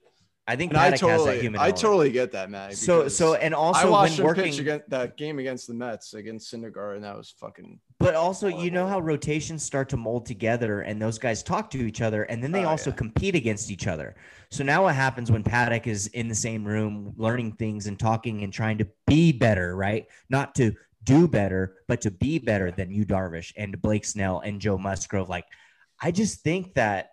I 0.48 0.56
think 0.56 0.74
I 0.74 0.76
Paddack 0.76 0.90
has 0.90 1.00
that 1.00 1.06
totally, 1.06 1.30
I 1.30 1.44
element. 1.44 1.76
totally 1.76 2.10
get 2.10 2.32
that, 2.32 2.50
Matt. 2.50 2.76
So 2.76 3.06
so 3.06 3.34
and 3.34 3.54
also 3.54 3.86
I 3.86 3.90
watched 3.90 4.18
when 4.18 4.28
him 4.30 4.34
pitch 4.34 4.44
working, 4.54 4.60
against 4.60 4.90
that 4.90 5.16
game 5.16 5.38
against 5.38 5.68
the 5.68 5.74
Mets 5.74 6.14
against 6.14 6.52
Syndergaard, 6.52 6.96
and 6.96 7.04
that 7.04 7.16
was 7.16 7.30
fucking. 7.38 7.78
But 8.00 8.14
also 8.14 8.48
you 8.48 8.70
know 8.70 8.88
how 8.88 8.98
rotations 8.98 9.62
start 9.62 9.90
to 9.90 9.96
mold 9.98 10.24
together, 10.24 10.80
and 10.80 11.00
those 11.00 11.18
guys 11.18 11.42
talk 11.42 11.70
to 11.70 11.78
each 11.86 12.00
other, 12.00 12.22
and 12.24 12.42
then 12.42 12.50
they 12.50 12.64
Oh, 12.64 12.70
also 12.70 12.90
yeah. 12.90 12.96
compete 12.96 13.34
against 13.34 13.70
each 13.70 13.86
other. 13.86 14.16
So 14.50 14.64
now 14.64 14.84
what 14.84 14.94
happens 14.94 15.30
when 15.30 15.44
Paddack 15.44 15.86
is 15.86 16.06
in 16.08 16.26
the 16.26 16.34
same 16.34 16.64
room, 16.64 17.12
learning 17.18 17.52
things 17.52 17.86
and 17.86 17.98
talking 17.98 18.42
and 18.42 18.52
trying 18.52 18.78
to 18.78 18.88
be 19.06 19.32
better, 19.32 19.76
right? 19.76 20.06
Not 20.30 20.54
to 20.56 20.72
do 21.04 21.28
better, 21.28 21.76
but 21.88 22.00
to 22.00 22.10
be 22.10 22.38
better 22.38 22.70
than 22.70 22.90
Yu, 22.90 23.04
Darvish, 23.04 23.52
and 23.56 23.80
Blake 23.80 24.06
Snell 24.06 24.40
and 24.40 24.60
Joe 24.60 24.78
Musgrove. 24.78 25.28
Like, 25.28 25.44
I 26.02 26.10
just 26.10 26.40
think 26.40 26.74
that. 26.74 27.10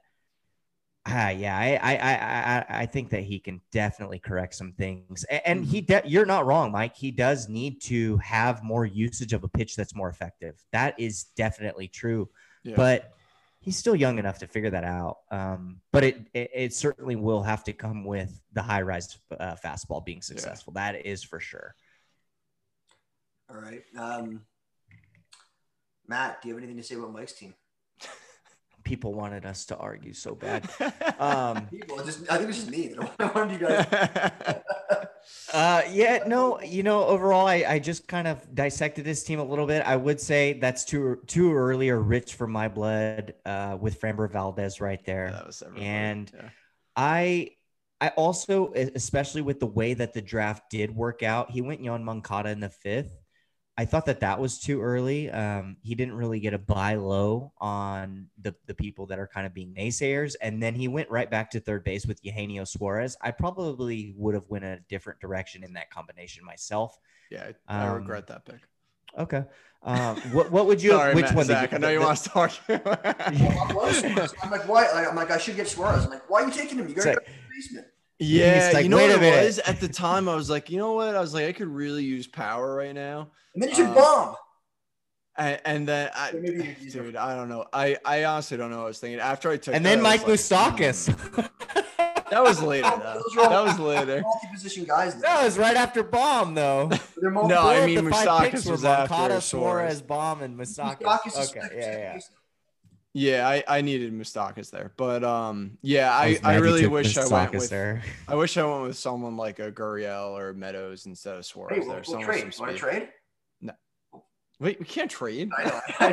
Ah, 1.09 1.29
yeah, 1.29 1.57
I, 1.57 1.75
I, 1.75 1.95
I, 1.95 2.15
I, 2.15 2.65
I 2.81 2.85
think 2.85 3.11
that 3.11 3.23
he 3.23 3.39
can 3.39 3.61
definitely 3.71 4.19
correct 4.19 4.55
some 4.55 4.73
things, 4.73 5.23
and 5.45 5.63
he, 5.63 5.79
de- 5.79 6.01
you're 6.05 6.25
not 6.25 6.45
wrong, 6.45 6.71
Mike. 6.73 6.97
He 6.97 7.11
does 7.11 7.47
need 7.47 7.81
to 7.83 8.17
have 8.17 8.61
more 8.61 8.85
usage 8.85 9.31
of 9.31 9.45
a 9.45 9.47
pitch 9.47 9.77
that's 9.77 9.95
more 9.95 10.09
effective. 10.09 10.61
That 10.73 10.99
is 10.99 11.25
definitely 11.37 11.87
true, 11.87 12.29
Yeah. 12.65 12.75
but 12.75 13.13
he's 13.61 13.77
still 13.77 13.95
young 13.95 14.19
enough 14.19 14.39
to 14.39 14.47
figure 14.47 14.69
that 14.71 14.83
out. 14.83 15.19
Um, 15.31 15.79
but 15.93 16.03
it, 16.03 16.27
it, 16.33 16.51
it 16.53 16.73
certainly 16.73 17.15
will 17.15 17.41
have 17.41 17.63
to 17.65 17.73
come 17.73 18.03
with 18.03 18.41
the 18.51 18.61
high 18.61 18.81
rise 18.81 19.17
uh, 19.39 19.55
fastball 19.63 20.03
being 20.05 20.21
successful. 20.21 20.73
That 20.73 21.05
is 21.05 21.23
for 21.23 21.39
sure. 21.39 21.73
All 23.49 23.57
right. 23.57 23.83
Um, 23.97 24.41
Matt, 26.05 26.41
do 26.41 26.49
you 26.49 26.53
have 26.53 26.61
anything 26.61 26.77
to 26.81 26.83
say 26.83 26.95
about 26.95 27.13
Mike's 27.13 27.33
team? 27.33 27.53
People 28.87 29.13
wanted 29.13 29.45
us 29.45 29.65
to 29.65 29.75
argue 29.75 30.13
so 30.13 30.33
bad. 30.33 30.69
Um, 31.19 31.67
Well, 31.89 32.05
just 32.05 32.31
I 32.31 32.37
think 32.37 32.49
it's 32.49 32.59
just 32.59 32.69
me. 32.71 32.95
I 33.19 33.25
wanted 33.25 33.59
you 33.59 33.67
guys. 33.67 34.61
Uh, 35.53 35.81
yeah, 35.91 36.23
no, 36.25 36.61
you 36.61 36.83
know, 36.83 37.03
overall, 37.05 37.47
I, 37.47 37.65
I 37.67 37.79
just 37.79 38.07
kind 38.07 38.27
of 38.27 38.37
dissected 38.55 39.03
this 39.03 39.23
team 39.23 39.39
a 39.39 39.43
little 39.43 39.65
bit. 39.65 39.81
I 39.85 39.95
would 39.97 40.21
say 40.21 40.53
that's 40.53 40.85
too 40.85 41.19
too 41.27 41.53
early 41.53 41.89
or 41.89 41.99
rich 42.01 42.35
for 42.35 42.47
my 42.47 42.67
blood. 42.69 43.33
Uh, 43.45 43.77
with 43.79 43.99
Framber 43.99 44.29
Valdez 44.31 44.79
right 44.79 45.03
there, 45.05 45.31
that 45.31 45.45
was. 45.47 45.63
And- 45.77 46.31
yeah. 46.33 46.49
I 46.95 47.51
I 47.99 48.09
also, 48.09 48.71
especially 48.73 49.41
with 49.41 49.59
the 49.59 49.67
way 49.67 49.93
that 49.95 50.13
the 50.13 50.21
draft 50.21 50.69
did 50.69 50.95
work 50.95 51.23
out, 51.23 51.51
he 51.51 51.61
went 51.61 51.81
Yoan 51.81 52.03
Moncada 52.03 52.49
in 52.49 52.59
the 52.61 52.69
fifth. 52.69 53.13
I 53.79 53.85
thought 53.85 54.07
that 54.07 54.21
that 54.21 54.39
was 54.39 54.59
too 54.59 54.81
early. 54.81 55.29
Um, 55.29 55.77
he 55.83 55.93
didn't 55.93 56.15
really 56.15 56.39
get 56.39 56.53
a 56.55 56.57
buy 56.57 56.95
low 56.95 57.53
on 57.59 58.27
the, 58.41 58.55
the 58.65 58.73
people 58.73 59.05
that 59.07 59.19
are 59.19 59.27
kind 59.27 59.45
of 59.45 59.53
being 59.53 59.73
naysayers. 59.75 60.35
And 60.41 60.61
then 60.63 60.73
he 60.73 60.87
went 60.87 61.11
right 61.11 61.29
back 61.29 61.51
to 61.51 61.59
third 61.59 61.83
base 61.83 62.05
with 62.07 62.19
Eugenio 62.23 62.63
Suarez. 62.63 63.15
I 63.21 63.29
probably 63.29 64.15
would 64.17 64.33
have 64.33 64.45
went 64.49 64.65
a 64.65 64.79
different 64.89 65.19
direction 65.19 65.63
in 65.63 65.73
that 65.73 65.91
combination 65.91 66.43
myself. 66.43 66.97
yeah, 67.29 67.51
I, 67.67 67.83
I 67.83 67.87
um, 67.89 67.97
regret 67.97 68.25
that 68.27 68.45
pick. 68.45 68.61
Okay. 69.17 69.43
Um, 69.83 70.17
what, 70.31 70.51
what 70.51 70.65
would 70.65 70.81
you, 70.81 70.91
Sorry, 70.93 71.13
which 71.13 71.25
Matt, 71.25 71.35
one? 71.35 71.45
Zach. 71.45 71.71
you- 71.71 71.77
I 71.77 71.79
know 71.79 71.89
you 71.89 71.99
the- 71.99 72.05
want 72.05 72.17
to 72.17 72.31
argue. 72.33 72.57
I 72.69 73.71
was 73.75 73.97
Suarez. 73.99 74.33
I'm 74.41 74.49
like, 74.49 74.67
why? 74.67 74.87
I'm 74.87 75.15
like, 75.15 75.29
I 75.29 75.37
should 75.37 75.55
get 75.55 75.67
Suarez. 75.67 76.03
I'm 76.05 76.09
like, 76.09 76.27
why 76.29 76.41
are 76.41 76.47
you 76.47 76.51
taking 76.51 76.79
him? 76.79 76.87
You 76.87 76.95
It's 76.95 77.05
got 77.05 77.11
to 77.11 77.17
like- 77.17 77.25
go 77.27 77.31
to 77.31 77.31
the 77.31 77.55
basement. 77.55 77.87
Yeah, 78.19 78.71
like, 78.73 78.83
you 78.83 78.89
know 78.89 78.97
"Wait 78.97 79.09
what 79.09 79.17
it 79.17 79.21
minute." 79.21 79.45
was 79.45 79.59
at 79.59 79.79
the 79.79 79.87
time. 79.87 80.27
I 80.27 80.35
was 80.35 80.49
like, 80.49 80.69
you 80.69 80.77
know 80.77 80.93
what? 80.93 81.15
I 81.15 81.19
was 81.21 81.33
like, 81.33 81.45
I 81.45 81.51
could 81.53 81.67
really 81.67 82.03
use 82.03 82.25
power 82.27 82.75
right 82.75 82.95
now, 82.95 83.29
And 83.53 83.61
then 83.63 83.69
you 83.69 83.75
should 83.75 83.85
Um, 83.87 83.93
Bohm. 83.93 84.35
and, 85.37 85.61
and 85.65 85.87
then 85.87 86.09
I, 86.15 86.31
So 86.89 87.03
dude, 87.03 87.15
I 87.15 87.35
don't 87.35 87.47
know. 87.49 87.65
I 87.71 87.97
I 88.03 88.23
honestly 88.25 88.57
don't 88.57 88.71
know. 88.71 88.77
what 88.77 88.83
I 88.85 88.87
was 88.87 88.99
thinking 88.99 89.19
after 89.19 89.51
I 89.51 89.57
took. 89.57 89.75
and 89.75 89.85
that, 89.85 89.89
then 89.89 90.01
Mike 90.01 90.25
was 90.25 90.49
like, 90.51 90.73
Moustakas. 90.77 91.13
hmm. 91.13 91.41
That 92.29 92.43
was 92.43 92.61
later. 92.61 92.89
Though. 92.89 93.21
Those 93.35 93.37
are 93.37 93.41
all- 93.41 93.49
That 93.65 93.79
was 93.79 93.79
later. 93.79 94.21
Multi-position 94.21 94.83
guys. 94.83 95.15
Now. 95.15 95.21
that 95.21 95.43
was 95.45 95.57
right 95.57 95.77
after 95.77 96.03
bomb, 96.03 96.55
though. 96.55 96.89
No, 97.21 97.39
I 97.69 97.85
mean 97.85 98.03
the 98.03 98.11
five 98.11 98.27
Moustakas 98.27 98.51
picks 98.51 98.65
was 98.65 98.83
after 98.83 99.13
Suarez. 99.15 99.45
Suarez, 99.45 100.01
Bohm, 100.01 100.41
and 100.41 100.57
Moustakas. 100.59 101.01
Moustakas 101.01 101.49
Okay, 101.55 101.67
yeah, 101.77 101.97
yeah. 101.97 102.19
Base. 103.17 103.23
Yeah, 103.23 103.47
I, 103.47 103.63
I 103.67 103.81
needed 103.81 104.13
Moustakas 104.13 104.69
there, 104.69 104.93
but 104.95 105.23
um, 105.23 105.77
yeah, 105.81 106.11
I 106.11 106.39
I, 106.43 106.53
I 106.53 106.55
really 106.57 106.83
took 106.83 106.91
wish 106.91 107.17
I 107.17 107.27
went 107.27 107.51
with 107.51 107.69
there. 107.69 108.03
I 108.27 108.35
wish 108.35 108.57
I 108.57 108.63
went 108.63 108.83
with 108.87 108.97
someone 108.97 109.37
like 109.37 109.59
a 109.59 109.71
Gurriel 109.71 110.37
or 110.37 110.53
Meadows 110.53 111.05
instead 111.05 111.33
of 111.33 111.39
Hey, 111.39 111.43
Suarez. 111.43 111.79
we'll, 111.79 111.87
there, 111.87 112.03
we'll 112.07 112.21
trade. 112.21 112.43
Want 112.43 112.53
to 112.53 112.77
speed. 112.77 112.77
trade? 112.77 113.09
Wait, 114.59 114.79
we 114.79 114.85
can't 114.85 115.11
trade. 115.11 115.51
I 115.55 115.63
know. 115.63 115.81
I 115.99 116.11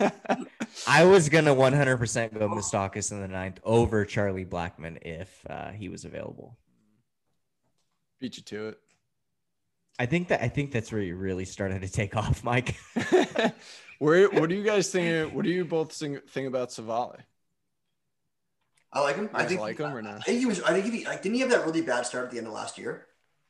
know. 0.00 0.10
I 0.86 1.04
was 1.04 1.28
gonna 1.28 1.54
100% 1.54 2.38
go 2.38 2.48
Moustakas 2.48 3.12
in 3.12 3.20
the 3.20 3.28
ninth 3.28 3.60
over 3.64 4.04
Charlie 4.06 4.46
Blackmon 4.46 4.98
if 5.02 5.44
uh, 5.48 5.70
he 5.72 5.90
was 5.90 6.06
available. 6.06 6.56
Beat 8.20 8.38
you 8.38 8.42
to 8.44 8.68
it. 8.68 8.78
I 9.98 10.06
think 10.06 10.28
that 10.28 10.42
I 10.42 10.48
think 10.48 10.72
that's 10.72 10.90
where 10.92 11.00
you 11.00 11.16
really 11.16 11.44
started 11.44 11.82
to 11.82 11.88
take 11.88 12.16
off, 12.22 12.42
Mike. 12.44 12.76
Where? 13.98 14.28
What 14.30 14.50
do 14.50 14.56
you 14.56 14.64
guys 14.64 14.90
think? 14.90 15.32
What 15.32 15.44
do 15.44 15.50
you 15.50 15.64
both 15.64 15.92
think, 15.92 16.28
think 16.28 16.48
about 16.48 16.70
Civale? 16.70 17.20
I 18.92 19.00
like 19.00 19.16
him. 19.16 19.30
I 19.34 19.44
think 19.44 19.60
like 19.60 19.78
him 19.78 19.94
or 19.94 20.02
not? 20.02 20.16
I 20.16 20.20
think 20.20 20.38
he 20.38 20.46
was. 20.46 20.62
I 20.62 20.72
think 20.72 20.92
he 20.92 21.04
like 21.04 21.22
didn't 21.22 21.34
he 21.34 21.40
have 21.40 21.50
that 21.50 21.64
really 21.64 21.82
bad 21.82 22.06
start 22.06 22.26
at 22.26 22.30
the 22.30 22.38
end 22.38 22.46
of 22.46 22.52
last 22.52 22.78
year? 22.78 23.06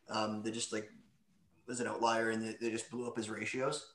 Um, 0.09 0.42
they 0.42 0.51
just 0.51 0.72
like 0.72 0.90
was 1.66 1.80
an 1.80 1.86
outlier 1.86 2.30
and 2.30 2.42
they, 2.42 2.57
they 2.61 2.70
just 2.70 2.90
blew 2.90 3.07
up 3.07 3.16
his 3.16 3.30
ratios. 3.30 3.95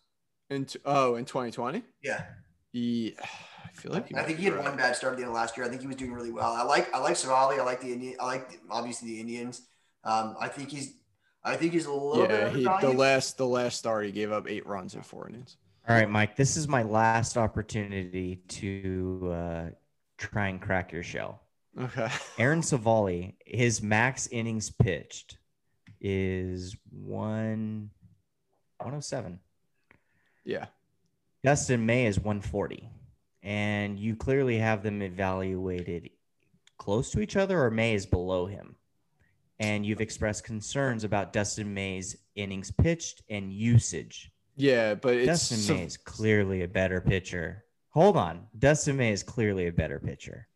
In 0.50 0.66
t- 0.66 0.80
oh, 0.86 1.16
in 1.16 1.26
2020? 1.26 1.84
Yeah, 2.02 2.26
He, 2.72 3.16
I 3.20 3.70
feel 3.74 3.92
like 3.92 4.12
I 4.16 4.24
think 4.24 4.40
he 4.40 4.46
had 4.46 4.54
right. 4.56 4.64
one 4.64 4.78
bad 4.78 4.96
start 4.96 5.14
at 5.14 5.18
the 5.18 5.24
end 5.24 5.30
of 5.30 5.36
last 5.36 5.58
year. 5.58 5.66
I 5.66 5.70
think 5.70 5.82
he 5.82 5.88
was 5.88 5.96
doing 5.96 6.14
really 6.14 6.32
well. 6.32 6.54
I 6.54 6.64
like 6.64 6.94
I 6.94 7.00
like 7.00 7.16
Civale. 7.16 7.60
I 7.60 7.64
like 7.64 7.82
the 7.82 7.92
Indian. 7.94 8.16
I 8.20 8.26
like 8.26 8.50
the, 8.50 8.58
obviously 8.70 9.10
the 9.10 9.20
Indians. 9.22 9.62
Um, 10.04 10.36
I 10.40 10.48
think 10.50 10.70
he's. 10.72 10.94
I 11.44 11.56
think 11.56 11.74
he's 11.74 11.86
a 11.86 11.92
little 11.92 12.28
bit 12.28 12.32
Yeah, 12.32 12.50
he 12.50 12.86
the 12.86 12.94
last 12.94 13.38
the 13.38 13.48
last 13.48 13.78
start 13.78 14.06
he 14.06 14.12
gave 14.12 14.32
up 14.32 14.50
eight 14.50 14.66
runs 14.68 14.96
in 14.96 15.02
four 15.02 15.30
innings. 15.30 15.58
All 15.88 15.96
right, 15.96 16.10
Mike. 16.10 16.36
This 16.36 16.58
is 16.58 16.68
my 16.68 16.84
last 16.84 17.38
opportunity 17.38 18.42
to 18.48 19.32
uh, 19.34 19.66
try 20.18 20.50
and 20.50 20.62
crack 20.62 20.92
your 20.92 21.04
shell. 21.04 21.42
Okay. 21.80 22.10
Aaron 22.38 22.62
Civale, 22.62 23.36
his 23.46 23.82
max 23.82 24.28
innings 24.28 24.70
pitched 24.70 25.38
is 26.02 26.76
one 26.92 27.90
107. 28.78 29.40
Yeah. 30.46 30.66
Dustin 31.44 31.86
May 31.86 32.06
is 32.06 32.20
140. 32.20 32.90
And 33.44 33.98
you 33.98 34.16
clearly 34.16 34.58
have 34.58 34.84
them 34.84 35.02
evaluated 35.02 36.10
close 36.78 37.12
to 37.12 37.22
each 37.22 37.36
other, 37.36 37.62
or 37.62 37.72
May 37.72 37.94
is 37.94 38.06
below 38.06 38.46
him. 38.46 38.76
And 39.60 39.86
you've 39.86 40.02
expressed 40.02 40.44
concerns 40.46 41.04
about 41.04 41.34
Dustin 41.34 41.74
May's 41.74 42.16
innings 42.36 42.72
pitched 42.72 43.24
and 43.30 43.52
usage. 43.52 44.32
Yeah, 44.56 44.96
but 44.96 45.16
it's 45.16 45.28
Dustin 45.28 45.76
May 45.76 45.84
is 45.84 45.98
clearly 45.98 46.64
a 46.64 46.68
better 46.68 47.02
pitcher. 47.02 47.66
Hold 47.90 48.16
on. 48.18 48.48
Dustin 48.58 48.96
May 48.98 49.12
is 49.12 49.24
clearly 49.24 49.68
a 49.68 49.72
better 49.74 50.00
pitcher. 50.00 50.48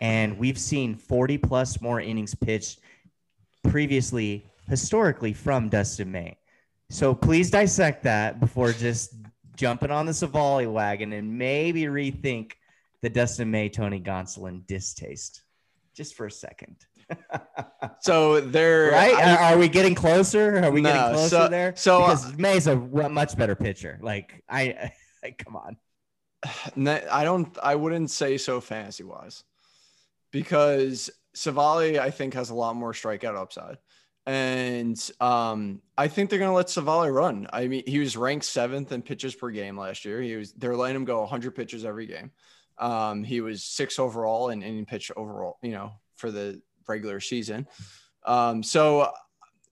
and 0.00 0.36
we've 0.38 0.58
seen 0.58 0.94
40 0.96 1.38
plus 1.38 1.80
more 1.80 2.00
innings 2.00 2.34
pitched 2.34 2.80
previously, 3.68 4.44
historically, 4.68 5.32
from 5.32 5.68
Dustin 5.68 6.10
May. 6.10 6.36
So 6.90 7.14
please 7.14 7.50
dissect 7.50 8.02
that 8.04 8.38
before 8.40 8.72
just 8.72 9.14
jumping 9.56 9.90
on 9.90 10.06
the 10.06 10.12
Civale 10.12 10.70
wagon 10.70 11.12
and 11.12 11.36
maybe 11.38 11.82
rethink 11.82 12.52
the 13.02 13.10
Dustin 13.10 13.50
May 13.50 13.68
Tony 13.68 14.00
Gonsolin 14.00 14.66
distaste 14.66 15.42
just 15.94 16.14
for 16.14 16.26
a 16.26 16.30
second. 16.30 16.76
So 18.00 18.40
they're 18.40 18.90
right. 18.92 19.14
I, 19.14 19.52
are 19.52 19.58
we 19.58 19.68
getting 19.68 19.94
closer? 19.94 20.64
Are 20.64 20.70
we 20.70 20.80
no, 20.80 20.92
getting 20.92 21.14
closer 21.14 21.28
so, 21.28 21.48
there? 21.48 21.74
So 21.76 22.00
because 22.00 22.26
uh, 22.26 22.32
May's 22.38 22.66
a 22.66 22.76
much 22.76 23.36
better 23.36 23.54
pitcher. 23.54 23.98
Like 24.02 24.42
I, 24.48 24.92
I 25.24 25.30
come 25.38 25.56
on. 25.56 25.76
I 27.10 27.24
don't. 27.24 27.56
I 27.62 27.74
wouldn't 27.74 28.10
say 28.10 28.38
so 28.38 28.60
fantasy 28.60 29.04
wise, 29.04 29.44
because 30.30 31.10
Civale 31.34 31.98
I 31.98 32.10
think 32.10 32.34
has 32.34 32.50
a 32.50 32.54
lot 32.54 32.76
more 32.76 32.92
strikeout 32.92 33.36
upside, 33.36 33.78
and 34.26 34.98
um, 35.20 35.82
I 35.96 36.08
think 36.08 36.30
they're 36.30 36.38
gonna 36.38 36.54
let 36.54 36.66
Civale 36.66 37.12
run. 37.12 37.48
I 37.52 37.66
mean, 37.68 37.84
he 37.86 37.98
was 37.98 38.16
ranked 38.16 38.44
seventh 38.44 38.92
in 38.92 39.02
pitches 39.02 39.34
per 39.34 39.50
game 39.50 39.78
last 39.78 40.04
year. 40.04 40.20
He 40.20 40.36
was. 40.36 40.52
They're 40.52 40.76
letting 40.76 40.96
him 40.96 41.04
go 41.04 41.20
100 41.20 41.54
pitches 41.54 41.84
every 41.84 42.06
game. 42.06 42.30
Um, 42.78 43.24
he 43.24 43.40
was 43.40 43.64
six 43.64 43.98
overall 43.98 44.50
and 44.50 44.62
in 44.62 44.84
pitch 44.84 45.10
overall. 45.16 45.58
You 45.62 45.72
know, 45.72 45.92
for 46.16 46.30
the 46.30 46.60
regular 46.88 47.20
season. 47.20 47.66
Um, 48.24 48.62
so 48.62 49.12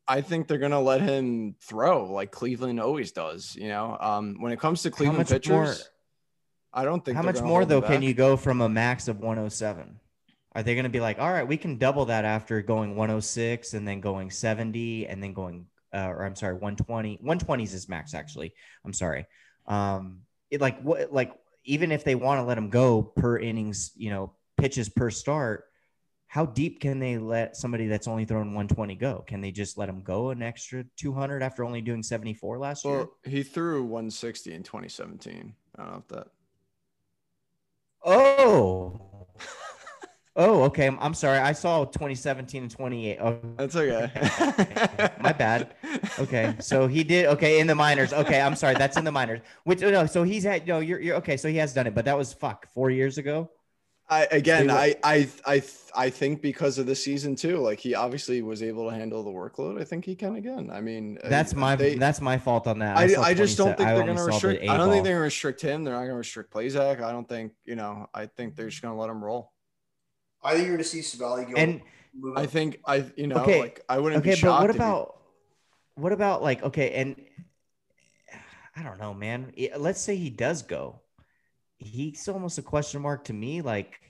I 0.07 0.21
think 0.21 0.49
they're 0.49 0.59
gonna 0.59 0.81
let 0.81 1.01
him 1.01 1.57
throw 1.61 2.13
like 2.13 2.31
Cleveland 2.31 2.81
always 2.81 3.13
does. 3.13 3.57
You 3.57 3.69
know, 3.69 3.97
um, 4.01 4.37
when 4.41 4.53
it 4.53 4.61
comes 4.61 4.83
to 4.83 4.91
Cleveland 4.91 5.29
pitchers, 5.29 5.51
more, 5.51 5.75
I 6.73 6.85
don't 6.85 7.05
think. 7.05 7.17
How 7.17 7.23
much 7.23 7.41
more 7.41 7.65
though 7.65 7.83
can 7.83 8.03
you 8.03 8.15
go 8.15 8.37
from 8.37 8.61
a 8.61 8.69
max 8.69 9.09
of 9.09 9.19
107? 9.21 10.01
Are 10.57 10.63
they 10.63 10.75
going 10.75 10.85
to 10.85 10.91
be 10.91 11.01
like, 11.01 11.19
all 11.19 11.33
right, 11.33 11.47
we 11.47 11.57
can 11.57 11.79
double 11.79 12.05
that 12.07 12.25
after 12.25 12.63
going 12.63 12.95
106 12.95 13.75
and 13.75 13.89
then 13.89 14.01
going 14.01 14.31
70 14.31 15.09
and 15.09 15.21
then 15.21 15.33
going, 15.33 15.67
uh, 15.93 16.07
or 16.07 16.25
I'm 16.25 16.37
sorry, 16.37 16.55
120. 16.55 17.15
120 17.15 17.65
is 17.65 17.73
his 17.73 17.89
max 17.89 18.15
actually. 18.15 18.55
I'm 18.85 18.93
sorry. 18.93 19.27
Um, 19.67 20.21
it 20.51 20.61
like 20.61 20.81
what 20.83 21.13
like 21.13 21.33
even 21.65 21.91
if 21.91 22.05
they 22.05 22.15
want 22.15 22.39
to 22.39 22.45
let 22.45 22.59
him 22.59 22.69
go 22.69 23.03
per 23.03 23.39
innings, 23.39 23.93
you 23.97 24.11
know, 24.11 24.33
pitches 24.57 24.89
per 24.89 25.11
start, 25.11 25.65
how 26.35 26.45
deep 26.45 26.81
can 26.81 26.99
they 26.99 27.17
let 27.17 27.57
somebody 27.57 27.87
that's 27.87 28.09
only 28.09 28.25
thrown 28.25 28.49
120 28.49 28.97
go? 28.97 29.23
Can 29.25 29.41
they 29.41 29.53
just 29.53 29.79
let 29.79 29.89
him 29.89 30.03
go 30.03 30.31
an 30.31 30.43
extra 30.43 30.85
200 30.97 31.45
after 31.45 31.65
only 31.65 31.81
doing 31.81 32.03
74 32.03 32.59
last 32.59 32.85
well, 32.85 32.95
year? 32.95 33.07
He 33.23 33.45
threw 33.45 33.85
160 33.85 34.53
in 34.53 34.65
2017. 34.65 35.55
I 35.77 35.81
don't 35.81 35.93
know 35.93 35.99
if 35.99 36.09
that. 36.09 36.27
Oh. 38.05 39.29
oh, 40.35 40.63
okay. 40.65 40.89
I'm, 40.89 40.99
I'm, 40.99 41.15
sorry. 41.15 41.39
I 41.39 41.53
saw 41.53 41.85
2017 41.85 42.63
and 42.65 42.71
28. 42.73 43.19
Oh, 43.21 43.39
that's 43.57 43.77
okay. 43.77 44.11
My 45.21 45.33
bad. 45.33 45.77
Okay, 46.19 46.57
so 46.59 46.89
he 46.89 47.05
did. 47.05 47.27
Okay, 47.27 47.61
in 47.61 47.69
the 47.69 47.77
minors. 47.77 48.13
Okay, 48.13 48.41
I'm 48.41 48.57
sorry. 48.57 48.75
That's 48.75 48.97
in 48.97 49.05
the 49.05 49.13
minors. 49.13 49.39
Which 49.63 49.83
no, 49.83 50.05
so 50.05 50.25
he's 50.25 50.43
had. 50.43 50.67
No, 50.67 50.81
you're, 50.81 51.01
you're 51.01 51.17
okay. 51.19 51.37
So 51.37 51.47
he 51.47 51.59
has 51.59 51.73
done 51.73 51.87
it, 51.87 51.95
but 51.95 52.05
that 52.07 52.19
was 52.19 52.33
fuck 52.33 52.67
four 52.75 52.91
years 52.91 53.19
ago. 53.19 53.51
I 54.09 54.29
again, 54.31 54.71
I 54.71 54.95
I 55.03 55.29
I 55.47 55.63
I 55.95 56.11
think 56.11 56.43
because 56.43 56.79
of 56.79 56.85
the 56.87 56.95
season 56.95 57.37
too, 57.37 57.59
like 57.59 57.81
he 57.81 57.95
obviously 57.95 58.43
was 58.43 58.63
able 58.63 58.91
to 58.91 58.95
handle 58.95 59.23
the 59.23 59.31
workload. 59.31 59.81
I 59.81 59.85
think 59.85 60.05
he 60.05 60.15
can 60.15 60.37
again. 60.37 60.71
I 60.71 60.83
mean, 60.83 61.19
uh, 61.25 61.31
that's 61.31 61.55
my 61.55 61.75
they, 61.75 61.95
that's 61.95 62.21
my 62.21 62.37
fault 62.37 62.67
on 62.67 62.81
that. 62.81 62.99
I, 62.99 63.15
I, 63.15 63.29
I 63.29 63.35
just 63.35 63.57
don't 63.57 63.77
think 63.77 63.89
they're 63.89 64.05
going 64.05 64.17
to 64.17 64.23
restrict. 64.23 64.69
I 64.69 64.77
don't 64.77 64.91
think 64.91 65.05
they're 65.05 65.15
going 65.15 65.21
to 65.21 65.25
restrict 65.25 65.63
him. 65.63 65.85
They're 65.85 65.95
not 65.95 66.01
going 66.01 66.11
to 66.11 66.17
restrict 66.17 66.53
Plesac. 66.53 67.03
I 67.03 67.13
don't 67.13 67.29
think 67.29 67.53
you 67.65 67.77
know. 67.77 68.09
I 68.13 68.27
think 68.27 68.57
they're 68.57 68.69
just 68.69 68.83
going 68.83 68.95
to 68.95 69.01
let 69.01 69.09
him 69.09 69.25
roll. 69.25 69.53
I 70.43 70.53
think 70.53 70.67
you're 70.67 70.77
going 70.77 70.85
to 70.85 70.89
see 70.89 71.01
Civale 71.01 71.49
go. 71.49 71.55
And 71.57 71.81
I 72.37 72.45
think 72.45 72.81
I 72.87 73.07
you 73.17 73.27
know 73.27 73.37
okay, 73.37 73.61
like 73.61 73.81
I 73.89 73.99
wouldn't 74.01 74.21
okay, 74.21 74.33
be 74.33 74.37
shocked. 74.37 74.61
But 74.61 74.69
what 74.69 74.77
about 74.77 75.21
what 75.95 76.13
about 76.13 76.43
like 76.43 76.63
okay 76.63 76.93
and 76.93 77.17
I 78.77 78.83
don't 78.83 78.99
know, 78.99 79.15
man. 79.15 79.53
Let's 79.79 80.01
say 80.01 80.17
he 80.17 80.29
does 80.31 80.63
go 80.63 81.01
he's 81.85 82.29
almost 82.29 82.59
a 82.59 82.63
question 82.63 83.03
mark 83.03 83.25
to 83.25 83.33
me. 83.33 83.63
Like, 83.63 84.01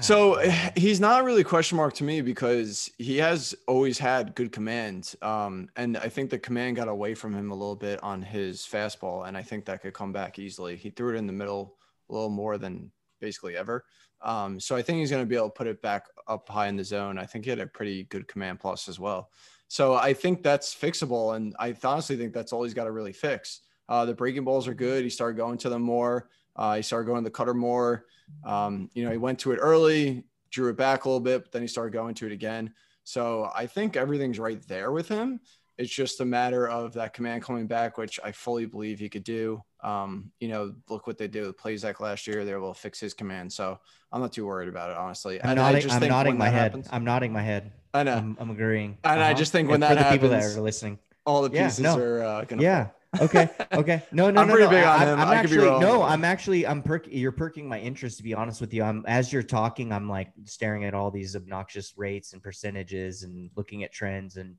so 0.00 0.38
he's 0.76 1.00
not 1.00 1.24
really 1.24 1.40
a 1.40 1.44
question 1.44 1.76
mark 1.76 1.94
to 1.94 2.04
me 2.04 2.20
because 2.20 2.90
he 2.98 3.16
has 3.18 3.54
always 3.66 3.98
had 3.98 4.34
good 4.34 4.52
command. 4.52 5.14
Um, 5.22 5.68
and 5.76 5.96
I 5.96 6.08
think 6.08 6.30
the 6.30 6.38
command 6.38 6.76
got 6.76 6.88
away 6.88 7.14
from 7.14 7.34
him 7.34 7.50
a 7.50 7.54
little 7.54 7.76
bit 7.76 8.02
on 8.02 8.22
his 8.22 8.60
fastball, 8.60 9.26
and 9.26 9.36
I 9.36 9.42
think 9.42 9.64
that 9.64 9.82
could 9.82 9.94
come 9.94 10.12
back 10.12 10.38
easily. 10.38 10.76
He 10.76 10.90
threw 10.90 11.14
it 11.14 11.18
in 11.18 11.26
the 11.26 11.32
middle 11.32 11.76
a 12.08 12.12
little 12.12 12.30
more 12.30 12.58
than 12.58 12.90
basically 13.20 13.56
ever. 13.56 13.84
Um, 14.20 14.58
so 14.60 14.76
I 14.76 14.82
think 14.82 14.98
he's 14.98 15.10
going 15.10 15.22
to 15.22 15.28
be 15.28 15.36
able 15.36 15.50
to 15.50 15.54
put 15.54 15.66
it 15.66 15.80
back 15.80 16.06
up 16.26 16.48
high 16.48 16.68
in 16.68 16.76
the 16.76 16.84
zone. 16.84 17.18
I 17.18 17.26
think 17.26 17.44
he 17.44 17.50
had 17.50 17.60
a 17.60 17.66
pretty 17.66 18.04
good 18.04 18.28
command 18.28 18.60
plus 18.60 18.88
as 18.88 18.98
well. 18.98 19.30
So 19.68 19.94
I 19.94 20.12
think 20.12 20.42
that's 20.42 20.74
fixable, 20.74 21.36
and 21.36 21.54
I 21.58 21.74
honestly 21.84 22.16
think 22.16 22.32
that's 22.32 22.52
all 22.52 22.62
he's 22.62 22.74
got 22.74 22.84
to 22.84 22.92
really 22.92 23.12
fix. 23.12 23.60
Uh, 23.88 24.04
the 24.04 24.14
breaking 24.14 24.44
balls 24.44 24.68
are 24.68 24.74
good. 24.74 25.02
He 25.02 25.10
started 25.10 25.36
going 25.36 25.58
to 25.58 25.70
them 25.70 25.82
more. 25.82 26.28
Uh, 26.58 26.76
he 26.76 26.82
started 26.82 27.06
going 27.06 27.22
to 27.22 27.28
the 27.28 27.32
cutter 27.32 27.54
more. 27.54 28.04
Um, 28.44 28.90
you 28.92 29.04
know, 29.04 29.10
he 29.10 29.16
went 29.16 29.38
to 29.40 29.52
it 29.52 29.56
early, 29.56 30.24
drew 30.50 30.68
it 30.70 30.76
back 30.76 31.04
a 31.04 31.08
little 31.08 31.20
bit, 31.20 31.44
but 31.44 31.52
then 31.52 31.62
he 31.62 31.68
started 31.68 31.92
going 31.92 32.14
to 32.16 32.26
it 32.26 32.32
again. 32.32 32.74
So 33.04 33.50
I 33.54 33.66
think 33.66 33.96
everything's 33.96 34.38
right 34.38 34.60
there 34.68 34.92
with 34.92 35.08
him. 35.08 35.40
It's 35.78 35.90
just 35.90 36.20
a 36.20 36.24
matter 36.24 36.68
of 36.68 36.92
that 36.94 37.14
command 37.14 37.44
coming 37.44 37.68
back, 37.68 37.96
which 37.96 38.18
I 38.24 38.32
fully 38.32 38.66
believe 38.66 38.98
he 38.98 39.08
could 39.08 39.22
do. 39.22 39.62
Um, 39.80 40.32
you 40.40 40.48
know, 40.48 40.74
look 40.88 41.06
what 41.06 41.16
they 41.18 41.28
did 41.28 41.46
with 41.46 41.56
Plesac 41.56 42.00
last 42.00 42.26
year. 42.26 42.44
They 42.44 42.52
were 42.52 42.58
able 42.58 42.74
to 42.74 42.80
fix 42.80 42.98
his 42.98 43.14
command. 43.14 43.52
So 43.52 43.78
I'm 44.10 44.20
not 44.20 44.32
too 44.32 44.44
worried 44.44 44.68
about 44.68 44.90
it, 44.90 44.96
honestly. 44.96 45.40
I'm 45.40 45.50
and 45.50 45.58
nodding, 45.58 45.76
I 45.76 45.80
just 45.80 45.94
I'm 45.94 46.08
nodding 46.08 46.36
my 46.36 46.48
head. 46.48 46.72
Happens, 46.72 46.88
I'm 46.90 47.04
nodding 47.04 47.32
my 47.32 47.42
head. 47.42 47.72
I 47.94 48.02
know. 48.02 48.16
I'm, 48.16 48.36
I'm 48.40 48.50
agreeing. 48.50 48.98
And 49.04 49.20
uh-huh. 49.20 49.30
I 49.30 49.34
just 49.34 49.52
think 49.52 49.68
when 49.68 49.76
and 49.76 49.84
that 49.84 49.96
happens, 49.96 50.14
people 50.14 50.28
that 50.30 50.42
are 50.42 50.60
listening, 50.60 50.98
all 51.24 51.42
the 51.42 51.50
pieces 51.50 51.78
yeah, 51.80 51.94
no. 51.94 52.02
are 52.02 52.22
uh, 52.24 52.44
going 52.44 52.58
to 52.58 52.64
Yeah. 52.64 52.84
Fall 52.84 52.94
okay. 53.20 53.48
Okay. 53.72 54.02
No, 54.12 54.30
no, 54.30 54.40
I'm 54.40 54.48
no. 54.48 54.54
pretty 54.54 54.66
no. 54.66 54.70
big 54.70 54.84
on 54.84 55.00
I, 55.00 55.04
him. 55.06 55.18
I'm 55.18 55.28
I 55.28 55.34
actually 55.36 55.80
no. 55.80 56.02
I'm 56.02 56.24
actually 56.24 56.66
I'm 56.66 56.82
perk. 56.82 57.06
You're 57.08 57.32
perking 57.32 57.68
my 57.68 57.78
interest. 57.80 58.18
To 58.18 58.22
be 58.22 58.34
honest 58.34 58.60
with 58.60 58.72
you, 58.74 58.82
I'm 58.82 59.04
as 59.06 59.32
you're 59.32 59.42
talking, 59.42 59.92
I'm 59.92 60.08
like 60.08 60.32
staring 60.44 60.84
at 60.84 60.94
all 60.94 61.10
these 61.10 61.34
obnoxious 61.34 61.94
rates 61.96 62.32
and 62.32 62.42
percentages 62.42 63.22
and 63.22 63.50
looking 63.56 63.84
at 63.84 63.92
trends 63.92 64.36
and 64.36 64.56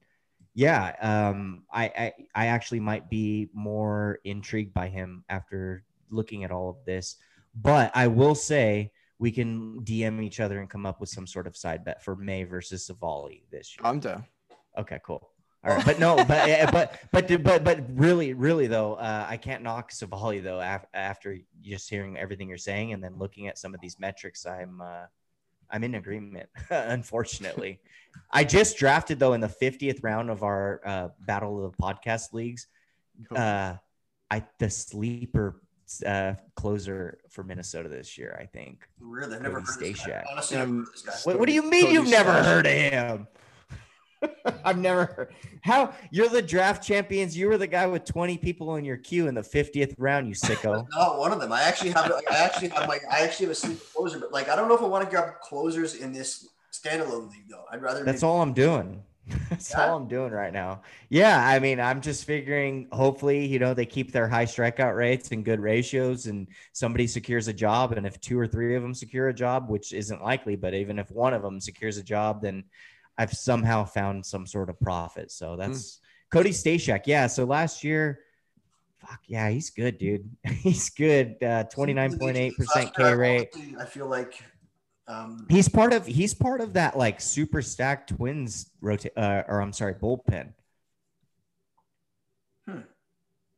yeah. 0.53 0.95
Um, 1.01 1.63
I 1.71 1.85
I, 1.85 2.13
I 2.35 2.47
actually 2.47 2.79
might 2.79 3.09
be 3.09 3.49
more 3.53 4.19
intrigued 4.23 4.73
by 4.73 4.87
him 4.87 5.23
after 5.29 5.83
looking 6.09 6.43
at 6.43 6.51
all 6.51 6.69
of 6.69 6.77
this. 6.85 7.17
But 7.55 7.91
I 7.93 8.07
will 8.07 8.35
say 8.35 8.91
we 9.19 9.31
can 9.31 9.81
DM 9.83 10.23
each 10.23 10.39
other 10.39 10.59
and 10.59 10.69
come 10.69 10.85
up 10.85 10.99
with 10.99 11.09
some 11.09 11.27
sort 11.27 11.45
of 11.45 11.55
side 11.55 11.83
bet 11.83 12.03
for 12.03 12.15
May 12.15 12.45
versus 12.45 12.87
Civale 12.87 13.43
this 13.51 13.75
year. 13.77 13.85
I'm 13.85 13.99
down. 13.99 14.25
Okay, 14.77 14.99
cool. 15.05 15.29
All 15.65 15.75
right, 15.75 15.85
but 15.85 15.99
no, 15.99 16.15
but 16.15 16.71
but 16.71 16.99
but 17.11 17.43
but 17.43 17.63
but 17.65 17.83
really, 17.93 18.33
really 18.33 18.67
though, 18.67 18.93
uh, 18.93 19.25
I 19.27 19.35
can't 19.35 19.61
knock 19.61 19.91
Civale 19.91 20.41
though 20.41 20.61
af- 20.61 20.85
after 20.93 21.37
just 21.61 21.89
hearing 21.89 22.17
everything 22.17 22.47
you're 22.47 22.57
saying 22.57 22.93
and 22.93 23.03
then 23.03 23.17
looking 23.17 23.47
at 23.47 23.57
some 23.57 23.73
of 23.73 23.81
these 23.81 23.99
metrics. 23.99 24.45
I'm 24.45 24.79
uh, 24.79 25.05
I'm 25.69 25.83
in 25.83 25.95
agreement. 25.95 26.47
unfortunately, 26.69 27.81
I 28.31 28.45
just 28.45 28.77
drafted 28.77 29.19
though 29.19 29.33
in 29.33 29.41
the 29.41 29.49
50th 29.49 30.01
round 30.01 30.29
of 30.29 30.43
our 30.43 30.79
uh, 30.85 31.07
Battle 31.19 31.65
of 31.65 31.75
the 31.75 31.83
Podcast 31.83 32.31
leagues. 32.31 32.67
Uh, 33.35 33.73
I 34.31 34.45
the 34.59 34.69
sleeper 34.69 35.61
uh, 36.05 36.35
closer 36.55 37.17
for 37.29 37.43
Minnesota 37.43 37.89
this 37.89 38.17
year. 38.17 38.37
I 38.39 38.45
think. 38.45 38.87
Really, 38.99 39.35
I've 39.35 39.41
never 39.41 39.55
heard 39.55 39.67
of 39.67 39.77
this 39.77 40.05
guy. 40.05 40.23
Honestly, 40.31 40.57
um, 40.57 40.77
heard 40.77 40.87
this 40.93 41.01
guy. 41.01 41.13
What, 41.25 41.39
what, 41.39 41.47
do 41.47 41.53
you 41.53 41.63
mean 41.63 41.81
Cody 41.81 41.93
you've 41.95 42.09
never 42.09 42.31
heard 42.31 42.65
of 42.65 42.71
him? 42.71 43.27
I've 44.65 44.77
never 44.77 45.05
heard. 45.05 45.33
How 45.61 45.93
you're 46.11 46.29
the 46.29 46.41
draft 46.41 46.83
champions? 46.83 47.37
You 47.37 47.47
were 47.47 47.57
the 47.57 47.67
guy 47.67 47.85
with 47.85 48.05
20 48.05 48.37
people 48.37 48.75
in 48.75 48.85
your 48.85 48.97
queue 48.97 49.27
in 49.27 49.35
the 49.35 49.41
50th 49.41 49.95
round. 49.97 50.27
You 50.27 50.35
sicko. 50.35 50.85
Not 50.95 51.19
one 51.19 51.31
of 51.31 51.39
them. 51.39 51.51
I 51.51 51.63
actually 51.63 51.91
have. 51.91 52.11
I 52.29 52.35
actually 52.35 52.69
have 52.69 52.87
like 52.87 53.01
I 53.09 53.21
actually 53.21 53.47
have 53.47 53.51
a 53.51 53.55
sleep 53.55 53.79
closer, 53.93 54.19
but 54.19 54.31
like 54.31 54.49
I 54.49 54.55
don't 54.55 54.67
know 54.67 54.75
if 54.75 54.81
I 54.81 54.87
want 54.87 55.03
to 55.05 55.09
grab 55.09 55.39
closers 55.41 55.95
in 55.95 56.11
this 56.11 56.47
standalone 56.71 57.29
league 57.31 57.47
though. 57.49 57.63
I'd 57.71 57.81
rather. 57.81 58.03
That's 58.03 58.23
all 58.23 58.41
I'm 58.41 58.53
doing. 58.53 59.03
That's 59.49 59.71
yeah. 59.71 59.85
all 59.85 59.97
I'm 59.97 60.07
doing 60.07 60.31
right 60.31 60.51
now. 60.51 60.81
Yeah, 61.09 61.45
I 61.45 61.59
mean, 61.59 61.79
I'm 61.79 62.01
just 62.01 62.25
figuring. 62.25 62.87
Hopefully, 62.91 63.45
you 63.45 63.59
know, 63.59 63.73
they 63.73 63.85
keep 63.85 64.11
their 64.11 64.27
high 64.27 64.45
strikeout 64.45 64.95
rates 64.95 65.31
and 65.31 65.45
good 65.45 65.59
ratios, 65.59 66.25
and 66.25 66.47
somebody 66.73 67.05
secures 67.05 67.47
a 67.47 67.53
job. 67.53 67.91
And 67.91 68.07
if 68.07 68.19
two 68.19 68.39
or 68.39 68.47
three 68.47 68.75
of 68.75 68.81
them 68.81 68.93
secure 68.93 69.29
a 69.29 69.33
job, 69.33 69.69
which 69.69 69.93
isn't 69.93 70.23
likely, 70.23 70.55
but 70.55 70.73
even 70.73 70.97
if 70.97 71.11
one 71.11 71.33
of 71.33 71.43
them 71.43 71.59
secures 71.59 71.97
a 71.97 72.03
job, 72.03 72.41
then 72.41 72.63
I've 73.19 73.33
somehow 73.33 73.83
found 73.83 74.25
some 74.25 74.47
sort 74.47 74.69
of 74.69 74.79
profit. 74.79 75.29
So 75.29 75.53
hmm. 75.53 75.59
that's 75.59 75.79
mm. 75.79 75.99
Cody 76.31 76.51
Stashak. 76.51 77.01
Yeah. 77.05 77.27
So 77.27 77.43
last 77.43 77.83
year, 77.83 78.21
fuck 78.99 79.19
yeah, 79.27 79.49
he's 79.49 79.69
good, 79.69 79.97
dude. 79.97 80.29
he's 80.45 80.89
good. 80.89 81.35
Uh, 81.41 81.65
29.8% 81.65 82.95
K 82.95 83.13
rate. 83.13 83.49
I 83.77 83.83
feel 83.83 84.07
like 84.07 84.41
um, 85.07 85.45
he's 85.49 85.67
part 85.67 85.91
of 85.91 86.05
he's 86.05 86.33
part 86.33 86.61
of 86.61 86.73
that 86.73 86.97
like 86.97 87.19
super 87.19 87.61
stacked 87.61 88.15
twins 88.15 88.69
rotate 88.79 89.11
uh, 89.17 89.43
or 89.47 89.61
I'm 89.61 89.73
sorry, 89.73 89.95
bullpen. 89.95 90.53
Hmm. 92.67 92.79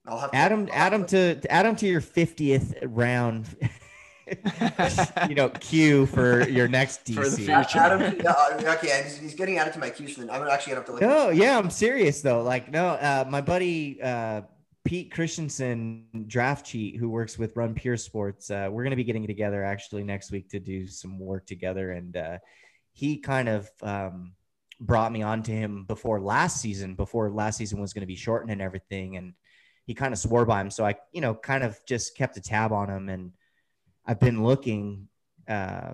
I'll 0.08 0.18
have 0.18 0.32
to, 0.32 0.38
Adam 0.38 0.70
I'll 0.72 0.80
Adam 0.80 1.06
to, 1.08 1.36
to 1.36 1.52
Adam 1.52 1.76
to 1.76 1.86
your 1.86 2.02
50th 2.02 2.78
round 2.82 3.48
you 5.30 5.36
know, 5.36 5.50
Q 5.50 6.06
for 6.06 6.48
your 6.50 6.68
next 6.68 7.06
DC. 7.06 7.14
For 7.16 7.30
the 7.30 7.42
Yeah, 7.42 7.64
future. 7.64 7.80
Adam, 7.80 8.16
yeah, 8.24 8.32
uh, 8.32 8.76
okay, 8.78 9.02
he's, 9.04 9.18
he's 9.18 9.36
getting 9.36 9.58
added 9.58 9.74
to 9.74 9.80
my 9.80 9.90
queues. 9.90 10.14
For 10.16 10.26
the, 10.26 10.34
I'm 10.34 10.48
actually 10.48 10.72
gonna 10.72 10.80
have 10.82 10.86
to 10.86 10.92
look. 10.94 11.02
No, 11.02 11.30
yeah, 11.30 11.58
I'm 11.58 11.70
serious 11.70 12.22
though. 12.22 12.44
Like, 12.44 12.72
no, 12.72 12.90
uh, 12.90 13.26
my 13.30 13.42
buddy 13.42 14.02
uh, 14.02 14.42
Pete 14.86 15.12
Christensen, 15.12 16.06
draft 16.28 16.66
cheat, 16.66 16.98
who 16.98 17.10
works 17.10 17.38
with 17.38 17.56
Run 17.56 17.74
Pure 17.74 17.98
Sports, 17.98 18.50
uh, 18.50 18.70
we're 18.72 18.84
gonna 18.84 18.96
be 18.96 19.04
getting 19.04 19.28
together 19.28 19.64
actually 19.64 20.04
next 20.04 20.32
week 20.32 20.50
to 20.50 20.60
do 20.60 20.88
some 20.88 21.20
work 21.20 21.46
together, 21.46 21.92
and 21.92 22.18
uh, 22.18 22.38
he 22.94 23.18
kind 23.18 23.50
of 23.50 23.70
um, 23.82 24.34
brought 24.80 25.12
me 25.12 25.22
onto 25.22 25.52
him 25.54 25.86
before 25.86 26.20
last 26.20 26.60
season, 26.60 26.96
before 26.96 27.30
last 27.30 27.58
season 27.58 27.80
was 27.80 27.94
going 27.94 28.02
to 28.02 28.08
be 28.08 28.16
shortened 28.16 28.52
and 28.52 28.62
everything, 28.62 29.16
and 29.16 29.34
he 29.86 29.94
kind 29.94 30.14
of 30.14 30.20
swore 30.20 30.46
by 30.46 30.60
him. 30.60 30.70
So 30.72 30.86
I, 30.86 30.96
you 31.12 31.22
know, 31.22 31.36
kind 31.36 31.64
of 31.64 31.80
just 31.88 32.18
kept 32.18 32.38
a 32.38 32.42
tab 32.42 32.72
on 32.74 32.90
him, 32.90 33.08
and 33.10 33.32
I've 34.06 34.20
been 34.20 34.44
looking 34.44 35.08
uh, 35.48 35.94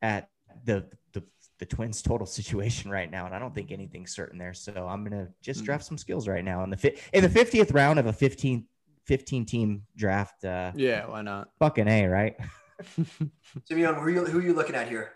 at 0.00 0.28
the 0.64 0.86
the 1.12 1.22
the 1.58 1.66
Twins' 1.66 2.02
total 2.02 2.26
situation 2.26 2.90
right 2.90 3.10
now, 3.10 3.26
and 3.26 3.34
I 3.34 3.38
don't 3.38 3.54
think 3.54 3.70
anything's 3.72 4.14
certain 4.14 4.38
there. 4.38 4.54
So 4.54 4.86
I'm 4.88 5.04
gonna 5.04 5.28
just 5.42 5.62
Mhm. 5.62 5.66
draft 5.66 5.84
some 5.84 5.98
skills 5.98 6.26
right 6.28 6.44
now 6.44 6.64
in 6.64 6.70
the 6.70 6.76
fi- 6.76 6.96
in 7.12 7.22
the 7.22 7.28
50th 7.28 7.72
round 7.74 7.98
of 7.98 8.06
a 8.06 8.12
15 8.12 8.66
15 9.04 9.44
team 9.46 9.82
draft. 9.96 10.44
Uh, 10.44 10.72
Yeah, 10.76 11.06
why 11.06 11.22
not? 11.22 11.50
fucking 11.58 11.88
a 11.88 12.06
right. 12.06 12.36
Simeon, 13.68 13.94
who 13.96 14.00
are 14.00 14.10
you, 14.10 14.24
who 14.24 14.38
are 14.38 14.42
you 14.42 14.54
looking 14.54 14.74
at 14.76 14.88
here? 14.88 15.12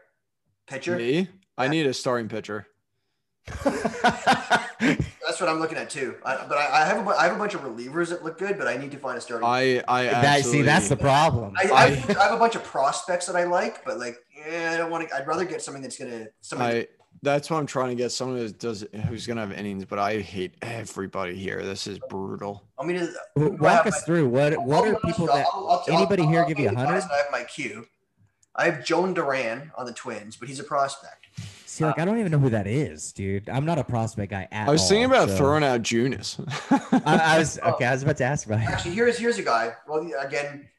Pitcher. 0.66 0.96
Me? 0.96 1.28
I 1.56 1.68
need 1.68 1.86
a 1.86 1.94
starting 1.94 2.28
pitcher. 2.28 2.66
That's 5.36 5.42
what 5.50 5.54
I'm 5.54 5.60
looking 5.60 5.76
at 5.76 5.90
too. 5.90 6.14
I, 6.24 6.46
but 6.48 6.56
I, 6.56 6.80
I 6.82 6.84
have 6.86 6.98
a, 6.98 7.02
bu- 7.02 7.10
I 7.10 7.24
have 7.24 7.36
a 7.36 7.38
bunch 7.38 7.52
of 7.52 7.60
relievers 7.60 8.08
that 8.08 8.24
look 8.24 8.38
good, 8.38 8.56
but 8.56 8.66
I 8.66 8.78
need 8.78 8.90
to 8.92 8.96
find 8.96 9.18
a 9.18 9.20
starting. 9.20 9.46
I 9.46 9.82
I 9.86 10.04
that, 10.06 10.46
see, 10.46 10.62
that's 10.62 10.88
the 10.88 10.96
problem. 10.96 11.52
I, 11.58 11.68
I, 11.68 11.82
I 11.84 11.88
have 12.24 12.32
a 12.32 12.38
bunch 12.38 12.54
of 12.54 12.64
prospects 12.64 13.26
that 13.26 13.36
I 13.36 13.44
like, 13.44 13.84
but 13.84 13.98
like, 13.98 14.16
yeah, 14.34 14.70
I 14.72 14.78
don't 14.78 14.90
want 14.90 15.06
to. 15.10 15.14
I'd 15.14 15.26
rather 15.26 15.44
get 15.44 15.60
something 15.60 15.82
that's 15.82 15.98
gonna. 15.98 16.28
Somebody. 16.40 16.78
I 16.80 16.86
that's 17.20 17.50
what 17.50 17.58
I'm 17.58 17.66
trying 17.66 17.90
to 17.90 17.94
get 17.96 18.12
someone 18.12 18.38
who 18.38 18.48
does 18.48 18.86
who's 19.08 19.26
gonna 19.26 19.42
have 19.42 19.52
innings, 19.52 19.84
but 19.84 19.98
I 19.98 20.20
hate 20.20 20.54
everybody 20.62 21.34
here. 21.34 21.62
This 21.62 21.86
is 21.86 21.98
brutal. 22.08 22.64
I 22.78 22.84
mean, 22.86 22.96
W- 22.96 23.14
who 23.34 23.58
do 23.58 23.66
I 23.66 23.74
Walk 23.76 23.86
us 23.88 23.92
my- 24.00 24.06
through 24.06 24.28
what 24.30 24.56
what 24.64 24.86
I'll 24.88 24.92
are 24.96 25.00
people 25.00 25.08
with 25.10 25.18
you, 25.18 25.26
that 25.26 25.46
I'll- 25.52 25.68
I'll- 25.68 25.84
I'll- 25.86 25.96
anybody 25.98 26.22
I'll- 26.22 26.28
here 26.30 26.40
I'll 26.44 26.48
give 26.48 26.58
you 26.58 26.70
a 26.70 26.74
hundred? 26.74 27.02
I 27.12 27.16
have 27.18 27.26
my 27.30 27.44
cue. 27.44 27.86
I 28.54 28.64
have 28.70 28.76
Jhoan 28.84 29.12
Duran 29.12 29.70
on 29.76 29.84
the 29.84 29.92
Twins, 29.92 30.36
but 30.36 30.48
he's 30.48 30.60
a 30.60 30.64
prospect. 30.64 31.26
See, 31.76 31.84
like 31.84 31.98
I 31.98 32.06
don't 32.06 32.18
even 32.18 32.32
know 32.32 32.38
who 32.38 32.48
that 32.50 32.66
is, 32.66 33.12
dude. 33.12 33.50
I'm 33.50 33.66
not 33.66 33.78
a 33.78 33.84
prospect 33.84 34.30
guy 34.30 34.48
at 34.50 34.62
all. 34.62 34.70
I 34.70 34.72
was 34.72 34.88
thinking 34.88 35.12
all, 35.12 35.24
about 35.24 35.28
so- 35.28 35.36
throwing 35.36 35.62
out 35.62 35.82
Junis. 35.82 36.40
I, 37.04 37.34
I 37.34 37.38
was 37.38 37.58
okay. 37.64 37.84
I 37.84 37.92
was 37.92 38.02
about 38.02 38.16
to 38.16 38.24
ask 38.24 38.46
about. 38.46 38.60
it. 38.60 38.64
Actually, 38.64 38.94
here's 38.94 39.18
here's 39.18 39.38
a 39.38 39.42
guy. 39.42 39.74
Well, 39.86 40.10
again, 40.18 40.70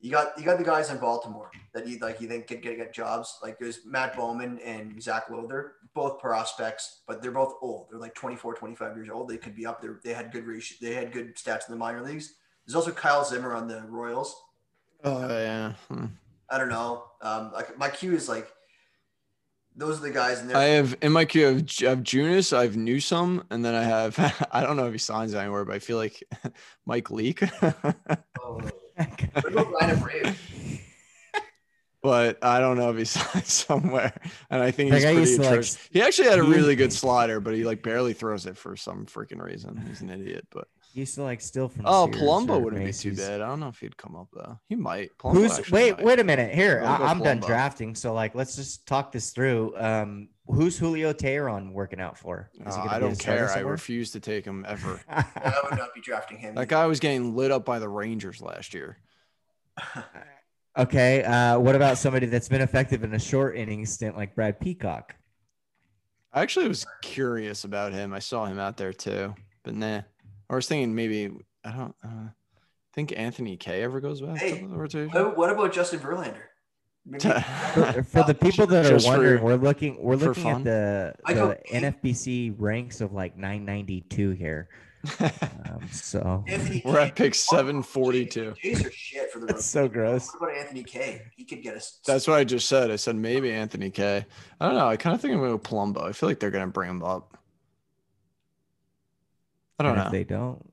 you 0.00 0.12
got 0.12 0.38
you 0.38 0.44
got 0.44 0.58
the 0.58 0.64
guys 0.64 0.90
in 0.90 0.98
Baltimore 0.98 1.50
that 1.72 1.88
you 1.88 1.98
like. 1.98 2.20
You 2.20 2.28
think 2.28 2.46
could 2.46 2.62
get, 2.62 2.76
get 2.76 2.94
jobs. 2.94 3.36
Like 3.42 3.58
there's 3.58 3.80
Matt 3.84 4.16
Bowman 4.16 4.60
and 4.60 5.02
Zac 5.02 5.28
Lowther, 5.28 5.72
both 5.92 6.20
prospects, 6.20 7.00
but 7.08 7.20
they're 7.20 7.32
both 7.32 7.54
old. 7.60 7.88
They're 7.90 7.98
like 7.98 8.14
24, 8.14 8.54
25 8.54 8.96
years 8.96 9.08
old. 9.10 9.28
They 9.28 9.38
could 9.38 9.56
be 9.56 9.66
up 9.66 9.82
there. 9.82 9.98
They 10.04 10.14
had 10.14 10.30
good 10.30 10.46
ratio, 10.46 10.78
They 10.80 10.94
had 10.94 11.10
good 11.10 11.34
stats 11.34 11.68
in 11.68 11.72
the 11.72 11.76
minor 11.78 12.00
leagues. 12.00 12.34
There's 12.64 12.76
also 12.76 12.92
Kyle 12.92 13.24
Zimmer 13.24 13.56
on 13.56 13.66
the 13.66 13.82
Royals. 13.88 14.40
oh 15.02 15.26
yeah. 15.28 15.72
Hmm. 15.88 16.06
I 16.48 16.58
don't 16.58 16.68
know. 16.68 17.06
Um, 17.22 17.50
like 17.52 17.76
my 17.76 17.88
queue 17.88 18.14
is 18.14 18.28
like 18.28 18.52
those 19.76 19.98
are 19.98 20.02
the 20.02 20.10
guys 20.10 20.40
in 20.40 20.48
there. 20.48 20.56
I 20.56 20.64
have 20.64 20.96
in 21.02 21.12
my 21.12 21.24
queue 21.24 21.48
of 21.48 21.56
I 21.56 21.90
have 21.90 22.00
Junis, 22.00 22.56
I 22.56 22.62
have 22.62 22.76
Newsom, 22.76 23.44
and 23.50 23.64
then 23.64 23.74
I 23.74 23.82
have 23.82 24.48
I 24.52 24.62
don't 24.62 24.76
know 24.76 24.86
if 24.86 24.92
he 24.92 24.98
signs 24.98 25.34
anywhere, 25.34 25.64
but 25.64 25.74
I 25.74 25.78
feel 25.78 25.96
like 25.96 26.22
Mike 26.86 27.10
Leake. 27.10 27.42
Oh, 27.62 28.60
what 28.96 29.46
about 29.46 29.72
Ryan 29.72 30.00
Brave? 30.00 30.40
but 32.02 32.44
I 32.44 32.60
don't 32.60 32.76
know 32.76 32.90
if 32.90 32.98
he 32.98 33.04
signs 33.04 33.52
somewhere. 33.52 34.12
And 34.50 34.62
I 34.62 34.70
think 34.70 34.92
he's 34.92 35.04
I 35.04 35.14
pretty 35.14 35.30
used 35.30 35.40
like, 35.40 35.90
he 35.90 36.02
actually 36.02 36.28
had 36.28 36.38
a 36.38 36.44
really 36.44 36.76
good 36.76 36.92
slider, 36.92 37.40
but 37.40 37.54
he 37.54 37.64
like 37.64 37.82
barely 37.82 38.12
throws 38.12 38.46
it 38.46 38.56
for 38.56 38.76
some 38.76 39.06
freaking 39.06 39.42
reason. 39.42 39.82
He's 39.88 40.02
an 40.02 40.10
idiot. 40.10 40.46
But 40.50 40.68
Used 40.94 41.16
to 41.16 41.24
like 41.24 41.40
steal 41.40 41.68
from. 41.68 41.82
oh, 41.86 42.06
Sears 42.06 42.22
Palumbo 42.22 42.50
or 42.50 42.60
wouldn't 42.60 42.84
be 42.84 42.92
too 42.92 43.16
bad. 43.16 43.40
I 43.40 43.48
don't 43.48 43.58
know 43.58 43.66
if 43.66 43.80
he'd 43.80 43.96
come 43.96 44.14
up 44.14 44.28
though. 44.32 44.60
He 44.68 44.76
might. 44.76 45.10
Palumbo 45.18 45.32
Who's 45.32 45.70
wait? 45.72 45.96
might. 45.96 46.04
Wait 46.04 46.20
a 46.20 46.24
minute. 46.24 46.54
Here, 46.54 46.84
I, 46.86 47.10
am 47.10 47.18
done 47.18 47.40
drafting. 47.40 47.96
So 47.96 48.14
like, 48.14 48.36
let's 48.36 48.54
just 48.54 48.86
talk 48.86 49.10
this 49.10 49.32
through. 49.32 49.76
Um, 49.76 50.28
who's 50.46 50.78
Julio 50.78 51.12
Teheran 51.12 51.72
working 51.72 52.00
out 52.00 52.16
for? 52.16 52.48
Uh, 52.64 52.86
I 52.88 53.00
don't 53.00 53.18
care. 53.18 53.50
I 53.50 53.58
refuse 53.58 54.12
to 54.12 54.20
take 54.20 54.44
him 54.44 54.64
ever. 54.68 55.00
I 55.08 55.60
would 55.64 55.76
not 55.76 55.92
be 55.96 56.00
drafting 56.00 56.38
him. 56.38 56.54
that 56.54 56.68
guy 56.68 56.86
was 56.86 57.00
getting 57.00 57.34
lit 57.34 57.50
up 57.50 57.64
by 57.64 57.80
the 57.80 57.88
Rangers 57.88 58.40
last 58.40 58.72
year. 58.72 58.96
okay. 60.78 61.24
Uh, 61.24 61.58
what 61.58 61.74
about 61.74 61.98
somebody 61.98 62.26
that's 62.26 62.48
been 62.48 62.62
effective 62.62 63.02
in 63.02 63.12
a 63.14 63.18
short 63.18 63.56
inning 63.56 63.84
stint 63.84 64.16
like 64.16 64.36
Brad 64.36 64.60
Peacock? 64.60 65.16
I 66.32 66.42
actually 66.42 66.68
was 66.68 66.86
curious 67.02 67.64
about 67.64 67.92
him. 67.92 68.12
I 68.12 68.20
saw 68.20 68.46
him 68.46 68.60
out 68.60 68.76
there 68.76 68.92
too, 68.92 69.34
but 69.64 69.74
nah. 69.74 70.02
I 70.50 70.54
was 70.54 70.66
thinking 70.68 70.94
maybe 70.94 71.30
I 71.64 71.72
don't 71.72 71.94
uh, 72.04 72.28
think 72.94 73.12
Anthony 73.16 73.56
Kay 73.56 73.82
ever 73.82 74.00
goes 74.00 74.20
back 74.20 74.38
Hey, 74.38 74.60
to 74.60 74.68
the 74.68 74.76
rotation. 74.76 75.10
What, 75.12 75.36
what 75.36 75.50
about 75.50 75.72
Justin 75.72 76.00
Verlander? 76.00 76.36
For, 77.20 78.02
for 78.02 78.22
the 78.22 78.34
people 78.34 78.66
that 78.68 78.86
are 78.86 78.88
Just 78.88 79.04
for- 79.04 79.12
wondering, 79.12 79.42
we're 79.44 79.56
looking 79.56 80.02
we're 80.02 80.16
looking 80.16 80.42
fun? 80.42 80.56
at 80.60 80.64
the, 80.64 81.14
the 81.26 81.34
go- 81.34 81.56
NFBC 81.70 82.54
ranks 82.56 83.02
of 83.02 83.12
like 83.12 83.36
992 83.36 84.30
here. 84.30 84.68
Um, 85.20 85.86
so 85.90 86.44
Anthony 86.46 86.80
We're 86.84 86.98
at 87.00 87.14
pick 87.14 87.34
742. 87.34 88.54
Jays 88.62 88.84
are 88.86 88.90
shit 88.90 89.30
for 89.30 89.38
the 89.40 89.46
that's 89.46 89.66
so 89.66 89.86
gross. 89.88 90.30
What 90.38 90.50
about 90.50 90.60
Anthony 90.62 90.82
Kay? 90.82 91.22
He 91.36 91.44
could 91.44 91.62
get 91.62 91.74
us. 91.74 92.00
That's 92.06 92.26
what 92.26 92.38
I 92.38 92.44
just 92.44 92.68
said. 92.68 92.90
I 92.90 92.96
said 92.96 93.16
maybe 93.16 93.50
Anthony 93.52 93.90
Kay. 93.90 94.24
I 94.60 94.66
don't 94.66 94.76
know. 94.76 94.86
I 94.88 94.96
kind 94.96 95.14
of 95.14 95.20
think 95.20 95.34
I'm 95.34 95.40
going 95.40 95.52
to 95.52 95.58
go 95.58 95.68
Palumbo. 95.76 96.04
I 96.08 96.12
feel 96.12 96.28
like 96.28 96.38
they're 96.40 96.50
going 96.50 96.64
to 96.66 96.70
bring 96.70 96.88
him 96.90 97.02
up. 97.02 97.33
I 99.78 99.82
don't 99.82 99.92
And 99.92 100.00
know. 100.00 100.06
If 100.06 100.12
they 100.12 100.24
don't, 100.24 100.72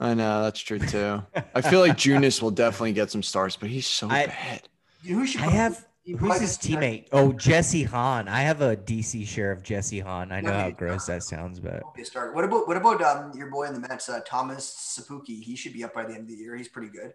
I 0.00 0.14
know 0.14 0.42
that's 0.42 0.60
true 0.60 0.78
too. 0.94 1.22
I 1.54 1.60
feel 1.60 1.80
like 1.80 1.96
Junis 1.96 2.42
will 2.42 2.50
definitely 2.50 2.92
get 2.92 3.10
some 3.10 3.22
starts, 3.22 3.56
but 3.56 3.68
he's 3.70 3.86
so 3.86 4.08
I- 4.08 4.26
bad. 4.26 4.68
Who 5.06 5.26
should 5.26 5.40
I 5.40 5.46
have 5.50 5.84
who's 6.06 6.40
his 6.40 6.56
teammate? 6.58 7.08
Oh, 7.12 7.32
Jesse 7.32 7.82
Hahn. 7.82 8.28
I 8.28 8.42
have 8.42 8.60
a 8.60 8.76
DC 8.76 9.26
share 9.26 9.50
of 9.50 9.62
Jesse 9.62 9.98
Hahn. 10.00 10.30
I 10.30 10.40
know 10.40 10.52
how 10.52 10.70
gross 10.70 11.06
that 11.06 11.24
sounds, 11.24 11.58
but 11.58 11.82
start. 12.04 12.34
What 12.34 12.44
about 12.44 12.68
what 12.68 12.76
about 12.76 13.02
um 13.02 13.32
your 13.36 13.50
boy 13.50 13.64
in 13.64 13.74
the 13.74 13.80
Mets, 13.80 14.08
uh, 14.08 14.20
Thomas 14.24 14.96
Szapucki? 14.98 15.42
He 15.42 15.56
should 15.56 15.72
be 15.72 15.82
up 15.82 15.92
by 15.94 16.04
the 16.04 16.12
end 16.14 16.22
of 16.22 16.28
the 16.28 16.34
year. 16.34 16.56
He's 16.56 16.68
pretty 16.68 16.88
good. 16.88 17.14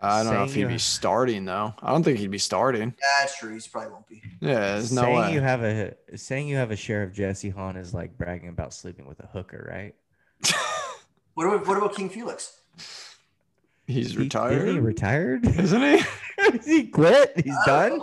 I 0.00 0.22
don't 0.24 0.32
know 0.32 0.44
if 0.44 0.54
he'd 0.54 0.68
be 0.68 0.78
starting 0.78 1.44
though. 1.44 1.74
I 1.82 1.90
don't 1.92 2.02
think 2.02 2.18
he'd 2.18 2.30
be 2.30 2.38
starting. 2.38 2.94
That's 3.20 3.36
true. 3.38 3.52
He's 3.52 3.66
probably 3.66 3.92
won't 3.92 4.06
be. 4.08 4.22
Yeah, 4.40 4.72
there's 4.72 4.92
no 4.92 5.02
saying 5.02 5.16
way. 5.18 5.32
you 5.34 5.40
have 5.40 5.62
a 5.62 5.94
saying 6.16 6.48
you 6.48 6.56
have 6.56 6.70
a 6.70 6.76
share 6.76 7.02
of 7.02 7.12
Jesse 7.12 7.50
Hahn 7.50 7.76
is 7.76 7.92
like 7.94 8.16
bragging 8.16 8.48
about 8.48 8.72
sleeping 8.74 9.06
with 9.06 9.20
a 9.20 9.26
hooker, 9.26 9.68
right? 9.70 9.94
What 11.34 11.46
about 11.46 11.66
what 11.66 11.76
about 11.78 11.94
King 11.94 12.08
Felix? 12.10 12.52
he's 13.86 14.12
He- 14.12 14.16
retired, 14.18 14.62
Isn't 14.68 14.74
he 14.74 14.80
retired? 14.80 15.46
isn't 15.58 15.82
he? 15.82 16.04
He 16.64 16.86
quit? 16.88 17.32
He's 17.44 17.56
done. 17.66 18.00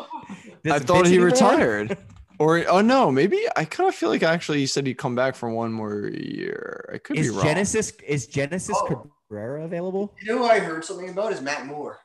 I 0.66 0.80
thought 0.80 1.06
he 1.08 1.14
anymore? 1.14 1.28
retired. 1.28 1.98
Or 2.38 2.62
oh 2.68 2.82
no, 2.82 3.14
maybe 3.14 3.40
I 3.56 3.64
kind 3.64 3.88
of 3.88 3.96
feel 3.96 4.10
like 4.10 4.22
actually 4.22 4.58
he 4.60 4.66
said 4.68 4.86
he'd 4.86 4.98
come 4.98 5.16
back 5.16 5.36
for 5.36 5.50
one 5.50 5.72
more 5.72 6.08
year. 6.10 6.90
I 6.94 6.98
could 6.98 7.18
Is 7.18 7.28
be 7.28 7.34
wrong. 7.34 7.46
Genesis 7.46 7.94
is 8.06 8.28
Genesis 8.28 8.76
Oh. 8.78 9.10
Cabrera 9.30 9.64
available? 9.64 10.14
You 10.22 10.34
know 10.34 10.40
who 10.40 10.44
I 10.44 10.60
heard 10.60 10.84
something 10.84 11.08
about 11.08 11.32
is 11.32 11.40
Matt 11.40 11.66
Moore. 11.66 11.98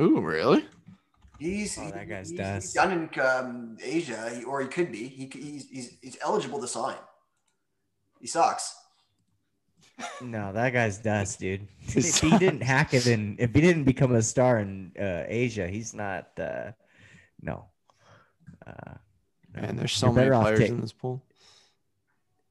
Ooh, 0.00 0.20
really? 0.20 0.64
He's, 1.40 1.76
Oh, 1.76 1.90
that 1.90 2.08
guy's 2.08 2.30
he's, 2.30 2.38
he's 2.40 2.72
done 2.72 2.92
in 3.12 3.20
um, 3.20 3.76
Asia, 3.82 4.40
or 4.46 4.60
he 4.60 4.68
could 4.68 4.92
be. 4.92 5.08
He, 5.08 5.28
he's, 5.32 5.68
he's, 5.68 5.98
he's 6.00 6.16
eligible 6.22 6.60
to 6.60 6.68
sign. 6.68 6.96
He 8.26 8.30
sucks. 8.30 8.74
No, 10.20 10.52
that 10.52 10.72
guy's 10.72 10.98
dust, 10.98 11.38
dude. 11.38 11.68
He's 11.78 12.20
if 12.20 12.28
he 12.28 12.36
didn't 12.38 12.60
hack 12.60 12.92
it 12.92 13.06
in, 13.06 13.36
if 13.38 13.54
he 13.54 13.60
didn't 13.60 13.84
become 13.84 14.16
a 14.16 14.20
star 14.20 14.58
in 14.58 14.90
uh, 14.98 15.22
Asia, 15.28 15.68
he's 15.68 15.94
not. 15.94 16.30
Uh, 16.36 16.72
no. 17.40 17.66
Uh, 18.66 18.94
no. 19.54 19.62
Man, 19.62 19.76
there's 19.76 19.92
so 19.92 20.12
many 20.12 20.28
off 20.30 20.42
players 20.42 20.58
ta- 20.58 20.64
in 20.64 20.80
this 20.80 20.92
pool. 20.92 21.22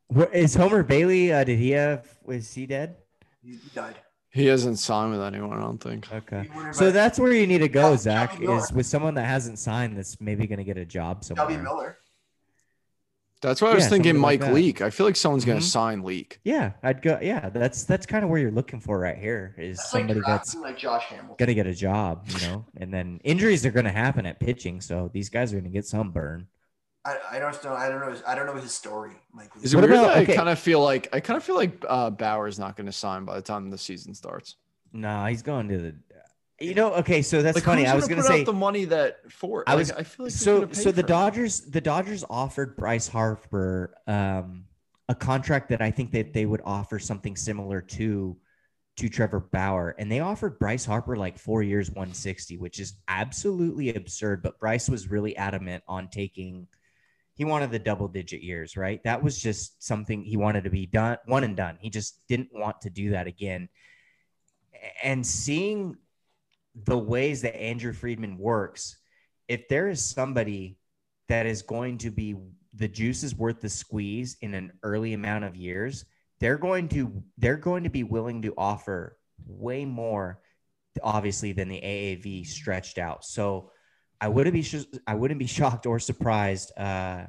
What, 0.08 0.34
is 0.34 0.56
Homer 0.56 0.82
Bailey? 0.82 1.34
Uh, 1.34 1.44
did 1.44 1.60
he 1.60 1.72
have? 1.72 2.08
Was 2.24 2.54
he 2.54 2.66
dead? 2.68 2.96
He, 3.44 3.50
he 3.50 3.70
died. 3.76 3.98
He 4.30 4.46
hasn't 4.46 4.80
signed 4.80 5.12
with 5.12 5.22
anyone, 5.22 5.58
I 5.58 5.60
don't 5.60 5.84
think. 5.84 6.10
Okay. 6.10 6.50
So 6.72 6.90
that's 6.90 7.20
where 7.20 7.34
you 7.34 7.48
need 7.48 7.60
to 7.60 7.68
go, 7.68 7.92
Yeah, 7.92 7.98
Zach. 7.98 8.42
Is 8.42 8.72
with 8.72 8.86
someone 8.86 9.16
that 9.16 9.26
hasn't 9.26 9.60
signed 9.60 9.98
that's 9.98 10.22
maybe 10.22 10.48
going 10.48 10.60
to 10.60 10.64
get 10.64 10.78
a 10.78 10.86
job 10.86 11.26
somewhere. 11.26 11.50
Shelby 11.50 11.62
Miller. 11.62 11.98
That's 13.46 13.62
why 13.62 13.72
I 13.72 13.74
was 13.76 13.84
Yeah, 13.86 13.90
thinking 13.92 14.14
somebody 14.16 14.38
like 14.38 14.48
Mike. 14.48 14.54
Leake. 14.56 14.82
I 14.82 14.90
feel 14.90 15.06
like 15.06 15.16
someone's 15.16 15.46
gonna 15.46 15.60
Mhm. 15.60 15.64
sign 15.64 16.04
Leake. 16.04 16.40
Yeah, 16.44 16.74
I'd 16.84 17.02
go. 17.02 17.20
Yeah, 17.22 17.50
that's 17.50 17.84
that's 17.84 18.06
kind 18.06 18.24
of 18.24 18.30
where 18.30 18.40
you're 18.40 18.52
looking 18.52 18.80
for 18.80 19.00
right 19.00 19.18
here. 19.18 19.56
Is 19.58 19.78
That's 19.78 19.90
somebody 19.92 20.20
like 20.20 20.28
that's 20.28 20.56
like 20.56 20.78
Josh 20.78 21.04
Hamilton. 21.06 21.36
going 21.38 21.48
to 21.48 21.54
get 21.56 21.68
a 21.68 21.74
job, 21.76 22.26
you 22.28 22.48
know, 22.48 22.66
and 22.78 22.94
then 22.94 23.20
injuries 23.24 23.66
are 23.66 23.72
going 23.72 23.86
to 23.86 23.92
happen 23.92 24.26
at 24.26 24.40
pitching, 24.40 24.82
so 24.82 25.10
these 25.14 25.30
guys 25.30 25.52
are 25.54 25.56
going 25.58 25.66
to 25.66 25.70
get 25.70 25.86
some 25.86 26.12
burn. 26.12 26.48
I, 27.06 27.18
I 27.34 27.40
don't 27.40 27.64
know. 27.64 27.74
I 27.74 27.88
don't 27.88 28.00
know. 28.02 28.10
His, 28.12 28.24
I 28.26 28.34
don't 28.34 28.48
know 28.48 28.56
his 28.56 28.74
story, 28.74 29.12
Mike. 29.32 29.56
Leake. 29.56 29.66
Is 29.66 29.74
it 29.74 29.78
What 29.78 29.84
weird 29.88 30.00
about- 30.00 30.16
that 30.16 30.24
okay. 30.24 30.34
I 30.34 30.36
kind 30.36 30.50
of 30.50 30.58
feel 30.58 30.82
like 30.82 31.08
I 31.14 31.20
kind 31.20 31.38
of 31.38 31.44
feel 31.44 31.56
like 31.56 31.86
uh, 31.88 32.10
Bauer's 32.10 32.58
not 32.58 32.76
going 32.76 32.88
to 32.88 32.92
sign 32.92 33.26
by 33.26 33.36
the 33.36 33.42
time 33.44 33.70
the 33.70 33.78
season 33.78 34.14
starts? 34.16 34.56
No, 34.92 35.26
he's 35.26 35.42
going 35.44 35.68
to 35.70 35.78
the. 35.78 35.96
You 36.60 36.74
know, 36.74 36.94
okay, 36.96 37.22
so 37.22 37.42
that's 37.42 37.56
Like, 37.56 37.66
funny. 37.66 37.86
I 37.86 37.96
was 37.96 38.08
gonna 38.08 38.22
gonna 38.22 38.34
say 38.38 38.44
the 38.46 38.54
money 38.54 38.86
that 38.86 39.30
for. 39.30 39.64
I 39.68 39.72
like, 39.74 39.80
was- 39.80 39.92
I 39.92 40.04
feel 40.04 40.28
like 40.28 40.34
so 40.34 40.72
so 40.72 40.92
the 40.92 41.02
it? 41.02 41.08
Dodgers 41.08 41.62
the 41.62 41.82
Dodgers 41.82 42.24
offered 42.30 42.78
Bryce 42.78 43.08
Harper 43.10 43.94
um, 44.08 44.66
a 45.10 45.16
contract 45.16 45.70
that 45.70 45.82
I 45.82 45.92
think 45.92 46.12
that 46.12 46.34
they 46.34 46.46
would 46.46 46.62
offer 46.64 46.98
something 46.98 47.36
similar 47.36 47.82
to 47.82 48.38
to 48.98 49.10
Trevor 49.10 49.42
Bauer 49.42 49.94
and 50.00 50.10
they 50.10 50.22
offered 50.22 50.58
Bryce 50.58 50.86
Harper 50.86 51.18
like 51.18 51.38
4 51.38 51.62
years 51.62 51.90
160 51.90 52.58
which 52.58 52.80
is 52.80 52.94
absolutely 53.10 53.94
absurd 53.94 54.42
but 54.42 54.58
Bryce 54.58 54.88
was 54.90 55.10
really 55.12 55.36
adamant 55.36 55.84
on 55.90 56.08
taking 56.08 56.68
he 57.34 57.44
wanted 57.44 57.72
the 57.72 57.80
double 57.80 58.08
digit 58.08 58.42
years 58.42 58.78
right 58.78 59.04
that 59.04 59.22
was 59.22 59.38
just 59.38 59.84
something 59.84 60.24
he 60.24 60.38
wanted 60.38 60.64
to 60.64 60.70
be 60.70 60.86
done 60.86 61.18
one 61.26 61.44
and 61.44 61.58
done 61.58 61.78
he 61.82 61.90
just 61.90 62.26
didn't 62.30 62.50
want 62.54 62.80
to 62.82 62.90
do 62.90 63.10
that 63.10 63.28
again 63.28 63.68
and 65.04 65.28
seeing 65.28 65.98
the 66.84 66.98
ways 66.98 67.42
that 67.42 67.56
Andrew 67.56 67.94
Friedman 67.94 68.38
works 68.38 68.98
if 69.48 69.68
there 69.68 69.90
is 69.90 70.04
somebody 70.04 70.78
that 71.30 71.46
is 71.46 71.62
going 71.62 71.98
to 72.00 72.12
be 72.12 72.36
the 72.74 72.88
juice 72.88 73.24
is 73.24 73.36
worth 73.36 73.62
the 73.62 73.70
squeeze 73.70 74.38
in 74.42 74.54
an 74.54 74.72
early 74.84 75.14
amount 75.14 75.46
of 75.46 75.56
years, 75.56 76.06
they're 76.40 76.58
going 76.58 76.88
to 76.90 77.24
they're 77.38 77.58
going 77.58 77.84
to 77.84 77.90
be 77.90 78.04
willing 78.04 78.42
to 78.42 78.54
offer 78.58 79.18
way 79.48 79.86
more, 79.86 80.42
obviously, 81.02 81.54
than 81.54 81.70
the 81.70 81.80
AAV 81.80 82.46
stretched 82.46 82.98
out. 82.98 83.24
So 83.24 83.72
I 84.20 84.28
wouldn't 84.28 84.54
be 84.54 84.62
sh- 84.62 84.86
I 85.08 85.16
wouldn't 85.16 85.40
be 85.40 85.48
shocked 85.60 85.86
or 85.86 86.00
surprised 86.00 86.78
uh, 86.78 87.26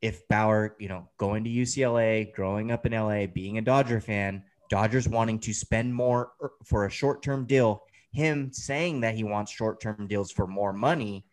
if 0.00 0.28
Bauer, 0.28 0.76
you 0.78 0.88
know, 0.88 1.08
going 1.18 1.44
to 1.44 1.50
UCLA, 1.50 2.32
growing 2.32 2.70
up 2.70 2.86
in 2.86 2.92
LA, 2.92 3.26
being 3.26 3.58
a 3.58 3.62
Dodger 3.62 4.00
fan, 4.00 4.44
Dodgers 4.70 5.08
wanting 5.08 5.40
to 5.40 5.52
spend 5.52 5.92
more 5.92 6.32
er, 6.42 6.52
for 6.64 6.86
a 6.86 6.90
short 6.90 7.22
term 7.22 7.46
deal, 7.46 7.82
him 8.18 8.52
saying 8.52 9.00
that 9.00 9.14
he 9.14 9.24
wants 9.24 9.52
short 9.52 9.80
term 9.80 10.06
deals 10.08 10.30
for 10.30 10.46
more 10.46 10.72
money. 10.72 11.24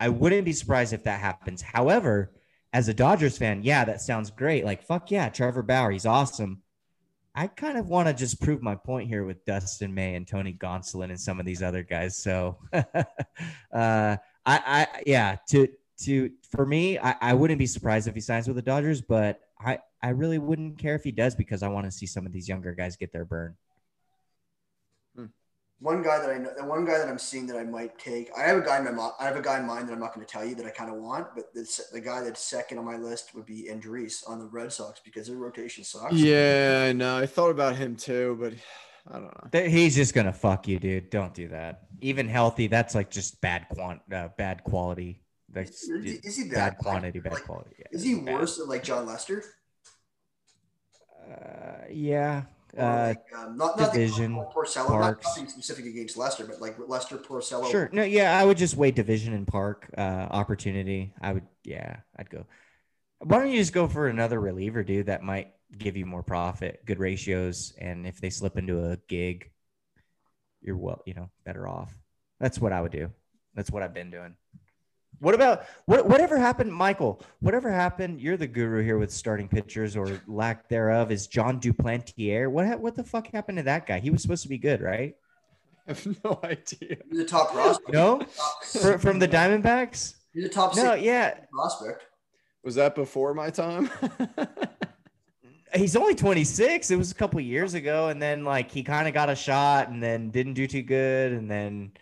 I 0.00 0.08
wouldn't 0.08 0.44
be 0.44 0.52
surprised 0.52 0.92
if 0.92 1.04
that 1.04 1.20
happens. 1.20 1.60
However, 1.60 2.32
as 2.72 2.88
a 2.88 2.94
Dodgers 2.94 3.36
fan, 3.36 3.62
yeah, 3.62 3.84
that 3.84 4.00
sounds 4.00 4.30
great. 4.30 4.64
Like, 4.64 4.82
fuck 4.82 5.10
yeah, 5.10 5.28
Trevor 5.28 5.62
Bauer, 5.62 5.90
he's 5.90 6.06
awesome. 6.06 6.62
I 7.34 7.46
kind 7.46 7.78
of 7.78 7.88
want 7.88 8.08
to 8.08 8.14
just 8.14 8.40
prove 8.40 8.62
my 8.62 8.74
point 8.74 9.08
here 9.08 9.24
with 9.24 9.44
Dustin 9.44 9.94
May 9.94 10.14
and 10.14 10.26
Tony 10.26 10.52
Gonsolin 10.52 11.10
and 11.10 11.20
some 11.20 11.38
of 11.38 11.46
these 11.46 11.62
other 11.62 11.82
guys. 11.82 12.16
So, 12.16 12.58
uh, 12.72 12.82
I, 13.72 14.16
I, 14.46 14.86
yeah, 15.06 15.36
to, 15.50 15.68
to, 16.04 16.30
for 16.50 16.64
me, 16.64 16.98
I, 16.98 17.16
I 17.20 17.34
wouldn't 17.34 17.58
be 17.58 17.66
surprised 17.66 18.08
if 18.08 18.14
he 18.14 18.20
signs 18.20 18.48
with 18.48 18.56
the 18.56 18.62
Dodgers, 18.62 19.02
but 19.02 19.40
I, 19.60 19.78
I 20.02 20.10
really 20.10 20.38
wouldn't 20.38 20.78
care 20.78 20.94
if 20.94 21.04
he 21.04 21.12
does 21.12 21.34
because 21.34 21.62
I 21.62 21.68
want 21.68 21.86
to 21.86 21.92
see 21.92 22.06
some 22.06 22.26
of 22.26 22.32
these 22.32 22.48
younger 22.48 22.74
guys 22.74 22.96
get 22.96 23.12
their 23.12 23.24
burn. 23.24 23.56
One 25.80 26.02
guy 26.02 26.18
that 26.18 26.28
I 26.28 26.38
know, 26.38 26.50
the 26.56 26.64
one 26.64 26.84
guy 26.84 26.98
that 26.98 27.08
I'm 27.08 27.18
seeing 27.20 27.46
that 27.46 27.56
I 27.56 27.62
might 27.62 27.96
take. 28.00 28.30
I 28.36 28.42
have 28.42 28.56
a 28.58 28.62
guy 28.62 28.78
in 28.78 28.84
my, 28.84 28.90
mo- 28.90 29.12
I 29.20 29.26
have 29.26 29.36
a 29.36 29.40
guy 29.40 29.60
in 29.60 29.66
mind 29.66 29.88
that 29.88 29.92
I'm 29.92 30.00
not 30.00 30.12
going 30.12 30.26
to 30.26 30.30
tell 30.32 30.44
you 30.44 30.56
that 30.56 30.66
I 30.66 30.70
kind 30.70 30.90
of 30.90 30.96
want, 30.96 31.28
but 31.36 31.54
the, 31.54 31.64
the 31.92 32.00
guy 32.00 32.20
that's 32.24 32.42
second 32.42 32.78
on 32.78 32.84
my 32.84 32.96
list 32.96 33.32
would 33.36 33.46
be 33.46 33.68
Andriese 33.70 34.28
on 34.28 34.40
the 34.40 34.46
Red 34.46 34.72
Sox 34.72 35.00
because 35.04 35.28
their 35.28 35.36
rotation 35.36 35.84
sucks. 35.84 36.14
Yeah, 36.14 36.86
I 36.88 36.92
know. 36.92 37.18
I 37.18 37.26
thought 37.26 37.50
about 37.50 37.76
him 37.76 37.94
too, 37.94 38.36
but 38.40 38.54
I 39.08 39.20
don't 39.20 39.52
know. 39.54 39.68
He's 39.70 39.94
just 39.94 40.14
gonna 40.14 40.32
fuck 40.32 40.66
you, 40.66 40.80
dude. 40.80 41.10
Don't 41.10 41.32
do 41.32 41.46
that. 41.48 41.82
Even 42.00 42.28
healthy, 42.28 42.66
that's 42.66 42.96
like 42.96 43.08
just 43.08 43.40
bad 43.40 43.66
quant, 43.68 44.00
uh, 44.12 44.28
bad 44.36 44.64
quality. 44.64 45.22
That's 45.48 45.84
Is, 45.84 46.04
is- 46.04 46.20
is 46.24 46.36
he 46.38 46.44
bad 46.48 46.56
that 46.56 46.78
quantity, 46.78 47.20
bad 47.20 47.34
Like, 47.34 47.44
quality. 47.44 47.76
Yeah, 47.78 47.86
Is 47.92 48.02
he 48.02 48.16
bad. 48.16 48.34
worse 48.34 48.56
than 48.58 48.68
like 48.68 48.82
Jon 48.82 49.06
Lester? 49.06 49.44
Uh, 51.30 51.84
yeah. 51.90 52.42
Uh, 52.76 53.14
like, 53.14 53.24
um, 53.34 53.56
not 53.56 53.78
not 53.78 53.92
division, 53.92 54.34
Porcello, 54.54 54.90
not 54.90 55.00
Parks. 55.00 55.26
nothing 55.26 55.48
specific 55.48 55.86
against 55.86 56.16
Lester, 56.16 56.44
but 56.44 56.60
like 56.60 56.76
Lester 56.86 57.16
Porcello. 57.16 57.70
sure. 57.70 57.88
No, 57.92 58.02
yeah, 58.02 58.38
I 58.38 58.44
would 58.44 58.58
just 58.58 58.76
wait 58.76 58.94
division 58.94 59.32
and 59.32 59.46
park 59.46 59.88
uh, 59.96 60.00
opportunity. 60.30 61.14
I 61.20 61.32
would, 61.32 61.46
yeah, 61.64 61.96
I'd 62.16 62.30
go. 62.30 62.46
Why 63.20 63.38
don't 63.38 63.50
you 63.50 63.58
just 63.58 63.72
go 63.72 63.88
for 63.88 64.08
another 64.08 64.38
reliever, 64.40 64.84
dude? 64.84 65.06
That 65.06 65.22
might 65.22 65.52
give 65.76 65.96
you 65.96 66.06
more 66.06 66.22
profit, 66.22 66.84
good 66.84 66.98
ratios, 66.98 67.72
and 67.78 68.06
if 68.06 68.20
they 68.20 68.30
slip 68.30 68.56
into 68.56 68.90
a 68.90 68.96
gig, 69.08 69.50
you're 70.60 70.76
well, 70.76 71.02
you 71.06 71.14
know, 71.14 71.30
better 71.44 71.66
off. 71.66 71.94
That's 72.40 72.60
what 72.60 72.72
I 72.72 72.80
would 72.80 72.92
do. 72.92 73.10
That's 73.54 73.70
what 73.70 73.82
I've 73.82 73.94
been 73.94 74.10
doing. 74.10 74.34
What 75.20 75.34
about 75.34 75.64
what? 75.86 76.06
Whatever 76.06 76.38
happened, 76.38 76.72
Michael? 76.72 77.20
Whatever 77.40 77.70
happened? 77.72 78.20
You're 78.20 78.36
the 78.36 78.46
guru 78.46 78.82
here 78.84 78.98
with 78.98 79.10
starting 79.10 79.48
pitchers 79.48 79.96
or 79.96 80.20
lack 80.26 80.68
thereof. 80.68 81.10
Is 81.10 81.26
Jon 81.26 81.60
Duplantier? 81.60 82.50
What? 82.50 82.66
ha- 82.66 82.76
What 82.76 82.94
the 82.94 83.02
fuck 83.04 83.28
happened 83.32 83.58
to 83.58 83.64
that 83.64 83.86
guy? 83.86 83.98
He 83.98 84.10
was 84.10 84.22
supposed 84.22 84.42
to 84.44 84.48
be 84.48 84.58
good, 84.58 84.80
right? 84.80 85.16
I 85.88 85.92
have 85.92 86.24
no 86.24 86.38
idea. 86.44 86.98
He's 87.10 87.20
a 87.20 87.24
top 87.24 87.52
prospect. 87.52 87.92
No, 87.92 88.18
Top- 88.20 88.64
Fr- 88.64 88.98
from 88.98 89.18
the 89.18 89.26
Diamondbacks. 89.28 90.14
He's 90.34 90.44
a 90.44 90.48
top 90.48 90.76
No, 90.76 90.92
six 90.92 91.02
yeah, 91.02 91.34
prospect. 91.50 92.04
Was 92.62 92.74
that 92.76 92.94
before 92.94 93.32
my 93.34 93.50
time? 93.50 93.90
he's 95.74 95.96
only 95.96 96.14
26. 96.14 96.90
It 96.90 96.96
was 96.96 97.10
a 97.10 97.14
couple 97.14 97.40
years 97.40 97.74
ago, 97.74 98.08
and 98.08 98.20
then 98.20 98.44
like 98.44 98.70
he 98.70 98.82
kind 98.82 99.08
of 99.08 99.14
got 99.14 99.30
a 99.30 99.34
shot, 99.34 99.88
and 99.88 100.02
then 100.02 100.30
didn't 100.30 100.54
do 100.54 100.66
too 100.66 100.82
good, 100.82 101.32
and 101.32 101.50
then 101.50 101.92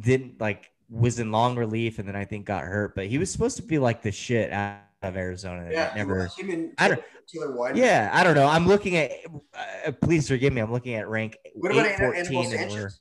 didn't 0.00 0.40
like 0.40 0.70
was 0.90 1.18
in 1.18 1.30
long 1.32 1.56
relief, 1.56 1.98
and 1.98 2.08
then 2.08 2.16
I 2.16 2.24
think 2.24 2.46
got 2.46 2.64
hurt. 2.64 2.94
But 2.94 3.06
he 3.06 3.18
was 3.18 3.30
supposed 3.30 3.56
to 3.56 3.62
be 3.62 3.78
like 3.78 4.02
the 4.02 4.12
shit 4.12 4.52
out 4.52 4.78
of 5.02 5.16
Arizona. 5.16 5.68
Yeah, 5.70 5.92
it 5.92 5.96
never. 5.96 6.26
Him 6.36 6.50
and 6.50 6.72
I 6.78 6.88
don't- 6.88 7.02
Taylor 7.28 7.54
Widener. 7.54 7.82
Yeah, 7.84 8.10
I 8.12 8.24
don't 8.24 8.34
know. 8.34 8.46
I'm 8.46 8.66
looking 8.66 8.96
at. 8.96 9.10
Uh, 9.86 9.92
please 9.92 10.26
forgive 10.28 10.52
me. 10.52 10.62
I'm 10.62 10.72
looking 10.72 10.94
at 10.94 11.08
rank 11.08 11.36
What 11.54 11.72
about 11.72 11.86
eight 11.86 11.98
fourteen, 11.98 12.52
and 12.54 12.70
we're. 12.70 12.78
Sanchez? 12.78 13.00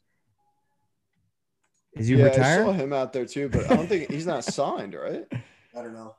Is 1.95 2.07
he 2.07 2.15
yeah, 2.15 2.27
I 2.27 2.31
saw 2.63 2.71
him 2.73 2.93
out 2.93 3.11
there 3.13 3.25
too, 3.25 3.49
but 3.49 3.71
I 3.71 3.75
don't 3.75 3.87
think 3.87 4.11
he's 4.11 4.27
not 4.27 4.43
signed, 4.43 4.93
right? 4.93 5.25
I 5.31 5.81
don't 5.81 5.93
know. 5.93 6.15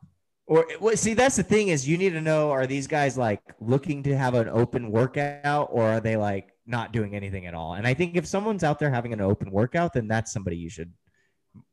Or 0.47 0.67
well, 0.81 0.97
see, 0.97 1.13
that's 1.15 1.37
the 1.37 1.43
thing 1.43 1.69
is 1.69 1.87
you 1.87 1.99
need 1.99 2.11
to 2.15 2.21
know: 2.21 2.51
are 2.51 2.67
these 2.67 2.87
guys 2.87 3.19
like 3.19 3.43
looking 3.61 4.03
to 4.05 4.17
have 4.17 4.35
an 4.35 4.49
open 4.49 4.91
workout, 4.91 5.69
or 5.71 5.85
are 5.85 6.01
they 6.01 6.17
like 6.17 6.49
not 6.67 6.93
doing 6.93 7.15
anything 7.15 7.47
at 7.47 7.55
all? 7.55 7.75
And 7.75 7.87
I 7.87 7.93
think 7.95 8.17
if 8.17 8.27
someone's 8.27 8.65
out 8.65 8.79
there 8.79 8.91
having 8.91 9.13
an 9.13 9.21
open 9.21 9.51
workout, 9.51 9.93
then 9.93 10.09
that's 10.09 10.33
somebody 10.33 10.57
you 10.57 10.71
should 10.71 10.93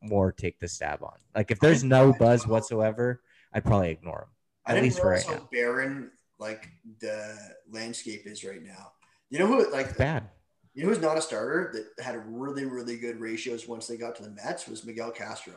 more 0.02 0.32
take 0.32 0.60
the 0.60 0.68
stab 0.68 1.04
on. 1.04 1.18
Like 1.36 1.52
if 1.52 1.60
there's 1.60 1.84
no 1.84 2.14
buzz 2.14 2.48
whatsoever, 2.48 3.22
I'd 3.54 3.64
probably 3.66 3.92
ignore. 3.92 4.28
I 4.66 4.72
At 4.72 4.76
didn't 4.76 4.84
least 4.86 5.00
for 5.00 5.08
realize 5.08 5.26
right 5.28 5.36
how 5.36 5.42
now. 5.42 5.50
barren 5.52 6.12
like 6.40 6.68
the 7.00 7.38
landscape 7.72 8.24
is 8.26 8.44
right 8.44 8.62
now. 8.64 8.92
You 9.30 9.40
know 9.40 9.48
who 9.48 9.72
like 9.72 9.88
It's 9.88 9.98
bad. 9.98 10.30
you 10.74 10.84
know 10.84 10.90
who's 10.90 11.00
not 11.02 11.18
a 11.18 11.22
starter 11.22 11.72
that 11.74 12.04
had 12.04 12.22
really 12.28 12.66
really 12.66 12.98
good 12.98 13.20
ratios 13.20 13.68
once 13.68 13.88
they 13.88 13.98
got 13.98 14.16
to 14.18 14.24
the 14.24 14.30
Mets 14.32 14.68
was 14.68 14.86
Miguel 14.86 15.12
Castro. 15.12 15.54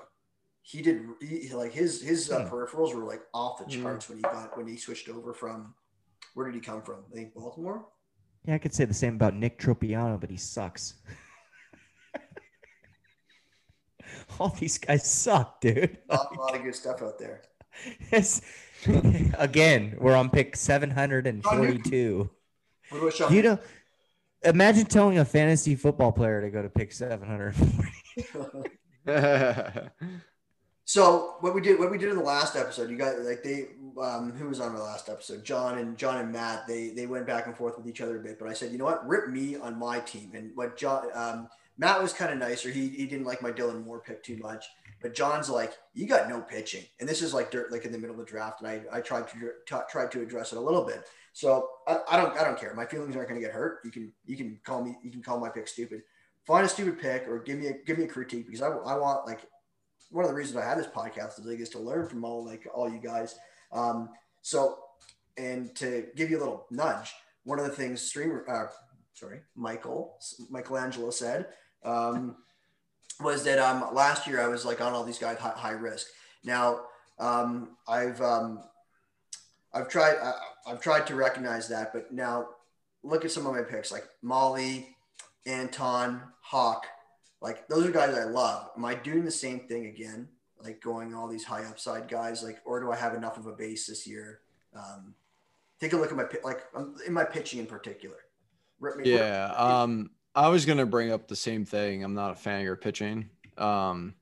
He 0.63 0.83
did 0.83 1.03
he, 1.21 1.49
like 1.53 1.73
his 1.73 2.03
his 2.03 2.31
uh, 2.31 2.43
Hmm. 2.43 2.55
peripherals 2.55 2.95
were 2.95 3.05
like 3.05 3.23
off 3.35 3.59
the 3.59 3.65
Hmm. 3.65 3.83
charts 3.83 4.09
when 4.09 4.19
he 4.19 4.23
got 4.23 4.57
when 4.57 4.67
he 4.67 4.77
switched 4.77 5.09
over 5.09 5.33
from 5.35 5.75
where 6.35 6.47
did 6.47 6.55
he 6.55 6.61
come 6.61 6.83
from? 6.83 7.05
I 7.11 7.15
think 7.15 7.35
Baltimore. 7.35 7.87
Yeah, 8.45 8.55
I 8.55 8.59
could 8.59 8.73
say 8.75 8.85
the 8.85 8.95
same 8.95 9.15
about 9.17 9.35
Nick 9.35 9.59
Tropeano, 9.59 10.19
but 10.21 10.31
he 10.31 10.37
sucks. 10.37 10.95
All 14.41 14.51
these 14.51 14.79
guys 14.79 15.11
suck, 15.11 15.61
dude. 15.61 15.99
A 16.09 16.17
lot, 16.17 16.37
a 16.37 16.41
lot 16.41 16.57
of 16.57 16.63
good 16.63 16.75
stuff 16.75 17.03
out 17.03 17.19
there. 17.19 17.43
It's, 18.11 18.41
again, 19.39 19.97
we're 20.01 20.17
on 20.17 20.31
pick 20.31 20.57
742. 20.57 22.29
What 22.91 22.99
about 22.99 23.15
Sean? 23.15 23.33
You 23.33 23.43
know, 23.43 23.57
imagine 24.43 24.87
telling 24.87 25.19
a 25.19 25.25
fantasy 25.25 25.77
football 25.77 26.11
player 26.11 26.41
to 26.41 26.51
go 26.51 26.61
to 26.61 26.69
pick 26.69 26.91
740. 26.91 29.91
So 30.89 31.35
what 31.41 31.55
we 31.55 31.61
did, 31.61 31.79
what 31.79 31.91
we 31.91 31.99
did 31.99 32.09
in 32.09 32.17
the 32.17 32.23
last 32.23 32.57
episode, 32.57 32.89
you 32.89 32.97
got 32.97 33.19
like 33.19 33.43
they, 33.43 33.67
um, 34.01 34.33
who 34.33 34.49
was 34.49 34.59
on 34.59 34.75
the 34.75 34.83
last 34.83 35.11
episode? 35.11 35.45
John 35.45 35.77
and 35.77 35.99
John 35.99 36.17
and 36.17 36.33
Matt. 36.33 36.67
They 36.67 36.89
they 36.89 37.05
went 37.05 37.27
back 37.27 37.47
and 37.47 37.55
forth 37.55 37.77
with 37.77 37.87
each 37.87 38.01
other 38.01 38.17
a 38.17 38.23
bit, 38.23 38.39
but 38.39 38.49
I 38.49 38.55
said, 38.55 38.73
you 38.73 38.79
know 38.79 38.87
what, 38.87 39.07
rip 39.07 39.29
me 39.29 39.57
on 39.57 39.79
my 39.79 40.01
team. 40.01 40.31
And 40.33 40.51
what 40.55 40.79
John, 40.79 41.09
um, 41.13 41.49
Matt 41.79 42.03
was 42.03 42.13
kind 42.13 42.33
of 42.33 42.39
nicer. 42.39 42.71
He 42.71 42.89
he 42.89 43.07
didn't 43.07 43.27
like 43.27 43.41
my 43.41 43.53
Dylan 43.53 43.85
Moore 43.85 44.01
pick 44.01 44.23
too 44.23 44.37
much, 44.37 44.67
but 45.01 45.15
John's 45.15 45.49
like, 45.49 45.73
you 45.95 46.07
got 46.07 46.29
no 46.29 46.41
pitching, 46.41 46.85
and 46.99 47.09
this 47.09 47.23
is 47.23 47.33
like 47.33 47.53
dirt, 47.53 47.71
like 47.71 47.85
in 47.85 47.93
the 47.93 47.99
middle 47.99 48.19
of 48.19 48.27
the 48.27 48.31
draft, 48.31 48.61
and 48.61 48.69
I 48.69 48.83
I 48.99 49.01
tried 49.01 49.29
to 49.29 49.51
t- 49.67 49.77
tried 49.89 50.11
to 50.11 50.21
address 50.21 50.53
it 50.53 50.59
a 50.59 50.61
little 50.61 50.85
bit. 50.85 51.05
So 51.33 51.69
I, 51.87 51.99
I 52.11 52.17
don't 52.17 52.37
I 52.37 52.43
don't 52.43 52.59
care. 52.59 52.75
My 52.75 52.85
feelings 52.85 53.15
aren't 53.15 53.29
going 53.29 53.41
to 53.41 53.47
get 53.47 53.55
hurt. 53.55 53.79
You 53.85 53.93
can 53.93 54.13
you 54.27 54.37
can 54.37 54.59
call 54.65 54.85
me 54.85 54.97
you 55.05 55.11
can 55.13 55.23
call 55.23 55.39
my 55.39 55.49
pick 55.49 55.69
stupid. 55.69 56.03
Find 56.45 56.67
a 56.67 56.69
stupid 56.69 56.99
pick 56.99 57.29
or 57.29 57.39
give 57.39 57.59
me 57.59 57.69
a 57.69 57.75
give 57.87 57.97
me 57.97 58.05
a 58.05 58.09
critique 58.09 58.47
because 58.47 58.63
I, 58.63 58.69
I 58.69 58.99
want 58.99 59.27
like 59.27 59.47
one 60.11 60.25
of 60.25 60.31
the 60.31 60.37
reasons 60.37 60.57
I 60.57 60.69
had 60.69 60.79
this 60.79 60.89
podcast 60.89 61.39
is 61.39 61.47
like 61.47 61.61
is 61.61 61.69
to 61.71 61.79
learn 61.79 62.09
from 62.09 62.25
all 62.25 62.45
like 62.45 62.67
all 62.75 62.91
you 62.91 62.99
guys. 62.99 63.39
Um, 63.71 64.09
so 64.43 64.79
and 65.37 65.75
to 65.77 66.07
give 66.17 66.29
you 66.29 66.39
a 66.39 66.41
little 66.41 66.67
nudge, 66.73 67.13
one 67.45 67.61
of 67.61 67.67
the 67.67 67.71
things 67.71 68.01
streamer 68.03 68.45
uh, 68.49 68.67
sorry 69.15 69.43
Michael 69.55 70.19
Michelangelo 70.51 71.11
said 71.11 71.47
um, 71.85 72.37
was 73.21 73.45
that 73.45 73.59
um, 73.59 73.95
last 73.95 74.27
year 74.27 74.41
I 74.41 74.49
was 74.49 74.65
like 74.65 74.81
on 74.81 74.93
all 74.93 75.05
these 75.05 75.19
guys 75.19 75.39
high, 75.39 75.55
high 75.57 75.71
risk. 75.73 76.09
Now 76.45 76.83
um, 77.19 77.77
I've 77.87 78.21
um, 78.21 78.61
I've 79.73 79.89
tried 79.89 80.17
I, 80.23 80.33
I've 80.67 80.81
tried 80.81 81.07
to 81.09 81.15
recognize 81.15 81.69
that, 81.69 81.93
but 81.93 82.13
now 82.13 82.49
look 83.03 83.25
at 83.25 83.31
some 83.31 83.47
of 83.47 83.53
my 83.53 83.63
picks 83.63 83.91
like 83.91 84.07
Mahle, 84.23 84.87
Antone, 85.47 86.21
Houck. 86.41 86.87
Like 87.41 87.69
those 87.69 87.87
are 87.87 87.93
guys 87.93 88.17
I 88.17 88.25
love. 88.25 88.71
Am 88.77 88.85
I 88.85 88.95
doing 88.95 89.25
the 89.25 89.31
same 89.31 89.61
thing 89.61 89.87
again? 89.87 90.29
Like 90.63 90.81
going 90.81 91.15
all 91.15 91.29
these 91.29 91.45
high 91.45 91.65
upside 91.65 92.09
guys, 92.09 92.43
like, 92.43 92.59
or 92.65 92.81
do 92.81 92.91
I 92.91 92.97
have 92.97 93.15
enough 93.15 93.39
of 93.39 93.47
a 93.47 93.53
base 93.53 93.87
this 93.87 94.09
year? 94.09 94.41
Um, 94.75 95.15
take 95.81 95.93
a 95.93 95.97
look 95.97 96.11
at 96.11 96.17
my 96.17 96.25
like 96.43 96.65
um, 96.75 96.97
in 97.07 97.13
my 97.13 97.25
pitching 97.25 97.61
in 97.61 97.67
particular. 97.67 98.17
Yeah, 99.05 99.53
um, 99.57 100.11
I 100.39 100.47
was 100.51 100.65
gonna 100.65 100.86
bring 100.86 101.10
up 101.10 101.27
the 101.27 101.35
same 101.35 101.65
thing. 101.65 102.05
I'm 102.05 102.15
not 102.15 102.31
a 102.31 102.36
fan 102.36 102.60
of 102.60 102.65
your 102.65 102.77
pitching, 102.77 103.28
um, 103.56 104.15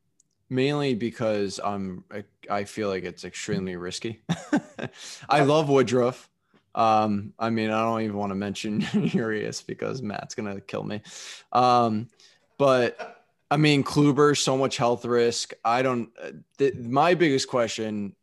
mainly 0.48 0.94
because 0.94 1.60
I'm 1.62 2.04
I 2.48 2.64
feel 2.64 2.88
like 2.88 3.04
it's 3.04 3.22
extremely 3.22 3.76
risky. 3.76 4.22
I 5.28 5.40
love 5.40 5.68
Woodruff. 5.68 6.30
Um, 6.74 7.34
I 7.38 7.50
mean, 7.50 7.70
I 7.70 7.82
don't 7.82 8.00
even 8.00 8.16
want 8.16 8.30
to 8.30 8.34
mention 8.34 8.82
Urias 8.94 9.60
because 9.60 10.00
Matt's 10.00 10.34
gonna 10.34 10.58
kill 10.58 10.84
me. 10.84 11.02
Um, 11.52 12.08
but 12.56 13.26
I 13.50 13.58
mean, 13.58 13.84
Kluber, 13.84 14.38
so 14.38 14.56
much 14.56 14.78
health 14.78 15.04
risk. 15.04 15.52
I 15.66 15.82
don't. 15.82 16.08
Uh, 16.18 16.30
th- 16.56 16.76
my 16.76 17.12
biggest 17.12 17.46
question, 17.46 18.16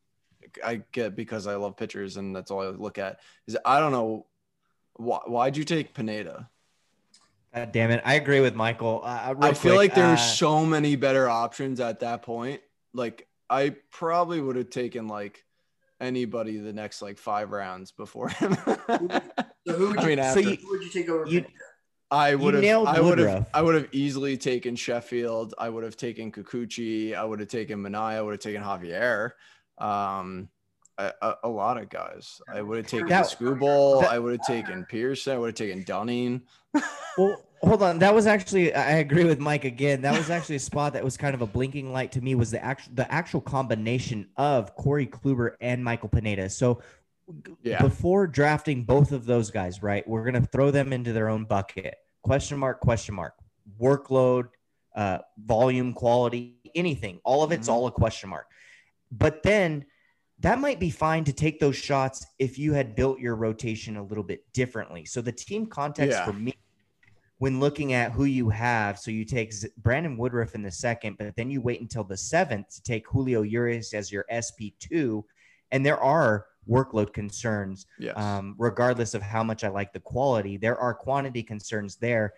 I 0.66 0.82
get 0.92 1.16
because 1.16 1.46
I 1.46 1.58
love 1.58 1.78
pitchers 1.78 2.18
and 2.18 2.36
that's 2.36 2.50
all 2.50 2.64
I 2.64 2.70
look 2.70 2.98
at 2.98 3.20
is 3.46 3.56
I 3.64 3.80
don't 3.80 3.92
know 3.92 4.26
why. 4.94 5.20
Why'd 5.28 5.58
you 5.58 5.64
take 5.64 5.94
Pineda? 5.94 6.50
God 7.54 7.72
damn 7.72 7.92
it! 7.92 8.02
I 8.04 8.16
agree 8.16 8.40
with 8.40 8.56
Michael. 8.56 9.02
Uh, 9.04 9.36
I 9.40 9.54
feel 9.54 9.74
quick, 9.74 9.76
like 9.76 9.96
there's 9.96 10.20
uh, 10.20 10.24
so 10.24 10.66
many 10.66 10.96
better 10.96 11.30
options 11.30 11.80
at 11.80 12.00
that 12.00 12.24
point. 12.24 12.62
Like 12.94 13.28
I 13.50 13.76
probably 13.92 14.42
would 14.42 14.56
have 14.56 14.72
taken 14.72 15.08
like 15.08 15.44
anybody 16.00 16.58
the 16.58 16.74
next 16.74 17.02
like 17.02 17.18
five 17.18 17.52
rounds 17.52 17.92
before 17.92 18.30
him. 18.30 18.56
so 18.88 19.74
who 19.74 19.88
would 19.90 19.98
you, 19.98 20.02
I 20.02 20.16
mean, 20.16 20.24
so 20.34 20.40
you, 20.40 20.56
who 20.56 20.70
would 20.72 20.84
you 20.84 20.90
take 20.90 21.10
over? 21.10 21.28
You, 21.28 21.46
I 22.10 22.36
would 22.36 22.56
have. 22.56 22.64
I 22.86 23.00
would 23.00 23.20
have. 23.20 23.48
I 23.54 23.62
would 23.62 23.76
have 23.76 23.90
easily 23.92 24.38
taken 24.38 24.76
Sheffield. 24.76 25.54
I 25.58 25.70
would 25.70 25.84
have 25.84 25.98
taken 25.98 26.32
Kikuchi. 26.32 27.16
I 27.16 27.24
would 27.24 27.40
have 27.40 27.50
taken 27.50 27.80
Manaea. 27.80 28.18
I 28.18 28.22
would 28.22 28.34
have 28.34 28.40
taken 28.40 28.62
Javier. 28.62 29.32
Um, 29.78 30.50
a, 30.98 31.12
a, 31.22 31.36
a, 31.44 31.50
lot 31.50 31.78
of 31.78 31.90
guys. 31.90 32.42
I 32.48 32.62
would 32.62 32.78
have 32.78 32.88
taken 32.88 33.08
that, 33.08 33.26
Skubal. 33.26 34.06
I 34.06 34.20
would 34.20 34.34
have 34.34 34.48
taken 34.48 34.86
Pearson. 34.86 35.34
I 35.34 35.38
would 35.38 35.48
have 35.48 35.56
taken 35.56 35.84
Dunning. 35.84 36.42
well, 37.18 37.44
hold 37.62 37.84
on. 37.84 38.00
That 38.00 38.14
was 38.14 38.28
actually. 38.28 38.74
I 38.74 38.98
agree 38.98 39.24
with 39.24 39.40
Mike 39.40 39.66
again. 39.66 40.02
That 40.02 40.18
was 40.18 40.30
actually 40.30 40.58
a 40.58 40.60
spot 40.60 40.94
that 40.94 41.04
was 41.04 41.18
kind 41.18 41.34
of 41.34 41.42
a 41.42 41.48
blinking 41.48 41.92
light 41.92 42.12
to 42.14 42.22
me. 42.22 42.36
Was 42.36 42.52
the 42.52 42.64
actual 42.64 42.94
the 42.96 43.12
actual 43.12 43.42
combination 43.42 44.30
of 44.38 44.76
Corey 44.76 45.08
Kluber 45.08 45.56
and 45.62 45.84
Michael 45.84 46.10
Pineda. 46.10 46.50
So 46.50 46.82
yeah. 47.64 47.82
before 47.82 48.28
drafting 48.28 48.84
both 48.84 49.12
of 49.12 49.26
those 49.26 49.52
guys, 49.52 49.82
right? 49.82 50.08
We're 50.08 50.26
gonna 50.26 50.46
throw 50.46 50.72
them 50.72 50.94
into 50.94 51.14
their 51.14 51.30
own 51.30 51.46
bucket 51.46 51.96
question 52.24 52.58
mark, 52.58 52.80
question 52.80 53.16
mark, 53.16 53.34
workload, 53.80 54.50
uh, 54.96 55.20
volume, 55.38 55.94
quality, 55.94 56.56
anything. 56.76 57.20
All 57.24 57.44
of 57.44 57.52
it's 57.52 57.68
mm-hmm. 57.68 57.76
all 57.76 57.88
a 57.88 57.92
question 57.92 58.30
mark. 58.30 58.48
But 59.12 59.44
then 59.44 59.86
that 60.44 60.60
might 60.60 60.78
be 60.78 60.90
fine 60.90 61.24
to 61.24 61.32
take 61.32 61.58
those 61.60 61.78
shots 61.78 62.26
if 62.38 62.60
you 62.60 62.74
had 62.74 62.96
built 62.96 63.18
your 63.18 63.36
rotation 63.36 63.96
a 63.96 64.04
little 64.04 64.26
bit 64.26 64.44
differently. 64.52 65.06
So 65.06 65.22
the 65.22 65.32
team 65.32 65.66
context 65.66 66.18
yeah. 66.18 66.26
for 66.26 66.34
me 66.34 66.54
when 67.38 67.62
looking 67.62 67.94
at 67.94 68.12
who 68.12 68.26
you 68.26 68.50
have, 68.50 69.00
so 69.00 69.10
you 69.10 69.24
take 69.24 69.54
Brandon 69.78 70.18
Woodruff 70.18 70.54
in 70.54 70.62
the 70.62 70.72
second, 70.72 71.18
but 71.18 71.34
then 71.38 71.50
you 71.50 71.62
wait 71.62 71.80
until 71.80 72.04
the 72.04 72.18
seventh 72.18 72.70
to 72.76 72.84
take 72.84 73.08
Julio 73.08 73.42
Urias 73.42 73.94
as 73.94 74.12
your 74.12 74.26
SP2. 74.30 75.24
And 75.72 75.86
there 75.86 76.00
are 76.00 76.46
workload 76.70 77.14
concerns. 77.14 77.86
Yes. 77.98 78.18
Um, 78.18 78.56
regardless 78.58 79.14
of 79.14 79.22
how 79.22 79.44
much 79.44 79.64
I 79.64 79.70
like 79.70 79.94
the 79.94 80.02
quality, 80.02 80.58
there 80.58 80.78
are 80.78 80.94
quantity 80.94 81.42
concerns 81.42 81.96
there. 81.96 82.34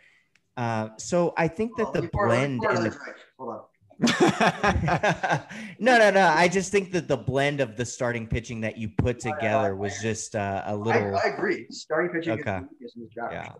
Uh, 0.57 0.89
so 0.97 1.33
I 1.37 1.47
think 1.47 1.75
that 1.77 1.91
the 1.91 2.03
blend 2.13 2.63
in 2.63 2.83
the 2.83 2.97
hold 3.37 3.49
on. 3.49 3.61
no, 5.79 5.97
no, 5.97 6.11
no. 6.11 6.27
I 6.35 6.49
just 6.51 6.71
think 6.71 6.91
that 6.91 7.07
the 7.07 7.17
blend 7.17 7.61
of 7.61 7.77
the 7.77 7.85
starting 7.85 8.27
pitching 8.27 8.61
that 8.61 8.77
you 8.77 8.89
put 8.89 9.19
together 9.19 9.75
was 9.75 9.99
just 10.01 10.35
uh, 10.35 10.63
a 10.65 10.75
little. 10.75 11.15
I, 11.15 11.27
I, 11.27 11.29
agree. 11.29 11.67
Starting 11.69 12.11
pitching 12.11 12.39
okay. 12.39 12.61
Yeah. 13.15 13.53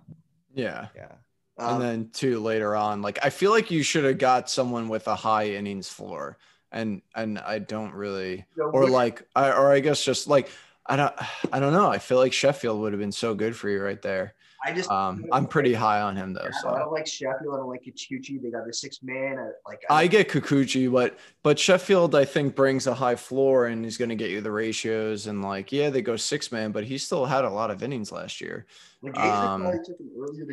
Yeah. 0.53 0.87
Yeah. 0.95 1.11
Um, 1.57 1.75
and 1.75 1.81
then 1.81 2.09
two 2.11 2.39
later 2.39 2.75
on, 2.75 3.01
like 3.01 3.19
I 3.23 3.29
feel 3.29 3.51
like 3.51 3.71
you 3.71 3.81
should 3.81 4.03
have 4.03 4.17
got 4.17 4.49
someone 4.49 4.89
with 4.89 5.07
a 5.07 5.15
high 5.15 5.51
innings 5.51 5.87
floor 5.87 6.37
and 6.75 7.01
and 7.15 7.39
I 7.39 7.59
don't 7.59 7.93
really 7.93 8.45
or 8.57 8.87
like 8.89 9.23
I 9.35 9.51
or 9.51 9.71
I 9.71 9.79
guess 9.79 10.03
just 10.03 10.27
like 10.27 10.49
I 10.85 10.97
don't 10.97 11.13
I 11.51 11.59
don't 11.59 11.73
know. 11.73 11.89
I 11.89 11.97
feel 11.97 12.17
like 12.17 12.33
Sheffield 12.33 12.79
would 12.81 12.93
have 12.93 12.99
been 12.99 13.11
so 13.11 13.33
good 13.33 13.55
for 13.55 13.69
you 13.69 13.81
right 13.81 14.01
there. 14.01 14.35
I 14.65 14.73
just 14.73 14.89
um 14.89 15.25
I'm 15.31 15.45
pretty 15.45 15.73
high 15.73 16.01
on 16.01 16.15
him 16.15 16.33
though. 16.33 16.49
So 16.61 16.69
I 16.69 16.79
don't 16.79 16.91
like 16.91 17.05
Sheffield. 17.05 17.53
I 17.53 17.57
don't 17.57 17.69
like 17.69 17.83
Kikuchi. 17.83 18.41
They 18.41 18.49
got 18.49 18.65
the 18.65 18.73
six 18.73 19.03
man. 19.03 19.37
I, 19.37 19.69
like 19.69 19.83
I, 19.89 20.03
I 20.03 20.07
get 20.07 20.27
Kikuchi, 20.27 20.91
but 20.91 21.19
but 21.43 21.59
Sheffield 21.59 22.15
I 22.15 22.25
think 22.25 22.55
brings 22.55 22.87
a 22.87 22.95
high 22.95 23.15
floor 23.15 23.67
and 23.67 23.83
he's 23.83 23.97
going 23.97 24.09
to 24.09 24.15
get 24.15 24.31
you 24.31 24.41
the 24.41 24.51
ratios 24.51 25.27
and 25.27 25.43
like 25.43 25.71
yeah 25.71 25.91
they 25.91 26.01
go 26.01 26.15
six 26.15 26.51
man, 26.51 26.71
but 26.71 26.83
he 26.83 26.97
still 26.97 27.25
had 27.25 27.45
a 27.45 27.49
lot 27.49 27.69
of 27.69 27.83
innings 27.83 28.11
last 28.11 28.41
year. 28.41 28.65
Like, 29.03 29.17
um, 29.19 29.71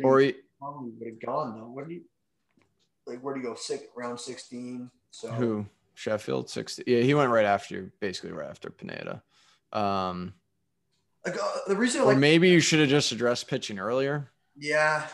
or 0.03 0.19
he, 0.19 0.35
probably 0.59 0.91
would 0.91 1.07
have 1.07 1.19
gone 1.19 1.57
though. 1.57 1.65
Where 1.65 1.85
do 1.85 1.95
you 1.95 2.01
like? 3.07 3.19
Where 3.21 3.33
do 3.33 3.41
you 3.41 3.47
go? 3.47 3.55
Six 3.55 3.85
round 3.95 4.19
sixteen. 4.19 4.91
So 5.09 5.31
who? 5.31 5.65
Sheffield 5.95 6.49
60. 6.49 6.83
Yeah, 6.87 7.01
he 7.01 7.13
went 7.13 7.31
right 7.31 7.45
after 7.45 7.93
basically 7.99 8.31
right 8.31 8.49
after 8.49 8.71
Pineda. 8.71 9.21
Um, 9.71 10.33
like, 11.25 11.35
uh, 11.41 11.51
the 11.67 11.75
reason, 11.75 12.01
or 12.01 12.07
like, 12.07 12.17
maybe 12.17 12.49
you 12.49 12.59
should 12.59 12.79
have 12.79 12.89
just 12.89 13.11
addressed 13.11 13.47
pitching 13.47 13.79
earlier. 13.79 14.31
Yeah. 14.57 15.07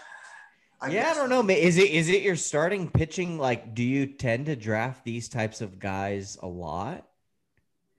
I 0.81 0.89
yeah, 0.91 1.09
I 1.11 1.13
don't 1.13 1.29
know. 1.29 1.47
Is 1.53 1.77
it 1.77 1.91
is 1.91 2.07
it 2.09 2.21
your 2.21 2.37
starting 2.37 2.89
pitching? 2.89 3.37
Like, 3.37 3.75
do 3.75 3.83
you 3.83 4.05
tend 4.05 4.45
to 4.45 4.55
draft 4.55 5.03
these 5.03 5.27
types 5.27 5.59
of 5.59 5.77
guys 5.77 6.37
a 6.41 6.47
lot? 6.47 7.05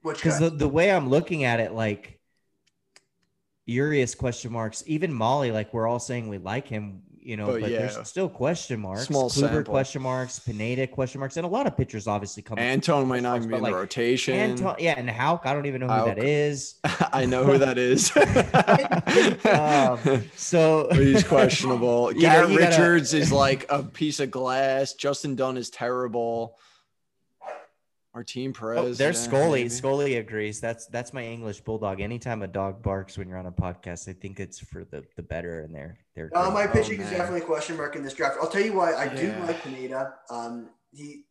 Because 0.03 0.39
the, 0.39 0.49
the 0.49 0.67
way 0.67 0.91
I'm 0.91 1.09
looking 1.09 1.43
at 1.43 1.59
it, 1.59 1.73
like 1.73 2.19
Urias 3.67 4.15
question 4.15 4.51
marks, 4.51 4.83
even 4.87 5.13
Mahle, 5.13 5.53
like 5.53 5.73
we're 5.73 5.87
all 5.87 5.99
saying 5.99 6.27
we 6.27 6.39
like 6.39 6.67
him 6.67 7.03
you 7.23 7.37
know, 7.37 7.47
but, 7.47 7.61
but 7.61 7.71
yeah. 7.71 7.79
there's 7.79 8.07
still 8.07 8.27
question 8.27 8.79
marks. 8.79 9.07
Small 9.07 9.29
Kluber 9.29 9.33
sample. 9.33 9.63
question 9.63 10.01
marks, 10.01 10.39
Pineda 10.39 10.87
question 10.87 11.19
marks, 11.19 11.37
and 11.37 11.45
a 11.45 11.49
lot 11.49 11.67
of 11.67 11.77
pitchers 11.77 12.07
obviously 12.07 12.43
come. 12.43 12.57
Antone 12.57 13.07
might 13.07 13.23
not 13.23 13.39
be 13.39 13.53
in 13.53 13.61
like, 13.61 13.71
the 13.71 13.77
rotation. 13.77 14.57
Yeah, 14.79 14.95
and 14.97 15.09
Houck, 15.09 15.45
I 15.45 15.53
don't 15.53 15.65
even 15.65 15.81
know 15.81 15.87
who 15.87 15.93
Houck. 15.93 16.05
that 16.07 16.23
is. 16.23 16.75
I 17.13 17.25
know 17.25 17.43
who 17.43 17.57
that 17.57 17.77
is. 17.77 18.15
um, 19.45 20.23
so 20.35 20.89
he's 20.93 21.23
questionable. 21.23 22.11
Garrett 22.13 22.57
Richards 22.57 23.11
gotta... 23.11 23.23
is 23.23 23.31
like 23.31 23.65
a 23.69 23.83
piece 23.83 24.19
of 24.19 24.31
glass. 24.31 24.93
Justin 24.93 25.35
Dunn 25.35 25.57
is 25.57 25.69
terrible. 25.69 26.57
Martin 28.13 28.51
Perez. 28.51 28.79
Oh, 28.79 28.93
there's 28.93 29.17
yeah, 29.21 29.27
Scully. 29.27 29.59
Maybe. 29.61 29.69
Scully 29.69 30.15
agrees. 30.17 30.59
That's 30.59 30.87
that's 30.87 31.13
my 31.13 31.23
English 31.23 31.61
bulldog. 31.61 32.01
Anytime 32.01 32.41
a 32.41 32.47
dog 32.47 32.83
barks 32.83 33.17
when 33.17 33.29
you're 33.29 33.37
on 33.37 33.45
a 33.45 33.51
podcast, 33.51 34.09
I 34.09 34.13
think 34.13 34.39
it's 34.39 34.59
for 34.59 34.83
the 34.83 35.03
the 35.15 35.23
better 35.23 35.61
in 35.63 35.71
there. 35.71 35.97
They're 36.15 36.29
uh, 36.35 36.51
my 36.51 36.67
pitching 36.67 36.99
oh, 36.99 37.03
is 37.03 37.09
definitely 37.09 37.41
a 37.41 37.45
question 37.45 37.77
mark 37.77 37.95
in 37.95 38.03
this 38.03 38.13
draft. 38.13 38.37
I'll 38.41 38.49
tell 38.49 38.61
you 38.61 38.73
why 38.73 38.91
I 38.91 39.05
yeah. 39.05 39.39
do 39.39 39.45
like 39.45 39.61
Pineda. 39.63 40.13
Um, 40.29 40.69
he, 40.91 41.23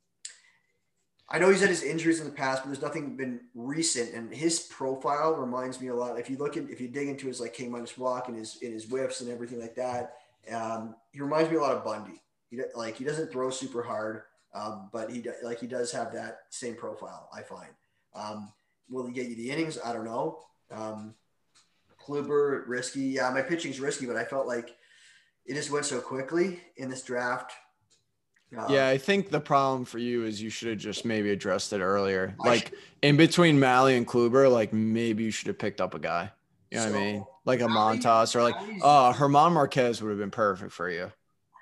I 1.28 1.38
know 1.38 1.50
he's 1.50 1.60
had 1.60 1.68
his 1.68 1.82
injuries 1.82 2.20
in 2.20 2.26
the 2.26 2.32
past, 2.32 2.62
but 2.62 2.70
there's 2.70 2.82
nothing 2.82 3.14
been 3.16 3.40
recent, 3.54 4.14
and 4.14 4.32
his 4.34 4.60
profile 4.60 5.34
reminds 5.34 5.80
me 5.80 5.88
a 5.88 5.94
lot. 5.94 6.18
If 6.18 6.30
you 6.30 6.38
look 6.38 6.56
at 6.56 6.70
if 6.70 6.80
you 6.80 6.88
dig 6.88 7.08
into 7.08 7.26
his 7.26 7.40
like 7.40 7.52
K 7.52 7.68
minus 7.68 7.98
walk 7.98 8.28
and 8.28 8.36
his 8.38 8.56
in 8.62 8.72
his 8.72 8.86
whiffs 8.86 9.20
and 9.20 9.30
everything 9.30 9.60
like 9.60 9.74
that, 9.74 10.14
um, 10.50 10.96
he 11.12 11.20
reminds 11.20 11.50
me 11.50 11.56
a 11.56 11.60
lot 11.60 11.76
of 11.76 11.84
Bundy. 11.84 12.22
He 12.48 12.58
like 12.74 12.96
he 12.96 13.04
doesn't 13.04 13.30
throw 13.30 13.50
super 13.50 13.82
hard. 13.82 14.22
Um, 14.52 14.90
but 14.92 15.10
he 15.10 15.24
like 15.42 15.60
he 15.60 15.66
does 15.66 15.92
have 15.92 16.12
that 16.12 16.40
same 16.50 16.74
profile. 16.74 17.28
I 17.32 17.42
find. 17.42 17.70
Um, 18.14 18.52
will 18.88 19.06
he 19.06 19.12
get 19.12 19.28
you 19.28 19.36
the 19.36 19.50
innings? 19.50 19.78
I 19.84 19.92
don't 19.92 20.04
know. 20.04 20.40
Um, 20.70 21.14
Kluber 22.00 22.64
risky. 22.66 23.02
Yeah, 23.02 23.30
my 23.30 23.42
pitching's 23.42 23.80
risky, 23.80 24.06
but 24.06 24.16
I 24.16 24.24
felt 24.24 24.46
like 24.46 24.76
it 25.46 25.54
just 25.54 25.70
went 25.70 25.84
so 25.84 26.00
quickly 26.00 26.60
in 26.76 26.90
this 26.90 27.02
draft. 27.02 27.52
Um, 28.56 28.72
yeah, 28.72 28.88
I 28.88 28.98
think 28.98 29.30
the 29.30 29.40
problem 29.40 29.84
for 29.84 29.98
you 29.98 30.24
is 30.24 30.42
you 30.42 30.50
should 30.50 30.68
have 30.70 30.78
just 30.78 31.04
maybe 31.04 31.30
addressed 31.30 31.72
it 31.72 31.80
earlier. 31.80 32.34
Like 32.38 32.72
in 33.02 33.16
between 33.16 33.60
Mahle 33.60 33.96
and 33.96 34.06
Kluber, 34.06 34.50
like 34.50 34.72
maybe 34.72 35.22
you 35.22 35.30
should 35.30 35.46
have 35.46 35.58
picked 35.58 35.80
up 35.80 35.94
a 35.94 36.00
guy. 36.00 36.32
You 36.70 36.78
know 36.78 36.86
so, 36.86 36.90
what 36.92 36.98
I 36.98 37.00
mean? 37.00 37.24
Like 37.44 37.60
a 37.60 37.64
Montas 37.64 38.34
or 38.34 38.42
like 38.42 38.56
uh 38.82 39.12
German 39.12 39.52
Marquez 39.52 40.02
would 40.02 40.10
have 40.10 40.18
been 40.18 40.32
perfect 40.32 40.72
for 40.72 40.90
you. 40.90 41.12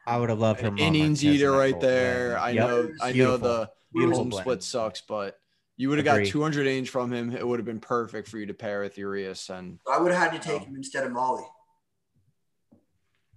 I 0.09 0.17
would 0.17 0.31
have 0.31 0.39
loved 0.39 0.61
her. 0.63 0.75
Innings 0.77 1.23
eater 1.23 1.53
right 1.53 1.79
there. 1.79 2.39
I 2.39 2.51
yep. 2.51 2.67
know. 2.67 2.91
I 3.03 3.13
know 3.13 3.37
the 3.37 3.71
Beautiful 3.93 4.31
split 4.33 4.63
sucks, 4.63 5.03
but 5.03 5.39
you 5.77 5.89
would 5.89 5.99
have 5.99 6.05
got 6.05 6.25
200 6.25 6.67
innings 6.67 6.89
from 6.89 7.13
him. 7.13 7.35
It 7.35 7.47
would 7.47 7.59
have 7.59 7.67
been 7.67 7.81
perfect 7.81 8.29
for 8.29 8.39
you 8.39 8.47
to 8.47 8.55
pair 8.55 8.83
with 8.83 8.97
Urias, 8.99 9.51
and 9.51 9.79
I 9.91 9.99
would 9.99 10.13
have 10.13 10.33
had 10.33 10.43
to 10.43 10.49
oh. 10.49 10.59
take 10.59 10.67
him 10.67 10.77
instead 10.77 11.05
of 11.05 11.13
Mahle. 11.13 11.47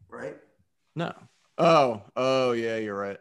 Right? 0.09 0.37
No. 0.95 1.13
Oh, 1.57 2.01
oh 2.15 2.51
yeah, 2.53 2.77
you're 2.77 2.97
right. 2.97 3.19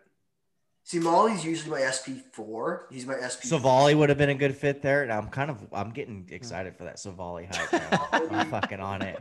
See, 0.91 0.99
Mahle's 0.99 1.45
usually 1.45 1.71
my 1.71 1.87
SP 1.87 2.19
four. 2.33 2.89
He's 2.91 3.07
my 3.07 3.15
SP. 3.23 3.47
Civale 3.47 3.95
would 3.97 4.09
have 4.09 4.19
been 4.19 4.31
a 4.31 4.35
good 4.35 4.57
fit 4.57 4.83
there. 4.83 5.05
And 5.05 5.13
I'm 5.13 5.29
kind 5.29 5.49
of 5.49 5.59
I'm 5.73 5.91
getting 5.93 6.29
excited 6.33 6.77
for 6.77 6.83
that 6.83 6.97
Civale 6.97 7.47
hype. 7.47 7.73
now. 7.73 8.09
Oh, 8.13 8.29
I'm 8.33 8.51
fucking 8.51 8.81
on 8.81 9.01
it. 9.03 9.17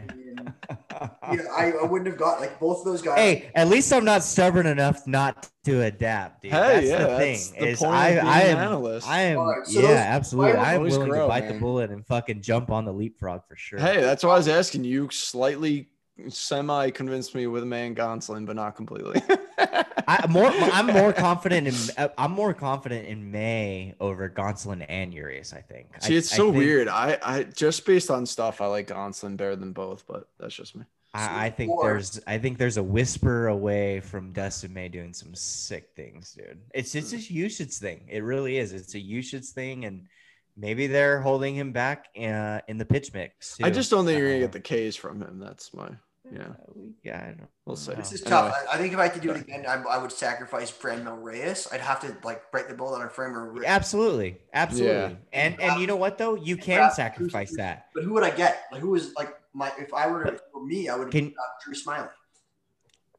yeah, 0.68 1.44
I, 1.56 1.74
I 1.80 1.84
wouldn't 1.86 2.08
have 2.08 2.18
got 2.18 2.42
like 2.42 2.60
both 2.60 2.80
of 2.80 2.86
those 2.86 3.04
guys. 3.04 3.20
Hey, 3.20 3.52
at 3.54 3.68
least 3.68 3.94
I'm 3.94 4.04
not 4.04 4.24
stubborn 4.24 4.66
enough 4.66 5.06
not 5.06 5.48
to 5.66 5.84
adapt, 5.84 6.42
dude. 6.42 6.54
Hey, 6.54 6.58
that's 6.60 6.88
yeah, 6.88 6.98
the 6.98 7.06
that's 7.06 7.50
thing. 7.50 7.60
the 7.60 7.68
is 7.68 7.80
point 7.80 7.92
of 7.92 7.96
I, 8.00 8.10
being 8.14 8.26
I 8.26 8.42
an 8.42 8.58
am, 8.58 8.68
analyst. 8.68 9.08
I 9.08 9.20
am, 9.22 9.38
Alright, 9.38 9.68
so 9.68 9.80
yeah, 9.80 9.88
those- 9.90 9.96
absolutely. 9.98 10.54
I'm 10.54 10.78
always 10.78 10.94
willing 10.94 11.10
grow, 11.12 11.22
to 11.22 11.28
bite 11.28 11.44
man. 11.46 11.54
the 11.54 11.60
bullet 11.60 11.92
and 11.92 12.04
fucking 12.08 12.42
jump 12.42 12.72
on 12.72 12.86
the 12.86 12.92
leapfrog 12.94 13.42
for 13.48 13.56
sure. 13.56 13.78
Hey, 13.78 14.02
that's 14.02 14.24
why 14.24 14.32
I 14.32 14.38
was 14.38 14.48
asking 14.48 14.86
you. 14.86 15.08
Slightly, 15.12 15.90
semi 16.28 16.90
convinced 16.92 17.34
me 17.36 17.48
with 17.48 17.64
man 17.64 17.96
Gonsolin, 17.96 18.46
but 18.46 18.56
not 18.56 18.76
completely. 18.76 19.22
I 20.08 20.26
more, 20.28 20.48
I'm 20.48 20.88
more 20.88 21.14
confident 21.28 21.68
in, 21.68 21.76
uh, 21.98 22.10
I'm 22.18 22.32
more 22.32 22.54
confident 22.54 23.08
in 23.08 23.32
May 23.32 23.94
over 24.00 24.30
Gonsolin 24.30 24.86
and 24.90 25.14
Urias. 25.14 25.54
I 25.54 25.62
think. 25.62 25.88
See, 26.02 26.16
it's 26.16 26.34
I 26.34 26.38
so 26.38 26.46
think- 26.52 26.58
weird. 26.58 26.88
I, 26.88 27.18
I 27.24 27.44
just 27.44 27.86
based 27.86 28.10
on 28.10 28.26
stuff, 28.26 28.60
I 28.62 28.66
like 28.68 28.88
Gonsolin 28.88 29.38
better 29.38 29.56
than 29.56 29.72
both, 29.74 30.06
but 30.08 30.28
that's 30.40 30.56
just 30.56 30.76
me. 30.76 30.84
I, 31.14 31.48
I 31.48 31.50
think 31.50 31.72
Or- 31.72 31.86
there's 31.94 32.20
I 32.28 32.38
think 32.38 32.58
there's 32.58 32.78
a 32.78 32.84
whisper 32.84 33.48
away 33.48 34.00
from 34.00 34.32
Dustin 34.32 34.74
May 34.74 34.90
doing 34.90 35.14
some 35.14 35.34
sick 35.36 35.90
things, 35.96 36.34
dude. 36.34 36.60
It's 36.74 36.94
it's 36.96 37.14
a 37.14 37.18
usage 37.18 37.74
thing. 37.74 38.02
It 38.10 38.24
really 38.24 38.58
is. 38.58 38.74
It's 38.74 38.94
a 38.96 39.00
usage 39.00 39.46
thing, 39.46 39.86
and 39.86 40.06
maybe 40.58 40.88
they're 40.88 41.20
holding 41.22 41.56
him 41.56 41.72
back 41.72 42.08
uh, 42.20 42.60
in 42.68 42.78
the 42.78 42.86
pitch 42.86 43.14
mix. 43.14 43.58
I 43.62 43.70
just 43.72 43.90
don't 43.90 44.06
think 44.06 44.18
you're 44.20 44.28
gonna 44.30 44.38
Uh, 44.38 44.48
get 44.48 44.52
the 44.52 44.60
K's 44.60 44.96
from 44.96 45.22
him. 45.22 45.40
That's 45.40 45.74
my 45.74 45.90
yeah. 46.32 46.48
we- 46.76 46.94
yeah, 47.04 47.18
I 47.24 47.28
don't. 47.38 47.48
We'll 47.66 47.76
see. 47.76 47.94
This 47.94 48.12
is 48.14 48.22
tough. 48.22 48.46
Anyway. 48.54 48.70
I, 48.72 48.76
I 48.76 48.78
think 48.78 48.94
if 48.94 49.00
I 49.00 49.04
had 49.04 49.14
to 49.14 49.20
do 49.20 49.32
it 49.32 49.42
again, 49.42 49.66
I, 49.68 49.76
I 49.84 49.98
would 49.98 50.12
sacrifice 50.12 50.72
Franmil 50.72 51.22
Reyes. 51.22 51.68
I'd 51.72 51.82
have 51.82 52.00
to 52.02 52.16
like 52.24 52.52
break 52.52 52.68
the 52.68 52.74
bullet 52.74 53.02
on 53.02 53.10
Franmil 53.10 53.54
Reyes. 53.54 53.66
Absolutely, 53.68 54.38
absolutely. 54.54 54.96
Yeah. 54.96 55.14
And 55.34 55.60
and 55.62 55.80
you 55.82 55.88
know 55.88 55.96
what 55.96 56.18
though, 56.18 56.36
you 56.36 56.58
can 56.58 56.78
Draft- 56.78 56.96
sacrifice 56.96 57.56
that. 57.58 57.88
But 57.94 58.04
who 58.04 58.14
would 58.14 58.24
I 58.24 58.32
get? 58.32 58.64
Like 58.72 58.82
who 58.82 58.90
was 58.90 59.14
like 59.16 59.36
my 59.54 59.72
if 59.78 59.94
I 59.94 60.08
were 60.08 60.24
to 60.26 60.40
for 60.52 60.66
me, 60.66 60.90
I 60.90 60.96
would 60.96 61.06
have 61.06 61.12
Can- 61.12 61.30
got 61.30 61.62
Drew 61.64 61.74
Smyly. 61.74 62.10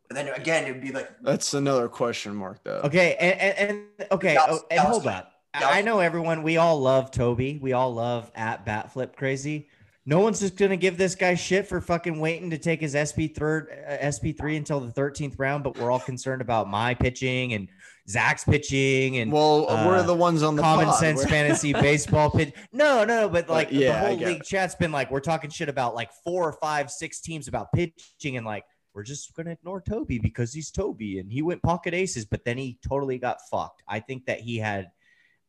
And 0.09 0.17
then 0.17 0.29
again, 0.29 0.67
it 0.67 0.73
would 0.73 0.83
be 0.83 0.91
like 0.93 1.09
That's 1.23 1.55
another 1.55 1.89
question 1.89 2.35
mark 2.35 2.65
though. 2.65 2.81
Okay, 2.85 3.15
and 3.21 3.41
and, 3.41 3.71
and 3.99 4.11
okay, 4.13 4.35
Dallas- 4.35 4.63
oh, 4.63 4.67
and 4.71 4.81
hold 4.81 5.05
fan. 5.05 5.15
up. 5.15 5.33
I 5.55 5.83
know 5.83 5.99
everyone. 6.01 6.43
We 6.43 6.57
all 6.59 6.81
love 6.81 7.11
Toby. 7.11 7.59
We 7.61 7.73
all 7.73 7.93
love 7.95 8.31
at 8.35 8.65
bat 8.65 8.93
flip 8.93 9.17
crazy. 9.17 9.69
No 10.11 10.19
one's 10.19 10.41
just 10.41 10.57
gonna 10.57 10.77
give 10.77 10.99
this 10.99 11.15
guy 11.15 11.37
shit 11.37 11.69
for 11.69 11.81
fucking 11.81 12.19
waiting 12.19 12.51
to 12.51 12.59
take 12.59 12.81
his 12.81 12.97
SP 12.99 13.31
third 13.33 13.69
uh, 13.89 14.11
SP 14.11 14.35
three 14.37 14.57
until 14.57 14.81
the 14.81 14.91
thirteenth 14.91 15.39
round. 15.39 15.63
But 15.63 15.79
we're 15.79 15.89
all 15.89 16.01
concerned 16.01 16.43
about 16.43 16.69
my 16.69 16.95
pitching 16.95 17.53
and 17.53 17.69
Zach's 18.09 18.43
pitching 18.43 19.19
and 19.19 19.31
Well, 19.31 19.67
we're 19.69 19.99
uh, 19.99 20.03
the 20.03 20.13
ones 20.13 20.43
on 20.43 20.57
the 20.57 20.63
common 20.63 20.87
pod. 20.87 20.97
sense 20.97 21.25
fantasy 21.31 21.73
baseball 21.73 22.29
pitch. 22.29 22.53
No, 22.73 23.05
no, 23.05 23.29
but 23.29 23.49
like 23.49 23.69
yeah, 23.71 23.93
the 23.93 24.09
whole 24.09 24.17
league 24.17 24.41
it. 24.41 24.47
chat's 24.47 24.75
been 24.75 24.91
like, 24.91 25.13
we're 25.13 25.21
talking 25.21 25.49
shit 25.49 25.69
about 25.69 25.95
like 25.95 26.11
four 26.25 26.49
or 26.49 26.55
five, 26.55 26.91
six 26.91 27.21
teams 27.21 27.47
about 27.47 27.69
pitching, 27.73 28.37
and 28.37 28.45
like 28.45 28.65
we're 28.93 29.05
just 29.05 29.33
gonna 29.37 29.53
ignore 29.53 29.81
Toby 29.81 30.19
because 30.19 30.53
he's 30.53 30.73
Toby 30.73 31.21
and 31.21 31.31
he 31.31 31.41
went 31.41 31.63
pocket 31.63 31.95
aces, 31.95 32.25
but 32.25 32.45
then 32.45 32.59
he 32.59 32.81
totally 32.85 33.19
got 33.19 33.39
fucked. 33.49 33.85
I 33.87 34.01
think 34.01 34.27
that 34.27 34.41
he 34.41 34.59
had, 34.59 34.91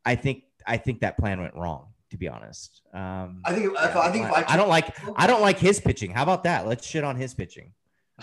I 0.05 0.13
think, 0.13 0.43
I 0.67 0.77
think 0.77 0.99
that 0.99 1.17
plan 1.17 1.41
went 1.41 1.55
wrong. 1.55 1.87
To 2.11 2.17
be 2.17 2.27
honest, 2.27 2.81
um, 2.93 3.41
I 3.45 3.53
think 3.53 3.65
if, 3.73 3.95
I 3.95 4.11
think 4.11 4.25
if 4.25 4.31
I, 4.33 4.43
I 4.47 4.57
don't 4.57 4.67
like, 4.69 4.95
I 5.15 5.27
don't 5.27 5.41
like 5.41 5.57
his 5.57 5.79
pitching. 5.79 6.11
How 6.11 6.23
about 6.23 6.43
that? 6.43 6.67
Let's 6.67 6.85
shit 6.85 7.03
on 7.05 7.15
his 7.15 7.33
pitching. 7.33 7.71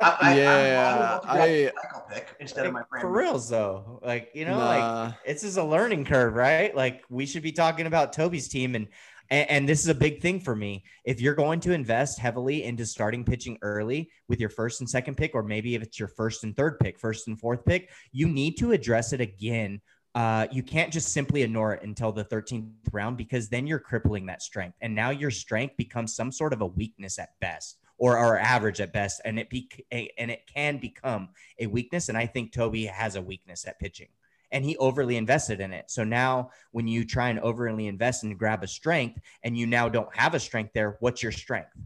I, 0.00 0.16
I, 0.20 0.36
Yeah, 0.38 1.20
I, 1.22 1.38
I, 1.38 1.42
I- 1.42 1.72
Michael 1.84 2.06
pick 2.10 2.28
instead 2.40 2.66
of 2.66 2.72
my 2.72 2.80
Like, 2.80 2.88
Franmil. 2.88 3.00
for 3.02 3.10
reals 3.12 3.48
though, 3.48 4.00
like 4.02 4.30
you 4.34 4.44
know, 4.44 4.58
like 4.58 4.80
Nah. 4.80 5.12
this 5.26 5.44
is 5.44 5.56
a 5.56 5.64
learning 5.64 6.04
curve, 6.04 6.34
right? 6.34 6.74
Like 6.74 7.02
we 7.08 7.26
should 7.26 7.42
be 7.42 7.52
talking 7.52 7.86
about 7.86 8.12
Toby's 8.12 8.48
team 8.48 8.74
and, 8.74 8.88
and 9.30 9.48
and 9.50 9.68
this 9.68 9.80
is 9.80 9.88
a 9.88 9.94
big 9.94 10.20
thing 10.22 10.40
for 10.40 10.56
me. 10.56 10.84
If 11.04 11.20
you're 11.20 11.34
going 11.34 11.60
to 11.60 11.72
invest 11.72 12.18
heavily 12.18 12.64
into 12.64 12.86
starting 12.86 13.24
pitching 13.24 13.58
early 13.62 14.10
with 14.28 14.40
your 14.40 14.48
first 14.50 14.80
and 14.80 14.88
second 14.88 15.16
pick, 15.16 15.34
or 15.34 15.42
maybe 15.42 15.74
if 15.74 15.82
it's 15.82 15.98
your 15.98 16.08
first 16.08 16.42
and 16.44 16.56
third 16.56 16.80
pick, 16.80 16.98
first 16.98 17.28
and 17.28 17.38
fourth 17.38 17.64
pick, 17.64 17.90
you 18.12 18.26
need 18.28 18.56
to 18.58 18.72
address 18.72 19.12
it 19.12 19.20
again. 19.20 19.80
Uh, 20.14 20.46
you 20.50 20.62
can't 20.62 20.92
just 20.92 21.12
simply 21.12 21.42
ignore 21.42 21.74
it 21.74 21.82
until 21.82 22.12
the 22.12 22.24
13th 22.24 22.70
round 22.92 23.16
because 23.16 23.48
then 23.48 23.66
you're 23.66 23.78
crippling 23.78 24.26
that 24.26 24.42
strength, 24.42 24.76
and 24.80 24.94
now 24.94 25.10
your 25.10 25.30
strength 25.30 25.76
becomes 25.76 26.14
some 26.14 26.32
sort 26.32 26.52
of 26.52 26.60
a 26.60 26.66
weakness 26.66 27.18
at 27.18 27.38
best, 27.40 27.78
or 27.98 28.18
or 28.18 28.38
average 28.38 28.80
at 28.80 28.92
best, 28.92 29.20
and 29.24 29.38
it 29.38 29.50
be 29.50 29.68
and 29.90 30.30
it 30.30 30.46
can 30.52 30.78
become 30.78 31.28
a 31.58 31.66
weakness. 31.66 32.08
And 32.08 32.18
I 32.18 32.26
think 32.26 32.52
Toby 32.52 32.86
has 32.86 33.16
a 33.16 33.22
weakness 33.22 33.66
at 33.66 33.78
pitching 33.78 34.08
and 34.50 34.64
he 34.64 34.76
overly 34.78 35.16
invested 35.16 35.60
in 35.60 35.72
it. 35.72 35.90
So 35.90 36.04
now 36.04 36.50
when 36.72 36.88
you 36.88 37.04
try 37.04 37.28
and 37.28 37.40
overly 37.40 37.86
invest 37.86 38.24
and 38.24 38.38
grab 38.38 38.62
a 38.62 38.66
strength 38.66 39.20
and 39.42 39.56
you 39.56 39.66
now 39.66 39.88
don't 39.88 40.14
have 40.16 40.34
a 40.34 40.40
strength 40.40 40.72
there, 40.74 40.96
what's 41.00 41.22
your 41.22 41.32
strength? 41.32 41.76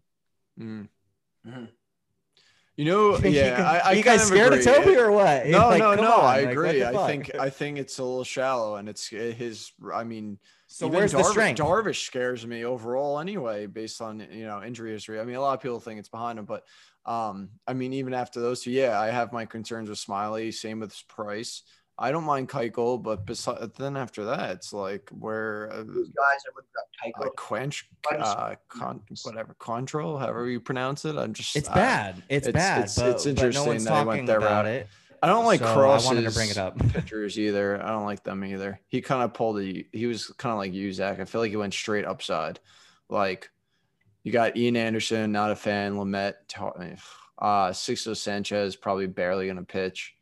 Mm. 0.58 0.88
Mhm. 1.46 1.68
You 2.76 2.86
know, 2.86 3.18
yeah, 3.24 3.80
I, 3.84 3.90
I 3.90 3.92
you 3.92 4.02
guys 4.02 4.22
scared 4.26 4.54
of 4.54 4.60
agree. 4.60 4.72
Toby 4.72 4.96
or 4.96 5.12
what? 5.12 5.46
No, 5.46 5.68
Like, 5.68 5.78
no, 5.78 5.94
no. 5.94 6.12
on, 6.12 6.24
I 6.24 6.38
agree. 6.38 6.78
the 6.78 6.88
I 6.88 7.06
think 7.06 7.34
I 7.38 7.50
think 7.50 7.78
it's 7.78 7.98
a 7.98 8.02
little 8.04 8.24
shallow, 8.24 8.76
and 8.76 8.88
it's 8.88 9.06
his. 9.06 9.72
I 9.92 10.04
mean, 10.04 10.38
so. 10.68 10.88
Where's 10.88 11.12
the 11.12 11.18
Darvish, 11.18 11.30
strength? 11.30 11.60
Darvish 11.60 12.06
scares 12.06 12.46
me 12.46 12.64
overall, 12.64 13.20
anyway, 13.20 13.66
based 13.66 14.00
on 14.00 14.26
you 14.30 14.46
know 14.46 14.62
injury 14.62 14.92
history. 14.92 15.20
I 15.20 15.24
mean, 15.24 15.36
a 15.36 15.40
lot 15.40 15.54
of 15.54 15.60
people 15.60 15.80
think 15.80 15.98
it's 15.98 16.08
behind 16.08 16.38
him, 16.38 16.46
but 16.46 16.64
um, 17.04 17.50
I 17.66 17.74
mean, 17.74 17.92
even 17.92 18.14
after 18.14 18.40
those 18.40 18.62
two, 18.62 18.70
yeah, 18.70 18.98
I 18.98 19.08
have 19.10 19.32
my 19.32 19.44
concerns 19.44 19.90
with 19.90 19.98
Smyly. 19.98 20.54
Same 20.54 20.80
with 20.80 20.96
Price. 21.08 21.62
I 22.02 22.10
don't 22.10 22.24
mind 22.24 22.48
Keuchel, 22.48 23.00
but 23.00 23.24
besides, 23.24 23.72
then 23.78 23.96
after 23.96 24.24
that, 24.24 24.50
it's 24.50 24.72
like 24.72 25.08
where 25.10 25.70
uh, 25.72 25.84
Those 25.84 26.08
guys 26.08 26.40
I 26.46 26.50
would 26.56 26.64
grab 27.14 27.28
uh, 27.28 27.30
quench, 27.36 27.88
uh, 28.10 28.54
con, 28.68 29.00
whatever, 29.22 29.54
control, 29.60 30.18
however 30.18 30.48
you 30.48 30.58
pronounce 30.58 31.04
it. 31.04 31.16
I'm 31.16 31.32
just 31.32 31.54
it's 31.54 31.68
I- 31.68 31.74
bad. 31.74 32.22
It's, 32.28 32.48
it's- 32.48 32.52
bad. 32.60 32.78
it's- 32.78 32.96
but, 32.98 33.08
it's 33.10 33.24
but 33.24 33.30
interesting 33.30 33.64
no 33.64 33.68
one's 33.70 33.84
that 33.84 33.90
he 33.90 34.04
went 34.04 34.08
talking 34.08 34.24
that 34.26 34.36
about 34.38 34.64
route. 34.64 34.74
it. 34.74 34.88
I 35.22 35.28
don't 35.28 35.44
like 35.44 35.60
So 35.60 35.66
I 35.66 36.04
wanted 36.04 36.24
to 36.24 36.32
bring 36.32 36.50
it 36.50 36.58
up. 36.58 36.76
pitchers 36.92 37.38
either. 37.38 37.80
I 37.80 37.90
don't 37.90 38.04
like 38.04 38.24
them 38.24 38.44
either. 38.44 38.80
He 38.88 39.00
kind 39.00 39.22
of 39.22 39.32
pulled 39.32 39.60
a. 39.60 39.86
He 39.92 40.06
was 40.06 40.26
kind 40.36 40.52
of 40.52 40.58
like 40.58 40.72
you, 40.72 40.92
Zach. 40.92 41.20
I 41.20 41.24
feel 41.24 41.40
like 41.40 41.50
he 41.50 41.56
went 41.56 41.72
straight 41.74 42.04
upside. 42.04 42.58
Like 43.08 43.48
you 44.24 44.32
got 44.32 44.56
Ian 44.56 44.76
Anderson, 44.76 45.30
not 45.30 45.52
a 45.52 45.56
fan. 45.56 45.94
Lamet, 45.94 46.34
uh, 47.38 47.68
Sixto 47.70 48.16
Sanchez 48.16 48.74
probably 48.74 49.06
barely 49.06 49.46
gonna 49.46 49.62
pitch. 49.62 50.16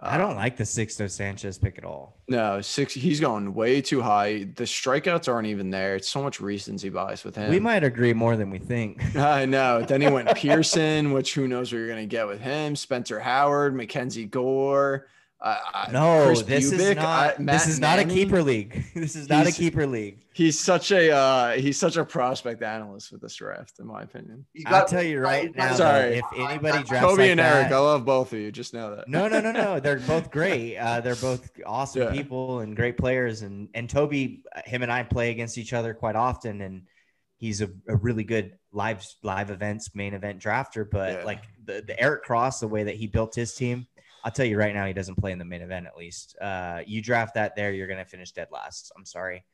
I 0.00 0.18
don't 0.18 0.34
like 0.34 0.56
the 0.56 0.64
Sixto 0.64 1.08
Sanchez 1.10 1.56
pick 1.56 1.78
at 1.78 1.84
all. 1.84 2.16
No, 2.28 2.60
six. 2.60 2.92
He's 2.92 3.20
going 3.20 3.54
way 3.54 3.80
too 3.80 4.02
high. 4.02 4.44
The 4.54 4.64
strikeouts 4.64 5.32
aren't 5.32 5.46
even 5.46 5.70
there. 5.70 5.94
It's 5.94 6.08
so 6.08 6.22
much 6.22 6.40
recency 6.40 6.88
bias 6.88 7.24
with 7.24 7.36
him. 7.36 7.48
We 7.50 7.60
might 7.60 7.84
agree 7.84 8.12
more 8.12 8.36
than 8.36 8.50
we 8.50 8.58
think. 8.58 9.16
I 9.16 9.44
know. 9.46 9.82
Then 9.82 10.00
he 10.00 10.08
went 10.08 10.34
Pearson, 10.34 11.12
which 11.12 11.34
who 11.34 11.46
knows 11.46 11.72
what 11.72 11.78
you're 11.78 11.88
gonna 11.88 12.06
get 12.06 12.26
with 12.26 12.40
him. 12.40 12.76
Spencer 12.76 13.20
Howard, 13.20 13.74
Mackenzie 13.74 14.26
Gore. 14.26 15.06
Uh, 15.44 15.58
uh, 15.74 15.88
No, 15.92 16.24
Chris 16.26 16.42
this 16.42 16.72
is 16.72 16.96
not. 16.96 16.98
uh, 16.98 17.28
this 17.36 17.38
Matt 17.38 17.66
is 17.68 17.78
not 17.78 17.98
a 17.98 18.04
keeper 18.06 18.42
league. 18.42 18.82
This 18.94 19.14
is 19.14 19.28
not 19.28 19.46
a 19.46 19.52
keeper 19.52 19.86
league. 19.86 20.20
He's 20.32 20.58
such 20.58 20.90
a 20.90 21.10
uh, 21.14 21.52
he's 21.52 21.78
such 21.78 21.96
a 21.98 22.04
prospect 22.04 22.62
analyst 22.62 23.12
with 23.12 23.20
this 23.20 23.34
draft, 23.36 23.78
in 23.78 23.86
my 23.86 24.02
opinion. 24.02 24.46
He's 24.54 24.64
I'll 24.66 24.72
got- 24.80 24.88
tell 24.88 25.02
you 25.02 25.20
right 25.20 25.48
he's 25.48 25.54
now. 25.56 25.74
Sorry. 25.74 26.14
that 26.14 26.24
If 26.34 26.48
anybody 26.50 26.82
drafts 26.84 27.06
Kobe 27.10 27.22
like 27.24 27.30
and 27.32 27.40
that, 27.40 27.56
Eric, 27.56 27.72
I 27.72 27.78
love 27.78 28.06
both 28.06 28.32
of 28.32 28.38
you. 28.38 28.50
Just 28.50 28.72
know 28.72 28.96
that. 28.96 29.06
no, 29.06 29.28
no, 29.28 29.40
no, 29.40 29.52
no. 29.52 29.80
They're 29.84 30.00
both 30.00 30.30
great. 30.30 30.78
Uh, 30.78 31.00
they're 31.02 31.14
both 31.14 31.50
awesome 31.66 32.02
Yeah. 32.04 32.12
people 32.12 32.60
and 32.60 32.74
great 32.74 32.96
players. 32.96 33.42
And 33.42 33.68
and 33.74 33.88
Toby, 33.90 34.42
him 34.64 34.82
and 34.82 34.90
I 34.90 35.02
play 35.02 35.30
against 35.30 35.58
each 35.58 35.74
other 35.74 35.92
quite 35.92 36.16
often, 36.16 36.62
and 36.62 36.84
he's 37.36 37.60
a, 37.60 37.68
a 37.86 37.96
really 37.96 38.24
good 38.24 38.52
live 38.72 39.04
live 39.22 39.50
events 39.50 39.94
main 39.94 40.14
event 40.14 40.40
drafter. 40.40 40.88
But 40.90 41.12
Yeah. 41.18 41.24
like 41.24 41.42
the, 41.62 41.84
the 41.86 42.00
Eric 42.00 42.22
Cross, 42.22 42.60
the 42.60 42.68
way 42.68 42.84
that 42.84 42.94
he 42.96 43.06
built 43.06 43.34
his 43.34 43.54
team, 43.54 43.86
I'll 44.24 44.32
tell 44.32 44.46
you 44.46 44.56
right 44.58 44.74
now, 44.74 44.86
he 44.86 44.94
doesn't 44.94 45.16
play 45.16 45.32
in 45.32 45.38
the 45.38 45.44
main 45.44 45.60
event. 45.62 45.86
At 45.86 45.96
least 45.96 46.34
uh, 46.40 46.80
you 46.86 47.00
draft 47.02 47.34
that 47.34 47.54
there, 47.54 47.72
you're 47.72 47.86
gonna 47.86 48.04
finish 48.06 48.32
dead 48.32 48.48
last. 48.50 48.90
I'm 48.96 49.04
sorry. 49.04 49.44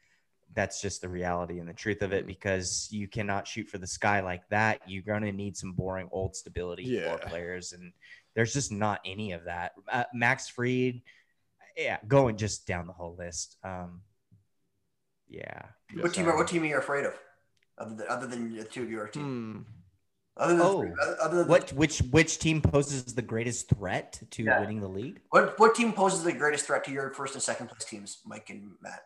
That's 0.54 0.80
just 0.80 1.00
the 1.00 1.08
reality 1.08 1.58
and 1.60 1.68
the 1.68 1.72
truth 1.74 2.02
of 2.02 2.12
it 2.12 2.26
because 2.26 2.88
you 2.90 3.06
cannot 3.06 3.46
shoot 3.46 3.68
for 3.68 3.78
the 3.78 3.86
sky 3.86 4.20
like 4.20 4.48
that. 4.48 4.80
You're 4.86 5.04
going 5.04 5.22
to 5.22 5.30
need 5.30 5.56
some 5.56 5.74
boring 5.74 6.08
old 6.10 6.34
stability 6.34 6.82
Yeah. 6.82 7.12
for 7.16 7.28
players. 7.28 7.72
And 7.72 7.92
there's 8.34 8.52
just 8.52 8.72
not 8.72 9.00
any 9.04 9.30
of 9.30 9.44
that. 9.44 9.74
Uh, 9.88 10.02
Max 10.12 10.48
Fried, 10.48 11.02
yeah, 11.76 11.98
going 12.08 12.36
just 12.36 12.66
down 12.66 12.88
the 12.88 12.92
whole 12.92 13.14
list. 13.16 13.58
Um, 13.62 14.00
yeah. 15.28 15.66
What 15.94 16.14
team? 16.14 16.28
Are, 16.28 16.36
what 16.36 16.48
team 16.48 16.64
are 16.64 16.66
you 16.66 16.78
afraid 16.78 17.04
of? 17.06 17.14
Other 17.78 17.94
than, 17.94 18.06
other 18.08 18.26
than 18.26 18.56
the 18.56 18.64
two 18.64 18.82
of 18.82 18.90
your 18.90 19.06
team. 19.06 19.22
Hmm. 19.22 19.79
Other 20.40 20.54
than 20.54 20.62
Oh. 20.62 20.80
other- 21.02 21.20
other 21.20 21.36
than 21.40 21.48
What 21.48 21.70
which 21.74 21.98
which 22.10 22.38
team 22.38 22.62
poses 22.62 23.04
the 23.14 23.20
greatest 23.22 23.68
threat 23.68 24.20
to 24.30 24.42
Yeah. 24.42 24.60
winning 24.60 24.80
the 24.80 24.88
league? 24.88 25.20
what 25.28 25.58
what 25.58 25.74
team 25.74 25.92
poses 25.92 26.24
the 26.24 26.32
greatest 26.32 26.64
threat 26.66 26.82
to 26.84 26.90
your 26.90 27.12
first 27.12 27.34
and 27.34 27.42
second 27.42 27.68
place 27.68 27.84
teams, 27.84 28.20
Mike 28.24 28.48
and 28.48 28.72
Matt? 28.80 29.02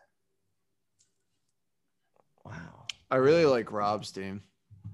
Wow. 2.45 2.85
I 3.11 3.17
really 3.17 3.45
like 3.45 3.71
Rob's 3.71 4.11
team. 4.11 4.43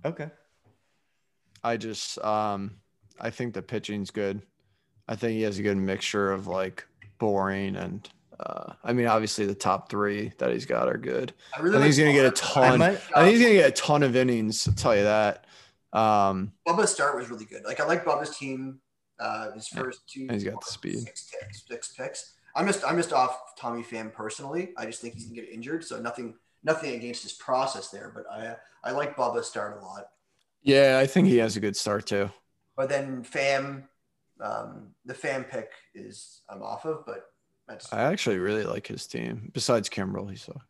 Okay. 0.04 0.30
I 1.64 1.78
just 1.78 2.18
um 2.24 2.78
I 3.20 3.30
think 3.30 3.54
the 3.54 3.62
pitching's 3.62 4.10
good. 4.12 4.42
I 5.08 5.16
think 5.16 5.34
he 5.34 5.44
has 5.44 5.60
a 5.60 5.64
good 5.64 5.78
mixture 5.78 6.32
of 6.32 6.48
like 6.48 6.86
boring 7.20 7.76
and 7.76 8.10
uh, 8.40 8.74
I 8.84 8.94
mean, 8.94 9.06
obviously 9.06 9.46
the 9.46 9.54
top 9.54 9.88
three 9.92 10.34
that 10.40 10.52
he's 10.52 10.66
got 10.66 10.88
are 10.88 10.98
good. 10.98 11.32
I 11.56 11.62
really 11.62 11.76
I 11.78 11.80
think 11.82 11.86
he's 11.86 12.00
gonna 12.00 12.14
get 12.14 12.26
a 12.26 12.32
ton. 12.32 12.64
I, 12.74 12.78
might- 12.78 12.98
think 12.98 13.28
he's 13.28 13.42
gonna 13.42 13.54
get 13.54 13.70
a 13.70 13.72
ton 13.80 14.02
of 14.02 14.16
innings. 14.16 14.68
I'll 14.68 14.74
tell 14.74 14.96
you 14.96 15.04
that. 15.04 15.46
Um, 15.94 16.54
Bubba's 16.68 16.92
start 16.92 17.16
was 17.18 17.30
really 17.30 17.46
good. 17.46 17.64
Like 17.66 17.80
I 17.80 17.86
like 17.86 18.06
Bubba's 18.06 18.38
team. 18.38 18.80
Uh, 19.20 19.52
his 19.52 19.70
Yeah. 19.74 19.82
first 19.84 20.08
two, 20.10 20.28
he's 20.32 20.44
got 20.44 20.64
the 20.66 20.72
speed. 20.72 21.00
six 21.00 21.30
picks, 21.32 21.64
six 21.68 21.94
picks. 21.94 22.34
I'm 22.56 22.66
just 22.68 22.84
I'm 22.86 22.98
just 22.98 23.14
off 23.14 23.56
Tommy 23.58 23.84
Pham 23.84 24.12
personally. 24.14 24.74
I 24.78 24.86
just 24.86 25.02
think 25.02 25.14
he's 25.16 25.26
gonna 25.26 25.36
get 25.42 25.50
injured. 25.50 25.84
So 25.84 26.00
nothing 26.02 26.36
nothing 26.64 26.96
against 26.96 27.24
his 27.24 27.34
process 27.34 27.90
there, 27.90 28.12
but 28.16 28.26
I 28.32 28.56
I 28.84 28.92
like 28.92 29.16
Bubba's 29.16 29.48
start 29.48 29.78
a 29.78 29.82
lot. 29.86 30.06
yeah, 30.64 30.98
I 31.00 31.06
think 31.08 31.28
he 31.28 31.38
has 31.38 31.56
a 31.56 31.60
good 31.60 31.76
start 31.76 32.06
too. 32.08 32.30
But 32.76 32.90
then 32.90 33.24
Pham, 33.24 33.84
um, 34.40 34.90
the 35.06 35.14
Pham 35.14 35.48
pick 35.50 35.72
is 35.94 36.42
I'm 36.50 36.64
off 36.64 36.86
of, 36.86 37.06
but 37.06 37.26
that's 37.68 37.92
I 37.94 38.02
actually 38.04 38.40
really 38.40 38.64
like 38.64 38.88
his 38.88 39.06
team. 39.08 39.52
Besides 39.54 39.90
Kimbrel, 39.90 40.30
he 40.30 40.36
sucks. 40.38 40.66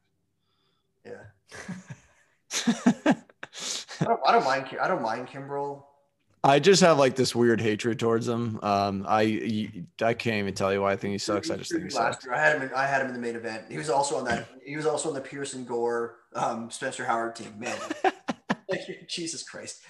yeah. 1.06 3.14
I 4.01 4.05
don't, 4.05 4.19
I 4.27 4.31
don't 4.31 4.43
mind 4.43 4.65
Ki- 4.67 4.79
I 4.79 4.87
don't 4.87 5.01
mind 5.01 5.27
Kimbrel. 5.27 5.83
I 6.43 6.57
just 6.59 6.81
have 6.81 6.97
like 6.97 7.15
this 7.15 7.35
weird 7.35 7.61
hatred 7.61 7.99
towards 7.99 8.27
him. 8.27 8.59
Um, 8.63 9.05
I 9.07 9.71
I 10.01 10.15
can't 10.15 10.37
even 10.37 10.55
tell 10.55 10.73
you 10.73 10.81
why 10.81 10.93
I 10.93 10.95
think 10.95 11.11
he 11.11 11.17
sucks. 11.19 11.51
I 11.51 11.57
just 11.57 11.71
think 11.71 11.83
he 11.83 11.95
last 11.95 12.13
sucks. 12.13 12.25
year. 12.25 12.33
I 12.33 12.39
had 12.39 12.55
him. 12.55 12.63
In, 12.63 12.73
I 12.73 12.87
had 12.87 13.01
him 13.01 13.07
in 13.07 13.13
the 13.13 13.19
main 13.19 13.35
event. 13.35 13.65
He 13.69 13.77
was 13.77 13.89
also 13.89 14.17
on 14.17 14.25
that. 14.25 14.47
He 14.65 14.75
was 14.75 14.87
also 14.87 15.09
on 15.09 15.15
the 15.15 15.21
Pearson 15.21 15.65
Gore, 15.65 16.15
um, 16.35 16.71
Spencer 16.71 17.05
Howard 17.05 17.35
team. 17.35 17.53
Man, 17.59 17.77
like, 18.69 19.07
Jesus 19.07 19.43
Christ. 19.43 19.83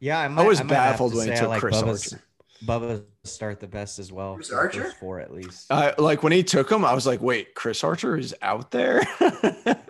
Yeah, 0.00 0.18
I, 0.18 0.28
might, 0.28 0.42
I 0.42 0.46
was 0.46 0.58
might 0.60 0.70
baffled 0.70 1.14
when 1.14 1.26
he 1.26 1.34
I 1.34 1.36
took 1.36 1.48
like 1.50 1.60
Chris 1.60 1.76
Bubba's, 1.76 2.12
Archer. 2.14 2.24
Bubba's 2.64 3.02
start 3.24 3.60
the 3.60 3.66
best 3.68 3.98
as 3.98 4.10
well. 4.10 4.34
Chris 4.34 4.50
Archer? 4.50 4.84
first 4.84 4.96
four 4.96 5.20
at 5.20 5.32
least. 5.32 5.70
I 5.70 5.94
like 5.98 6.22
when 6.22 6.32
he 6.32 6.42
took 6.42 6.72
him. 6.72 6.84
I 6.84 6.94
was 6.94 7.06
like, 7.06 7.20
wait, 7.20 7.54
Chris 7.54 7.84
Archer 7.84 8.16
is 8.16 8.34
out 8.42 8.70
there. 8.70 9.02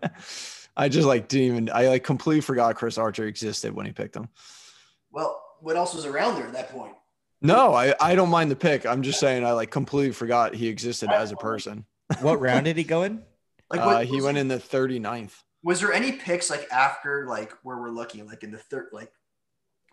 I 0.80 0.88
just 0.88 1.06
like 1.06 1.28
didn't 1.28 1.46
even. 1.46 1.70
I 1.70 1.88
like 1.88 2.04
completely 2.04 2.40
forgot 2.40 2.74
Chris 2.74 2.96
Archer 2.96 3.26
existed 3.26 3.74
when 3.74 3.84
he 3.84 3.92
picked 3.92 4.16
him. 4.16 4.30
Well, 5.12 5.42
what 5.60 5.76
else 5.76 5.94
was 5.94 6.06
around 6.06 6.36
there 6.36 6.46
at 6.46 6.54
that 6.54 6.70
point? 6.70 6.94
No, 7.42 7.74
I 7.74 7.94
I 8.00 8.14
don't 8.14 8.30
mind 8.30 8.50
the 8.50 8.56
pick. 8.56 8.86
I'm 8.86 9.02
just 9.02 9.20
saying 9.20 9.44
I 9.44 9.52
like 9.52 9.70
completely 9.70 10.12
forgot 10.12 10.54
he 10.54 10.68
existed 10.68 11.10
as 11.10 11.32
a 11.32 11.36
person. 11.36 11.84
what 12.22 12.40
round 12.40 12.64
did 12.64 12.78
he 12.78 12.84
go 12.84 13.02
in? 13.02 13.22
Like, 13.70 13.80
Uh, 13.80 13.84
what, 13.84 14.06
he 14.06 14.16
was, 14.16 14.24
went 14.24 14.38
in 14.38 14.48
the 14.48 14.56
39th. 14.56 15.34
Was 15.62 15.80
there 15.80 15.92
any 15.92 16.12
picks 16.12 16.48
like 16.48 16.66
after 16.72 17.26
like 17.26 17.52
where 17.62 17.76
we're 17.76 17.90
looking, 17.90 18.26
like 18.26 18.42
in 18.42 18.50
the 18.50 18.58
third, 18.58 18.86
like, 18.92 19.12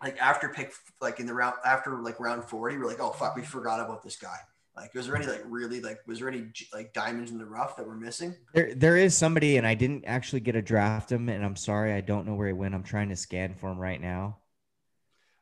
like 0.02 0.16
after 0.20 0.48
pick, 0.48 0.72
like 1.02 1.20
in 1.20 1.26
the 1.26 1.34
round 1.34 1.56
after 1.66 1.96
like 2.00 2.18
round 2.18 2.44
forty, 2.44 2.78
we're 2.78 2.86
like, 2.86 3.00
oh 3.00 3.10
fuck, 3.10 3.36
we 3.36 3.42
forgot 3.42 3.78
about 3.78 4.02
this 4.02 4.16
guy. 4.16 4.38
Like, 4.80 4.94
was 4.94 5.06
there 5.06 5.16
any 5.16 5.26
like 5.26 5.42
really 5.46 5.80
like 5.80 5.98
was 6.06 6.20
there 6.20 6.28
any 6.28 6.46
like 6.72 6.92
diamonds 6.92 7.30
in 7.32 7.38
the 7.38 7.44
rough 7.44 7.76
that 7.76 7.86
were 7.86 7.96
missing? 7.96 8.34
There, 8.54 8.74
there 8.74 8.96
is 8.96 9.16
somebody, 9.16 9.56
and 9.56 9.66
I 9.66 9.74
didn't 9.74 10.04
actually 10.06 10.40
get 10.40 10.54
a 10.56 10.62
draft 10.62 11.10
him, 11.10 11.28
and 11.28 11.44
I'm 11.44 11.56
sorry, 11.56 11.92
I 11.92 12.00
don't 12.00 12.26
know 12.26 12.34
where 12.34 12.46
he 12.46 12.52
went. 12.52 12.74
I'm 12.74 12.84
trying 12.84 13.08
to 13.08 13.16
scan 13.16 13.54
for 13.54 13.70
him 13.70 13.78
right 13.78 14.00
now. 14.00 14.38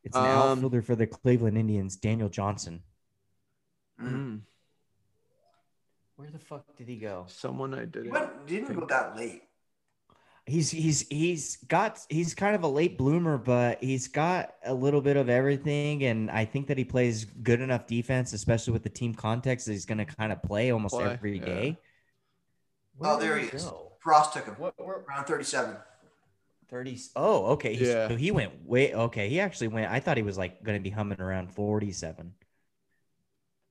It's 0.05 0.17
an 0.17 0.25
Um, 0.25 0.29
outfielder 0.31 0.83
for 0.83 0.97
the 0.97 1.07
Cleveland 1.07 1.59
Indians, 1.59 1.97
Daniel 1.97 2.29
Johnson. 2.29 2.83
Mm. 4.01 4.41
Where 6.17 6.31
the 6.31 6.39
fuck 6.39 6.65
did 6.77 6.89
he 6.89 6.97
go? 6.97 7.27
someone 7.29 7.75
I 7.75 7.81
He 7.81 7.87
did. 7.87 8.11
went, 8.11 8.47
didn't 8.47 8.75
go 8.79 8.87
that 8.87 9.17
late. 9.17 9.43
He's 10.49 10.71
he's 10.71 11.07
he's 11.09 11.57
got 11.67 11.99
he's 12.09 12.33
kind 12.33 12.55
of 12.55 12.63
a 12.63 12.69
late 12.69 12.97
bloomer, 12.97 13.37
but 13.37 13.83
he's 13.83 14.07
got 14.07 14.55
a 14.65 14.73
little 14.73 15.01
bit 15.01 15.17
of 15.17 15.29
everything, 15.29 16.05
and 16.05 16.31
I 16.31 16.45
think 16.45 16.69
that 16.69 16.79
he 16.79 16.85
plays 16.85 17.25
good 17.25 17.61
enough 17.61 17.89
defense, 17.89 18.33
especially 18.33 18.73
with 18.73 18.85
the 18.85 18.89
team 18.89 19.13
context. 19.13 19.67
That 19.67 19.73
he's 19.73 19.87
going 19.87 19.99
to 19.99 20.05
kind 20.05 20.31
of 20.31 20.41
play 20.45 20.71
almost 20.71 20.95
Play, 20.95 21.05
every 21.13 21.39
yeah. 21.41 21.45
day. 21.45 21.79
Oh, 23.01 23.19
Where 23.19 23.19
did 23.19 23.23
there 23.29 23.39
he 23.39 23.47
is. 23.49 23.65
go? 23.65 23.93
Frost 23.99 24.35
took 24.35 24.45
him 24.47 24.55
What, 24.59 24.75
where, 24.79 25.05
round 25.09 25.27
thirty-seven. 25.27 25.77
30 26.69 26.99
oh 27.15 27.47
okay 27.53 27.75
He's- 27.75 27.89
Yeah. 27.95 28.09
so 28.09 28.17
he 28.17 28.33
went 28.33 28.53
way 28.67 28.93
okay 28.93 29.29
he 29.29 29.39
actually 29.39 29.69
went 29.69 29.89
i 29.89 30.01
thought 30.01 30.17
he 30.17 30.25
was 30.25 30.37
like 30.37 30.65
going 30.65 30.77
to 30.77 30.83
be 30.83 30.91
humming 30.91 31.21
around 31.21 31.55
47 31.55 32.35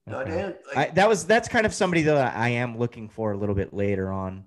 No, 0.08 0.20
Okay. 0.20 0.32
Dan, 0.32 0.56
I, 0.74 0.86
that 0.92 1.10
was 1.10 1.26
that's 1.26 1.50
kind 1.50 1.66
of 1.66 1.74
somebody 1.74 2.04
that 2.04 2.36
i 2.38 2.48
am 2.50 2.78
looking 2.78 3.10
for 3.10 3.34
a 3.34 3.38
little 3.38 3.54
bit 3.56 3.74
later 3.74 4.10
on 4.14 4.46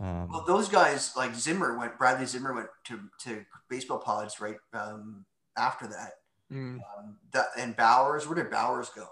um, 0.00 0.28
well, 0.30 0.44
those 0.46 0.68
guys 0.68 1.12
like 1.16 1.34
Zimmer 1.34 1.78
went. 1.78 1.98
Bradley 1.98 2.26
Zimmer 2.26 2.54
went 2.54 2.68
to 2.84 3.00
to 3.24 3.44
baseball 3.68 3.98
pods 3.98 4.40
right 4.40 4.56
um, 4.72 5.24
after 5.56 5.86
that. 5.86 6.12
Mm. 6.52 6.76
Um, 6.76 7.16
that 7.32 7.46
and 7.58 7.76
Bowers. 7.76 8.26
Where 8.26 8.36
did 8.36 8.50
Bowers 8.50 8.90
go? 8.90 9.06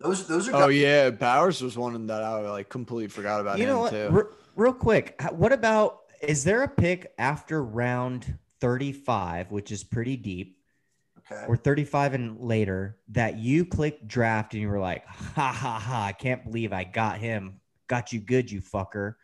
Those 0.00 0.26
those 0.26 0.48
are. 0.48 0.64
Oh 0.64 0.68
yeah, 0.68 1.10
Bowers 1.10 1.62
was 1.62 1.76
one 1.76 2.06
that 2.06 2.22
I 2.22 2.50
like 2.50 2.68
completely 2.68 3.08
forgot 3.08 3.40
about 3.40 3.58
you 3.58 3.64
him 3.64 3.70
know 3.70 3.80
what 3.80 3.90
too. 3.90 4.08
Re- 4.10 4.24
real 4.56 4.72
quick 4.72 5.20
what 5.32 5.52
about 5.52 6.00
is 6.22 6.42
there 6.42 6.62
a 6.62 6.68
pick 6.68 7.12
after 7.18 7.62
round 7.62 8.38
35 8.60 9.52
which 9.52 9.70
is 9.70 9.84
pretty 9.84 10.16
deep 10.16 10.54
Okay. 11.30 11.44
or 11.48 11.56
35 11.56 12.14
and 12.14 12.40
later 12.40 12.98
that 13.08 13.36
you 13.36 13.64
click 13.64 14.06
draft 14.06 14.52
and 14.52 14.62
you 14.62 14.68
were 14.68 14.78
like 14.78 15.04
ha 15.06 15.52
ha 15.52 15.78
ha 15.78 16.04
i 16.04 16.12
can't 16.12 16.44
believe 16.44 16.72
i 16.72 16.84
got 16.84 17.18
him 17.18 17.60
got 17.88 18.12
you 18.12 18.20
good 18.20 18.50
you 18.50 18.60
fucker 18.60 19.14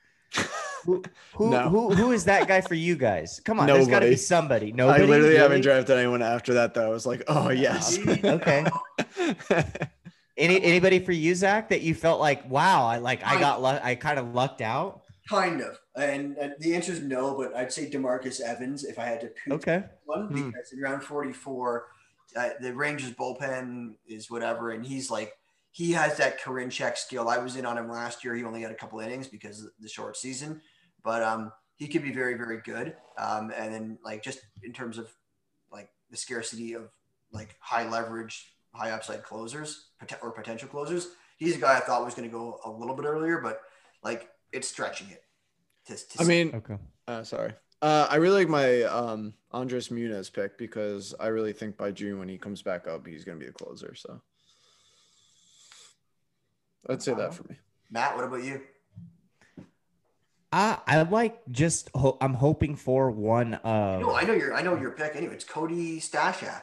who 0.84 1.02
who, 1.34 1.50
No. 1.50 1.68
who 1.68 1.94
who 1.94 2.12
is 2.12 2.24
that 2.24 2.48
guy 2.48 2.60
for 2.60 2.74
you 2.74 2.96
guys 2.96 3.40
come 3.44 3.60
on 3.60 3.66
there's 3.66 3.88
got 3.88 4.00
to 4.00 4.08
be 4.08 4.16
somebody 4.16 4.72
nobody 4.72 5.04
I 5.04 5.06
literally 5.06 5.28
Really? 5.30 5.40
haven't 5.40 5.60
drafted 5.62 5.96
anyone 5.98 6.22
after 6.22 6.54
that 6.54 6.74
though. 6.74 6.86
I 6.86 6.90
was 6.90 7.06
like, 7.06 7.22
oh 7.28 7.50
yes. 7.50 7.98
okay 8.24 8.66
Any 10.38 10.62
anybody 10.62 10.98
for 10.98 11.12
you, 11.12 11.34
Zach, 11.34 11.68
that 11.68 11.82
you 11.82 11.94
felt 11.94 12.18
like, 12.18 12.48
wow, 12.50 12.86
I 12.86 12.96
like 12.96 13.22
I 13.22 13.38
got 13.38 13.60
lu- 13.60 13.78
I 13.82 13.94
kind 13.94 14.18
of 14.18 14.34
lucked 14.34 14.62
out. 14.62 15.02
Kind 15.28 15.60
of, 15.60 15.78
and, 15.94 16.36
and 16.38 16.54
the 16.58 16.74
answer 16.74 16.90
is 16.92 17.02
no. 17.02 17.36
But 17.36 17.54
I'd 17.54 17.70
say 17.70 17.88
Demarcus 17.88 18.40
Evans 18.40 18.82
if 18.84 18.98
I 18.98 19.04
had 19.04 19.20
to 19.20 19.26
pick 19.28 19.52
Okay. 19.52 19.84
one 20.06 20.28
Hmm. 20.28 20.50
because 20.50 20.72
in 20.72 20.80
round 20.80 21.02
forty-four, 21.04 21.86
uh, 22.34 22.48
the 22.62 22.74
Rangers 22.74 23.12
bullpen 23.12 23.92
is 24.08 24.30
whatever, 24.30 24.70
and 24.70 24.84
he's 24.86 25.10
like 25.10 25.34
he 25.70 25.92
has 25.92 26.16
that 26.16 26.40
Corinne 26.40 26.70
check 26.70 26.96
skill. 26.96 27.28
I 27.28 27.36
was 27.36 27.56
in 27.56 27.66
on 27.66 27.76
him 27.76 27.90
last 27.90 28.24
year. 28.24 28.34
He 28.34 28.42
only 28.42 28.62
had 28.62 28.70
a 28.72 28.74
couple 28.74 29.00
innings 29.00 29.28
because 29.28 29.62
of 29.62 29.70
the 29.80 29.88
short 29.88 30.16
season, 30.16 30.62
but 31.04 31.22
um, 31.22 31.52
he 31.76 31.88
could 31.88 32.02
be 32.02 32.12
very 32.12 32.34
very 32.34 32.60
good. 32.64 32.96
Um, 33.18 33.52
and 33.56 33.72
then 33.72 33.98
like 34.04 34.22
just 34.22 34.40
in 34.62 34.72
terms 34.72 34.98
of 34.98 35.12
like 35.70 35.88
the 36.10 36.16
scarcity 36.16 36.74
of 36.74 36.90
like 37.32 37.56
high 37.60 37.88
leverage, 37.88 38.54
high 38.74 38.90
upside 38.90 39.22
closers 39.22 39.88
or 40.22 40.30
potential 40.30 40.68
closers, 40.68 41.08
he's 41.36 41.56
a 41.56 41.60
guy 41.60 41.76
I 41.76 41.80
thought 41.80 42.04
was 42.04 42.14
going 42.14 42.28
to 42.28 42.32
go 42.32 42.60
a 42.64 42.70
little 42.70 42.94
bit 42.94 43.04
earlier, 43.04 43.38
but 43.40 43.60
like 44.02 44.28
it's 44.52 44.68
stretching 44.68 45.08
it. 45.10 45.22
To, 45.86 45.96
to 45.96 46.22
I 46.22 46.24
mean, 46.24 46.54
Okay. 46.54 46.76
uh, 47.08 47.24
sorry. 47.24 47.54
Uh, 47.80 48.06
I 48.08 48.16
really 48.16 48.44
like 48.44 48.48
my 48.48 48.82
um, 48.82 49.34
Andres 49.50 49.88
Muñoz 49.88 50.32
pick 50.32 50.56
because 50.56 51.14
I 51.18 51.26
really 51.28 51.52
think 51.52 51.76
by 51.76 51.90
June 51.90 52.20
when 52.20 52.28
he 52.28 52.38
comes 52.38 52.62
back 52.62 52.86
up, 52.86 53.04
he's 53.04 53.24
going 53.24 53.38
to 53.40 53.44
be 53.44 53.50
the 53.50 53.56
closer. 53.56 53.96
So 53.96 54.20
I'd 56.88 57.02
say 57.02 57.14
that 57.14 57.34
for 57.34 57.42
me. 57.48 57.56
Matt, 57.90 58.14
what 58.14 58.24
about 58.24 58.44
you? 58.44 58.60
I 60.52 60.78
I 60.86 61.02
like 61.02 61.40
just 61.50 61.90
ho- 61.94 62.18
I'm 62.20 62.34
hoping 62.34 62.76
for 62.76 63.10
one 63.10 63.54
of 63.54 64.00
No, 64.00 64.14
I 64.14 64.24
know 64.24 64.34
your 64.34 64.54
I 64.54 64.62
know 64.62 64.78
your 64.78 64.92
pick 64.92 65.16
anyway. 65.16 65.34
It's 65.34 65.44
Cody 65.44 65.98
Stashak. 65.98 66.62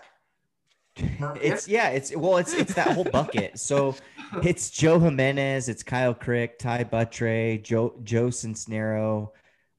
it's 0.95 1.67
yeah, 1.67 1.89
it's 1.89 2.15
well, 2.15 2.37
it's 2.37 2.53
it's 2.53 2.73
that 2.75 2.93
whole 2.93 3.03
bucket. 3.03 3.59
So 3.59 3.95
it's 4.43 4.69
Joe 4.69 4.99
Jimenez, 4.99 5.69
it's 5.69 5.83
Kyle 5.83 6.13
Crick, 6.13 6.59
Ty 6.59 6.83
Buttrey, 6.83 7.63
Joe 7.63 7.95
Joe 8.03 8.27
Cincinnaro, 8.27 9.29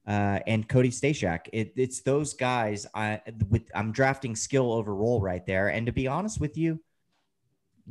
uh, 0.07 0.41
and 0.47 0.69
Cody 0.69 0.91
Stashak. 0.91 1.41
It, 1.53 1.73
it's 1.77 2.01
those 2.01 2.35
guys. 2.35 2.87
I 2.95 3.21
with 3.49 3.71
I'm 3.75 3.93
drafting 3.93 4.35
skill 4.35 4.73
over 4.73 4.95
role 4.95 5.21
right 5.21 5.45
there. 5.47 5.69
And 5.69 5.87
to 5.87 5.93
be 5.93 6.09
honest 6.09 6.41
with 6.41 6.57
you, 6.57 6.81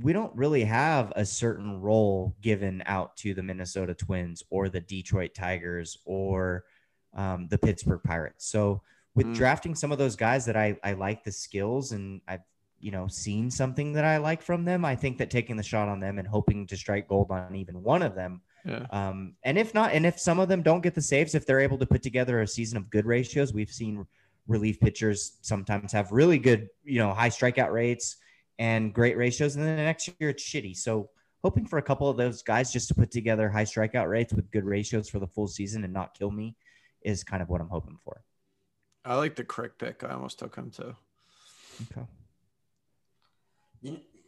we 0.01 0.13
don't 0.13 0.35
really 0.35 0.63
have 0.63 1.11
a 1.15 1.25
certain 1.25 1.81
role 1.81 2.35
given 2.41 2.81
out 2.85 3.15
to 3.17 3.33
the 3.33 3.43
Minnesota 3.43 3.93
Twins 3.93 4.43
or 4.49 4.69
the 4.69 4.79
Detroit 4.81 5.33
Tigers 5.33 5.97
or 6.05 6.65
um, 7.13 7.47
the 7.49 7.57
Pittsburgh 7.57 8.01
Pirates. 8.03 8.45
So 8.45 8.81
with 9.15 9.27
Mm. 9.27 9.35
drafting 9.35 9.75
some 9.75 9.91
of 9.91 9.97
those 9.97 10.15
guys 10.15 10.45
that 10.45 10.55
I, 10.55 10.77
I 10.83 10.93
like 10.93 11.23
the 11.23 11.31
skills 11.31 11.91
and 11.91 12.21
I've 12.27 12.41
you 12.79 12.91
know 12.91 13.07
seen 13.07 13.51
something 13.51 13.91
that 13.93 14.05
I 14.05 14.17
like 14.17 14.41
from 14.41 14.63
them, 14.63 14.85
I 14.85 14.95
think 14.95 15.17
that 15.17 15.29
taking 15.29 15.57
the 15.57 15.63
shot 15.63 15.89
on 15.89 15.99
them 15.99 16.17
and 16.19 16.27
hoping 16.27 16.65
to 16.67 16.77
strike 16.77 17.07
gold 17.09 17.29
on 17.31 17.55
even 17.55 17.83
one 17.83 18.01
of 18.01 18.15
them 18.15 18.41
Yeah. 18.65 18.85
um, 18.91 19.35
and 19.43 19.57
if 19.57 19.73
not, 19.73 19.91
and 19.91 20.05
if 20.05 20.17
some 20.19 20.39
of 20.39 20.47
them 20.47 20.61
don't 20.61 20.81
get 20.81 20.95
the 20.95 21.01
saves, 21.01 21.35
if 21.35 21.45
they're 21.45 21.59
able 21.59 21.77
to 21.79 21.85
put 21.85 22.01
together 22.03 22.41
a 22.41 22.47
season 22.47 22.77
of 22.77 22.89
good 22.89 23.05
ratios, 23.05 23.53
we've 23.53 23.71
seen 23.71 24.05
relief 24.47 24.79
pitchers 24.79 25.37
sometimes 25.41 25.91
have 25.91 26.11
really 26.11 26.37
good, 26.37 26.69
you 26.83 26.99
know, 26.99 27.13
high 27.13 27.29
strikeout 27.29 27.71
rates 27.73 28.15
and 28.59 28.93
great 28.93 29.17
ratios, 29.17 29.55
and 29.55 29.65
then 29.65 29.77
the 29.77 29.83
next 29.83 30.09
year 30.19 30.29
it's 30.29 30.43
shitty. 30.43 30.75
So 30.77 31.09
hoping 31.43 31.65
for 31.65 31.79
a 31.79 31.81
couple 31.81 32.09
of 32.09 32.17
those 32.17 32.43
guys 32.43 32.71
just 32.71 32.89
to 32.89 32.93
put 32.93 33.09
together 33.09 33.49
high 33.49 33.63
strikeout 33.63 34.09
rates 34.09 34.33
with 34.33 34.51
good 34.51 34.65
ratios 34.65 35.09
for 35.09 35.19
the 35.19 35.27
full 35.27 35.47
season 35.47 35.83
and 35.85 35.93
not 35.93 36.13
kill 36.17 36.29
me 36.29 36.55
is 37.01 37.23
kind 37.23 37.41
of 37.41 37.49
what 37.49 37.61
I'm 37.61 37.69
hoping 37.69 37.97
for. 38.03 38.21
I 39.05 39.15
like 39.15 39.35
the 39.35 39.45
Crick 39.45 39.79
pick. 39.79 40.03
I 40.03 40.09
almost 40.09 40.37
took 40.37 40.55
him 40.55 40.69
too. 40.69 40.93
Okay. 41.97 42.05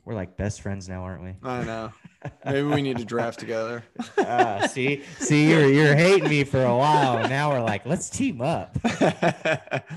You, 0.06 0.11
We're 0.11 0.15
like 0.15 0.38
best 0.38 0.61
friends 0.61 0.88
now, 0.90 1.03
aren't 1.03 1.23
we? 1.23 1.36
I 1.44 1.64
know. 1.64 1.91
Maybe 2.45 2.64
we 2.64 2.82
need 2.82 2.98
to 2.98 3.06
draft 3.06 3.40
together. 3.40 3.84
Uh, 4.18 4.68
see, 4.68 5.03
see, 5.19 5.49
you're 5.49 5.68
you're 5.68 5.95
hating 5.95 6.30
me 6.30 6.44
for 6.44 6.64
a 6.64 6.76
while. 6.76 7.28
Now 7.28 7.52
we're 7.52 7.64
like, 7.64 7.86
let's 7.86 8.10
team 8.10 8.41
up. 8.41 8.78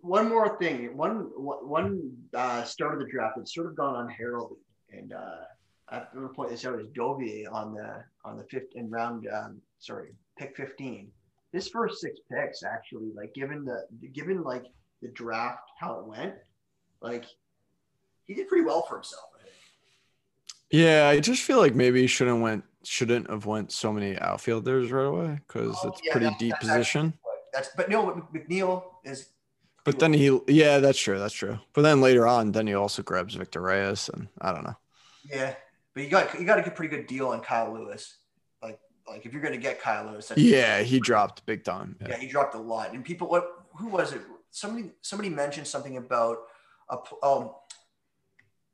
One 0.00 0.28
more 0.28 0.58
thing. 0.58 0.96
One 0.96 1.30
one 1.34 2.12
uh, 2.34 2.64
start 2.64 2.94
of 2.94 3.00
the 3.00 3.06
draft 3.06 3.34
that's 3.36 3.54
sort 3.54 3.68
of 3.68 3.76
gone 3.76 4.04
unheralded, 4.04 4.58
and 4.90 5.12
uh, 5.12 5.44
I'm 5.88 6.04
going 6.14 6.28
to 6.28 6.34
point 6.34 6.50
this 6.50 6.64
out 6.64 6.80
is 6.80 6.88
Dovier 6.88 7.46
on 7.50 7.74
the 7.74 8.04
on 8.24 8.36
the 8.36 8.44
fifth 8.44 8.74
in 8.74 8.90
round. 8.90 9.26
Um, 9.32 9.60
sorry, 9.78 10.14
pick 10.38 10.56
15. 10.56 11.10
This 11.52 11.68
first 11.68 12.00
six 12.00 12.20
picks 12.30 12.62
actually, 12.64 13.12
like 13.14 13.32
given 13.34 13.64
the 13.64 13.86
given 14.08 14.42
like 14.42 14.64
the 15.02 15.08
draft 15.08 15.70
how 15.78 16.00
it 16.00 16.06
went, 16.06 16.34
like 17.00 17.24
he 18.26 18.34
did 18.34 18.48
pretty 18.48 18.64
well 18.64 18.82
for 18.82 18.96
himself. 18.96 19.24
I 19.38 19.42
think. 19.42 19.54
Yeah, 20.70 21.08
I 21.08 21.20
just 21.20 21.42
feel 21.42 21.58
like 21.58 21.74
maybe 21.74 22.00
he 22.00 22.06
shouldn't 22.06 22.40
went 22.40 22.64
shouldn't 22.82 23.30
have 23.30 23.46
went 23.46 23.72
so 23.72 23.92
many 23.92 24.18
outfielders 24.18 24.90
right 24.92 25.06
away 25.06 25.40
because 25.46 25.76
Oh, 25.82 25.88
it's 25.88 26.00
yeah, 26.04 26.12
pretty 26.12 26.26
that's- 26.26 26.40
deep 26.40 26.52
that's 26.52 26.66
position. 26.66 27.14
That's 27.52 27.68
but 27.76 27.88
no, 27.88 28.26
McNeil 28.34 28.82
is. 29.04 29.28
But 29.84 29.98
then 29.98 30.12
he, 30.14 30.40
yeah, 30.48 30.78
that's 30.78 30.98
true, 30.98 31.18
that's 31.18 31.34
true. 31.34 31.58
But 31.74 31.82
then 31.82 32.00
later 32.00 32.26
on, 32.26 32.52
then 32.52 32.66
he 32.66 32.74
also 32.74 33.02
grabs 33.02 33.34
Victor 33.34 33.60
Reyes, 33.60 34.08
and 34.12 34.28
I 34.40 34.50
don't 34.52 34.64
know. 34.64 34.76
Yeah, 35.30 35.54
but 35.94 36.02
you 36.02 36.08
got 36.08 36.38
you 36.40 36.44
got 36.46 36.66
a 36.66 36.70
pretty 36.70 36.94
good 36.96 37.06
deal 37.06 37.28
on 37.28 37.40
Kyle 37.42 37.72
Lewis. 37.72 38.16
Like 38.62 38.80
like 39.06 39.24
if 39.26 39.32
you're 39.32 39.42
going 39.42 39.54
to 39.54 39.60
get 39.60 39.80
Kyle 39.80 40.10
Lewis, 40.10 40.32
Yeah, 40.36 40.80
he 40.82 40.98
dropped 40.98 41.44
big 41.46 41.62
time. 41.64 41.96
yeah, 42.00 42.08
Yeah. 42.08 42.16
he 42.16 42.26
dropped 42.26 42.54
a 42.54 42.58
lot. 42.58 42.92
And 42.92 43.04
people, 43.04 43.28
what 43.28 43.46
who 43.76 43.88
was 43.88 44.12
it? 44.14 44.22
Somebody 44.50 44.90
somebody 45.02 45.28
mentioned 45.28 45.66
something 45.68 45.96
about 45.96 46.38
a 46.90 46.96
um. 47.22 47.50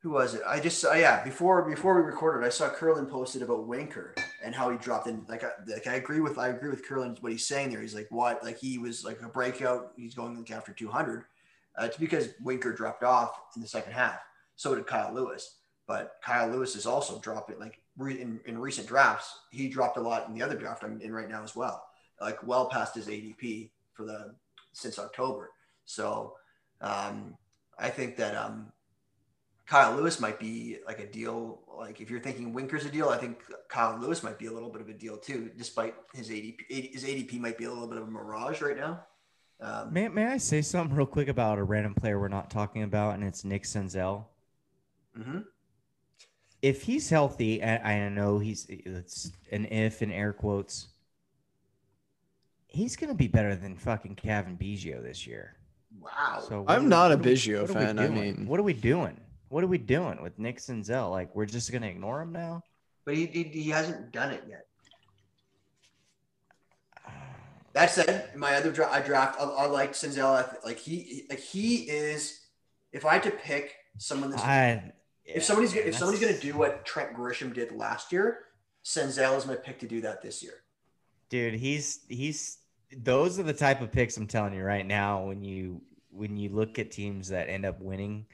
Who 0.02 0.10
was 0.10 0.34
it? 0.34 0.40
I 0.46 0.60
just 0.60 0.82
uh, 0.84 0.92
yeah 0.92 1.22
before 1.22 1.68
before 1.68 1.94
we 1.94 2.02
recorded, 2.02 2.46
I 2.46 2.48
saw 2.48 2.70
Curlin 2.70 3.06
posted 3.06 3.42
about 3.42 3.66
Winker 3.66 4.14
and 4.42 4.54
how 4.54 4.70
he 4.70 4.78
dropped 4.78 5.06
in. 5.06 5.26
Like 5.28 5.44
I, 5.44 5.50
like 5.66 5.86
I 5.86 5.96
agree 5.96 6.20
with 6.20 6.38
I 6.38 6.48
agree 6.48 6.70
with 6.70 6.86
Curlin 6.86 7.16
what 7.20 7.32
he's 7.32 7.46
saying 7.46 7.70
there. 7.70 7.82
He's 7.82 7.94
like 7.94 8.08
what 8.10 8.42
like 8.42 8.58
he 8.58 8.78
was 8.78 9.04
like 9.04 9.20
a 9.20 9.28
breakout. 9.28 9.92
He's 9.96 10.14
going 10.14 10.38
like 10.38 10.50
after 10.50 10.72
200. 10.72 11.24
Uh, 11.78 11.84
it's 11.84 11.98
because 11.98 12.30
Winker 12.42 12.72
dropped 12.72 13.04
off 13.04 13.38
in 13.54 13.62
the 13.62 13.68
second 13.68 13.92
half. 13.92 14.20
So 14.56 14.74
did 14.74 14.86
Kyle 14.86 15.12
Lewis. 15.14 15.56
But 15.86 16.14
Kyle 16.24 16.48
Lewis 16.48 16.76
is 16.76 16.86
also 16.86 17.18
dropping 17.18 17.58
like 17.58 17.82
re- 17.98 18.20
in, 18.20 18.40
in 18.46 18.56
recent 18.56 18.86
drafts. 18.86 19.38
He 19.50 19.68
dropped 19.68 19.98
a 19.98 20.00
lot 20.00 20.28
in 20.28 20.34
the 20.34 20.42
other 20.42 20.56
draft 20.56 20.82
I'm 20.82 21.00
in 21.02 21.12
right 21.12 21.28
now 21.28 21.42
as 21.42 21.54
well. 21.54 21.84
Like 22.20 22.46
well 22.46 22.70
past 22.70 22.94
his 22.94 23.06
ADP 23.06 23.70
for 23.92 24.06
the 24.06 24.34
since 24.72 24.98
October. 24.98 25.50
So 25.84 26.36
um, 26.80 27.36
I 27.78 27.90
think 27.90 28.16
that 28.16 28.34
um, 28.34 28.72
Kyle 29.70 29.94
Lewis 29.94 30.18
might 30.18 30.40
be 30.40 30.78
like 30.84 30.98
a 30.98 31.06
deal. 31.06 31.60
Like 31.78 32.00
if 32.00 32.10
you're 32.10 32.18
thinking 32.18 32.52
Winker's 32.52 32.84
a 32.86 32.90
deal, 32.90 33.08
I 33.08 33.16
think 33.16 33.38
Kyle 33.68 33.96
Lewis 33.96 34.24
might 34.24 34.36
be 34.36 34.46
a 34.46 34.52
little 34.52 34.68
bit 34.68 34.82
of 34.82 34.88
a 34.88 34.92
deal 34.92 35.16
too, 35.16 35.48
despite 35.56 35.94
his 36.12 36.28
ADP. 36.28 36.92
His 36.92 37.04
ADP 37.04 37.38
might 37.38 37.56
be 37.56 37.66
a 37.66 37.70
little 37.70 37.86
bit 37.86 37.98
of 37.98 38.08
a 38.08 38.10
mirage 38.10 38.60
right 38.62 38.76
now. 38.76 39.04
Um, 39.60 39.92
May, 39.92 40.08
may 40.08 40.26
I 40.26 40.38
say 40.38 40.60
something 40.60 40.96
real 40.96 41.06
quick 41.06 41.28
about 41.28 41.58
a 41.58 41.62
random 41.62 41.94
player 41.94 42.18
we're 42.18 42.26
not 42.26 42.50
talking 42.50 42.82
about, 42.82 43.14
and 43.14 43.22
it's 43.22 43.44
Nick 43.44 43.62
Senzel. 43.62 44.24
mhm. 45.16 45.44
If 46.62 46.82
he's 46.82 47.08
healthy, 47.08 47.62
and 47.62 47.80
I 47.86 48.08
know 48.08 48.40
he's 48.40 48.66
it's 48.68 49.30
an 49.52 49.66
if 49.66 50.02
in 50.02 50.10
air 50.10 50.32
quotes, 50.32 50.88
he's 52.66 52.96
gonna 52.96 53.14
be 53.14 53.28
better 53.28 53.54
than 53.54 53.76
fucking 53.76 54.16
Cavan 54.16 54.58
Biggio 54.60 55.00
this 55.00 55.28
year. 55.28 55.54
Wow. 56.00 56.44
So 56.46 56.64
I'm 56.66 56.86
are 56.86 56.88
not 56.88 57.12
a 57.12 57.16
what 57.16 57.24
Biggio 57.24 57.60
what 57.60 57.70
are 57.70 57.74
we 57.74 57.84
fan. 57.84 57.98
I 58.00 58.08
mean, 58.08 58.46
what 58.48 58.58
are 58.58 58.64
we 58.64 58.72
doing? 58.72 59.16
What 59.50 59.62
are 59.62 59.66
we 59.66 59.78
doing 59.78 60.22
with 60.22 60.38
Nick 60.38 60.58
Senzel? 60.58 61.10
Like, 61.10 61.34
we're 61.36 61.44
just 61.44 61.70
gonna 61.70 61.88
ignore 61.88 62.22
him 62.22 62.32
now? 62.32 62.62
but 63.04 63.14
he, 63.16 63.26
he, 63.26 63.42
he 63.44 63.70
hasn't 63.70 64.12
done 64.12 64.30
it 64.30 64.44
yet. 64.48 64.66
That 67.72 67.88
said, 67.88 68.30
my 68.36 68.56
other 68.56 68.72
draft, 68.72 68.92
I 68.92 69.00
draft, 69.00 69.40
I, 69.40 69.44
I 69.44 69.66
like 69.66 69.92
Senzel. 69.92 70.54
Like 70.64 70.78
he, 70.78 71.22
like 71.30 71.38
he 71.38 71.76
is. 71.88 72.40
If 72.92 73.04
I 73.06 73.12
had 73.14 73.22
to 73.22 73.30
pick 73.30 73.76
someone 73.96 74.30
that's, 74.30 74.42
I, 74.42 74.92
if 75.24 75.44
somebody's 75.44 75.72
if 75.74 75.94
somebody's 75.96 76.20
gonna 76.20 76.40
do 76.40 76.58
what 76.58 76.84
Trent 76.84 77.16
Grisham 77.16 77.54
did 77.54 77.70
last 77.70 78.10
year, 78.10 78.38
Senzel 78.84 79.36
is 79.36 79.46
my 79.46 79.54
pick 79.54 79.78
to 79.80 79.86
do 79.86 80.00
that 80.00 80.20
this 80.20 80.42
year. 80.42 80.54
dude 81.28 81.54
he's 81.54 82.00
he's 82.08 82.58
those 82.96 83.38
are 83.38 83.44
the 83.44 83.52
type 83.52 83.80
of 83.80 83.92
picks 83.92 84.16
i'm 84.16 84.26
telling 84.26 84.52
you 84.52 84.64
right 84.64 84.84
now 84.86 85.24
when 85.24 85.44
you 85.44 85.80
when 86.10 86.36
you 86.36 86.48
look 86.48 86.78
at 86.80 86.90
teams 86.90 87.28
that 87.28 87.48
end 87.48 87.64
up 87.64 87.80
winning 87.80 88.26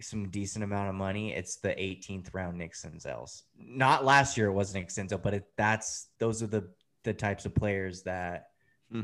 some 0.00 0.28
decent 0.28 0.64
amount 0.64 0.88
of 0.88 0.94
money 0.94 1.32
it's 1.32 1.56
the 1.56 1.68
18th 1.70 2.28
round 2.32 2.58
nick 2.58 2.74
senzel's 2.74 3.44
not 3.58 4.04
last 4.04 4.36
year 4.36 4.48
it 4.48 4.52
was 4.52 4.74
nick 4.74 4.88
senzel 4.88 5.22
but 5.22 5.34
it, 5.34 5.44
that's 5.56 6.08
those 6.18 6.42
are 6.42 6.46
the 6.48 6.68
the 7.04 7.12
types 7.14 7.44
of 7.46 7.54
players 7.54 8.02
that 8.02 8.48
Hmm. 8.90 9.02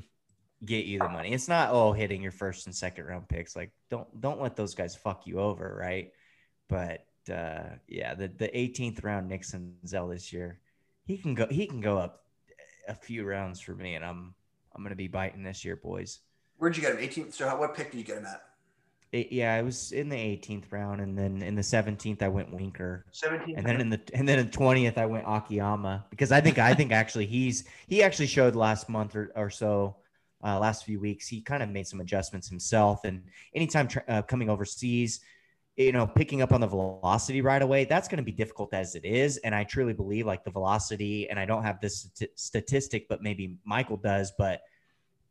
get 0.64 0.84
you 0.86 0.98
the 0.98 1.08
money 1.08 1.32
it's 1.32 1.48
not 1.48 1.70
oh 1.72 1.92
hitting 1.92 2.20
your 2.22 2.32
first 2.32 2.66
and 2.66 2.74
second 2.74 3.04
round 3.06 3.28
picks 3.28 3.54
like 3.56 3.70
don't 3.88 4.20
don't 4.20 4.40
let 4.40 4.56
those 4.56 4.74
guys 4.74 4.94
fuck 4.94 5.26
you 5.26 5.38
over 5.40 5.76
right 5.78 6.12
but 6.68 7.06
uh 7.32 7.64
yeah 7.88 8.14
the 8.14 8.28
the 8.28 8.48
18th 8.48 9.02
round 9.04 9.28
nick 9.28 9.42
senzel 9.42 10.10
this 10.12 10.32
year 10.32 10.60
he 11.06 11.16
can 11.16 11.34
go 11.34 11.46
he 11.50 11.66
can 11.66 11.80
go 11.80 11.96
up 11.98 12.24
a 12.88 12.94
few 12.94 13.24
rounds 13.24 13.60
for 13.60 13.74
me 13.74 13.94
and 13.94 14.04
i'm 14.04 14.34
i'm 14.74 14.82
gonna 14.82 14.94
be 14.94 15.08
biting 15.08 15.42
this 15.42 15.64
year 15.64 15.76
boys 15.76 16.20
Where'd 16.58 16.76
you 16.76 16.82
get 16.82 16.92
him? 16.92 16.98
18th. 16.98 17.32
So 17.32 17.48
how, 17.48 17.58
what 17.58 17.74
pick 17.74 17.90
did 17.90 17.96
you 17.96 18.04
get 18.04 18.18
him 18.18 18.26
at? 18.26 18.42
It- 19.12 19.32
yeah 19.32 19.54
i 19.54 19.62
was 19.62 19.92
in 19.92 20.08
the 20.08 20.16
18th 20.16 20.70
round 20.70 21.00
and 21.00 21.18
then 21.18 21.42
in 21.42 21.54
the 21.54 21.62
17th 21.62 22.22
i 22.22 22.28
went 22.28 22.52
winker. 22.52 23.04
17th. 23.12 23.54
and 23.56 23.66
then 23.66 23.80
in 23.80 23.90
the 23.90 24.00
and 24.14 24.28
then 24.28 24.38
in 24.38 24.46
the 24.50 24.56
20th 24.56 24.98
i 24.98 25.06
went 25.06 25.24
akiyama 25.26 26.06
because 26.10 26.30
i 26.32 26.40
think 26.40 26.58
i 26.58 26.74
think 26.74 26.92
actually 26.92 27.26
he's 27.26 27.64
he 27.88 28.02
actually 28.02 28.26
showed 28.28 28.54
last 28.54 28.88
month 28.88 29.16
or, 29.16 29.32
or 29.34 29.50
so 29.50 29.96
uh, 30.42 30.58
last 30.58 30.84
few 30.84 30.98
weeks 30.98 31.28
he 31.28 31.40
kind 31.42 31.62
of 31.62 31.68
made 31.68 31.86
some 31.86 32.00
adjustments 32.00 32.48
himself. 32.48 33.04
And 33.04 33.24
anytime 33.54 33.88
tra- 33.88 34.04
uh, 34.08 34.22
coming 34.22 34.48
overseas 34.48 35.20
you 35.76 35.92
know 35.92 36.06
picking 36.06 36.40
up 36.42 36.52
on 36.52 36.60
the 36.60 36.66
velocity 36.66 37.42
right 37.42 37.62
away 37.62 37.84
that's 37.84 38.08
going 38.08 38.16
to 38.18 38.22
be 38.24 38.32
difficult 38.32 38.72
as 38.74 38.94
it 38.94 39.04
is. 39.04 39.36
And 39.38 39.54
i 39.54 39.64
truly 39.64 39.92
believe 39.92 40.26
like 40.26 40.42
the 40.44 40.50
velocity 40.50 41.28
and 41.28 41.38
i 41.38 41.44
don't 41.44 41.62
have 41.62 41.80
this 41.80 42.08
st- 42.14 42.30
statistic 42.38 43.06
but 43.08 43.22
maybe 43.22 43.56
michael 43.64 43.96
does 43.96 44.32
but 44.38 44.62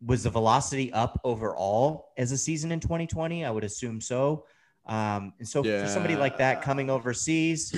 was 0.05 0.23
the 0.23 0.30
velocity 0.30 0.91
up 0.93 1.19
overall 1.23 2.11
as 2.17 2.31
a 2.31 2.38
season 2.38 2.71
in 2.71 2.80
2020 2.80 3.45
i 3.45 3.51
would 3.51 3.63
assume 3.63 3.99
so. 3.99 4.45
Um, 4.85 5.34
and 5.38 5.47
so 5.47 5.61
for 5.61 5.88
somebody 5.88 6.15
like 6.15 6.38
that 6.39 6.63
coming 6.63 6.89
overseas 6.89 7.76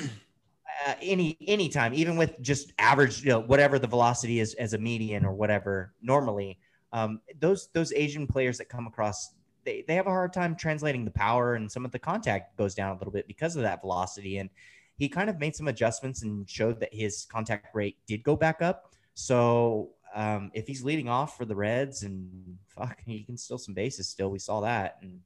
uh, 0.87 0.93
any 1.01 1.37
anytime 1.45 1.93
even 1.93 2.15
with 2.15 2.39
just 2.41 2.71
average 2.79 3.21
you 3.23 3.29
know 3.29 3.39
whatever 3.39 3.79
the 3.79 3.87
velocity 3.87 4.39
is 4.39 4.53
as 4.53 4.73
a 4.73 4.77
median 4.77 5.25
or 5.25 5.33
whatever 5.33 5.93
normally 6.01 6.57
um, 6.93 7.19
those 7.39 7.67
those 7.73 7.91
asian 7.93 8.27
players 8.27 8.57
that 8.59 8.69
come 8.69 8.87
across 8.87 9.33
they, 9.63 9.83
they 9.87 9.95
have 9.95 10.07
a 10.07 10.11
hard 10.11 10.33
time 10.33 10.55
translating 10.55 11.05
the 11.05 11.11
power 11.11 11.55
and 11.55 11.71
some 11.71 11.85
of 11.85 11.91
the 11.91 11.99
contact 11.99 12.57
goes 12.57 12.73
down 12.73 12.91
a 12.91 12.97
little 12.97 13.13
bit 13.13 13.27
because 13.27 13.55
of 13.55 13.63
that 13.63 13.81
velocity. 13.81 14.37
And 14.37 14.49
he 14.97 15.09
kind 15.09 15.29
of 15.29 15.39
made 15.39 15.55
some 15.55 15.67
adjustments 15.67 16.23
and 16.23 16.49
showed 16.49 16.79
that 16.79 16.93
his 16.93 17.25
contact 17.31 17.75
rate 17.75 17.97
did 18.07 18.23
go 18.23 18.35
back 18.35 18.61
up. 18.61 18.93
So 19.13 19.89
um, 20.13 20.51
if 20.53 20.67
he's 20.67 20.83
leading 20.83 21.09
off 21.09 21.37
for 21.37 21.45
the 21.45 21.55
reds 21.55 22.03
and 22.03 22.57
fuck 22.67 22.99
he 23.05 23.23
can 23.23 23.37
steal 23.37 23.57
some 23.57 23.73
bases 23.73 24.09
still 24.09 24.29
we 24.29 24.39
saw 24.39 24.61
that 24.61 24.97
and 25.01 25.19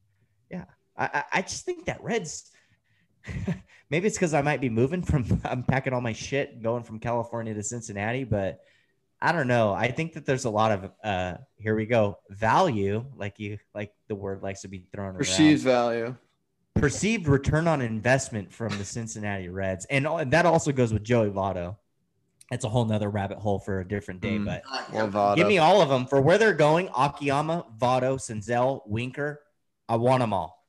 yeah 0.49 0.65
i 0.97 1.23
i, 1.33 1.41
just 1.41 1.65
think 1.65 1.85
that 1.85 2.03
reds 2.03 2.51
maybe 3.89 4.07
it's 4.07 4.17
because 4.17 4.33
I 4.33 4.41
might 4.41 4.61
be 4.61 4.69
moving 4.69 5.01
from 5.01 5.41
I'm 5.45 5.63
packing 5.63 5.93
all 5.93 6.01
my 6.01 6.13
shit 6.13 6.53
and 6.53 6.63
going 6.63 6.83
from 6.83 6.99
California 6.99 7.53
to 7.53 7.63
Cincinnati, 7.63 8.23
but 8.23 8.59
I 9.21 9.31
don't 9.31 9.47
know. 9.47 9.73
I 9.73 9.91
think 9.91 10.13
that 10.13 10.25
there's 10.25 10.45
a 10.45 10.49
lot 10.49 10.71
of 10.71 10.91
uh 11.03 11.37
here 11.57 11.75
we 11.75 11.85
go 11.85 12.17
value, 12.29 13.05
like 13.15 13.39
you 13.39 13.57
like 13.73 13.91
the 14.07 14.15
word 14.15 14.43
likes 14.43 14.61
to 14.61 14.67
be 14.67 14.87
thrown 14.91 15.07
around 15.07 15.17
perceived 15.17 15.65
around. 15.65 15.73
value. 15.73 16.15
Perceived 16.75 17.27
return 17.29 17.69
on 17.69 17.81
investment 17.81 18.51
from 18.51 18.77
the 18.77 18.83
Cincinnati 18.83 19.47
Reds, 19.47 19.85
and 19.85 20.05
that 20.31 20.45
also 20.45 20.73
goes 20.73 20.91
with 20.91 21.05
Joey 21.05 21.29
Votto. 21.29 21.77
That's 22.51 22.63
a 22.63 22.69
whole 22.69 22.85
nother 22.85 23.09
rabbit 23.09 23.39
hole 23.39 23.57
for 23.59 23.79
a 23.79 23.87
different 23.87 24.21
day, 24.21 24.37
Mm. 24.37 24.45
but 24.45 25.13
Well, 25.13 25.35
give 25.35 25.47
me 25.47 25.57
all 25.57 25.81
of 25.81 25.89
them 25.89 26.05
for 26.05 26.21
where 26.21 26.37
they're 26.37 26.53
going. 26.53 26.89
Akiyama, 26.95 27.65
Votto, 27.79 28.17
Senzel, 28.19 28.81
Winker. 28.87 29.41
I 29.89 29.95
want 29.95 30.19
them 30.21 30.31
all. 30.33 30.63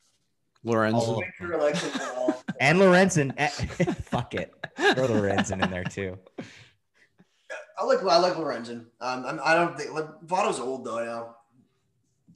Lorenzo. 0.64 1.18
Winker. 1.40 2.34
And 2.60 2.78
Lorenzen. 2.78 3.34
eh, 3.36 3.48
Fuck 4.04 4.34
it. 4.34 4.54
Throw 4.76 5.06
Lorenzen 5.06 5.62
in 5.62 5.70
there 5.70 5.84
too. 5.84 6.18
I 7.78 7.84
like 7.84 8.02
I 8.02 8.18
like 8.18 8.34
Lorenzen. 8.34 8.86
Um, 9.00 9.24
I'm, 9.26 9.40
I 9.44 9.54
don't 9.54 9.76
think 9.78 9.92
like, 9.92 10.06
Votto's 10.26 10.58
old 10.58 10.84
though 10.86 11.04
now. 11.04 11.36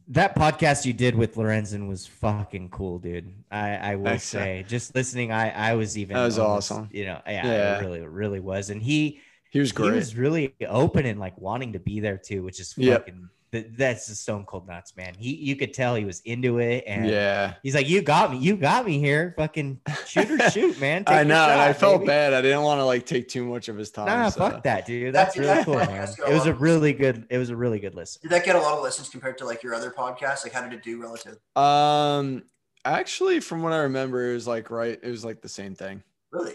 That 0.09 0.35
podcast 0.35 0.85
you 0.85 0.93
did 0.93 1.15
with 1.15 1.37
Lorenzen 1.37 1.89
was 1.89 2.07
fucking 2.07 2.71
cool, 2.71 2.99
dude. 2.99 3.33
I, 3.51 3.77
I 3.77 3.95
will 3.95 4.07
Thanks, 4.07 4.25
say, 4.25 4.65
just 4.67 4.93
listening, 4.95 5.31
I, 5.31 5.51
I 5.51 5.75
was 5.75 5.97
even. 5.97 6.17
That 6.17 6.25
was 6.25 6.39
almost, 6.39 6.73
awesome. 6.73 6.89
You 6.93 7.05
know, 7.07 7.21
yeah, 7.27 7.47
Yeah. 7.47 7.79
it 7.79 7.81
really, 7.85 8.01
really 8.01 8.41
was. 8.41 8.71
And 8.71 8.83
he, 8.83 9.21
He 9.51 9.59
was 9.61 9.73
great. 9.73 9.91
he 9.91 9.97
was 9.97 10.17
really 10.17 10.55
open 10.69 11.07
and 11.07 11.19
like 11.21 11.37
wanting 11.39 11.73
to 11.75 11.79
be 11.81 12.01
there 12.01 12.17
too, 12.19 12.43
which 12.43 12.61
is 12.61 12.75
Yep. 12.77 13.07
fucking 13.07 13.29
that's 13.53 14.07
the 14.07 14.15
stone 14.15 14.45
cold 14.45 14.69
nuts, 14.69 14.97
man. 14.97 15.13
He 15.19 15.35
you 15.35 15.57
could 15.57 15.75
tell 15.75 15.97
he 15.97 16.05
was 16.05 16.21
into 16.21 16.59
it, 16.61 16.85
and 16.87 17.05
Yeah. 17.05 17.55
he's 17.65 17.75
like, 17.75 17.89
"You 17.89 18.01
got 18.01 18.31
me, 18.31 18.39
you 18.39 18.57
got 18.57 18.87
me 18.87 19.01
here, 19.01 19.35
fucking 19.37 19.81
shoot 20.07 20.31
or 20.31 20.39
shoot, 20.51 20.81
man." 20.81 21.05
Take 21.05 21.09
I 21.17 21.17
your 21.23 21.25
know, 21.25 21.49
and 21.49 21.61
I 21.61 21.73
shot, 21.73 21.81
felt 21.81 21.99
baby." 22.03 22.07
bad. 22.07 22.33
I 22.33 22.43
didn't 22.43 22.63
want 22.63 22.79
to 22.79 22.85
like 22.85 23.07
take 23.07 23.27
too 23.27 23.45
much 23.45 23.69
of 23.69 23.77
his 23.77 23.91
time. 23.91 24.07
Nah, 24.07 24.29
so- 24.29 24.39
fuck 24.39 24.63
that, 24.63 24.87
dude. 24.87 25.13
That's 25.13 25.35
That's- 25.35 25.67
really 25.67 25.79
cool, 25.85 25.93
man. 25.93 26.09
It 26.29 26.33
was 26.33 26.47
a 26.47 26.55
really 26.55 26.93
good. 26.93 27.27
It 27.29 27.39
was 27.39 27.51
a 27.51 27.57
really 27.57 27.81
good 27.81 27.97
listen. 27.97 28.21
Did 28.23 28.31
that 28.31 28.45
get 28.45 28.55
a 28.55 28.61
lot 28.61 28.77
of 28.77 28.85
listens 28.85 29.09
compared 29.09 29.37
to 29.39 29.45
like 29.47 29.65
your 29.65 29.75
other 29.75 29.91
podcasts? 29.91 30.45
Like, 30.45 30.53
how 30.53 30.63
did 30.63 30.73
it 30.73 30.85
do 30.85 31.03
relative? 31.03 31.37
Um, 31.57 32.45
actually, 32.85 33.41
from 33.41 33.65
what 33.65 33.73
I 33.73 33.79
remember, 33.79 34.31
it 34.31 34.35
was 34.35 34.47
like 34.47 34.71
right. 34.71 34.97
It 35.03 35.11
was 35.11 35.25
like 35.25 35.41
the 35.43 35.49
same 35.49 35.75
thing. 35.75 36.05
Really? 36.31 36.55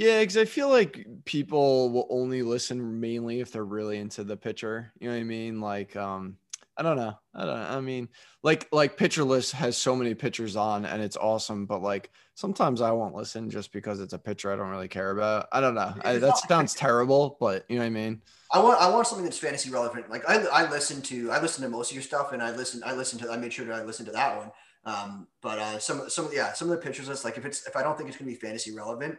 Yeah, 0.00 0.20
because 0.20 0.38
I 0.38 0.46
feel 0.46 0.70
like 0.70 1.06
people 1.26 1.90
will 1.90 2.06
only 2.08 2.40
listen 2.40 3.00
mainly 3.00 3.40
if 3.40 3.52
they're 3.52 3.66
really 3.66 3.98
into 3.98 4.24
the 4.24 4.34
pitcher. 4.34 4.94
You 4.98 5.08
know 5.08 5.14
what 5.14 5.20
I 5.20 5.24
mean? 5.24 5.60
Like, 5.60 5.94
um, 5.94 6.38
I 6.74 6.82
don't 6.82 6.96
know. 6.96 7.18
I 7.34 7.44
don't. 7.44 7.58
I 7.58 7.80
mean, 7.82 8.08
like, 8.42 8.66
like 8.72 8.96
pitcher 8.96 9.24
list 9.24 9.52
has 9.52 9.76
so 9.76 9.94
many 9.94 10.14
pitchers 10.14 10.56
on, 10.56 10.86
and 10.86 11.02
it's 11.02 11.18
awesome. 11.18 11.66
But 11.66 11.82
like, 11.82 12.10
sometimes 12.32 12.80
I 12.80 12.92
won't 12.92 13.14
listen 13.14 13.50
just 13.50 13.72
because 13.72 14.00
it's 14.00 14.14
a 14.14 14.18
pitcher 14.18 14.50
I 14.50 14.56
don't 14.56 14.70
really 14.70 14.88
care 14.88 15.10
about. 15.10 15.48
I 15.52 15.60
don't 15.60 15.74
know. 15.74 15.92
I, 16.02 16.16
that 16.16 16.38
sounds 16.48 16.72
terrible, 16.72 17.36
but 17.38 17.66
you 17.68 17.76
know 17.76 17.82
what 17.82 17.88
I 17.88 17.90
mean. 17.90 18.22
I 18.54 18.58
want 18.62 18.80
I 18.80 18.88
want 18.88 19.06
something 19.06 19.26
that's 19.26 19.36
fantasy 19.36 19.68
relevant. 19.68 20.08
Like 20.08 20.26
I 20.26 20.36
I 20.46 20.70
listen 20.70 21.02
to 21.02 21.30
I 21.30 21.42
listen 21.42 21.62
to 21.62 21.68
most 21.68 21.90
of 21.90 21.94
your 21.94 22.02
stuff, 22.02 22.32
and 22.32 22.42
I 22.42 22.56
listen 22.56 22.80
I 22.86 22.94
listen 22.94 23.18
to 23.18 23.30
I 23.30 23.36
made 23.36 23.52
sure 23.52 23.66
that 23.66 23.74
I 23.74 23.84
listened 23.84 24.06
to 24.06 24.12
that 24.12 24.38
one. 24.38 24.50
Um, 24.86 25.26
but 25.42 25.58
uh, 25.58 25.78
some 25.78 26.08
some 26.08 26.30
yeah 26.32 26.54
some 26.54 26.70
of 26.70 26.78
the 26.78 26.82
pictures 26.82 27.06
list 27.06 27.22
like 27.22 27.36
if 27.36 27.44
it's 27.44 27.66
if 27.66 27.76
I 27.76 27.82
don't 27.82 27.98
think 27.98 28.08
it's 28.08 28.16
gonna 28.16 28.30
be 28.30 28.34
fantasy 28.34 28.74
relevant, 28.74 29.18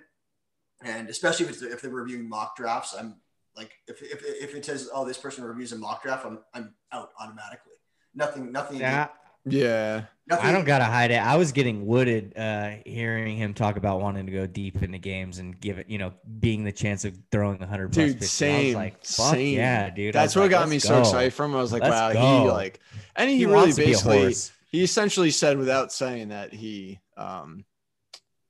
and 0.84 1.10
especially 1.10 1.46
if 1.46 1.52
it's 1.52 1.62
if 1.62 1.82
they're 1.82 1.92
reviewing 1.92 2.28
mock 2.28 2.56
drafts, 2.56 2.96
I'm 2.98 3.16
like 3.56 3.72
if 3.88 4.02
if, 4.02 4.24
if 4.26 4.56
it 4.56 4.66
says 4.66 4.90
oh 4.94 5.06
this 5.06 5.18
person 5.18 5.44
reviews 5.44 5.72
a 5.72 5.78
mock 5.78 6.04
draft, 6.04 6.26
I'm 6.26 6.40
I'm 6.54 6.74
out 6.92 7.10
automatically. 7.20 7.74
Nothing 8.16 8.52
nothing. 8.52 8.80
Yeah, 8.80 9.08
Yeah. 9.46 10.04
nothing 10.28 10.46
I 10.46 10.52
don't 10.52 10.66
gotta 10.66 10.84
hide 10.86 11.12
it. 11.12 11.16
I 11.22 11.38
was 11.38 11.52
getting 11.54 11.86
wooded 11.86 12.38
uh, 12.38 12.72
hearing 12.86 13.38
him 13.38 13.54
talk 13.54 13.78
about 13.78 14.02
wanting 14.02 14.26
to 14.26 14.32
go 14.32 14.46
deep 14.48 14.82
into 14.84 14.98
games 14.98 15.38
and 15.40 15.58
give 15.60 15.80
it, 15.80 15.90
you 15.90 15.98
know, 15.98 16.14
being 16.40 16.64
the 16.64 16.72
chance 16.74 17.06
of 17.06 17.18
throwing 17.32 17.62
a 17.62 17.68
hundred 17.68 17.94
plus 17.94 18.08
Dude, 18.08 18.20
pitches. 18.20 18.22
I 18.22 18.24
was 18.24 18.32
same, 18.32 18.76
like, 18.76 19.06
fuck 19.06 19.34
same. 19.34 19.58
yeah, 19.58 19.90
dude. 19.90 20.14
That's 20.14 20.36
what 20.36 20.44
like, 20.44 20.52
got 20.52 20.60
let's 20.62 20.72
me 20.72 20.80
so 20.80 21.00
excited 21.00 21.34
from 21.34 21.52
him. 21.52 21.58
I 21.58 21.62
was 21.62 21.72
like, 21.72 21.84
Let's 21.84 22.16
wow, 22.16 22.42
he 22.44 22.50
like, 22.50 22.80
and 23.16 23.30
he, 23.30 23.38
He 23.38 23.46
really 23.46 23.58
wants 23.58 23.76
to 23.78 23.82
be 23.82 23.86
a 23.86 23.96
basically 23.96 24.36
he 24.72 24.84
essentially 24.84 25.32
said 25.32 25.58
without 25.58 25.92
saying 25.94 26.30
that 26.30 26.54
he 26.54 27.00
um 27.18 27.64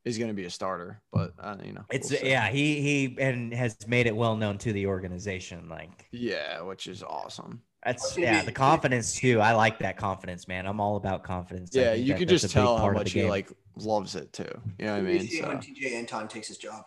is 0.06 0.18
going 0.18 0.30
to 0.30 0.34
be 0.34 0.46
a 0.46 0.50
starter, 0.50 1.02
but 1.12 1.34
uh, 1.40 1.58
you 1.64 1.74
know, 1.74 1.84
It's 1.92 2.10
we'll 2.12 2.24
yeah, 2.24 2.50
he 2.50 2.82
he 2.82 3.18
and 3.20 3.54
has 3.54 3.78
made 3.88 4.08
it 4.08 4.16
well 4.16 4.36
known 4.36 4.58
to 4.60 4.74
the 4.74 4.88
organization. 4.88 5.70
Like 5.70 6.08
yeah, 6.12 6.62
which 6.62 6.88
is 6.88 7.04
awesome. 7.04 7.62
that's 7.84 8.18
yeah, 8.18 8.42
the 8.44 8.52
confidence 8.52 9.16
too. 9.16 9.40
I 9.40 9.54
like 9.54 9.80
that 9.80 9.98
confidence, 9.98 10.48
man. 10.48 10.66
I'm 10.66 10.80
all 10.80 10.96
about 10.96 11.24
confidence. 11.24 11.72
Yeah, 11.74 11.94
you 11.94 12.14
that 12.14 12.20
could 12.20 12.30
just 12.30 12.50
tell 12.52 12.78
how 12.78 12.90
much 12.92 13.12
he 13.12 13.24
like 13.24 13.52
loves 13.76 14.16
it 14.16 14.34
too. 14.34 14.44
You 14.80 14.86
know 14.86 14.94
what 14.94 15.00
I 15.00 15.02
What 15.02 15.08
do 15.08 15.14
you 15.14 15.20
mean? 15.20 15.28
see 15.28 15.42
when 15.44 15.62
So 15.62 15.68
Tejay 15.70 15.94
Antone 16.00 16.28
takes 16.28 16.48
his 16.48 16.58
job. 16.58 16.84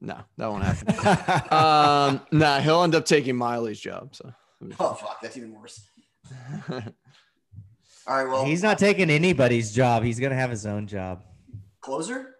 no, 0.00 0.18
that 0.36 0.46
won't 0.48 0.62
happen. 0.64 0.88
um, 1.52 2.20
nah, 2.30 2.60
he'll 2.60 2.82
end 2.84 2.94
up 2.94 3.04
taking 3.04 3.36
Miley's 3.36 3.80
job. 3.80 4.14
So 4.14 4.32
Oh 4.80 4.94
fuck, 4.94 5.20
that's 5.20 5.36
even 5.36 5.52
worse. 5.52 5.80
All 6.70 8.16
right, 8.16 8.24
well, 8.30 8.44
He's 8.44 8.62
not 8.62 8.78
taking 8.78 9.10
anybody's 9.10 9.72
job. 9.72 10.02
He's 10.02 10.18
gonna 10.18 10.34
have 10.34 10.50
his 10.50 10.66
own 10.66 10.86
job. 10.86 11.22
Closer. 11.88 12.34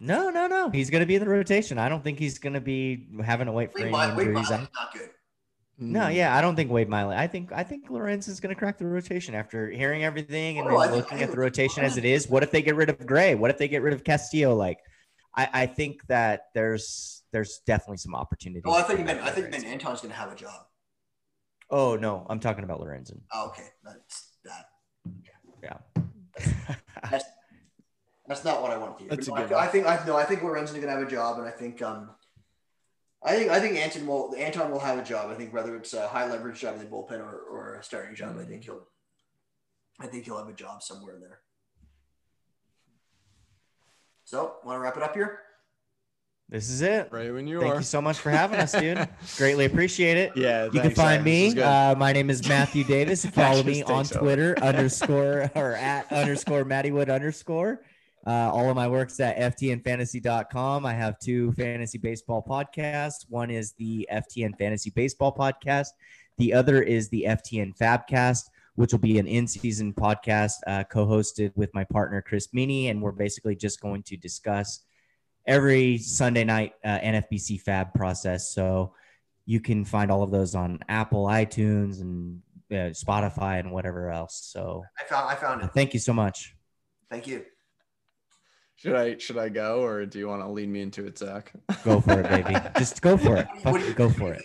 No, 0.00 0.30
no, 0.30 0.46
no. 0.46 0.70
He's 0.70 0.88
gonna 0.88 1.04
be 1.04 1.14
in 1.14 1.20
the 1.22 1.28
rotation. 1.28 1.78
I 1.78 1.90
don't 1.90 2.02
think 2.02 2.18
he's 2.18 2.38
gonna 2.38 2.60
be 2.60 3.06
having 3.22 3.46
to 3.46 3.52
wait 3.52 3.70
for 3.72 3.82
Wade 3.82 3.94
any 3.94 4.16
Wade 4.16 4.28
injuries. 4.28 4.50
I- 4.50 4.56
not 4.60 4.92
good. 4.94 5.10
No, 5.78 6.08
yeah, 6.08 6.34
I 6.34 6.40
don't 6.40 6.56
think 6.56 6.70
Wade 6.70 6.88
Miley. 6.88 7.14
I 7.16 7.26
think 7.26 7.52
I 7.52 7.62
think 7.62 7.90
Lorenz 7.90 8.28
is 8.28 8.40
going 8.40 8.54
to 8.54 8.58
crack 8.58 8.78
the 8.78 8.86
rotation 8.86 9.34
after 9.34 9.68
hearing 9.70 10.04
everything 10.04 10.58
and 10.58 10.66
Oh, 10.68 10.80
think- 10.80 10.92
looking 10.94 11.22
at 11.22 11.30
the 11.30 11.36
rotation 11.36 11.84
as 11.84 11.98
it 11.98 12.06
is. 12.06 12.30
What 12.30 12.42
if 12.42 12.50
they 12.50 12.62
get 12.62 12.76
rid 12.76 12.88
of 12.88 13.06
Gray? 13.06 13.34
What 13.34 13.50
if 13.50 13.58
they 13.58 13.68
get 13.68 13.82
rid 13.82 13.92
of 13.92 14.02
Castillo? 14.02 14.54
Like, 14.54 14.78
I, 15.36 15.48
I 15.52 15.66
think 15.66 16.00
that 16.06 16.44
there's 16.54 17.24
there's 17.30 17.60
definitely 17.66 17.98
some 17.98 18.14
opportunities. 18.14 18.62
Oh, 18.64 18.72
I 18.72 18.84
think 18.84 19.04
meant 19.04 19.20
I 19.20 19.28
think 19.30 19.50
meant 19.50 19.66
Antone's 19.66 20.00
gonna 20.00 20.14
have 20.14 20.32
a 20.32 20.34
job. 20.34 20.62
Oh 21.68 21.96
no, 21.96 22.26
I'm 22.30 22.40
talking 22.40 22.64
about 22.64 22.80
Lorenzen. 22.80 23.20
Oh, 23.34 23.48
okay, 23.48 23.66
that's 23.84 24.30
that. 24.44 24.64
Yeah. 25.62 25.76
That's 27.10 27.24
that's 28.28 28.44
not 28.44 28.62
what 28.62 28.70
I 28.70 28.76
want 28.78 28.98
to 28.98 29.04
hear. 29.04 29.10
That's 29.10 29.28
But 29.28 29.44
a 29.44 29.48
good 29.48 29.54
I, 29.54 29.64
I 29.64 29.68
think 29.68 29.86
I 29.86 30.04
no, 30.06 30.16
I 30.16 30.24
think 30.24 30.42
Lorenzen's 30.42 30.78
gonna 30.78 30.90
have 30.92 31.02
a 31.06 31.10
job, 31.10 31.38
and 31.38 31.46
I 31.46 31.50
think 31.50 31.80
um, 31.82 32.10
I 33.24 33.34
think 33.36 33.50
I 33.50 33.60
think 33.60 33.76
Antone 33.76 34.06
will 34.06 34.34
Antone 34.36 34.70
will 34.70 34.80
have 34.80 34.98
a 34.98 35.04
job. 35.04 35.30
I 35.30 35.34
think 35.34 35.52
whether 35.52 35.76
it's 35.76 35.94
a 35.94 36.08
high 36.08 36.26
leverage 36.28 36.60
job 36.60 36.74
in 36.74 36.80
the 36.80 36.86
bullpen 36.86 37.20
or, 37.20 37.38
or 37.50 37.74
a 37.74 37.82
starting 37.84 38.14
job, 38.14 38.36
I 38.38 38.44
think 38.44 38.64
he'll 38.64 38.86
I 40.00 40.06
think 40.06 40.24
he'll 40.24 40.38
have 40.38 40.48
a 40.48 40.52
job 40.52 40.82
somewhere 40.82 41.14
in 41.14 41.20
there. 41.20 41.40
So, 44.24 44.56
want 44.64 44.76
to 44.76 44.80
wrap 44.80 44.96
it 44.96 45.02
up 45.02 45.14
here? 45.14 45.40
this 46.48 46.70
is 46.70 46.80
it. 46.80 47.08
right 47.10 47.32
when 47.32 47.46
you 47.48 47.60
Thank 47.60 47.74
are. 47.74 47.76
you 47.78 47.82
so 47.82 48.00
much 48.00 48.18
for 48.18 48.30
having 48.30 48.60
us, 48.60 48.72
dude. 48.72 49.08
Greatly 49.36 49.64
appreciate 49.64 50.16
it. 50.16 50.32
Yeah, 50.36 50.64
You 50.66 50.80
can 50.80 50.92
find 50.92 51.26
Aaron. 51.26 51.54
Me. 51.54 51.60
Uh, 51.60 51.94
my 51.96 52.12
name 52.12 52.30
is 52.30 52.46
Matthew 52.48 52.84
Davis. 52.88 53.26
Follow 53.26 53.62
me 53.64 53.82
on 53.82 54.04
takes 54.04 54.12
over. 54.16 54.20
Twitter 54.24 54.58
underscore 54.62 55.50
or 55.56 55.72
at 55.74 56.10
underscore 56.12 56.64
Mattywood 56.64 57.12
underscore. 57.12 57.80
Uh, 58.26 58.50
all 58.52 58.68
of 58.68 58.74
my 58.74 58.88
work's 58.88 59.20
at 59.20 59.36
ftnfantasy.com. 59.38 60.84
I 60.84 60.92
have 60.92 61.18
two 61.20 61.52
fantasy 61.52 61.98
baseball 61.98 62.44
podcasts. 62.46 63.24
One 63.28 63.50
is 63.50 63.72
the 63.74 64.08
FTN 64.12 64.58
Fantasy 64.58 64.90
Baseball 64.90 65.32
Podcast. 65.32 65.88
The 66.38 66.52
other 66.52 66.82
is 66.82 67.08
the 67.08 67.26
FTN 67.28 67.78
Fabcast, 67.78 68.50
which 68.74 68.92
will 68.92 68.98
be 68.98 69.18
an 69.18 69.28
in-season 69.28 69.94
podcast 69.94 70.54
uh, 70.66 70.82
co-hosted 70.84 71.52
with 71.54 71.72
my 71.72 71.84
partner 71.84 72.20
Chris 72.20 72.52
Meany, 72.52 72.88
and 72.88 73.00
we're 73.00 73.12
basically 73.12 73.54
just 73.54 73.80
going 73.80 74.02
to 74.02 74.16
discuss 74.16 74.80
every 75.46 75.96
Sunday 75.96 76.44
night 76.44 76.72
uh, 76.84 76.98
NFBC 76.98 77.62
FAAB 77.62 77.94
process. 77.94 78.52
So 78.52 78.92
you 79.46 79.60
can 79.60 79.84
find 79.84 80.10
all 80.10 80.24
of 80.24 80.32
those 80.32 80.54
on 80.54 80.80
Apple, 80.88 81.26
iTunes, 81.26 82.00
and 82.00 82.42
uh, 82.70 82.90
Spotify, 82.90 83.60
and 83.60 83.70
whatever 83.70 84.10
else. 84.10 84.48
So 84.52 84.82
I 85.00 85.04
found 85.04 85.30
I 85.30 85.36
found 85.36 85.62
it. 85.62 85.70
thank 85.72 85.94
you 85.94 86.00
so 86.00 86.12
much. 86.12 86.54
Thank 87.08 87.28
you. 87.28 87.44
Should 88.76 88.94
I 88.94 89.16
should 89.18 89.38
I 89.38 89.48
go 89.48 89.82
or 89.82 90.04
do 90.04 90.18
you 90.18 90.28
want 90.28 90.42
to 90.42 90.48
lead 90.48 90.68
me 90.68 90.82
into 90.82 91.06
it, 91.06 91.18
Zach? 91.18 91.52
Go 91.82 92.00
for 92.00 92.20
it, 92.20 92.28
baby. 92.28 92.56
Just 92.78 93.00
go 93.00 93.16
for 93.16 93.36
it. 93.36 93.96
Go 93.96 94.10
for 94.10 94.34
it. 94.34 94.42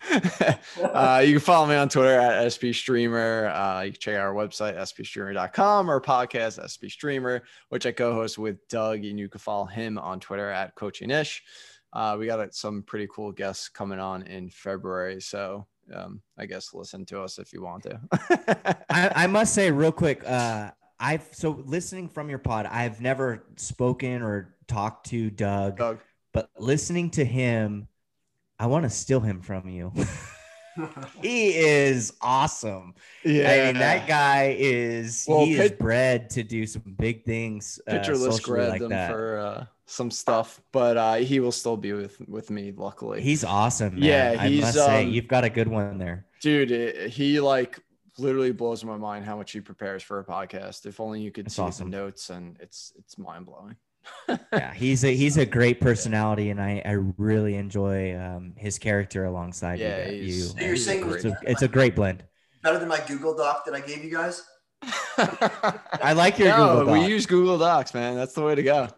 uh, 0.82 1.22
you 1.24 1.32
can 1.32 1.40
follow 1.40 1.66
me 1.66 1.74
on 1.74 1.88
Twitter 1.88 2.18
at 2.18 2.52
SP 2.52 2.70
Streamer. 2.72 3.48
Uh, 3.48 3.82
you 3.82 3.92
can 3.92 4.00
check 4.00 4.14
out 4.14 4.20
our 4.20 4.34
website, 4.34 4.76
spstreamer.com, 4.76 5.90
or 5.90 6.00
podcast, 6.00 6.58
SP 6.62 6.86
Streamer, 6.88 7.42
which 7.68 7.86
I 7.86 7.92
co 7.92 8.12
host 8.14 8.38
with 8.38 8.66
Doug. 8.68 9.04
And 9.04 9.18
you 9.18 9.28
can 9.28 9.40
follow 9.40 9.66
him 9.66 9.98
on 9.98 10.20
Twitter 10.20 10.50
at 10.50 10.74
Coaching 10.74 11.10
Ish. 11.10 11.42
Uh, 11.92 12.16
we 12.18 12.26
got 12.26 12.40
uh, 12.40 12.48
some 12.50 12.82
pretty 12.82 13.08
cool 13.12 13.32
guests 13.32 13.68
coming 13.68 13.98
on 13.98 14.22
in 14.22 14.50
February. 14.50 15.20
So 15.20 15.66
um, 15.94 16.20
I 16.36 16.46
guess 16.46 16.74
listen 16.74 17.04
to 17.06 17.22
us 17.22 17.38
if 17.38 17.52
you 17.52 17.62
want 17.62 17.84
to. 17.84 18.00
I, 18.90 19.24
I 19.24 19.26
must 19.26 19.54
say 19.54 19.70
real 19.70 19.92
quick, 19.92 20.22
uh, 20.26 20.70
I've 21.00 21.28
so 21.32 21.62
listening 21.64 22.08
from 22.08 22.28
your 22.28 22.38
pod, 22.38 22.66
I've 22.66 23.00
never 23.00 23.44
spoken 23.56 24.22
or 24.22 24.54
talked 24.66 25.06
to 25.10 25.30
Doug, 25.30 25.76
Doug. 25.76 25.98
but 26.32 26.50
listening 26.58 27.10
to 27.10 27.24
him, 27.24 27.88
I 28.58 28.66
want 28.66 28.84
to 28.84 28.90
steal 28.90 29.20
him 29.20 29.40
from 29.40 29.68
you. 29.68 29.92
he 31.22 31.56
is 31.56 32.14
awesome. 32.20 32.94
Yeah. 33.24 33.50
I 33.50 33.66
mean, 33.66 33.78
that 33.78 34.08
guy 34.08 34.56
is 34.58 35.24
Well, 35.28 35.44
he 35.44 35.54
is 35.54 35.72
bred 35.72 36.30
to 36.30 36.42
do 36.42 36.66
some 36.66 36.94
big 36.98 37.24
things. 37.24 37.80
Uh, 37.86 37.92
Pitcher 37.92 38.16
list 38.16 38.42
grabbed 38.42 38.80
like 38.80 38.90
that. 38.90 39.10
for 39.10 39.38
uh, 39.38 39.66
some 39.86 40.10
stuff, 40.10 40.60
but 40.72 40.96
uh, 40.96 41.14
he 41.14 41.40
will 41.40 41.52
still 41.52 41.76
be 41.76 41.92
with, 41.92 42.20
with 42.28 42.50
me, 42.50 42.72
luckily. 42.76 43.22
He's 43.22 43.44
awesome. 43.44 43.94
Man. 43.94 44.02
Yeah, 44.02 44.36
I 44.38 44.48
he's, 44.48 44.60
must 44.62 44.74
say 44.74 45.04
um, 45.04 45.10
you've 45.10 45.28
got 45.28 45.44
a 45.44 45.50
good 45.50 45.68
one 45.68 45.98
there. 45.98 46.26
dude 46.40 46.70
it, 46.70 47.10
he 47.10 47.40
like 47.40 47.80
literally 48.18 48.52
blows 48.52 48.84
my 48.84 48.96
mind 48.96 49.24
how 49.24 49.36
much 49.36 49.52
he 49.52 49.60
prepares 49.60 50.02
for 50.02 50.18
a 50.20 50.24
podcast 50.24 50.86
if 50.86 51.00
only 51.00 51.20
you 51.20 51.30
could 51.30 51.46
That's 51.46 51.56
see 51.56 51.62
awesome. 51.62 51.90
the 51.90 51.96
notes 51.96 52.30
and 52.30 52.56
it's 52.60 52.92
it's 52.98 53.16
mind-blowing 53.18 53.76
Yeah, 54.52 54.72
he's 54.82 55.04
a 55.04 55.14
he's 55.14 55.36
a 55.36 55.44
great 55.46 55.80
personality, 55.80 56.50
and 56.50 56.60
I 56.60 56.82
I 56.84 56.92
really 57.18 57.56
enjoy 57.56 58.16
um, 58.18 58.54
his 58.56 58.78
character 58.78 59.24
alongside 59.24 59.78
Yeah, 59.80 60.08
you. 60.10 60.22
you. 60.24 60.32
So 60.32 60.58
you're 60.60 60.76
saying 60.76 61.10
It's 61.12 61.24
a, 61.24 61.36
it's 61.42 61.62
a 61.62 61.68
great 61.68 61.94
blend. 61.94 62.24
better 62.62 62.78
than 62.78 62.88
my 62.88 63.00
Google 63.06 63.34
Doc 63.36 63.64
that 63.66 63.74
I 63.74 63.80
gave 63.80 64.02
you 64.04 64.10
guys? 64.10 64.42
I 65.18 66.12
like 66.14 66.38
your 66.38 66.48
no, 66.48 66.78
Google 66.80 66.92
we 66.94 67.06
use 67.06 67.26
google 67.26 67.58
docs 67.58 67.92
man 67.92 68.14
that's 68.14 68.32
the 68.34 68.42
way 68.42 68.54
to 68.54 68.62
go 68.62 68.88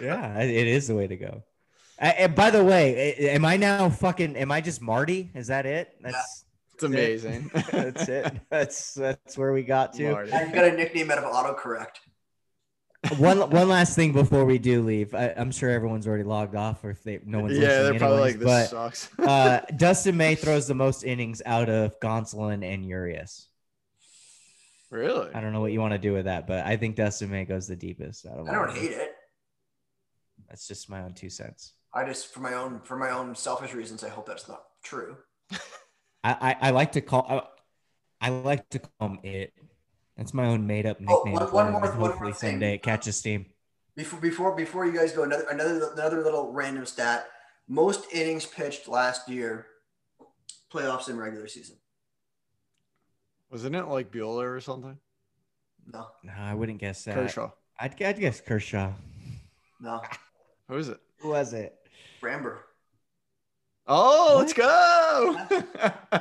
Yeah, 0.00 0.38
it 0.40 0.50
it 0.50 0.66
is 0.66 0.86
the 0.88 0.94
way 0.94 1.06
to 1.06 1.16
go. 1.16 1.42
I- 2.00 2.08
and 2.24 2.34
by 2.34 2.50
the 2.50 2.62
way, 2.64 3.14
am 3.36 3.44
I 3.44 3.56
now 3.56 3.88
fucking? 3.90 4.36
Am 4.36 4.50
I 4.50 4.60
just 4.60 4.80
Marty? 4.82 5.30
Is 5.34 5.46
that 5.48 5.66
it? 5.66 5.94
That's 6.00 6.44
it's 6.82 6.92
amazing 6.92 7.50
that's 7.70 8.08
it. 8.08 8.32
That's 8.50 8.94
that's 8.94 9.38
where 9.38 9.52
we 9.52 9.62
got 9.62 9.92
to. 9.94 10.12
Marty. 10.12 10.30
Now 10.30 10.42
you 10.42 10.52
got 10.54 10.64
a 10.64 10.72
nickname 10.72 11.10
out 11.10 11.18
of 11.18 11.24
autocorrect. 11.24 11.98
one 13.18 13.38
one 13.50 13.68
last 13.68 13.96
thing 13.96 14.12
before 14.12 14.44
we 14.44 14.58
do 14.58 14.82
leave. 14.82 15.14
I, 15.14 15.28
am 15.36 15.50
sure 15.50 15.70
everyone's 15.70 16.06
already 16.06 16.24
logged 16.24 16.54
off, 16.54 16.84
or 16.84 16.90
if 16.90 17.02
they 17.02 17.20
no 17.24 17.40
one's 17.40 17.58
listening, 17.58 17.70
yeah, 17.70 17.82
they're 17.82 17.98
probably 17.98 18.30
anyways, 18.30 18.34
like 18.34 18.40
this 18.40 18.70
but, 18.70 18.92
sucks. 18.92 19.18
uh, 19.18 19.60
Dustin 19.76 20.16
May 20.16 20.34
throws 20.34 20.66
the 20.66 20.74
most 20.74 21.02
innings 21.02 21.42
out 21.44 21.68
of 21.68 21.98
Gonsolin 22.00 22.64
and 22.64 22.86
Urias. 22.86 23.48
really? 24.90 25.34
I 25.34 25.40
don't 25.40 25.52
know 25.52 25.60
what 25.60 25.72
you 25.72 25.80
want 25.80 25.92
to 25.92 25.98
do 25.98 26.12
with 26.12 26.26
that, 26.26 26.46
but 26.46 26.64
I 26.64 26.76
think 26.76 26.96
Dustin 26.96 27.30
May 27.30 27.44
goes 27.44 27.66
the 27.66 27.76
deepest. 27.76 28.26
Out 28.26 28.38
of 28.38 28.48
I 28.48 28.52
don't 28.52 28.76
hate 28.76 28.92
it. 28.92 29.12
That's 30.48 30.68
just 30.68 30.88
my 30.90 31.02
own 31.02 31.14
two 31.14 31.30
cents. 31.30 31.72
I 31.94 32.04
just 32.04 32.32
for 32.32 32.40
my 32.40 32.54
own 32.54 32.80
for 32.84 32.96
my 32.96 33.10
own 33.10 33.34
selfish 33.34 33.74
reasons. 33.74 34.04
I 34.04 34.08
hope 34.10 34.26
that's 34.26 34.48
not 34.48 34.62
true. 34.84 35.16
I 36.24 36.32
I, 36.60 36.68
I 36.68 36.70
like 36.70 36.92
to 36.92 37.00
call 37.00 37.26
I, 38.20 38.26
I 38.26 38.30
like 38.30 38.68
to 38.70 38.78
call 38.78 39.08
him 39.08 39.18
it. 39.22 39.52
That's 40.16 40.32
my 40.34 40.46
own 40.46 40.66
made 40.66 40.86
up 40.86 40.98
Oh, 41.08 41.24
nickname. 41.24 41.34
one- 41.34 41.46
for 41.48 41.54
one 41.54 41.66
him, 41.66 41.72
more- 41.72 41.84
and 41.84 41.98
one 41.98 42.10
hopefully 42.10 42.30
more 42.30 42.34
thing. 42.38 42.50
someday 42.52 42.74
it 42.74 42.82
catches 42.82 43.16
steam. 43.16 43.46
Before 43.96 44.20
before 44.20 44.54
before 44.56 44.86
you 44.86 44.92
guys 44.92 45.12
go, 45.12 45.22
another 45.24 45.46
another 45.50 45.90
another 45.92 46.22
little 46.22 46.52
random 46.52 46.86
stat: 46.86 47.26
most 47.68 48.06
innings 48.12 48.46
pitched 48.46 48.88
last 48.88 49.28
year, 49.28 49.66
playoffs 50.72 51.08
and 51.08 51.18
regular 51.18 51.46
season. 51.48 51.76
Wasn't 53.50 53.74
it 53.76 53.84
like 53.84 54.10
Buehler 54.10 54.56
or 54.56 54.60
something? 54.60 54.98
No, 55.92 56.06
No, 56.22 56.32
I 56.38 56.54
wouldn't 56.54 56.78
guess 56.78 57.04
that. 57.04 57.14
Kershaw. 57.14 57.50
I'd, 57.78 58.00
I'd 58.02 58.18
guess 58.18 58.40
Kershaw. 58.40 58.92
no, 59.80 60.00
Who 60.68 60.76
is 60.76 60.88
it? 60.88 61.00
Who 61.18 61.30
was 61.30 61.52
it? 61.52 61.74
Framber. 62.22 62.58
Oh, 63.86 64.36
let's 64.38 64.52
go. 64.52 65.36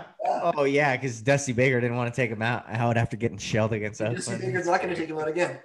Oh 0.43 0.63
yeah, 0.63 0.95
because 0.95 1.21
Dusty 1.21 1.51
Baker 1.51 1.79
didn't 1.81 1.97
want 1.97 2.13
to 2.13 2.15
take 2.15 2.31
him 2.31 2.41
out. 2.41 2.67
How 2.67 2.88
would 2.88 2.97
after 2.97 3.17
getting 3.17 3.38
shelled 3.38 3.73
against 3.73 4.01
us. 4.01 4.27
Oakland. 4.27 4.41
Baker's 4.41 4.65
not 4.65 4.81
going 4.81 4.93
to 4.93 4.99
take 4.99 5.09
him 5.09 5.19
out 5.19 5.27
again. 5.27 5.59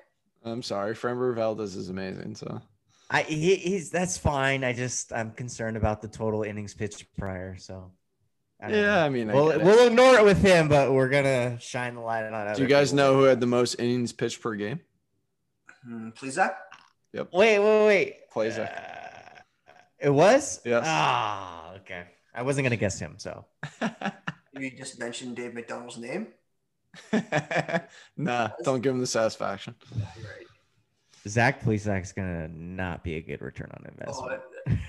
I'm 0.45 0.63
sorry. 0.63 0.95
Framber 0.95 1.35
Valdez 1.35 1.77
is 1.77 1.89
amazing. 1.89 2.35
So 2.35 2.61
I 3.11 3.23
he, 3.23 3.57
he's 3.57 3.91
that's 3.91 4.19
fine. 4.19 4.65
I 4.65 4.73
just 4.73 5.13
I'm 5.13 5.31
concerned 5.31 5.77
about 5.77 6.03
the 6.03 6.09
total 6.09 6.43
innings 6.43 6.75
pitched 6.75 7.07
prior. 7.17 7.57
So 7.57 7.93
I 8.61 8.71
yeah, 8.71 8.81
know. 8.83 8.99
I 9.05 9.09
mean, 9.09 9.31
I 9.31 9.35
we'll 9.35 9.59
we'll 9.61 9.87
ignore 9.87 10.17
it 10.17 10.25
with 10.25 10.43
him, 10.43 10.69
but 10.69 10.93
we're 10.93 11.09
gonna 11.09 11.59
shine 11.61 11.95
the 11.95 12.01
light 12.01 12.25
on. 12.25 12.55
do 12.55 12.63
you 12.63 12.69
guys 12.69 12.91
people. 12.91 13.05
know 13.05 13.15
who 13.15 13.23
had 13.25 13.41
the 13.41 13.47
most 13.47 13.75
innings 13.75 14.13
pitched 14.13 14.41
per 14.41 14.55
game? 14.55 14.81
Please, 16.17 16.35
Zach. 16.35 16.59
Wait, 17.13 17.29
wait, 17.33 17.87
wait. 17.87 18.15
Plesac. 18.35 18.69
Uh, 18.69 19.73
it 19.99 20.11
was. 20.11 20.61
Yes. 20.65 20.85
Ah, 20.87 21.66
okay. 21.87 22.01
Uh, 22.01 22.39
I 22.39 22.43
wasn't 22.43 22.65
gonna 22.67 22.77
guess 22.77 22.99
him. 22.99 23.15
So 23.19 23.45
You 24.59 24.71
just 24.71 24.99
mentioned 24.99 25.37
Dave 25.37 25.55
McDonald's 25.55 25.99
name. 25.99 26.29
nah, 28.17 28.49
don't 28.63 28.81
give 28.81 28.95
him 28.95 29.01
the 29.01 29.07
satisfaction. 29.07 29.75
Yeah, 29.95 30.05
you're 30.19 30.27
right. 30.31 30.47
Zach 31.29 31.61
Plesac's 31.63 32.13
gonna 32.13 32.49
not 32.49 33.03
be 33.05 33.17
a 33.17 33.21
good 33.21 33.41
return 33.43 33.71
on 33.73 33.85
Oh, 33.85 33.91
investment. 34.29 34.43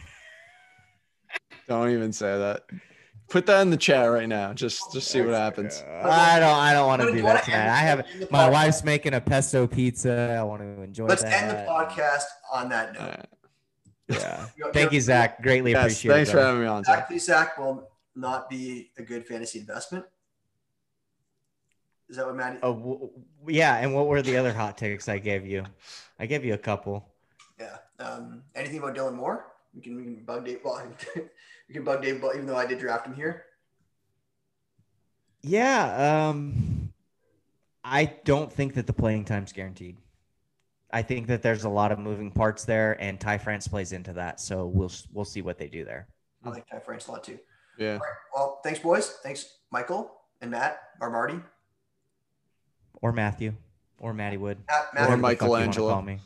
Don't 1.67 1.89
even 1.89 2.13
say 2.13 2.37
that. 2.37 2.63
Put 3.29 3.45
that 3.47 3.61
in 3.61 3.71
the 3.71 3.77
chat 3.77 4.09
right 4.09 4.29
now. 4.29 4.53
Just 4.53 4.93
just 4.93 5.09
see 5.11 5.19
what 5.21 5.33
happens. 5.33 5.83
I 5.85 6.39
don't. 6.39 6.49
I 6.57 6.71
don't 6.71 6.87
want 6.87 7.01
to 7.01 7.07
Wanna- 7.07 7.17
do 7.17 7.23
that 7.23 7.43
tonight. 7.43 7.67
I 7.67 7.79
have 7.79 8.05
my 8.31 8.49
wife's 8.49 8.85
making 8.85 9.13
a 9.15 9.19
pesto 9.19 9.67
pizza. 9.67 10.37
I 10.39 10.43
want 10.43 10.61
to 10.61 10.81
enjoy 10.81 11.07
Let's 11.07 11.23
that. 11.23 11.43
end 11.43 11.51
the 11.51 11.69
podcast 11.69 12.23
on 12.53 12.69
that 12.69 12.93
note. 12.93 13.25
Alright. 14.11 14.49
Yeah. 14.57 14.65
Thank 14.73 14.91
you, 14.91 15.01
Zach. 15.01 15.41
Greatly 15.41 15.71
Yes, 15.71 15.83
appreciate 15.83 16.11
thanks 16.11 16.29
it. 16.29 16.33
Thanks 16.33 16.41
for 16.41 16.45
having 16.45 16.61
me 16.61 16.67
on. 16.67 16.83
Zach. 16.83 17.11
Zach 17.19 17.57
will 17.57 17.89
not 18.15 18.49
be 18.49 18.91
a 18.97 19.03
good 19.03 19.25
fantasy 19.25 19.59
investment. 19.59 20.05
Is 22.09 22.15
that 22.15 22.25
what 22.25 22.35
Maddie? 22.35 22.59
Oh, 22.63 22.73
w- 22.73 22.99
w- 22.99 23.11
yeah. 23.47 23.75
And 23.77 23.93
what 23.93 24.07
were 24.07 24.21
the 24.21 24.37
other 24.37 24.53
hot 24.53 24.77
takes 24.77 25.09
I 25.09 25.17
gave 25.19 25.45
you? 25.45 25.65
I 26.19 26.25
gave 26.25 26.45
you 26.45 26.53
a 26.53 26.57
couple. 26.57 27.05
Yeah. 27.59 27.77
Um, 27.99 28.43
anything 28.55 28.79
about 28.79 28.95
Dylan 28.95 29.13
Moore? 29.15 29.47
We 29.75 29.81
can 29.81 29.95
we 29.97 30.03
can 30.03 30.23
bug 30.23 30.45
Dave. 30.45 30.59
Well, 30.63 30.81
we 31.67 31.73
can 31.73 31.83
bug 31.83 32.01
Dave, 32.01 32.21
but 32.21 32.35
even 32.35 32.45
though 32.47 32.55
I 32.55 32.65
did 32.65 32.79
draft 32.79 33.05
him 33.07 33.13
here. 33.13 33.43
Yeah. 35.41 36.27
Um, 36.29 36.93
I 37.83 38.05
don't 38.23 38.51
think 38.51 38.75
that 38.75 38.87
the 38.87 38.93
playing 38.93 39.25
time's 39.25 39.51
guaranteed. 39.51 39.97
I 40.91 41.01
think 41.01 41.27
that 41.27 41.41
there's 41.41 41.65
a 41.65 41.69
lot 41.69 41.91
of 41.91 41.99
moving 41.99 42.31
parts 42.31 42.63
there, 42.63 42.95
and 43.01 43.19
Ty 43.19 43.39
France 43.39 43.67
plays 43.67 43.91
into 43.91 44.13
that. 44.13 44.39
So 44.39 44.65
we'll 44.65 44.91
we'll 45.11 45.25
see 45.25 45.41
what 45.41 45.57
they 45.57 45.67
do 45.67 45.83
there. 45.83 46.07
I 46.43 46.49
like 46.49 46.69
Ty 46.69 46.79
France 46.79 47.07
a 47.07 47.11
lot 47.11 47.23
too. 47.23 47.39
Yeah. 47.77 47.93
All 47.93 47.99
right. 47.99 48.15
Well, 48.33 48.59
thanks, 48.63 48.79
boys. 48.79 49.17
Thanks, 49.21 49.57
Michael 49.71 50.11
and 50.41 50.51
Matt 50.51 50.79
or 51.01 51.09
Marty. 51.09 51.39
Or 53.01 53.11
Matthew, 53.11 53.53
or 53.99 54.13
Matty 54.13 54.37
Wood, 54.37 54.57
Matt, 54.67 54.93
Matt 54.93 55.03
Or 55.03 55.17
whatever 55.17 55.21
the 55.21 55.27
fuck 55.27 55.41
you 55.41 55.49
wanna 55.49 55.65
Michelangelo. 55.67 55.93
Call 55.93 56.01
me. 56.01 56.19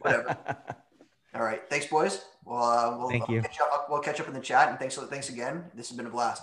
Whatever. 0.00 0.36
All 1.34 1.42
right. 1.42 1.62
Thanks, 1.68 1.86
boys. 1.86 2.22
Well, 2.44 2.62
uh, 2.62 2.98
we'll, 2.98 3.10
Thank 3.10 3.28
I'll 3.28 3.34
you. 3.34 3.42
Catch 3.42 3.60
up, 3.60 3.86
we'll 3.90 4.00
catch 4.00 4.20
up 4.20 4.28
in 4.28 4.34
the 4.34 4.40
chat, 4.40 4.68
and 4.68 4.78
thanks. 4.78 4.96
Thanks 4.96 5.28
again. 5.28 5.64
This 5.74 5.88
has 5.88 5.96
been 5.96 6.06
a 6.06 6.10
blast. 6.10 6.42